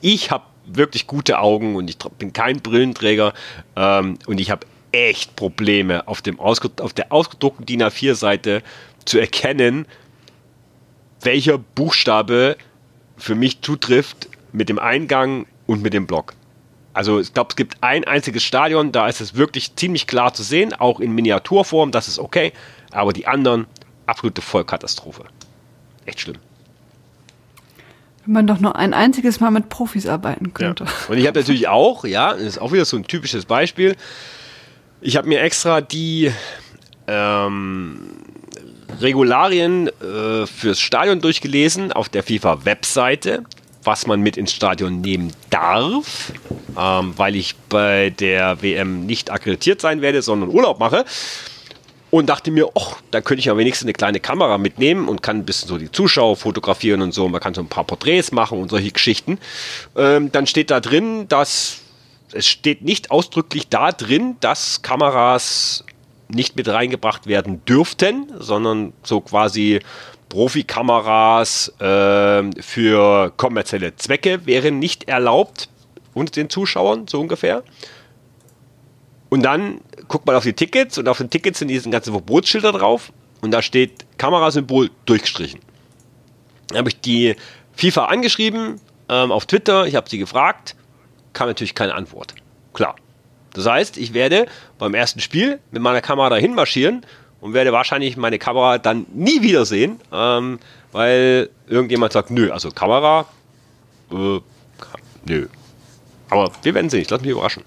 ich 0.01 0.31
habe 0.31 0.45
wirklich 0.67 1.07
gute 1.07 1.39
Augen 1.39 1.77
und 1.77 1.89
ich 1.89 1.99
bin 2.19 2.33
kein 2.33 2.61
Brillenträger 2.61 3.35
ähm, 3.77 4.19
und 4.27 4.41
ich 4.41 4.51
habe 4.51 4.67
echt 4.93 5.37
Probleme 5.37 6.09
auf, 6.09 6.23
dem 6.23 6.41
auf 6.41 6.93
der 6.95 7.13
ausgedruckten 7.13 7.67
DIN 7.67 7.83
A4-Seite 7.83 8.63
zu 9.05 9.19
erkennen, 9.19 9.87
welcher 11.21 11.59
Buchstabe 11.59 12.57
für 13.17 13.35
mich 13.35 13.61
zutrifft 13.61 14.29
mit 14.53 14.69
dem 14.69 14.79
Eingang 14.79 15.47
und 15.69 15.83
mit 15.83 15.93
dem 15.93 16.07
Block. 16.07 16.35
Also 16.95 17.21
ich 17.21 17.33
glaube, 17.33 17.51
es 17.51 17.57
gibt 17.57 17.77
ein 17.81 18.03
einziges 18.05 18.43
Stadion, 18.43 18.91
da 18.91 19.07
ist 19.07 19.21
es 19.21 19.37
wirklich 19.37 19.77
ziemlich 19.77 20.09
klar 20.09 20.35
zu 20.35 20.43
sehen, 20.43 20.75
auch 20.75 20.99
in 20.99 21.13
Miniaturform, 21.13 21.93
das 21.93 22.09
ist 22.09 22.19
okay, 22.19 22.53
aber 22.91 23.13
die 23.13 23.29
anderen, 23.29 23.67
absolute 24.07 24.43
Vollkatastrophe. 24.43 25.25
Echt 26.07 26.21
schlimm. 26.21 26.39
Wenn 28.25 28.33
man 28.33 28.47
doch 28.47 28.59
nur 28.59 28.75
ein 28.77 28.95
einziges 28.95 29.39
Mal 29.39 29.51
mit 29.51 29.69
Profis 29.69 30.07
arbeiten 30.07 30.55
könnte. 30.55 30.85
Ja. 30.85 30.91
Und 31.09 31.19
ich 31.19 31.27
habe 31.27 31.39
natürlich 31.39 31.69
auch, 31.69 32.05
ja, 32.05 32.33
das 32.33 32.43
ist 32.43 32.59
auch 32.59 32.73
wieder 32.73 32.85
so 32.85 32.97
ein 32.97 33.05
typisches 33.05 33.45
Beispiel, 33.45 33.95
ich 35.01 35.17
habe 35.17 35.29
mir 35.29 35.41
extra 35.41 35.81
die 35.81 36.33
ähm, 37.07 38.01
Regularien 39.01 39.89
äh, 39.89 40.47
fürs 40.47 40.81
Stadion 40.81 41.21
durchgelesen 41.21 41.93
auf 41.93 42.09
der 42.09 42.25
FIFA-Webseite 42.25 43.45
was 43.89 44.07
man 44.07 44.21
mit 44.21 44.37
ins 44.37 44.53
Stadion 44.53 45.01
nehmen 45.01 45.33
darf, 45.49 46.31
ähm, 46.79 47.15
weil 47.17 47.35
ich 47.37 47.57
bei 47.71 48.11
der 48.11 48.61
WM 48.61 49.07
nicht 49.07 49.31
akkreditiert 49.31 49.81
sein 49.81 50.03
werde, 50.03 50.21
sondern 50.21 50.51
Urlaub 50.51 50.79
mache. 50.79 51.07
Und 52.11 52.29
dachte 52.29 52.51
mir, 52.51 52.69
ach, 52.79 52.97
da 53.11 53.23
könnte 53.23 53.39
ich 53.39 53.47
ja 53.47 53.57
wenigstens 53.57 53.87
eine 53.87 53.95
kleine 53.95 54.21
Kamera 54.21 54.59
mitnehmen 54.59 55.09
und 55.09 55.23
kann 55.23 55.39
ein 55.39 55.47
bisschen 55.47 55.69
so 55.69 55.79
die 55.79 55.91
Zuschauer 55.91 56.37
fotografieren 56.37 57.01
und 57.01 57.13
so. 57.13 57.31
Man 57.31 57.41
kann 57.41 57.55
so 57.55 57.63
ein 57.63 57.69
paar 57.69 57.85
Porträts 57.85 58.31
machen 58.31 58.61
und 58.61 58.69
solche 58.69 58.91
Geschichten. 58.91 59.39
Ähm, 59.97 60.31
dann 60.33 60.47
steht 60.47 60.71
da 60.71 60.81
drin, 60.81 61.27
dass 61.29 61.81
es 62.33 62.47
steht 62.47 62.83
nicht 62.83 63.11
ausdrücklich 63.11 63.69
da 63.69 63.91
drin, 63.93 64.37
dass 64.41 64.83
Kameras 64.83 65.83
nicht 66.29 66.57
mit 66.57 66.69
reingebracht 66.69 67.27
werden 67.27 67.65
dürften, 67.65 68.31
sondern 68.39 68.93
so 69.03 69.23
quasi 69.23 69.81
Profikameras 70.29 71.73
äh, 71.81 72.51
für 72.61 73.33
kommerzielle 73.37 73.97
Zwecke 73.97 74.45
wären 74.47 74.79
nicht 74.79 75.09
erlaubt 75.09 75.69
unter 76.15 76.33
den 76.33 76.51
Zuschauern, 76.51 77.09
so 77.09 77.21
ungefähr. 77.21 77.63
Und 79.31 79.43
dann 79.43 79.81
guckt 80.09 80.27
man 80.27 80.37
auf 80.37 80.45
die 80.45 80.53
Tickets 80.53 80.99
und 80.99 81.09
auf 81.09 81.19
den 81.19 81.31
Tickets 81.31 81.59
sind 81.59 81.69
diese 81.69 81.89
ganzen 81.91 82.13
Verbotsschilder 82.13 82.73
drauf 82.73 83.13
und 83.41 83.51
da 83.51 83.63
steht 83.63 84.07
Kamerasymbol 84.19 84.91
durchgestrichen. 85.07 85.61
Dann 86.69 86.79
habe 86.79 86.89
ich 86.89 87.01
die 87.01 87.37
FIFA 87.73 88.07
angeschrieben 88.07 88.81
ähm, 89.09 89.33
auf 89.33 89.47
Twitter, 89.47 89.87
ich 89.87 89.95
habe 89.95 90.09
sie 90.09 90.19
gefragt, 90.19 90.77
kam 91.33 91.49
natürlich 91.49 91.75
keine 91.75 91.95
Antwort. 91.95 92.35
Klar. 92.73 92.97
Das 93.55 93.67
heißt, 93.67 93.97
ich 93.97 94.15
werde 94.15 94.47
beim 94.79 94.95
ersten 94.95 95.21
Spiel 95.21 95.61
mit 95.71 95.83
meiner 95.83 96.01
Kamera 96.01 96.29
dahin 96.29 96.55
marschieren 96.55 97.05
und 97.41 97.55
werde 97.55 97.73
wahrscheinlich 97.73 98.17
meine 98.17 98.39
Kamera 98.39 98.79
dann 98.79 99.07
nie 99.13 99.43
wiedersehen, 99.43 100.01
ähm, 100.13 100.59
weil 100.93 101.51
irgendjemand 101.67 102.13
sagt, 102.13 102.31
nö, 102.31 102.51
also 102.51 102.71
Kamera, 102.71 103.27
äh, 104.11 104.41
nö. 105.27 105.49
Aber 106.31 106.51
wir 106.63 106.75
werden 106.75 106.91
sehen, 106.91 107.03
ich 107.03 107.11
lasse 107.11 107.23
mich 107.23 107.33
überraschen. 107.33 107.63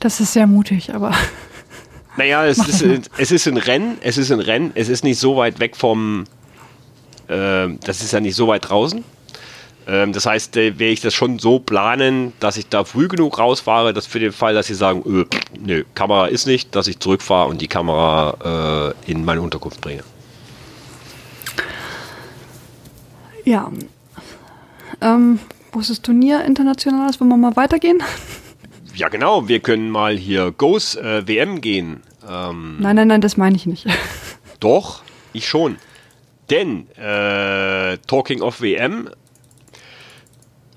Das 0.00 0.20
ist 0.20 0.32
sehr 0.32 0.46
mutig, 0.46 0.94
aber. 0.94 1.12
Naja, 2.16 2.44
es 2.46 2.58
ist, 2.58 3.08
es 3.16 3.30
ist 3.30 3.46
ein 3.46 3.56
Rennen, 3.56 3.98
es 4.00 4.18
ist 4.18 4.32
ein 4.32 4.40
Rennen, 4.40 4.72
es 4.74 4.88
ist 4.88 5.04
nicht 5.04 5.20
so 5.20 5.36
weit 5.36 5.60
weg 5.60 5.76
vom, 5.76 6.24
äh, 7.28 7.68
das 7.84 8.02
ist 8.02 8.12
ja 8.12 8.18
nicht 8.18 8.34
so 8.34 8.48
weit 8.48 8.68
draußen. 8.68 9.04
Ähm, 9.88 10.12
das 10.12 10.26
heißt, 10.26 10.56
äh, 10.58 10.78
werde 10.78 10.92
ich 10.92 11.00
das 11.00 11.14
schon 11.14 11.38
so 11.38 11.58
planen, 11.58 12.34
dass 12.40 12.58
ich 12.58 12.68
da 12.68 12.84
früh 12.84 13.08
genug 13.08 13.38
rausfahre, 13.38 13.94
dass 13.94 14.06
für 14.06 14.20
den 14.20 14.32
Fall, 14.32 14.52
dass 14.52 14.66
sie 14.66 14.74
sagen, 14.74 15.02
öh, 15.06 15.24
nö, 15.58 15.84
Kamera 15.94 16.26
ist 16.26 16.46
nicht, 16.46 16.76
dass 16.76 16.88
ich 16.88 16.98
zurückfahre 16.98 17.48
und 17.48 17.62
die 17.62 17.68
Kamera 17.68 18.94
äh, 19.06 19.10
in 19.10 19.24
meine 19.24 19.40
Unterkunft 19.40 19.80
bringe. 19.80 20.02
Ja. 23.44 23.72
Ähm, 25.00 25.38
großes 25.72 26.02
Turnier 26.02 26.44
internationales, 26.44 27.18
wollen 27.18 27.30
wir 27.30 27.38
mal 27.38 27.56
weitergehen? 27.56 28.02
Ja, 28.94 29.08
genau, 29.08 29.48
wir 29.48 29.60
können 29.60 29.88
mal 29.90 30.18
hier 30.18 30.50
Goes 30.50 30.96
äh, 30.96 31.26
WM 31.26 31.62
gehen. 31.62 32.02
Ähm, 32.28 32.76
nein, 32.78 32.96
nein, 32.96 33.08
nein, 33.08 33.20
das 33.22 33.38
meine 33.38 33.56
ich 33.56 33.64
nicht. 33.64 33.86
Doch, 34.60 35.02
ich 35.32 35.48
schon. 35.48 35.76
Denn, 36.50 36.90
äh, 36.96 37.96
Talking 38.06 38.42
of 38.42 38.60
WM, 38.60 39.08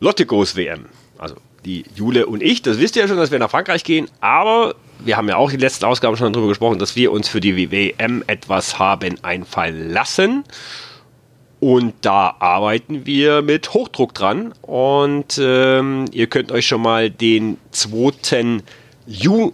Lotte 0.02 0.26
Goes 0.26 0.56
WM. 0.56 0.86
Also 1.20 1.36
die 1.64 1.86
Jule 1.96 2.26
und 2.26 2.42
ich, 2.42 2.64
das 2.64 2.80
wisst 2.80 2.96
ihr 2.96 3.04
ja 3.04 3.08
schon, 3.08 3.18
dass 3.18 3.30
wir 3.30 3.38
nach 3.38 3.52
Frankreich 3.52 3.84
gehen, 3.84 4.10
aber 4.20 4.74
wir 5.00 5.16
haben 5.16 5.30
ja 5.30 5.36
auch 5.38 5.52
die 5.52 5.58
letzten 5.58 5.86
Ausgaben 5.86 6.18
schon 6.18 6.34
darüber 6.34 6.50
gesprochen, 6.50 6.80
dass 6.80 6.96
wir 6.96 7.12
uns 7.12 7.30
für 7.30 7.40
die 7.40 7.72
WM 7.72 8.24
etwas 8.26 8.80
haben 8.80 9.24
einfallen 9.24 9.92
lassen. 9.92 10.44
Und 11.60 11.94
da 12.02 12.36
arbeiten 12.40 13.06
wir 13.06 13.44
mit 13.44 13.76
Hochdruck 13.76 14.16
dran. 14.16 14.54
Und 14.64 15.40
ähm, 15.40 16.06
ihr 16.12 16.26
könnt 16.26 16.52
euch 16.52 16.66
schon 16.66 16.82
mal 16.82 17.12
den 17.12 17.58
2. 17.70 18.64
Juni 19.06 19.54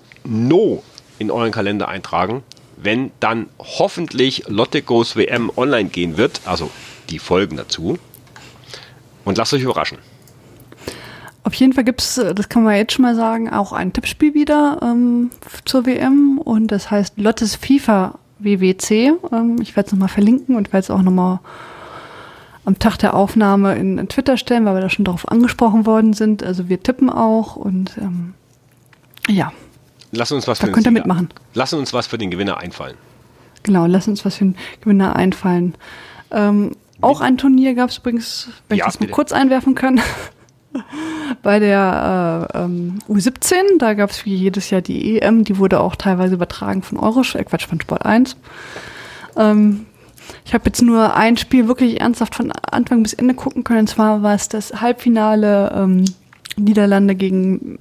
in 1.20 1.32
euren 1.32 1.52
Kalender 1.52 1.90
eintragen, 1.90 2.44
wenn 2.78 3.12
dann 3.20 3.48
hoffentlich 3.60 4.46
Lotte 4.48 4.82
Goes 4.82 5.18
WM 5.18 5.52
online 5.58 5.90
gehen 5.90 6.18
wird. 6.18 6.40
Also 6.46 6.70
die 7.10 7.20
Folgen 7.20 7.58
dazu. 7.58 7.98
Und 9.26 9.38
lasst 9.38 9.54
euch 9.54 9.62
überraschen. 9.62 9.98
Auf 11.48 11.54
jeden 11.54 11.72
Fall 11.72 11.86
gibt 11.86 12.02
es, 12.02 12.18
äh, 12.18 12.36
das 12.36 12.50
kann 12.50 12.64
man 12.64 12.76
jetzt 12.76 12.92
schon 12.92 13.04
mal 13.04 13.16
sagen, 13.16 13.50
auch 13.50 13.72
ein 13.72 13.94
Tippspiel 13.94 14.34
wieder 14.34 14.80
ähm, 14.82 15.32
zur 15.64 15.86
WM 15.86 16.40
und 16.40 16.68
das 16.68 16.92
heißt 16.92 17.18
Lottes 17.18 17.56
FIFA 17.56 18.20
WWC. 18.40 19.14
Ähm, 19.32 19.56
ich 19.62 19.78
werde 19.78 19.88
es 19.88 19.94
nochmal 19.94 20.10
verlinken 20.10 20.58
und 20.58 20.74
werde 20.74 20.84
es 20.84 20.92
auch 20.92 21.02
nochmal 21.02 21.40
am 22.66 22.80
Tag 22.80 22.98
der 22.98 23.14
Aufnahme 23.14 23.78
in, 23.78 23.98
in, 23.98 24.10
Twitter 24.10 24.36
stellen, 24.36 24.66
weil 24.66 24.76
wir 24.76 24.82
da 24.82 24.90
schon 24.90 25.06
darauf 25.06 25.26
angesprochen 25.32 25.86
worden 25.86 26.12
sind. 26.12 26.44
Also 26.44 26.68
wir 26.68 26.84
tippen 26.84 27.10
auch 27.10 27.56
und 27.56 27.98
ähm, 27.98 28.34
ja. 29.30 29.54
Lass 30.12 30.34
uns 30.34 30.50
was 30.50 30.60
da 30.60 30.68
für 30.68 30.74
könnt 30.74 30.86
ihr 30.86 30.92
mitmachen. 30.92 31.30
Lass 31.54 31.72
uns 31.72 31.94
was 31.94 32.08
für 32.08 32.18
den 32.18 32.30
Gewinner 32.30 32.58
einfallen. 32.58 32.98
Genau, 33.64 33.86
lass 33.86 34.10
uns 34.10 34.26
was 34.26 34.36
für 34.36 34.44
den 34.44 34.58
Gewinner 34.82 35.16
einfallen. 35.16 35.76
Ähm, 36.30 36.72
auch 37.00 37.22
ein 37.22 37.38
Turnier 37.38 37.74
gab 37.74 37.90
es 37.90 38.00
übrigens, 38.00 38.50
wenn 38.68 38.80
ja, 38.80 38.86
ich 38.86 38.92
das 38.92 39.00
mal 39.00 39.08
kurz 39.08 39.32
einwerfen 39.32 39.74
kann. 39.74 40.02
Bei 41.44 41.60
der 41.60 42.50
äh, 42.54 42.64
ähm, 42.64 43.00
U17, 43.10 43.78
da 43.80 43.94
gab 43.94 44.10
es 44.10 44.26
wie 44.26 44.36
jedes 44.36 44.70
Jahr 44.70 44.82
die 44.82 45.20
EM, 45.20 45.44
die 45.44 45.58
wurde 45.58 45.80
auch 45.80 45.96
teilweise 45.96 46.36
übertragen 46.36 46.82
von 46.82 46.98
Eurosch, 46.98 47.36
äh, 47.36 47.44
Quatsch, 47.44 47.68
von 47.68 47.82
Sport 47.82 48.06
1. 48.06 48.38
Ähm, 49.36 49.86
ich 50.46 50.54
habe 50.54 50.66
jetzt 50.66 50.82
nur 50.82 51.16
ein 51.16 51.38
Spiel 51.38 51.68
wirklich 51.68 52.02
ernsthaft 52.02 52.36
von 52.36 52.52
Anfang 52.52 53.04
bis 53.04 53.14
Ende 53.14 53.34
gucken 53.34 53.64
können. 53.64 53.82
Und 53.82 53.88
zwar 53.88 54.24
war 54.24 54.36
es 54.36 54.50
das 54.50 54.82
Halbfinale 54.82 55.72
ähm, 55.76 56.06
Niederlande 56.58 57.16
gegen 57.16 57.78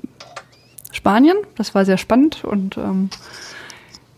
Spanien. 0.92 1.36
Das 1.56 1.74
war 1.74 1.84
sehr 1.84 1.98
spannend 1.98 2.44
und 2.44 2.76
ähm, 2.76 3.10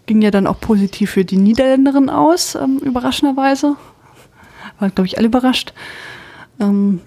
ging 0.06 0.22
ja 0.22 0.30
dann 0.30 0.46
auch 0.46 0.60
positiv 0.60 1.10
für 1.10 1.24
die 1.24 1.36
Niederländerin 1.36 2.10
aus, 2.10 2.54
ähm, 2.54 2.78
überraschenderweise. 2.78 3.76
Waren, 4.78 4.94
glaube 4.94 5.06
ich, 5.06 5.18
alle 5.18 5.26
überrascht. 5.26 5.72
Ähm, 6.60 7.00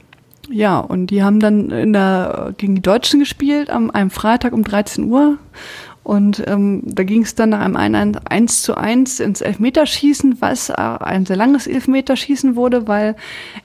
ja, 0.52 0.80
und 0.80 1.08
die 1.08 1.24
haben 1.24 1.40
dann 1.40 1.70
in 1.70 1.94
der, 1.94 2.54
gegen 2.58 2.76
die 2.76 2.82
Deutschen 2.82 3.20
gespielt 3.20 3.70
am 3.70 3.90
einem 3.92 4.10
Freitag 4.10 4.54
um 4.54 4.64
13 4.64 5.06
Uhr. 5.06 5.38
Und 6.04 6.44
ähm, 6.48 6.82
da 6.84 7.04
ging 7.04 7.22
es 7.22 7.36
dann 7.36 7.50
nach 7.50 7.60
einem 7.62 8.16
1 8.26 8.64
zu 8.64 8.76
1 8.76 9.20
ins 9.20 9.42
Elfmeterschießen, 9.42 10.42
was 10.42 10.72
ein 10.72 11.28
sehr 11.28 11.36
langes 11.36 11.68
Elfmeterschießen 11.68 12.56
wurde, 12.56 12.88
weil 12.88 13.16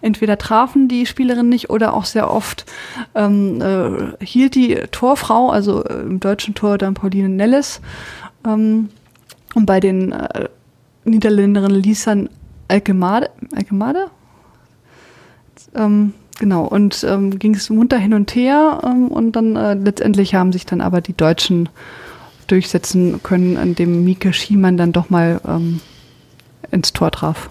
entweder 0.03 0.37
trafen 0.37 0.87
die 0.87 1.07
Spielerin 1.07 1.49
nicht 1.49 1.71
oder 1.71 1.95
auch 1.95 2.05
sehr 2.05 2.31
oft 2.31 2.67
ähm, 3.15 3.63
äh, 3.63 4.25
hielt 4.25 4.55
die 4.55 4.75
Torfrau, 4.91 5.49
also 5.49 5.83
äh, 5.85 6.03
im 6.03 6.21
deutschen 6.21 6.55
Tor 6.55 6.77
dann 6.77 6.93
Pauline 6.93 7.31
Nelles. 7.31 7.81
Ähm, 8.47 8.91
und 9.55 9.65
bei 9.65 9.81
den 9.81 10.13
äh, 10.13 10.49
Niederländerinnen 11.05 11.81
Lisan 11.81 12.29
Alkemade, 12.69 13.31
Alkemade? 13.55 14.11
Ähm, 15.75 16.13
Genau, 16.39 16.65
und 16.65 17.03
ähm, 17.09 17.39
ging 17.39 17.55
es 17.55 17.71
munter 17.71 17.97
hin 17.99 18.13
und 18.13 18.35
her 18.35 18.83
ähm, 18.85 19.09
und 19.09 19.33
dann 19.33 19.57
äh, 19.57 19.75
letztendlich 19.75 20.35
haben 20.35 20.53
sich 20.53 20.67
dann 20.67 20.83
aber 20.83 21.01
die 21.01 21.17
Deutschen 21.17 21.69
durchsetzen 22.47 23.23
können, 23.23 23.57
indem 23.57 24.05
Mieke 24.05 24.33
Schiemann 24.33 24.77
dann 24.77 24.93
doch 24.93 25.09
mal 25.09 25.41
ähm, 25.47 25.81
ins 26.71 26.93
Tor 26.93 27.11
traf. 27.11 27.49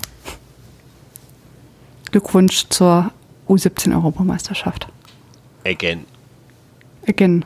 Glückwunsch 2.11 2.67
zur 2.69 3.11
U17-Europameisterschaft. 3.49 4.87
Again. 5.65 6.05
Again, 7.07 7.43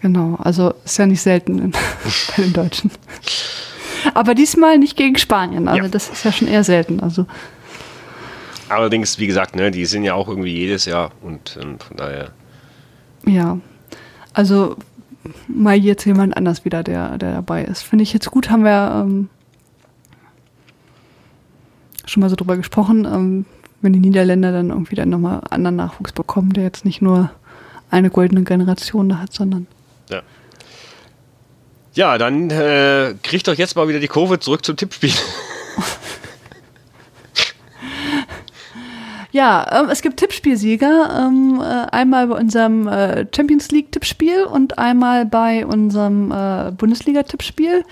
genau. 0.00 0.36
Also 0.36 0.74
ist 0.84 0.98
ja 0.98 1.06
nicht 1.06 1.22
selten 1.22 1.58
in, 1.58 1.70
bei 2.36 2.42
den 2.42 2.52
Deutschen. 2.52 2.90
Aber 4.14 4.34
diesmal 4.34 4.78
nicht 4.78 4.96
gegen 4.96 5.16
Spanien. 5.16 5.66
Also 5.66 5.84
ja. 5.84 5.88
das 5.88 6.10
ist 6.10 6.24
ja 6.24 6.32
schon 6.32 6.46
eher 6.46 6.62
selten. 6.62 7.00
Also 7.00 7.26
Allerdings, 8.68 9.18
wie 9.18 9.26
gesagt, 9.26 9.56
ne, 9.56 9.70
die 9.70 9.84
sind 9.84 10.04
ja 10.04 10.14
auch 10.14 10.28
irgendwie 10.28 10.52
jedes 10.52 10.84
Jahr 10.84 11.12
und, 11.22 11.56
und 11.56 11.82
von 11.82 11.96
daher. 11.96 12.30
Ja, 13.26 13.58
also 14.32 14.76
mal 15.48 15.76
jetzt 15.76 16.04
jemand 16.04 16.36
anders 16.36 16.64
wieder, 16.64 16.82
der, 16.82 17.18
der 17.18 17.32
dabei 17.32 17.64
ist. 17.64 17.82
Finde 17.82 18.02
ich 18.02 18.12
jetzt 18.12 18.30
gut, 18.30 18.50
haben 18.50 18.64
wir 18.64 19.04
ähm, 19.04 19.28
schon 22.06 22.20
mal 22.20 22.30
so 22.30 22.36
drüber 22.36 22.56
gesprochen, 22.56 23.04
ähm, 23.04 23.46
wenn 23.80 23.92
die 23.92 24.00
Niederländer 24.00 24.52
dann 24.52 24.70
irgendwie 24.70 24.96
dann 24.96 25.10
nochmal 25.10 25.42
anderen 25.50 25.76
Nachwuchs 25.76 26.12
bekommen, 26.12 26.52
der 26.52 26.64
jetzt 26.64 26.84
nicht 26.84 27.02
nur 27.02 27.30
eine 27.90 28.10
goldene 28.10 28.44
Generation 28.44 29.08
da 29.08 29.18
hat, 29.18 29.32
sondern. 29.32 29.66
Ja. 30.10 30.22
Ja, 31.94 32.18
dann 32.18 32.50
äh, 32.50 33.14
kriegt 33.22 33.46
doch 33.46 33.54
jetzt 33.54 33.76
mal 33.76 33.88
wieder 33.88 34.00
die 34.00 34.08
Kurve 34.08 34.40
zurück 34.40 34.64
zum 34.64 34.76
Tippspiel. 34.76 35.12
Ja, 39.34 39.80
ähm, 39.80 39.88
es 39.90 40.00
gibt 40.00 40.18
Tippspielsieger. 40.18 41.26
Ähm, 41.26 41.60
äh, 41.60 41.64
einmal 41.90 42.28
bei 42.28 42.36
unserem 42.36 42.86
äh, 42.86 43.26
Champions 43.34 43.72
League 43.72 43.90
Tippspiel 43.90 44.44
und 44.44 44.78
einmal 44.78 45.26
bei 45.26 45.66
unserem 45.66 46.30
äh, 46.30 46.70
Bundesliga 46.70 47.24
Tippspiel. 47.24 47.84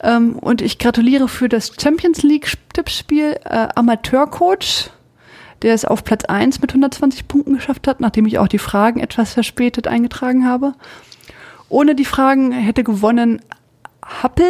Ähm, 0.00 0.36
und 0.36 0.62
ich 0.62 0.78
gratuliere 0.78 1.26
für 1.26 1.48
das 1.48 1.72
Champions 1.76 2.22
League 2.22 2.52
Tippspiel 2.72 3.36
äh, 3.42 3.66
Amateurcoach, 3.74 4.90
der 5.62 5.74
es 5.74 5.84
auf 5.84 6.04
Platz 6.04 6.24
1 6.24 6.60
mit 6.60 6.70
120 6.70 7.26
Punkten 7.26 7.54
geschafft 7.54 7.88
hat, 7.88 7.98
nachdem 7.98 8.24
ich 8.24 8.38
auch 8.38 8.46
die 8.46 8.60
Fragen 8.60 9.00
etwas 9.00 9.34
verspätet 9.34 9.88
eingetragen 9.88 10.46
habe. 10.46 10.74
Ohne 11.68 11.96
die 11.96 12.04
Fragen 12.04 12.52
hätte 12.52 12.84
gewonnen 12.84 13.42
Happel 14.04 14.46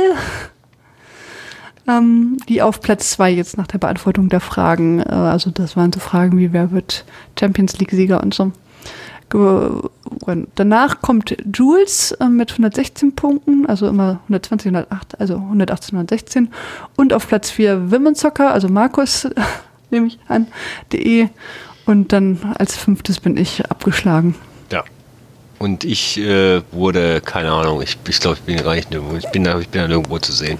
ähm, 1.88 2.36
die 2.48 2.62
auf 2.62 2.80
Platz 2.80 3.10
zwei 3.10 3.30
jetzt 3.30 3.56
nach 3.56 3.66
der 3.66 3.78
Beantwortung 3.78 4.28
der 4.28 4.40
Fragen, 4.40 5.00
äh, 5.00 5.12
also 5.12 5.50
das 5.50 5.76
waren 5.76 5.92
so 5.92 6.00
Fragen 6.00 6.38
wie 6.38 6.52
wer 6.52 6.72
wird 6.72 7.04
Champions 7.38 7.78
League-Sieger 7.78 8.22
und 8.22 8.34
so. 8.34 8.52
Danach 10.54 11.02
kommt 11.02 11.36
Jules 11.52 12.12
äh, 12.12 12.28
mit 12.28 12.52
116 12.52 13.14
Punkten, 13.16 13.66
also 13.66 13.88
immer 13.88 14.20
120, 14.24 14.68
108, 14.68 15.20
also 15.20 15.34
118, 15.34 15.96
116. 15.96 16.48
Und 16.96 17.12
auf 17.12 17.26
Platz 17.26 17.50
4 17.50 17.90
Women's 17.90 18.20
Soccer, 18.20 18.52
also 18.52 18.68
Markus, 18.68 19.28
nehme 19.90 20.06
ich 20.06 20.18
an, 20.28 20.46
de. 20.92 21.28
Und 21.86 22.12
dann 22.12 22.54
als 22.58 22.76
fünftes 22.76 23.20
bin 23.20 23.36
ich 23.36 23.68
abgeschlagen. 23.70 24.34
Ja. 24.72 24.84
Und 25.58 25.84
ich 25.84 26.18
äh, 26.18 26.62
wurde, 26.72 27.20
keine 27.20 27.52
Ahnung, 27.52 27.82
ich, 27.82 27.98
glaube, 28.20 28.36
ich 28.38 28.42
bin 28.42 28.62
gar 28.62 28.74
nicht 28.74 28.90
nirgendwo, 28.90 29.16
ich 29.16 29.30
bin 29.30 29.44
da, 29.44 29.58
ich 29.58 29.68
bin 29.68 29.82
da 29.82 29.88
nirgendwo 29.88 30.18
zu 30.18 30.32
sehen. 30.32 30.58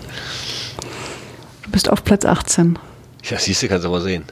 Du 1.76 1.78
bist 1.78 1.90
auf 1.90 2.04
Platz 2.04 2.24
18. 2.24 2.78
Ja, 3.24 3.38
siehst 3.38 3.62
du, 3.62 3.68
kannst 3.68 3.84
du 3.84 3.90
mal 3.90 4.00
sehen. 4.00 4.24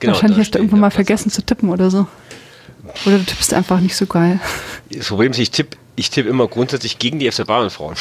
Genau, 0.00 0.14
Wahrscheinlich 0.14 0.40
hast 0.40 0.52
du 0.52 0.58
irgendwann 0.58 0.80
mal 0.80 0.90
vergessen 0.90 1.28
18. 1.28 1.30
zu 1.30 1.46
tippen 1.46 1.68
oder 1.68 1.92
so. 1.92 2.08
Oder 3.06 3.18
du 3.18 3.24
tippst 3.24 3.54
einfach 3.54 3.78
nicht 3.78 3.94
so 3.94 4.06
geil. 4.06 4.40
Das 4.90 5.06
Problem 5.06 5.30
ist, 5.30 5.38
ich 5.38 5.52
tippe 5.52 5.76
ich 5.94 6.10
tipp 6.10 6.26
immer 6.26 6.48
grundsätzlich 6.48 6.98
gegen 6.98 7.20
die 7.20 7.30
FC 7.30 7.46
Bayern 7.46 7.70
Frauen. 7.70 7.94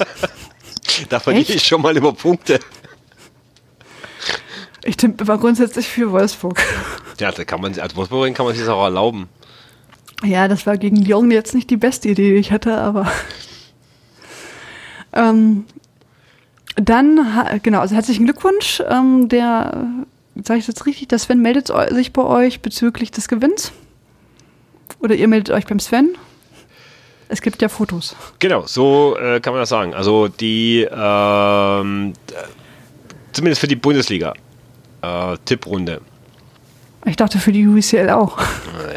da 1.08 1.18
verliere 1.18 1.50
ich 1.54 1.66
schon 1.66 1.80
mal 1.80 1.96
über 1.96 2.12
Punkte. 2.12 2.60
Ich 4.84 4.98
tippe 4.98 5.24
immer 5.24 5.38
grundsätzlich 5.38 5.88
für 5.88 6.12
Wolfsburg. 6.12 6.62
Ja, 7.20 7.32
da 7.32 7.44
kann 7.46 7.62
man, 7.62 7.80
als 7.80 7.96
Wolfsburgerin 7.96 8.34
kann 8.34 8.44
man 8.44 8.54
sich 8.54 8.62
das 8.62 8.70
auch 8.70 8.84
erlauben. 8.84 9.30
Ja, 10.22 10.46
das 10.46 10.66
war 10.66 10.76
gegen 10.76 10.96
Lyon 10.96 11.30
jetzt 11.30 11.54
nicht 11.54 11.70
die 11.70 11.78
beste 11.78 12.10
Idee, 12.10 12.32
die 12.32 12.36
ich 12.36 12.52
hatte, 12.52 12.76
aber. 12.76 13.10
Ähm, 15.14 15.64
dann, 16.80 17.60
genau, 17.62 17.80
also 17.80 17.94
herzlichen 17.94 18.24
Glückwunsch. 18.24 18.82
Ähm, 18.88 19.28
der 19.28 19.84
sage 20.44 20.60
ich 20.60 20.66
das 20.66 20.86
richtig, 20.86 21.08
der 21.08 21.18
Sven 21.18 21.40
meldet 21.40 21.70
sich 21.90 22.12
bei 22.12 22.22
euch 22.22 22.60
bezüglich 22.60 23.10
des 23.10 23.28
Gewinns? 23.28 23.72
Oder 25.00 25.14
ihr 25.14 25.28
meldet 25.28 25.54
euch 25.54 25.66
beim 25.66 25.80
Sven? 25.80 26.10
Es 27.28 27.42
gibt 27.42 27.62
ja 27.62 27.68
Fotos. 27.68 28.16
Genau, 28.38 28.66
so 28.66 29.16
äh, 29.16 29.40
kann 29.40 29.52
man 29.52 29.62
das 29.62 29.68
sagen. 29.68 29.94
Also 29.94 30.28
die, 30.28 30.86
ähm, 30.90 32.12
zumindest 33.32 33.60
für 33.60 33.68
die 33.68 33.76
Bundesliga, 33.76 34.34
äh, 35.02 35.36
Tipprunde. 35.44 36.00
Ich 37.06 37.16
dachte 37.16 37.38
für 37.38 37.52
die 37.52 37.66
UCL 37.66 38.10
auch. 38.10 38.38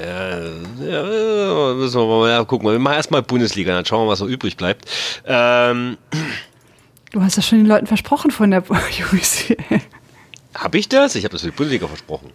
Ja, 0.01 0.39
ja, 0.83 1.73
müssen 1.75 2.01
wir 2.01 2.07
mal 2.07 2.45
gucken. 2.45 2.69
Wir 2.69 2.79
machen 2.79 2.95
erstmal 2.95 3.21
Bundesliga, 3.21 3.73
dann 3.73 3.85
schauen 3.85 4.01
wir 4.01 4.05
mal, 4.05 4.11
was 4.11 4.19
so 4.19 4.27
übrig 4.27 4.57
bleibt. 4.57 4.85
Ähm, 5.25 5.97
du 7.13 7.21
hast 7.21 7.37
das 7.37 7.47
schon 7.47 7.59
den 7.59 7.67
Leuten 7.67 7.87
versprochen 7.87 8.31
von 8.31 8.51
der 8.51 8.63
UCL. 8.69 9.55
Habe 10.55 10.77
ich 10.77 10.89
das? 10.89 11.15
Ich 11.15 11.23
habe 11.23 11.31
das 11.31 11.41
für 11.41 11.47
die 11.47 11.55
Bundesliga 11.55 11.87
versprochen. 11.87 12.29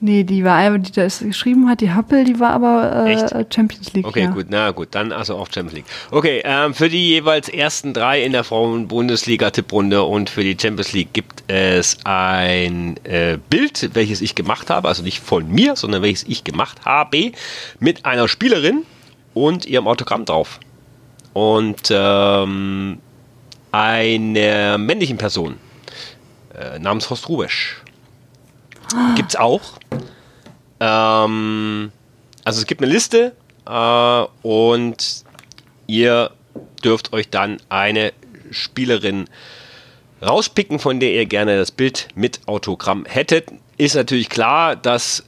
Nee, 0.00 0.24
die 0.24 0.44
war 0.44 0.58
aber, 0.58 0.78
die 0.78 0.92
das 0.92 1.20
geschrieben 1.20 1.68
hat, 1.68 1.80
die 1.80 1.90
Happel, 1.90 2.24
die 2.24 2.38
war 2.38 2.50
aber 2.50 3.06
äh, 3.06 3.44
Champions 3.52 3.92
League. 3.94 4.06
Okay, 4.06 4.24
ja. 4.24 4.30
gut, 4.30 4.46
na 4.50 4.70
gut, 4.70 4.88
dann 4.90 5.10
also 5.10 5.36
auch 5.36 5.46
Champions 5.46 5.72
League. 5.72 5.86
Okay, 6.10 6.42
ähm, 6.44 6.74
für 6.74 6.90
die 6.90 7.08
jeweils 7.08 7.48
ersten 7.48 7.94
drei 7.94 8.22
in 8.22 8.32
der 8.32 8.44
Frauen-Bundesliga-Tipprunde 8.44 10.02
und 10.02 10.28
für 10.28 10.42
die 10.42 10.56
Champions 10.60 10.92
League 10.92 11.14
gibt 11.14 11.44
es 11.48 11.98
ein 12.04 12.98
äh, 13.04 13.38
Bild, 13.48 13.90
welches 13.94 14.20
ich 14.20 14.34
gemacht 14.34 14.68
habe, 14.68 14.88
also 14.88 15.02
nicht 15.02 15.20
von 15.20 15.50
mir, 15.50 15.76
sondern 15.76 16.02
welches 16.02 16.24
ich 16.24 16.44
gemacht 16.44 16.84
habe, 16.84 17.32
mit 17.80 18.04
einer 18.04 18.28
Spielerin 18.28 18.82
und 19.32 19.64
ihrem 19.64 19.88
Autogramm 19.88 20.26
drauf. 20.26 20.60
Und 21.32 21.90
ähm, 21.90 22.98
einer 23.76 24.78
männlichen 24.78 25.18
Person 25.18 25.58
äh, 26.54 26.78
namens 26.78 27.10
Horst 27.10 27.28
Rubesch. 27.28 27.82
Gibt's 29.16 29.36
auch. 29.36 29.60
Ähm, 30.80 31.92
also 32.42 32.60
es 32.60 32.66
gibt 32.66 32.80
eine 32.80 32.90
Liste 32.90 33.36
äh, 33.66 34.24
und 34.42 35.24
ihr 35.86 36.30
dürft 36.82 37.12
euch 37.12 37.28
dann 37.28 37.58
eine 37.68 38.14
Spielerin 38.50 39.26
rauspicken, 40.22 40.78
von 40.78 40.98
der 40.98 41.12
ihr 41.12 41.26
gerne 41.26 41.58
das 41.58 41.70
Bild 41.70 42.08
mit 42.14 42.48
Autogramm 42.48 43.04
hättet. 43.04 43.50
Ist 43.76 43.94
natürlich 43.94 44.30
klar, 44.30 44.74
dass 44.74 45.22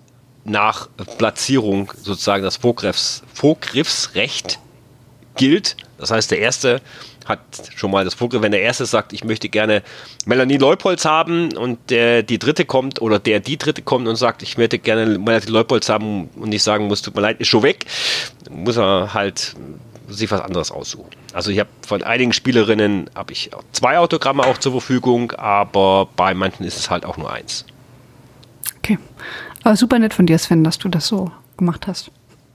nach 0.44 0.88
Platzierung 1.18 1.92
sozusagen 2.02 2.44
das 2.44 2.56
Vorgriffs, 2.56 3.22
Vorgriffsrecht 3.34 4.58
gilt. 5.36 5.76
Das 5.98 6.10
heißt, 6.10 6.30
der 6.30 6.38
Erste 6.38 6.80
hat 7.28 7.40
schon 7.76 7.90
mal 7.90 8.04
das 8.04 8.14
Vorgriff, 8.14 8.42
wenn 8.42 8.52
der 8.52 8.62
Erste 8.62 8.86
sagt, 8.86 9.12
ich 9.12 9.24
möchte 9.24 9.48
gerne 9.48 9.82
Melanie 10.24 10.56
Leupolz 10.56 11.04
haben 11.04 11.56
und 11.56 11.78
der 11.90 12.22
die 12.22 12.38
Dritte 12.38 12.64
kommt 12.64 13.00
oder 13.02 13.18
der 13.18 13.40
die 13.40 13.58
Dritte 13.58 13.82
kommt 13.82 14.08
und 14.08 14.16
sagt, 14.16 14.42
ich 14.42 14.56
möchte 14.56 14.78
gerne 14.78 15.18
Melanie 15.18 15.46
Leupolz 15.46 15.88
haben 15.88 16.28
und 16.36 16.48
nicht 16.48 16.62
sagen 16.62 16.88
muss, 16.88 17.02
tut 17.02 17.14
mir 17.14 17.20
leid, 17.20 17.40
ist 17.40 17.48
schon 17.48 17.62
weg, 17.62 17.86
muss 18.50 18.76
er 18.76 19.12
halt 19.14 19.54
sich 20.08 20.30
was 20.30 20.40
anderes 20.40 20.70
aussuchen. 20.70 21.10
Also 21.34 21.50
ich 21.50 21.58
habe 21.58 21.68
von 21.86 22.02
einigen 22.02 22.32
Spielerinnen 22.32 23.10
habe 23.14 23.32
ich 23.32 23.50
zwei 23.72 23.98
Autogramme 23.98 24.44
auch 24.44 24.58
zur 24.58 24.72
Verfügung, 24.72 25.32
aber 25.32 26.08
bei 26.16 26.34
manchen 26.34 26.64
ist 26.64 26.78
es 26.78 26.88
halt 26.88 27.04
auch 27.04 27.18
nur 27.18 27.30
eins. 27.30 27.66
Okay. 28.78 28.98
Aber 29.64 29.76
super 29.76 29.98
nett 29.98 30.14
von 30.14 30.26
dir, 30.26 30.38
Sven, 30.38 30.64
dass 30.64 30.78
du 30.78 30.88
das 30.88 31.06
so 31.06 31.30
gemacht 31.58 31.86
hast. 31.86 32.10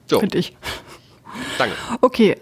So. 0.07 0.19
Finde 0.19 0.39
ich. 0.39 0.55
Danke. 1.57 1.75
Okay. 2.01 2.37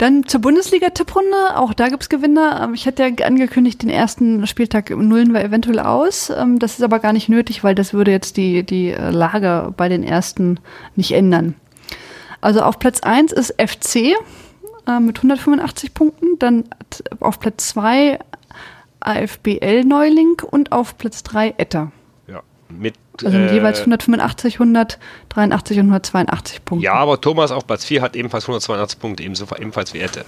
Dann 0.00 0.26
zur 0.26 0.40
Bundesliga-Tipprunde. 0.40 1.58
Auch 1.58 1.74
da 1.74 1.90
gibt 1.90 2.04
es 2.04 2.08
Gewinner. 2.08 2.62
Ähm, 2.64 2.72
ich 2.72 2.86
hatte 2.86 3.02
ja 3.06 3.26
angekündigt, 3.26 3.82
den 3.82 3.90
ersten 3.90 4.46
Spieltag 4.46 4.88
nullen 4.88 5.34
wir 5.34 5.44
eventuell 5.44 5.78
aus. 5.78 6.30
Ähm, 6.30 6.58
das 6.58 6.78
ist 6.78 6.82
aber 6.82 7.00
gar 7.00 7.12
nicht 7.12 7.28
nötig, 7.28 7.62
weil 7.64 7.74
das 7.74 7.92
würde 7.92 8.10
jetzt 8.10 8.38
die, 8.38 8.62
die 8.62 8.92
äh, 8.92 9.10
Lage 9.10 9.74
bei 9.76 9.90
den 9.90 10.02
ersten 10.02 10.58
nicht 10.96 11.12
ändern. 11.12 11.54
Also 12.40 12.62
auf 12.62 12.78
Platz 12.78 13.00
1 13.00 13.32
ist 13.32 13.54
FC 13.60 14.16
äh, 14.86 15.00
mit 15.00 15.18
185 15.18 15.92
Punkten. 15.92 16.38
Dann 16.38 16.64
auf 17.20 17.38
Platz 17.38 17.68
2 17.68 18.20
AFBL-Neuling 19.00 20.40
und 20.50 20.72
auf 20.72 20.96
Platz 20.96 21.22
3 21.24 21.56
Etta. 21.58 21.92
Ja, 22.26 22.40
mit 22.70 22.94
also 23.24 23.38
äh, 23.38 23.52
jeweils 23.52 23.80
185, 23.80 24.54
183 24.54 25.78
und 25.78 25.86
182 25.86 26.64
Punkte. 26.64 26.84
Ja, 26.84 26.94
aber 26.94 27.20
Thomas 27.20 27.50
auf 27.50 27.66
Platz 27.66 27.84
4 27.84 28.02
hat 28.02 28.16
ebenfalls 28.16 28.44
182 28.44 28.98
Punkte, 28.98 29.22
ebenso, 29.22 29.46
ebenfalls 29.58 29.94
wie 29.94 30.00
Ette. 30.00 30.24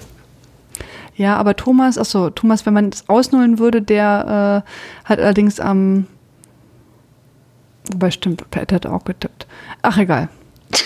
Ja, 1.14 1.36
aber 1.36 1.56
Thomas, 1.56 1.98
achso, 1.98 2.30
Thomas, 2.30 2.64
wenn 2.64 2.74
man 2.74 2.90
das 2.90 3.08
ausnullen 3.08 3.58
würde, 3.58 3.82
der 3.82 4.64
äh, 4.64 5.08
hat 5.08 5.18
allerdings 5.18 5.60
am. 5.60 6.06
Wobei 7.90 8.10
stimmt, 8.10 8.44
Ette 8.50 8.76
hat 8.76 8.86
auch 8.86 9.04
getippt. 9.04 9.46
Ach, 9.82 9.98
egal. 9.98 10.28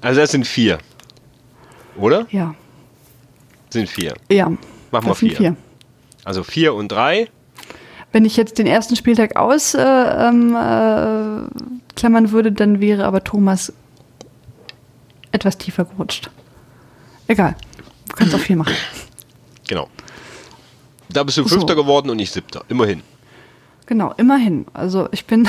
also 0.00 0.20
das 0.20 0.32
sind 0.32 0.46
vier. 0.46 0.78
Oder? 1.96 2.26
Ja. 2.30 2.54
Sind 3.70 3.88
vier. 3.88 4.14
Ja. 4.30 4.50
Machen 4.90 5.06
wir 5.06 5.14
vier. 5.14 5.36
vier. 5.36 5.56
Also 6.24 6.42
vier 6.42 6.74
und 6.74 6.90
drei. 6.90 7.28
Wenn 8.12 8.24
ich 8.24 8.36
jetzt 8.36 8.58
den 8.58 8.66
ersten 8.66 8.94
Spieltag 8.96 9.36
ausklammern 9.36 10.54
äh, 10.54 11.48
ähm, 12.02 12.24
äh, 12.24 12.32
würde, 12.32 12.52
dann 12.52 12.80
wäre 12.80 13.04
aber 13.06 13.24
Thomas 13.24 13.72
etwas 15.32 15.58
tiefer 15.58 15.86
gerutscht. 15.86 16.30
Egal. 17.26 17.56
Du 18.08 18.16
kannst 18.16 18.34
auch 18.34 18.40
viel 18.40 18.56
machen. 18.56 18.74
Genau. 19.66 19.88
Da 21.08 21.22
bist 21.24 21.38
du 21.38 21.46
Fünfter 21.46 21.74
so. 21.74 21.82
geworden 21.82 22.10
und 22.10 22.18
ich 22.18 22.30
Siebter. 22.30 22.64
Immerhin. 22.68 23.02
Genau, 23.86 24.12
immerhin. 24.16 24.66
Also 24.74 25.08
ich 25.12 25.26
bin 25.26 25.48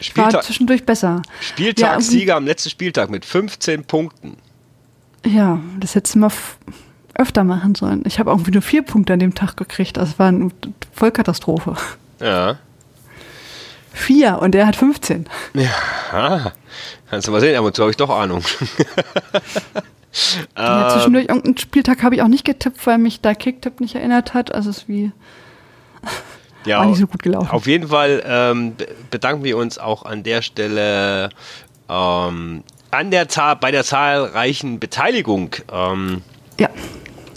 Spieltag, 0.00 0.34
war 0.34 0.42
zwischendurch 0.42 0.84
besser. 0.84 1.22
Spieltagssieger 1.40 2.32
ja, 2.32 2.36
am 2.36 2.46
letzten 2.46 2.70
Spieltag 2.70 3.10
mit 3.10 3.24
15 3.24 3.84
Punkten. 3.84 4.36
Ja, 5.26 5.60
das 5.78 5.94
hättest 5.94 6.14
du 6.14 6.20
mal 6.20 6.32
öfter 7.20 7.44
machen 7.44 7.74
sollen. 7.74 8.02
Ich 8.06 8.18
habe 8.18 8.30
irgendwie 8.30 8.50
nur 8.50 8.62
vier 8.62 8.82
Punkte 8.82 9.12
an 9.12 9.18
dem 9.18 9.34
Tag 9.34 9.56
gekriegt. 9.56 9.96
Das 9.96 10.18
war 10.18 10.28
eine 10.28 10.50
Vollkatastrophe. 10.92 11.74
Ja. 12.20 12.58
Vier 13.92 14.38
und 14.40 14.54
er 14.54 14.66
hat 14.66 14.76
15. 14.76 15.26
Ja, 15.54 16.52
kannst 17.10 17.28
du 17.28 17.32
mal 17.32 17.40
sehen, 17.40 17.56
aber 17.58 17.72
zu 17.72 17.82
habe 17.82 17.90
ich 17.90 17.96
doch 17.96 18.10
Ahnung. 18.10 18.42
ja, 20.56 20.88
zwischendurch 20.90 21.26
irgendeinen 21.26 21.58
Spieltag 21.58 22.02
habe 22.02 22.14
ich 22.14 22.22
auch 22.22 22.28
nicht 22.28 22.44
getippt, 22.44 22.86
weil 22.86 22.98
mich 22.98 23.20
da 23.20 23.34
Kicktipp 23.34 23.80
nicht 23.80 23.96
erinnert 23.96 24.32
hat. 24.32 24.54
Also 24.54 24.70
es 24.70 24.78
ist 24.78 24.88
wie 24.88 25.12
ja, 26.64 26.78
war 26.78 26.86
nicht 26.86 27.00
so 27.00 27.06
gut 27.06 27.22
gelaufen. 27.22 27.50
Auf 27.50 27.66
jeden 27.66 27.88
Fall 27.88 28.22
ähm, 28.24 28.74
bedanken 29.10 29.44
wir 29.44 29.56
uns 29.56 29.78
auch 29.78 30.04
an 30.04 30.22
der 30.22 30.40
Stelle 30.42 31.30
ähm, 31.88 32.62
an 32.90 33.10
der 33.10 33.28
Zahl, 33.28 33.56
bei 33.56 33.70
der 33.70 33.84
zahlreichen 33.84 34.80
Beteiligung. 34.80 35.56
Ähm, 35.72 36.22
ja. 36.58 36.68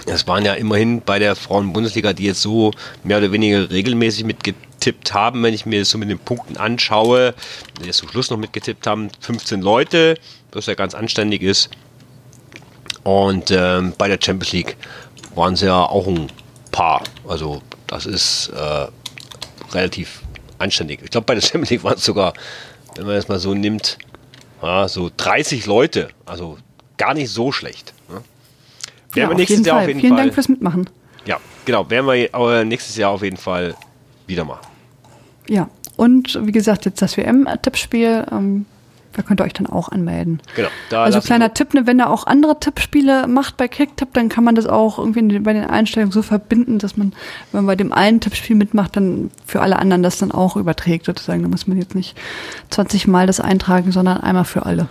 Es 0.05 0.27
waren 0.27 0.43
ja 0.43 0.53
immerhin 0.53 1.01
bei 1.01 1.19
der 1.19 1.35
Frauen-Bundesliga, 1.35 2.13
die 2.13 2.25
jetzt 2.25 2.41
so 2.41 2.71
mehr 3.03 3.19
oder 3.19 3.31
weniger 3.31 3.69
regelmäßig 3.69 4.25
mitgetippt 4.25 5.13
haben, 5.13 5.43
wenn 5.43 5.53
ich 5.53 5.65
mir 5.65 5.79
das 5.79 5.89
so 5.89 5.97
mit 5.97 6.09
den 6.09 6.19
Punkten 6.19 6.57
anschaue, 6.57 7.33
die 7.79 7.85
jetzt 7.85 7.97
zum 7.97 8.09
Schluss 8.09 8.29
noch 8.29 8.37
mitgetippt 8.37 8.85
haben, 8.85 9.09
15 9.21 9.61
Leute, 9.61 10.17
was 10.51 10.65
ja 10.65 10.73
ganz 10.73 10.93
anständig 10.93 11.41
ist. 11.41 11.69
Und 13.03 13.51
ähm, 13.51 13.93
bei 13.97 14.07
der 14.07 14.19
Champions 14.21 14.51
League 14.53 14.77
waren 15.35 15.53
es 15.53 15.61
ja 15.61 15.83
auch 15.83 16.07
ein 16.07 16.29
paar. 16.71 17.03
Also 17.27 17.61
das 17.87 18.05
ist 18.05 18.49
äh, 18.49 18.87
relativ 19.71 20.21
anständig. 20.57 21.01
Ich 21.03 21.11
glaube, 21.11 21.25
bei 21.25 21.35
der 21.35 21.41
Champions 21.41 21.69
League 21.69 21.83
waren 21.83 21.95
es 21.95 22.05
sogar, 22.05 22.33
wenn 22.95 23.05
man 23.05 23.15
das 23.15 23.27
mal 23.27 23.39
so 23.39 23.53
nimmt, 23.53 23.97
ja, 24.61 24.87
so 24.87 25.09
30 25.15 25.65
Leute. 25.65 26.09
Also 26.25 26.57
gar 26.97 27.13
nicht 27.13 27.29
so 27.29 27.51
schlecht. 27.51 27.93
Werden 29.13 29.23
ja, 29.23 29.29
wir 29.29 29.35
nächstes 29.35 29.65
Jahr 29.65 29.75
Fall. 29.75 29.83
auf 29.83 29.87
jeden 29.87 29.99
Vielen 29.99 30.09
Fall. 30.11 30.17
Vielen 30.17 30.27
Dank 30.27 30.33
fürs 30.33 30.49
Mitmachen. 30.49 30.89
Ja, 31.25 31.37
genau. 31.65 31.89
Werden 31.89 32.07
wir 32.07 32.65
nächstes 32.65 32.97
Jahr 32.97 33.11
auf 33.11 33.23
jeden 33.23 33.37
Fall 33.37 33.75
wieder 34.27 34.45
machen. 34.45 34.61
Ja, 35.47 35.69
und 35.95 36.39
wie 36.45 36.51
gesagt, 36.51 36.85
jetzt 36.85 37.01
das 37.01 37.17
WM-Tippspiel. 37.17 38.25
Ähm, 38.31 38.65
da 39.13 39.21
könnt 39.21 39.39
ihr 39.41 39.43
euch 39.43 39.53
dann 39.53 39.67
auch 39.67 39.89
anmelden. 39.89 40.41
Genau. 40.55 40.69
also 41.01 41.21
kleiner 41.21 41.53
Tipp, 41.53 41.73
ne, 41.73 41.85
wenn 41.85 41.99
er 41.99 42.09
auch 42.09 42.25
andere 42.25 42.59
Tippspiele 42.59 43.27
macht 43.27 43.57
bei 43.57 43.67
Kicktipp, 43.67 44.13
dann 44.13 44.27
kann 44.27 44.43
man 44.43 44.55
das 44.55 44.65
auch 44.65 44.97
irgendwie 44.97 45.39
bei 45.39 45.53
den 45.53 45.65
Einstellungen 45.65 46.11
so 46.11 46.21
verbinden, 46.21 46.79
dass 46.79 46.97
man, 46.97 47.13
wenn 47.51 47.59
man 47.59 47.67
bei 47.67 47.75
dem 47.75 47.93
einen 47.93 48.19
Tippspiel 48.19 48.55
mitmacht, 48.55 48.95
dann 48.95 49.29
für 49.45 49.61
alle 49.61 49.77
anderen 49.77 50.03
das 50.03 50.17
dann 50.17 50.31
auch 50.31 50.55
überträgt 50.55 51.05
sozusagen. 51.05 51.43
Da 51.43 51.47
muss 51.47 51.67
man 51.67 51.77
jetzt 51.77 51.95
nicht 51.95 52.17
20 52.71 53.07
Mal 53.07 53.27
das 53.27 53.39
eintragen, 53.39 53.91
sondern 53.91 54.17
einmal 54.17 54.45
für 54.45 54.65
alle. 54.65 54.87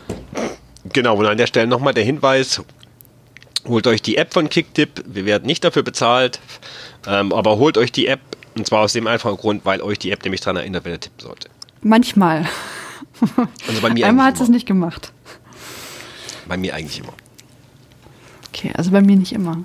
Genau, 0.92 1.16
und 1.16 1.26
an 1.26 1.38
der 1.38 1.46
Stelle 1.46 1.66
nochmal 1.66 1.94
der 1.94 2.04
Hinweis, 2.04 2.62
Holt 3.66 3.86
euch 3.86 4.02
die 4.02 4.16
App 4.16 4.32
von 4.32 4.48
Kicktip. 4.48 5.04
Wir 5.06 5.24
werden 5.24 5.46
nicht 5.46 5.62
dafür 5.64 5.82
bezahlt, 5.82 6.40
ähm, 7.06 7.32
aber 7.32 7.58
holt 7.58 7.78
euch 7.78 7.92
die 7.92 8.06
App. 8.06 8.20
Und 8.54 8.66
zwar 8.66 8.80
aus 8.80 8.92
dem 8.92 9.06
einfachen 9.06 9.36
Grund, 9.36 9.64
weil 9.64 9.80
euch 9.80 9.98
die 9.98 10.10
App 10.10 10.24
nämlich 10.24 10.40
daran 10.40 10.56
erinnert, 10.56 10.84
wenn 10.84 10.92
ihr 10.92 11.00
tippen 11.00 11.20
sollte. 11.20 11.48
Manchmal. 11.82 12.46
Also 13.68 13.80
bei 13.80 13.90
mir 13.90 14.06
Einmal 14.06 14.26
hat 14.26 14.40
es 14.40 14.48
nicht 14.48 14.66
gemacht. 14.66 15.12
Bei 16.48 16.56
mir 16.56 16.74
eigentlich 16.74 16.98
immer. 16.98 17.12
Okay, 18.48 18.72
also 18.74 18.90
bei 18.90 19.00
mir 19.00 19.16
nicht 19.16 19.32
immer. 19.32 19.64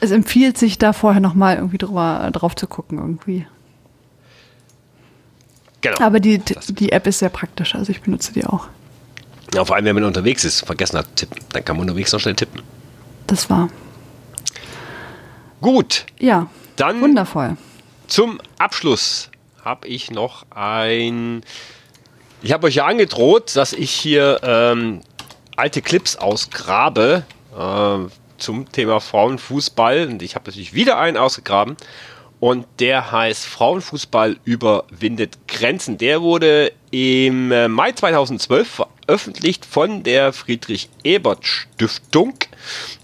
Es 0.00 0.10
empfiehlt 0.10 0.56
sich 0.56 0.78
da 0.78 0.94
vorher 0.94 1.20
nochmal 1.20 1.56
irgendwie 1.56 1.78
drüber, 1.78 2.30
drauf 2.32 2.56
zu 2.56 2.66
gucken 2.66 2.98
irgendwie. 2.98 3.46
Genau. 5.82 6.00
Aber 6.00 6.20
die, 6.20 6.38
die 6.68 6.92
App 6.92 7.06
ist 7.06 7.18
sehr 7.18 7.28
praktisch, 7.28 7.74
also 7.74 7.90
ich 7.92 8.00
benutze 8.00 8.32
die 8.32 8.44
auch. 8.44 8.68
Ja, 9.54 9.64
vor 9.64 9.76
allem, 9.76 9.84
wenn 9.84 9.94
man 9.94 10.04
unterwegs 10.04 10.44
ist, 10.44 10.64
vergessen 10.64 10.98
hat 10.98 11.16
tippen, 11.16 11.40
dann 11.52 11.64
kann 11.64 11.76
man 11.76 11.88
unterwegs 11.88 12.12
noch 12.12 12.20
schnell 12.20 12.36
tippen. 12.36 12.62
Das 13.26 13.50
war. 13.50 13.68
Gut. 15.60 16.06
Ja. 16.18 16.48
Dann 16.76 17.00
wundervoll. 17.00 17.56
Zum 18.06 18.40
Abschluss 18.58 19.30
habe 19.64 19.86
ich 19.86 20.10
noch 20.10 20.46
ein. 20.50 21.42
Ich 22.42 22.52
habe 22.52 22.68
euch 22.68 22.76
ja 22.76 22.86
angedroht, 22.86 23.54
dass 23.56 23.72
ich 23.72 23.90
hier 23.90 24.40
ähm, 24.42 25.02
alte 25.56 25.82
Clips 25.82 26.16
ausgrabe 26.16 27.24
äh, 27.56 27.98
zum 28.38 28.72
Thema 28.72 29.00
Frauenfußball. 29.00 30.06
Und 30.06 30.22
ich 30.22 30.34
habe 30.34 30.48
natürlich 30.48 30.72
wieder 30.72 30.98
einen 30.98 31.16
ausgegraben. 31.16 31.76
Und 32.40 32.66
der 32.78 33.12
heißt 33.12 33.44
Frauenfußball 33.44 34.38
überwindet 34.44 35.36
Grenzen. 35.46 35.98
Der 35.98 36.22
wurde 36.22 36.72
im 36.90 37.52
äh, 37.52 37.68
Mai 37.68 37.92
2012 37.92 38.82
veröffentlicht 39.10 39.66
von 39.66 40.04
der 40.04 40.32
Friedrich-Ebert-Stiftung. 40.32 42.34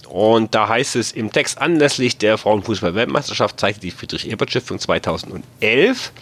Und 0.08 0.54
da 0.54 0.68
heißt 0.68 0.94
es 0.94 1.10
im 1.10 1.32
Text 1.32 1.58
anlässlich 1.58 2.16
der 2.16 2.38
Frauenfußball-Weltmeisterschaft 2.38 3.58
zeigte 3.58 3.80
die 3.80 3.90
Friedrich-Ebert-Stiftung 3.90 4.78
2011 4.78 6.12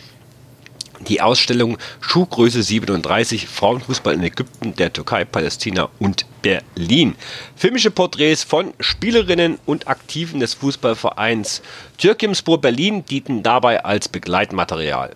die 1.09 1.21
Ausstellung 1.21 1.77
Schuhgröße 2.01 2.63
37 2.63 3.47
Frauenfußball 3.47 4.15
in 4.15 4.23
Ägypten, 4.23 4.75
der 4.75 4.91
Türkei, 4.91 5.27
Palästina 5.27 5.91
und 5.99 6.25
Berlin. 6.41 7.15
Filmische 7.57 7.91
Porträts 7.91 8.43
von 8.43 8.73
Spielerinnen 8.81 9.59
und 9.67 9.87
Aktiven 9.87 10.41
des 10.41 10.55
Fußballvereins 10.55 11.61
Türkimspor 11.99 12.59
Berlin 12.59 13.05
dienten 13.05 13.43
dabei 13.43 13.85
als 13.85 14.09
Begleitmaterial. 14.09 15.13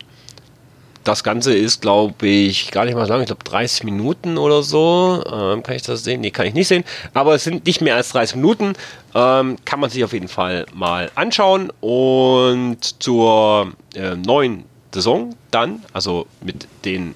Das 1.09 1.25
Ganze 1.25 1.57
ist, 1.57 1.81
glaube 1.81 2.29
ich, 2.29 2.71
gar 2.71 2.85
nicht 2.85 2.95
mal 2.95 3.07
so 3.07 3.15
lang. 3.15 3.23
Ich 3.23 3.29
glaube 3.29 3.43
30 3.43 3.85
Minuten 3.85 4.37
oder 4.37 4.63
so. 4.63 5.25
Ähm, 5.25 5.63
kann 5.63 5.75
ich 5.75 5.81
das 5.81 6.05
sehen? 6.05 6.21
Nee, 6.21 6.31
kann 6.31 6.45
ich 6.45 6.53
nicht 6.53 6.69
sehen. 6.69 6.85
Aber 7.15 7.35
es 7.35 7.45
sind 7.45 7.65
nicht 7.65 7.81
mehr 7.81 7.97
als 7.97 8.11
30 8.11 8.37
Minuten. 8.37 8.75
Ähm, 9.15 9.57
kann 9.65 9.81
man 9.81 9.89
sich 9.89 10.05
auf 10.05 10.13
jeden 10.13 10.29
Fall 10.29 10.67
mal 10.75 11.11
anschauen. 11.15 11.73
Und 11.81 13.03
zur 13.03 13.73
äh, 13.95 14.17
neuen 14.17 14.65
Saison 14.93 15.35
dann, 15.51 15.83
also 15.95 16.27
mit 16.43 16.69
den 16.85 17.15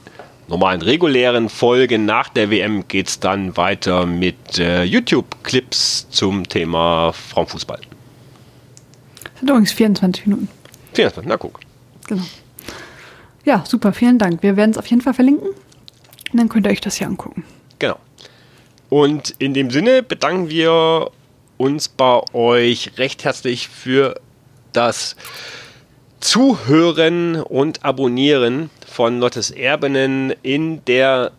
normalen 0.49 0.81
regulären 0.81 1.51
Folgen 1.51 2.07
nach 2.07 2.31
der 2.31 2.49
WM 2.51 2.89
geht 2.89 3.09
es 3.09 3.21
dann 3.21 3.59
weiter 3.59 4.07
mit 4.07 4.59
äh, 4.59 4.85
YouTube-Clips 4.85 6.09
zum 6.09 6.49
Thema 6.49 7.13
Frauenfußball. 7.13 7.81
Das 9.23 9.41
sind 9.41 9.51
übrigens 9.51 9.73
24 9.73 10.27
Minuten. 10.29 10.49
24, 10.95 11.29
na 11.29 11.37
guck. 11.37 11.61
Genau. 12.09 12.23
Ja, 13.45 13.65
super, 13.67 13.93
vielen 13.93 14.19
Dank. 14.19 14.43
Wir 14.43 14.57
werden 14.57 14.71
es 14.71 14.79
auf 14.79 14.87
jeden 14.87 15.03
Fall 15.03 15.15
verlinken. 15.15 15.49
Und 15.49 16.39
dann 16.39 16.49
könnt 16.49 16.67
ihr 16.67 16.71
euch 16.71 16.81
das 16.81 16.97
hier 16.97 17.07
angucken. 17.07 17.45
Genau. 17.79 17.99
Und 18.89 19.35
in 19.39 19.55
dem 19.55 19.71
Sinne 19.71 20.03
bedanken 20.03 20.49
wir 20.49 21.11
uns 21.57 21.89
bei 21.89 22.21
euch 22.33 22.93
recht 22.99 23.25
herzlich 23.25 23.69
für 23.69 24.21
das 24.73 25.17
Zuhören 26.21 27.37
und 27.37 27.85
Abonnieren 27.85 28.71
von 28.87 29.19
Lottes 29.19 29.51
Erbenen 29.51 30.33
in 30.43 30.85
der 30.85 31.33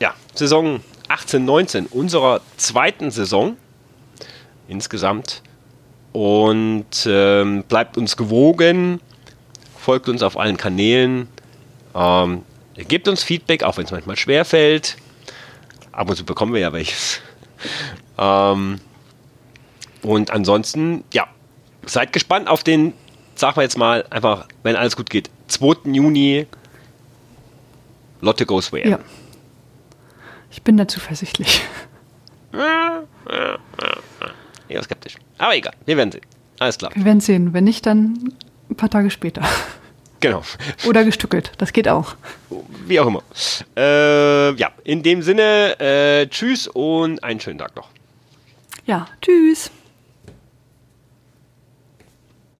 ja, 0.00 0.14
Saison 0.34 0.80
18-19, 1.08 1.88
unserer 1.90 2.40
zweiten 2.56 3.10
Saison 3.10 3.56
insgesamt. 4.68 5.42
Und 6.12 7.06
ähm, 7.06 7.64
bleibt 7.66 7.96
uns 7.96 8.16
gewogen, 8.16 9.00
folgt 9.84 10.08
uns 10.08 10.22
auf 10.22 10.38
allen 10.38 10.56
Kanälen, 10.56 11.28
ähm, 11.94 12.42
gebt 12.76 13.06
uns 13.06 13.22
Feedback, 13.22 13.62
auch 13.62 13.76
wenn 13.76 13.84
es 13.84 13.90
manchmal 13.90 14.16
schwer 14.16 14.44
fällt. 14.44 14.96
Ab 15.92 16.08
und 16.10 16.16
zu 16.16 16.24
bekommen 16.24 16.54
wir 16.54 16.60
ja 16.60 16.72
welches. 16.72 17.20
ähm, 18.18 18.80
und 20.02 20.30
ansonsten, 20.30 21.04
ja, 21.12 21.28
seid 21.86 22.12
gespannt 22.12 22.48
auf 22.48 22.64
den 22.64 22.94
sagen 23.34 23.56
wir 23.56 23.62
jetzt 23.62 23.78
mal 23.78 24.04
einfach, 24.10 24.46
wenn 24.62 24.76
alles 24.76 24.96
gut 24.96 25.10
geht, 25.10 25.30
2. 25.48 25.90
Juni 25.92 26.46
Lotte 28.20 28.46
Goes 28.46 28.72
Where. 28.72 28.88
Ja. 28.88 28.98
Ich 30.50 30.62
bin 30.62 30.76
da 30.76 30.86
zuversichtlich. 30.88 31.60
Eher 34.68 34.82
skeptisch. 34.82 35.16
Aber 35.36 35.56
egal, 35.56 35.74
wir 35.84 35.96
werden 35.96 36.12
sehen. 36.12 36.22
Alles 36.58 36.78
klar. 36.78 36.92
Wir 36.94 37.04
werden 37.04 37.20
sehen. 37.20 37.52
Wenn 37.52 37.64
nicht, 37.64 37.84
dann 37.86 38.32
ein 38.70 38.76
paar 38.76 38.90
Tage 38.90 39.10
später. 39.10 39.42
Genau. 40.20 40.42
Oder 40.86 41.04
gestückelt. 41.04 41.52
Das 41.58 41.74
geht 41.74 41.86
auch. 41.86 42.14
Wie 42.86 42.98
auch 42.98 43.06
immer. 43.06 43.22
Äh, 43.76 44.54
ja, 44.54 44.70
in 44.82 45.02
dem 45.02 45.20
Sinne, 45.20 45.78
äh, 45.78 46.26
tschüss 46.28 46.66
und 46.66 47.22
einen 47.22 47.40
schönen 47.40 47.58
Tag 47.58 47.76
noch. 47.76 47.90
Ja, 48.86 49.06
tschüss. 49.20 49.70